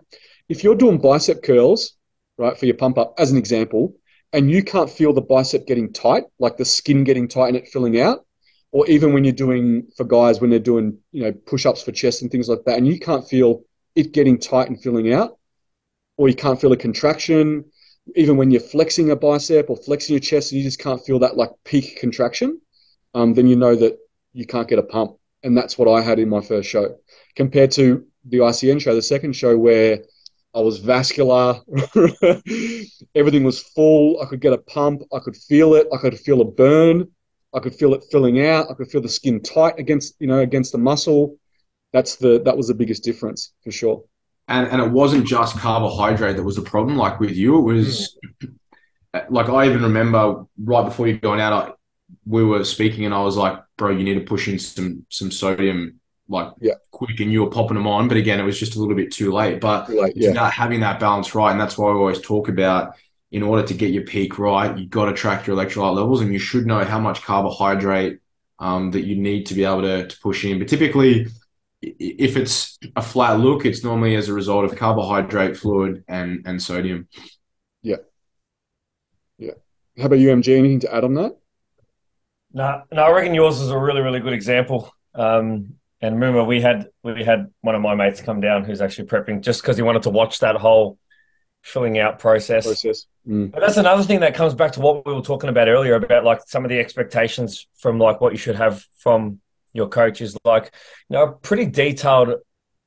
if 0.50 0.64
you're 0.64 0.76
doing 0.76 0.98
bicep 0.98 1.44
curls, 1.44 1.96
right, 2.38 2.58
for 2.58 2.66
your 2.66 2.76
pump 2.76 2.98
up, 2.98 3.14
as 3.18 3.32
an 3.32 3.38
example, 3.38 3.96
and 4.34 4.50
you 4.50 4.64
can't 4.64 4.90
feel 4.90 5.14
the 5.14 5.22
bicep 5.22 5.68
getting 5.68 5.94
tight, 5.94 6.24
like 6.40 6.58
the 6.58 6.66
skin 6.66 7.04
getting 7.04 7.28
tight 7.28 7.50
and 7.50 7.58
it 7.58 7.68
filling 7.68 8.00
out, 8.02 8.25
or 8.76 8.86
even 8.88 9.14
when 9.14 9.24
you're 9.24 9.32
doing 9.32 9.88
for 9.96 10.04
guys 10.04 10.42
when 10.42 10.50
they're 10.50 10.60
doing, 10.60 10.98
you 11.14 11.24
know, 11.24 11.32
push-ups 11.32 11.82
for 11.82 11.94
chest 11.94 12.22
and 12.22 12.30
things 12.30 12.50
like 12.50 12.60
that, 12.66 12.78
and 12.78 12.86
you 12.86 13.00
can't 13.00 13.26
feel 13.26 13.64
it 13.96 14.12
getting 14.12 14.38
tight 14.38 14.68
and 14.68 14.84
filling 14.84 15.14
out, 15.14 15.38
or 16.18 16.28
you 16.28 16.36
can't 16.36 16.60
feel 16.60 16.74
a 16.74 16.78
contraction, 16.78 17.64
even 18.18 18.36
when 18.36 18.52
you're 18.52 18.60
flexing 18.60 19.12
a 19.12 19.16
bicep 19.16 19.70
or 19.70 19.78
flexing 19.78 20.14
your 20.14 20.20
chest 20.20 20.52
and 20.52 20.60
you 20.60 20.68
just 20.68 20.78
can't 20.78 21.02
feel 21.06 21.20
that 21.20 21.38
like 21.38 21.52
peak 21.64 21.98
contraction, 22.02 22.60
um, 23.14 23.34
then 23.34 23.48
you 23.48 23.56
know 23.56 23.78
that 23.78 23.98
you 24.34 24.46
can't 24.46 24.68
get 24.68 24.78
a 24.78 24.84
pump. 24.84 25.16
And 25.44 25.58
that's 25.58 25.78
what 25.78 25.88
I 25.88 26.02
had 26.02 26.20
in 26.20 26.28
my 26.28 26.42
first 26.42 26.70
show 26.70 26.98
compared 27.38 27.72
to 27.72 28.06
the 28.26 28.40
ICN 28.40 28.82
show, 28.82 28.94
the 28.94 29.02
second 29.02 29.38
show 29.38 29.58
where 29.58 30.00
I 30.54 30.60
was 30.60 30.80
vascular, 30.80 31.62
everything 33.16 33.46
was 33.46 33.64
full. 33.74 34.22
I 34.22 34.26
could 34.26 34.42
get 34.42 34.52
a 34.52 34.58
pump. 34.58 35.04
I 35.14 35.20
could 35.20 35.38
feel 35.38 35.76
it. 35.76 35.88
I 35.94 35.98
could 35.98 36.20
feel 36.20 36.42
a 36.42 36.46
burn. 36.46 37.10
I 37.56 37.60
could 37.60 37.74
feel 37.74 37.94
it 37.94 38.04
filling 38.12 38.46
out. 38.46 38.70
I 38.70 38.74
could 38.74 38.90
feel 38.92 39.02
the 39.02 39.10
skin 39.10 39.42
tight 39.42 39.76
against, 39.80 40.16
you 40.20 40.28
know, 40.28 40.40
against 40.40 40.74
the 40.74 40.78
muscle. 40.78 41.38
That's 41.94 42.16
the 42.18 42.42
that 42.44 42.56
was 42.58 42.68
the 42.68 42.74
biggest 42.74 43.04
difference 43.04 43.54
for 43.64 43.72
sure. 43.72 44.04
And 44.48 44.68
and 44.68 44.82
it 44.82 44.92
wasn't 44.92 45.26
just 45.26 45.58
carbohydrate 45.58 46.36
that 46.36 46.44
was 46.44 46.58
the 46.58 46.62
problem. 46.62 46.98
Like 46.98 47.20
with 47.20 47.32
you, 47.32 47.58
it 47.58 47.74
was 47.74 48.18
mm. 48.44 48.56
like 49.30 49.50
I 49.50 49.68
even 49.68 49.84
remember 49.84 50.46
right 50.58 50.84
before 50.84 51.08
you 51.08 51.18
going 51.18 51.40
out, 51.40 51.54
I, 51.54 51.72
we 52.26 52.44
were 52.44 52.64
speaking, 52.64 53.06
and 53.06 53.14
I 53.14 53.22
was 53.24 53.38
like, 53.38 53.58
"Bro, 53.78 53.92
you 53.92 54.04
need 54.04 54.16
to 54.16 54.22
push 54.26 54.48
in 54.48 54.60
some 54.60 55.06
some 55.10 55.32
sodium, 55.32 56.00
like 56.28 56.52
Yeah. 56.60 56.76
quick." 56.92 57.20
And 57.20 57.32
you 57.32 57.44
were 57.44 57.50
popping 57.50 57.76
them 57.76 57.88
on, 57.88 58.08
but 58.08 58.18
again, 58.18 58.40
it 58.40 58.44
was 58.44 58.60
just 58.60 58.76
a 58.76 58.80
little 58.80 58.96
bit 58.96 59.12
too 59.12 59.32
late. 59.32 59.62
But 59.62 59.90
Like, 59.90 60.14
it's 60.16 60.26
yeah, 60.28 60.50
having 60.50 60.82
that 60.82 61.00
balance 61.00 61.34
right, 61.34 61.52
and 61.52 61.60
that's 61.60 61.78
why 61.78 61.90
I 61.90 61.94
always 61.94 62.20
talk 62.22 62.50
about. 62.50 62.96
In 63.36 63.44
order 63.44 63.68
to 63.68 63.74
get 63.74 63.92
your 63.92 64.04
peak 64.04 64.40
right, 64.40 64.78
you've 64.78 64.90
got 64.90 65.06
to 65.08 65.14
track 65.14 65.46
your 65.46 65.58
electrolyte 65.58 65.96
levels, 65.96 66.22
and 66.22 66.32
you 66.32 66.40
should 66.40 66.66
know 66.66 66.86
how 66.86 67.00
much 67.00 67.22
carbohydrate 67.22 68.20
um, 68.60 68.92
that 68.92 69.04
you 69.06 69.18
need 69.18 69.46
to 69.48 69.54
be 69.54 69.66
able 69.66 69.82
to, 69.82 70.08
to 70.08 70.20
push 70.22 70.46
in. 70.46 70.58
But 70.58 70.70
typically, 70.70 71.28
if 71.82 72.38
it's 72.38 72.80
a 72.96 73.02
flat 73.02 73.42
look, 73.42 73.66
it's 73.66 73.84
normally 73.84 74.16
as 74.16 74.30
a 74.30 74.34
result 74.34 74.64
of 74.64 74.78
carbohydrate, 74.78 75.58
fluid, 75.58 76.06
and 76.08 76.44
and 76.46 76.64
sodium. 76.64 77.10
Yeah. 77.82 77.98
Yeah. 79.38 79.56
How 79.98 80.06
about 80.06 80.20
you, 80.20 80.30
MG? 80.30 80.58
Anything 80.58 80.80
to 80.80 80.96
add 80.96 81.04
on 81.04 81.16
that? 81.16 81.38
No, 82.54 82.84
no, 82.94 83.04
I 83.04 83.12
reckon 83.12 83.34
yours 83.34 83.60
is 83.60 83.70
a 83.70 83.78
really, 83.78 84.00
really 84.00 84.22
good 84.22 84.32
example. 84.32 84.94
Um, 85.14 85.74
and 86.00 86.16
remember, 86.16 86.42
we 86.46 86.62
had 86.62 86.88
we 87.04 87.26
had 87.26 87.52
one 87.60 87.76
of 87.76 87.82
my 87.82 87.96
mates 87.96 88.22
come 88.22 88.40
down 88.40 88.64
who's 88.64 88.80
actually 88.80 89.10
prepping 89.10 89.42
just 89.42 89.62
because 89.62 89.76
he 89.76 89.84
wanted 89.84 90.04
to 90.04 90.10
watch 90.10 90.40
that 90.40 90.56
whole 90.56 90.98
filling 91.66 91.98
out 91.98 92.20
process. 92.20 92.66
Process. 92.66 93.08
Mm. 93.28 93.52
But 93.52 93.60
that's 93.60 93.78
another 93.78 94.04
thing 94.04 94.20
that 94.20 94.36
comes 94.36 94.54
back 94.54 94.74
to 94.74 94.80
what 94.80 95.06
we 95.06 95.14
were 95.14 95.22
talking 95.22 95.50
about 95.50 95.68
earlier 95.68 95.96
about 95.96 96.24
like 96.24 96.42
some 96.46 96.64
of 96.64 96.70
the 96.70 96.80
expectations 96.80 97.68
from 97.80 97.98
like 97.98 98.22
what 98.22 98.32
you 98.32 98.38
should 98.38 98.56
have 98.56 98.86
from 99.00 99.42
your 99.74 99.90
coach 99.90 100.22
is 100.22 100.38
like, 100.46 100.72
you 101.10 101.18
know, 101.18 101.24
a 101.24 101.32
pretty 101.32 101.66
detailed 101.66 102.36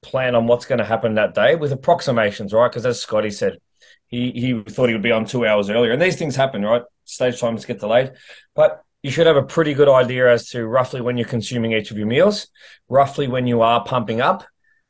plan 0.01 0.37
on 0.37 0.47
what's 0.47 0.65
going 0.65 0.79
to 0.79 0.85
happen 0.85 1.15
that 1.15 1.35
day 1.35 1.57
with 1.57 1.73
approximations, 1.73 2.53
right? 2.53 2.71
Because 2.71 2.87
as 2.87 3.03
Scotty 3.03 3.31
said, 3.31 3.59
he 4.07 4.31
he 4.31 4.63
thought 4.63 4.89
he 4.89 4.95
would 4.95 5.03
be 5.03 5.13
on 5.13 5.27
two 5.27 5.45
hours 5.45 5.69
earlier, 5.69 5.93
and 5.93 6.01
these 6.01 6.17
things 6.17 6.37
happen, 6.37 6.65
right? 6.65 6.83
Stage 7.05 7.39
times 7.41 7.67
get 7.67 7.81
delayed, 7.81 8.13
but 8.55 8.83
you 9.03 9.11
should 9.11 9.27
have 9.27 9.37
a 9.37 9.43
pretty 9.43 9.75
good 9.75 9.89
idea 9.89 10.33
as 10.33 10.49
to 10.51 10.67
roughly 10.67 11.01
when 11.01 11.17
you're 11.19 11.29
consuming 11.29 11.73
each 11.73 11.91
of 11.91 11.99
your 11.99 12.07
meals, 12.07 12.49
roughly 12.89 13.29
when 13.29 13.47
you 13.47 13.61
are 13.61 13.85
pumping 13.85 14.21
up, 14.21 14.45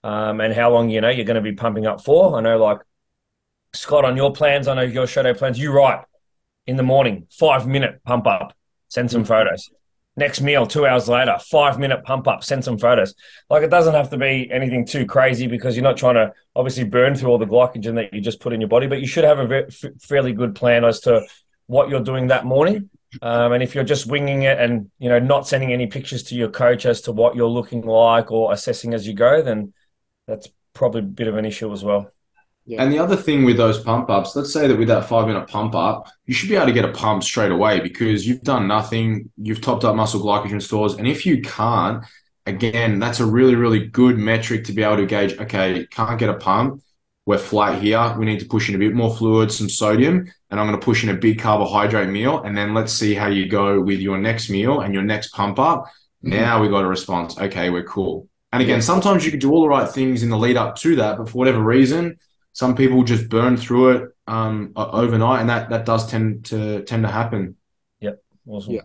um, 0.05 0.41
and 0.41 0.55
how 0.55 0.71
long 0.71 0.89
you 0.89 1.01
know 1.01 1.09
you're 1.09 1.25
going 1.25 1.43
to 1.43 1.51
be 1.51 1.57
pumping 1.57 1.87
up 1.87 2.05
for. 2.05 2.37
I 2.37 2.41
know, 2.43 2.63
like 2.63 2.79
Scott, 3.73 4.05
on 4.05 4.17
your 4.17 4.33
plans, 4.33 4.69
I 4.69 4.75
know 4.75 4.83
your 4.83 5.07
shadow 5.07 5.35
plans. 5.35 5.59
You 5.59 5.73
write 5.73 6.05
in 6.67 6.77
the 6.77 6.83
morning, 6.83 7.27
five 7.31 7.67
minute 7.67 8.03
pump 8.05 8.27
up, 8.27 8.55
send 8.89 9.11
some 9.11 9.25
photos. 9.25 9.69
Next 10.17 10.41
meal, 10.41 10.67
two 10.67 10.85
hours 10.85 11.09
later, 11.09 11.39
five 11.39 11.79
minute 11.79 12.03
pump 12.03 12.27
up, 12.27 12.43
send 12.43 12.65
some 12.65 12.77
photos. 12.77 13.15
Like 13.49 13.63
it 13.63 13.71
doesn't 13.71 13.95
have 13.95 14.11
to 14.11 14.17
be 14.17 14.51
anything 14.51 14.85
too 14.85 15.07
crazy 15.07 15.47
because 15.47 15.77
you're 15.77 15.85
not 15.85 15.97
trying 15.97 16.17
to 16.17 16.33
obviously 16.57 16.85
burn 16.85 17.15
through 17.15 17.31
all 17.31 17.39
the 17.39 17.47
glycogen 17.47 17.95
that 17.95 18.13
you 18.13 18.21
just 18.21 18.41
put 18.41 18.53
in 18.53 18.61
your 18.61 18.69
body, 18.69 18.89
but 18.89 19.01
you 19.01 19.07
should 19.07 19.25
have 19.25 19.39
a 19.39 19.47
ve- 19.47 19.69
f- 19.69 19.93
fairly 20.01 20.33
good 20.33 20.57
plan 20.57 20.85
as 20.85 21.01
to 21.01 21.25
what 21.67 21.89
you're 21.89 22.03
doing 22.03 22.27
that 22.29 22.45
morning. 22.45 22.91
Um, 23.23 23.53
and 23.53 23.63
if 23.63 23.75
you're 23.75 23.85
just 23.85 24.07
winging 24.07 24.43
it 24.43 24.59
and 24.59 24.91
you 24.99 25.09
know 25.09 25.19
not 25.19 25.47
sending 25.47 25.73
any 25.73 25.87
pictures 25.87 26.25
to 26.25 26.35
your 26.35 26.51
coach 26.51 26.85
as 26.85 27.01
to 27.03 27.13
what 27.13 27.37
you're 27.37 27.47
looking 27.49 27.83
like 27.83 28.31
or 28.31 28.53
assessing 28.53 28.95
as 28.95 29.07
you 29.07 29.15
go, 29.15 29.41
then 29.41 29.73
that's 30.27 30.49
probably 30.75 31.01
a 31.01 31.05
bit 31.05 31.29
of 31.29 31.37
an 31.37 31.45
issue 31.45 31.73
as 31.73 31.85
well. 31.85 32.13
And 32.79 32.93
the 32.93 32.99
other 32.99 33.17
thing 33.17 33.45
with 33.45 33.57
those 33.57 33.81
pump 33.81 34.11
ups, 34.11 34.37
let's 34.37 34.53
say 34.53 34.67
that 34.67 34.77
with 34.77 34.89
that 34.89 35.09
five 35.09 35.27
minute 35.27 35.49
pump 35.49 35.75
up, 35.75 36.09
you 36.27 36.35
should 36.35 36.51
be 36.51 36.57
able 36.57 36.67
to 36.67 36.73
get 36.73 36.85
a 36.85 36.93
pump 36.93 37.23
straight 37.25 37.51
away 37.51 37.81
because 37.81 38.27
you've 38.27 38.43
done 38.43 38.69
nothing, 38.69 39.31
you've 39.39 39.61
topped 39.63 39.85
up 39.85 39.97
muscle 39.97 40.21
glycogen 40.21 40.61
stores. 40.61 40.95
And 40.95 41.07
if 41.07 41.25
you 41.25 41.41
can't, 41.41 42.05
again, 42.47 42.99
that's 42.99 43.21
a 43.21 43.27
really, 43.27 43.55
really 43.55 43.87
good 43.87 44.19
metric 44.19 44.65
to 44.65 44.73
be 44.73 44.83
able 44.83 44.97
to 44.99 45.07
gauge, 45.07 45.39
okay, 45.39 45.87
can't 45.91 46.19
get 46.19 46.29
a 46.29 46.35
pump. 46.35 46.83
We're 47.25 47.39
flat 47.39 47.83
here. 47.83 48.15
We 48.19 48.25
need 48.25 48.41
to 48.41 48.47
push 48.47 48.69
in 48.69 48.75
a 48.75 48.79
bit 48.79 48.95
more 48.95 49.15
fluid, 49.15 49.53
some 49.53 49.69
sodium, 49.69 50.31
and 50.51 50.59
I'm 50.59 50.67
going 50.67 50.79
to 50.81 50.85
push 50.85 51.05
in 51.05 51.11
a 51.11 51.15
big 51.15 51.39
carbohydrate 51.39 52.09
meal. 52.09 52.43
And 52.43 52.57
then 52.57 52.73
let's 52.75 52.93
see 52.93 53.15
how 53.15 53.29
you 53.29 53.49
go 53.49 53.81
with 53.81 54.01
your 54.01 54.19
next 54.19 54.49
meal 54.49 54.81
and 54.81 54.95
your 54.95 55.03
next 55.03 55.33
pump 55.33 55.59
up. 55.59 55.85
Mm-hmm. 56.25 56.31
Now 56.31 56.61
we 56.63 56.69
got 56.69 56.85
a 56.85 56.89
response. 56.89 57.39
Okay, 57.39 57.69
we're 57.71 57.85
cool. 57.85 58.29
And 58.51 58.63
again, 58.63 58.77
Yeah. 58.79 58.81
sometimes 58.83 59.25
you 59.27 59.31
can 59.31 59.41
do 59.41 59.53
all 59.53 59.61
the 59.63 59.69
right 59.69 59.89
things 59.89 60.23
in 60.23 60.31
the 60.31 60.39
lead 60.39 60.57
up 60.57 60.77
to 60.77 60.97
that, 60.97 61.19
but 61.19 61.29
for 61.29 61.37
whatever 61.37 61.63
reason, 61.63 62.17
some 62.59 62.75
people 62.75 63.05
just 63.05 63.29
burn 63.29 63.57
through 63.57 63.91
it 63.91 64.03
um, 64.27 64.73
overnight, 64.75 65.41
and 65.43 65.49
that 65.49 65.71
that 65.71 65.85
does 65.87 66.11
tend 66.11 66.45
to 66.47 66.83
tend 66.83 67.05
to 67.05 67.09
happen. 67.21 67.57
Awesome. 68.51 68.73
Yeah. 68.77 68.81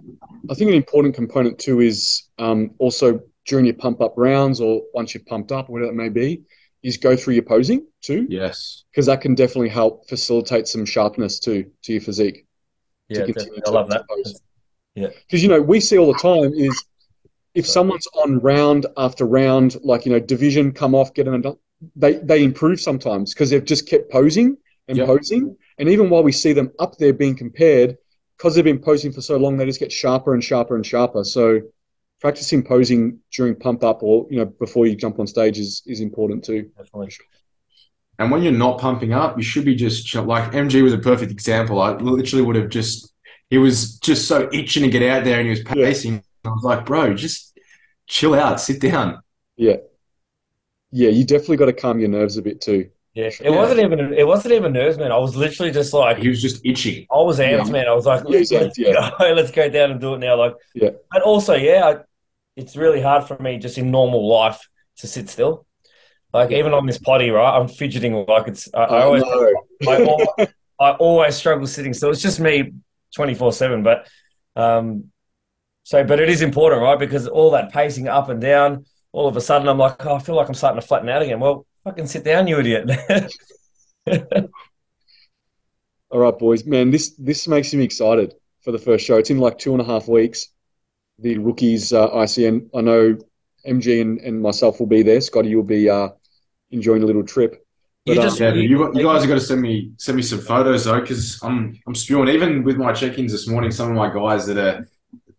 I 0.50 0.56
think 0.56 0.70
an 0.72 0.76
important 0.76 1.16
component 1.16 1.58
too 1.58 1.80
is 1.80 2.28
um, 2.38 2.72
also 2.80 3.22
during 3.48 3.64
your 3.66 3.76
pump 3.76 4.02
up 4.02 4.14
rounds 4.18 4.60
or 4.60 4.82
once 4.94 5.14
you've 5.14 5.26
pumped 5.26 5.54
up, 5.54 5.70
whatever 5.70 5.90
it 5.92 5.96
may 5.96 6.10
be, 6.10 6.42
is 6.84 6.98
go 6.98 7.16
through 7.16 7.36
your 7.36 7.44
posing 7.44 7.88
too, 8.02 8.28
Yes. 8.30 8.84
because 8.92 9.06
that 9.06 9.22
can 9.22 9.36
definitely 9.36 9.70
help 9.70 10.10
facilitate 10.10 10.68
some 10.68 10.84
sharpness 10.86 11.40
too 11.40 11.72
to 11.84 11.94
your 11.94 12.02
physique. 12.02 12.46
Yeah, 13.08 13.22
to 13.22 13.28
definitely. 13.28 13.62
continue 13.62 13.64
I 13.68 13.80
love 13.80 13.90
that. 13.92 14.04
pose. 14.10 14.42
Yeah. 14.96 15.08
Because 15.26 15.42
you 15.42 15.48
know 15.48 15.62
we 15.62 15.80
see 15.80 15.98
all 15.98 16.12
the 16.12 16.20
time 16.20 16.52
is 16.54 16.76
if 17.56 17.66
someone's 17.66 18.08
on 18.22 18.40
round 18.40 18.86
after 18.98 19.26
round, 19.26 19.78
like 19.82 20.06
you 20.06 20.12
know 20.12 20.20
division 20.20 20.74
come 20.74 20.94
off, 20.94 21.14
get 21.14 21.26
an 21.30 21.36
they 21.96 22.14
they 22.14 22.44
improve 22.44 22.80
sometimes 22.80 23.34
because 23.34 23.50
they've 23.50 23.64
just 23.66 23.88
kept 23.88 24.12
posing 24.12 24.58
and 24.88 24.98
Yep. 24.98 25.08
posing, 25.08 25.56
and 25.78 25.90
even 25.90 26.10
while 26.10 26.24
we 26.24 26.32
see 26.32 26.54
them 26.54 26.72
up 26.80 26.98
there 26.98 27.14
being 27.14 27.36
compared, 27.36 27.98
because 28.38 28.56
they've 28.56 28.64
been 28.64 28.80
posing 28.80 29.12
for 29.12 29.22
so 29.22 29.38
long, 29.38 29.58
they 29.58 29.66
just 29.66 29.80
get 29.80 29.92
sharper 29.92 30.34
and 30.34 30.44
sharper 30.44 30.76
and 30.76 30.86
sharper. 30.86 31.24
So 31.24 31.62
practicing 32.22 32.64
posing 32.64 33.20
during 33.34 33.56
pump 33.56 33.84
up 33.84 34.02
or 34.04 34.28
you 34.30 34.38
know 34.40 34.46
before 34.46 34.86
you 34.88 34.96
jump 34.96 35.20
on 35.20 35.28
stage 35.28 35.60
is 35.60 35.84
is 35.86 36.00
important 36.02 36.44
too. 36.44 36.70
Definitely. 36.78 37.12
And 38.20 38.30
when 38.32 38.44
you're 38.44 38.52
not 38.54 38.80
pumping 38.80 39.12
up, 39.14 39.38
you 39.38 39.44
should 39.44 39.66
be 39.66 39.76
just 39.76 40.06
chill. 40.06 40.24
Like 40.24 40.54
MG 40.54 40.82
was 40.82 40.94
a 40.94 40.98
perfect 41.00 41.32
example. 41.32 41.82
I 41.82 41.94
literally 41.94 42.46
would 42.46 42.56
have 42.56 42.70
just 42.70 43.12
he 43.50 43.58
was 43.58 43.98
just 44.00 44.28
so 44.28 44.50
itching 44.54 44.84
to 44.84 44.90
get 44.90 45.04
out 45.04 45.24
there, 45.24 45.40
and 45.40 45.46
he 45.46 45.50
was 45.52 45.64
Yeah. 45.74 45.86
pacing. 45.86 46.24
I 46.46 46.50
was 46.50 46.64
like, 46.64 46.86
bro, 46.86 47.14
just 47.14 47.58
chill 48.08 48.34
out, 48.36 48.60
sit 48.60 48.82
down. 48.82 49.20
Yeah, 49.56 49.78
you 51.10 51.26
definitely 51.26 51.58
got 51.58 51.66
to 51.66 51.74
calm 51.74 52.00
your 52.00 52.10
nerves 52.10 52.38
a 52.38 52.42
bit 52.42 52.62
too. 52.62 52.90
Yeah, 53.14 53.30
it 53.42 53.52
wasn't 53.52 53.80
even 53.82 54.14
it 54.14 54.26
wasn't 54.26 54.54
even 54.56 54.74
nerves, 54.74 54.98
man. 54.98 55.12
I 55.12 55.18
was 55.18 55.36
literally 55.36 55.72
just 55.72 55.94
like 55.94 56.18
He 56.18 56.30
was 56.30 56.42
just 56.42 56.66
itchy. 56.66 57.08
I 57.12 57.18
was 57.18 57.40
amped, 57.40 57.66
Yeah. 57.68 57.72
man. 57.72 57.88
I 57.88 57.94
was 57.94 58.06
like, 58.06 58.24
let's, 58.24 58.50
he's 58.50 58.52
let's, 58.52 58.78
yeah. 58.78 59.12
go, 59.20 59.34
let's 59.34 59.52
go 59.52 59.70
down 59.70 59.92
and 59.92 60.02
do 60.02 60.16
it 60.16 60.20
now. 60.20 60.36
Like, 60.36 60.56
Yeah. 60.74 60.90
But 61.12 61.22
also, 61.22 61.54
yeah, 61.54 61.86
I, 61.86 61.98
it's 62.56 62.76
really 62.76 63.02
hard 63.02 63.26
for 63.26 63.38
me 63.38 63.58
just 63.60 63.78
in 63.78 63.92
normal 63.92 64.28
life 64.28 64.68
to 64.98 65.08
sit 65.08 65.30
still. 65.30 65.68
Like 66.34 66.52
even 66.52 66.74
on 66.74 66.88
this 66.88 66.98
potty, 66.98 67.30
right? 67.30 67.56
I'm 67.56 67.68
fidgeting 67.68 68.14
like 68.28 68.48
it's. 68.48 68.68
I, 68.74 68.80
I 68.84 69.00
I 69.00 69.04
always, 69.04 69.22
know. 69.24 69.54
I, 69.88 70.02
al- 70.02 70.48
I 70.80 70.92
always 70.94 71.36
struggle 71.36 71.68
sitting 71.68 71.94
still. 71.94 72.10
It's 72.10 72.22
just 72.22 72.40
me, 72.40 72.74
twenty 73.16 73.36
four 73.36 73.54
seven. 73.54 73.84
But, 73.84 74.08
um, 74.56 75.12
so 75.84 76.04
but 76.04 76.20
it 76.20 76.30
is 76.30 76.42
important, 76.42 76.82
right? 76.82 76.98
Because 76.98 77.28
all 77.28 77.52
that 77.52 77.72
pacing 77.72 78.08
up 78.08 78.30
and 78.30 78.42
down, 78.42 78.86
all 79.14 79.28
of 79.30 79.38
a 79.38 79.42
sudden 79.42 79.70
I'm 79.70 79.78
like, 79.78 80.06
oh, 80.06 80.16
I 80.16 80.20
feel 80.20 80.36
like 80.36 80.50
I'm 80.50 80.54
starting 80.54 80.82
to 80.82 80.86
flatten 80.86 81.08
out 81.08 81.22
again. 81.22 81.40
Well, 81.40 81.66
fucking 81.86 82.08
sit 82.08 82.26
down, 82.26 82.48
you 82.48 82.60
idiot. 82.60 82.90
All 86.12 86.20
right, 86.20 86.38
boys. 86.38 86.66
Man, 86.66 86.92
this 86.92 87.16
this 87.18 87.48
makes 87.48 87.74
me 87.74 87.84
excited 87.84 88.34
for 88.64 88.72
the 88.72 88.78
first 88.78 89.06
show. 89.06 89.18
It's 89.18 89.30
in 89.30 89.40
like 89.40 89.58
two 89.58 89.72
and 89.74 89.82
a 89.82 89.86
half 89.86 90.08
weeks. 90.08 90.50
The 91.20 91.38
rookies 91.38 91.94
uh, 91.94 92.10
ICN. 92.10 92.70
I 92.76 92.82
know 92.82 93.18
MG 93.68 94.02
and, 94.02 94.20
and 94.20 94.42
myself 94.42 94.80
will 94.80 94.88
be 94.88 95.04
there. 95.04 95.22
Scotty, 95.22 95.50
you'll 95.50 95.64
be 95.64 95.90
uh, 95.90 96.10
enjoying 96.72 97.04
a 97.04 97.06
little 97.06 97.24
trip. 97.24 97.66
You 98.06 98.16
just- 98.16 98.42
um, 98.42 98.48
Yeah, 98.56 98.62
you, 98.62 98.94
you 98.94 99.04
guys 99.04 99.22
have 99.22 99.30
got 99.30 99.36
to 99.36 99.40
send 99.40 99.62
me 99.62 99.92
send 99.98 100.18
me 100.18 100.22
some 100.24 100.40
photos 100.40 100.86
though, 100.86 101.00
because 101.02 101.40
I'm 101.42 101.80
I'm 101.88 101.96
spewing. 101.96 102.28
Even 102.30 102.64
with 102.64 102.78
my 102.78 102.94
check-ins 102.94 103.32
this 103.32 103.48
morning, 103.48 103.72
some 103.72 103.90
of 103.90 103.96
my 103.96 104.14
guys 104.14 104.46
that 104.48 104.58
are 104.58 104.88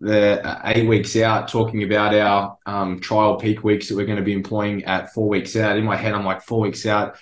they're 0.05 0.61
eight 0.65 0.87
weeks 0.87 1.17
out 1.17 1.49
talking 1.49 1.83
about 1.83 2.15
our 2.15 2.59
um, 2.67 3.01
trial 3.01 3.37
peak 3.37 3.65
weeks 3.65 3.89
that 3.89 3.97
we're 3.97 4.07
going 4.07 4.19
to 4.19 4.25
be 4.25 4.33
employing 4.33 4.85
at 4.85 5.13
four 5.15 5.29
weeks 5.29 5.57
out. 5.57 5.77
In 5.77 5.85
my 5.85 5.97
head, 5.97 6.15
I'm 6.15 6.25
like 6.25 6.43
four 6.43 6.61
weeks 6.61 6.85
out. 6.87 7.17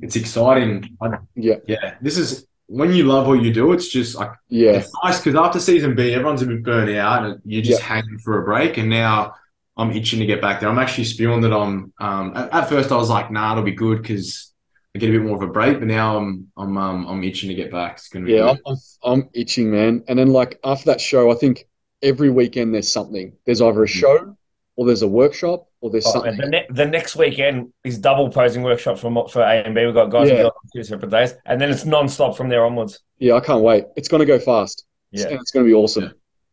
It's 0.00 0.16
exciting. 0.16 0.96
I, 1.00 1.18
Yeah. 1.34 1.56
yeah. 1.66 1.94
This 2.00 2.18
is 2.18 2.46
when 2.66 2.92
you 2.92 3.04
love 3.04 3.26
what 3.28 3.42
you 3.42 3.52
do. 3.52 3.72
It's 3.72 3.88
just 3.88 4.16
like 4.16 4.32
yeah, 4.48 4.72
it's 4.72 4.92
nice 5.04 5.18
because 5.18 5.36
after 5.36 5.60
season 5.60 5.94
B, 5.94 6.12
everyone's 6.12 6.42
a 6.42 6.46
bit 6.46 6.64
burnt 6.64 6.90
out 6.96 7.24
and 7.24 7.40
you're 7.44 7.62
just 7.62 7.82
hanging 7.82 8.18
for 8.18 8.42
a 8.42 8.44
break. 8.44 8.76
And 8.76 8.90
now 8.90 9.34
I'm 9.76 9.92
itching 9.92 10.18
to 10.20 10.26
get 10.26 10.40
back 10.40 10.60
there. 10.60 10.68
I'm 10.68 10.78
actually 10.78 11.04
spewing 11.04 11.42
that 11.42 11.52
I'm. 11.52 11.92
Um, 12.00 12.32
at, 12.34 12.52
at 12.52 12.68
first, 12.68 12.90
I 12.90 12.96
was 12.96 13.10
like, 13.10 13.30
"Nah, 13.30 13.52
it'll 13.52 13.62
be 13.62 13.72
good 13.72 14.02
because 14.02 14.52
I 14.94 14.98
get 14.98 15.10
a 15.10 15.12
bit 15.12 15.22
more 15.22 15.36
of 15.36 15.42
a 15.42 15.52
break." 15.52 15.78
But 15.78 15.88
now 15.88 16.16
I'm, 16.16 16.50
I'm, 16.56 16.76
um, 16.76 17.06
I'm 17.06 17.22
itching 17.22 17.50
to 17.50 17.54
get 17.54 17.70
back. 17.70 17.98
It's 17.98 18.08
gonna 18.08 18.24
be 18.26 18.32
yeah. 18.32 18.54
I'm 18.66 18.76
I'm 19.04 19.28
itching, 19.32 19.70
man. 19.70 20.02
And 20.08 20.18
then 20.18 20.28
like 20.28 20.58
after 20.64 20.86
that 20.86 21.00
show, 21.00 21.30
I 21.30 21.34
think 21.34 21.68
every 22.02 22.30
weekend 22.30 22.74
there's 22.74 22.90
something. 22.90 23.32
There's 23.44 23.60
either 23.62 23.82
a 23.82 23.88
show 23.88 24.36
or 24.76 24.86
there's 24.86 25.02
a 25.02 25.08
workshop 25.08 25.68
or 25.80 25.90
there's 25.90 26.06
Oh, 26.06 26.12
something. 26.12 26.36
the, 26.36 26.46
ne- 26.48 26.66
the 26.70 26.84
next 26.86 27.16
weekend 27.16 27.72
is 27.84 27.98
double 27.98 28.28
posing 28.30 28.62
workshop 28.62 28.98
for 28.98 29.28
for 29.28 29.42
A 29.42 29.62
and 29.64 29.74
B. 29.74 29.84
We've 29.86 29.94
got 29.94 30.06
guys 30.10 30.28
Yeah. 30.30 30.44
on 30.44 30.50
two 30.74 30.82
separate 30.82 31.10
days, 31.10 31.34
and 31.46 31.60
then 31.60 31.70
it's 31.70 31.84
non-stop 31.84 32.36
from 32.36 32.48
there 32.48 32.64
onwards. 32.64 33.00
Yeah, 33.18 33.34
I 33.34 33.40
can't 33.40 33.62
wait. 33.62 33.84
It's 33.96 34.08
gonna 34.08 34.26
go 34.26 34.38
fast. 34.38 34.84
Yeah. 35.12 35.28
and 35.28 35.40
it's 35.40 35.50
gonna 35.50 35.64
be 35.64 35.72
awesome. 35.74 36.04
Yeah. 36.04 36.10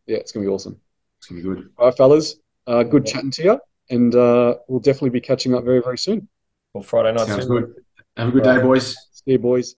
yeah 0.08 0.18
it's 0.18 0.32
gonna 0.32 0.46
be 0.46 0.52
awesome. 0.52 0.80
It's 1.20 1.28
gonna 1.28 1.42
be 1.42 1.48
good. 1.48 1.70
All 1.78 1.88
right, 1.88 1.98
fellas. 1.98 2.36
Uh, 2.66 2.84
good 2.84 3.06
chatting 3.06 3.32
to 3.32 3.44
you, 3.44 3.60
and 3.90 4.16
uh, 4.16 4.56
we'll 4.70 4.80
definitely 4.80 5.10
be 5.10 5.20
catching 5.22 5.54
up 5.54 5.64
very, 5.66 5.82
very 5.82 5.98
soon. 5.98 6.28
Well, 6.74 6.84
Friday 6.84 7.12
night. 7.18 7.28
Sounds 7.28 7.46
too. 7.46 7.50
good. 7.60 7.74
Have 8.16 8.30
a 8.30 8.32
good 8.32 8.44
day, 8.44 8.62
boys. 8.62 8.96
See 9.12 9.32
you, 9.34 9.40
boys. 9.40 9.72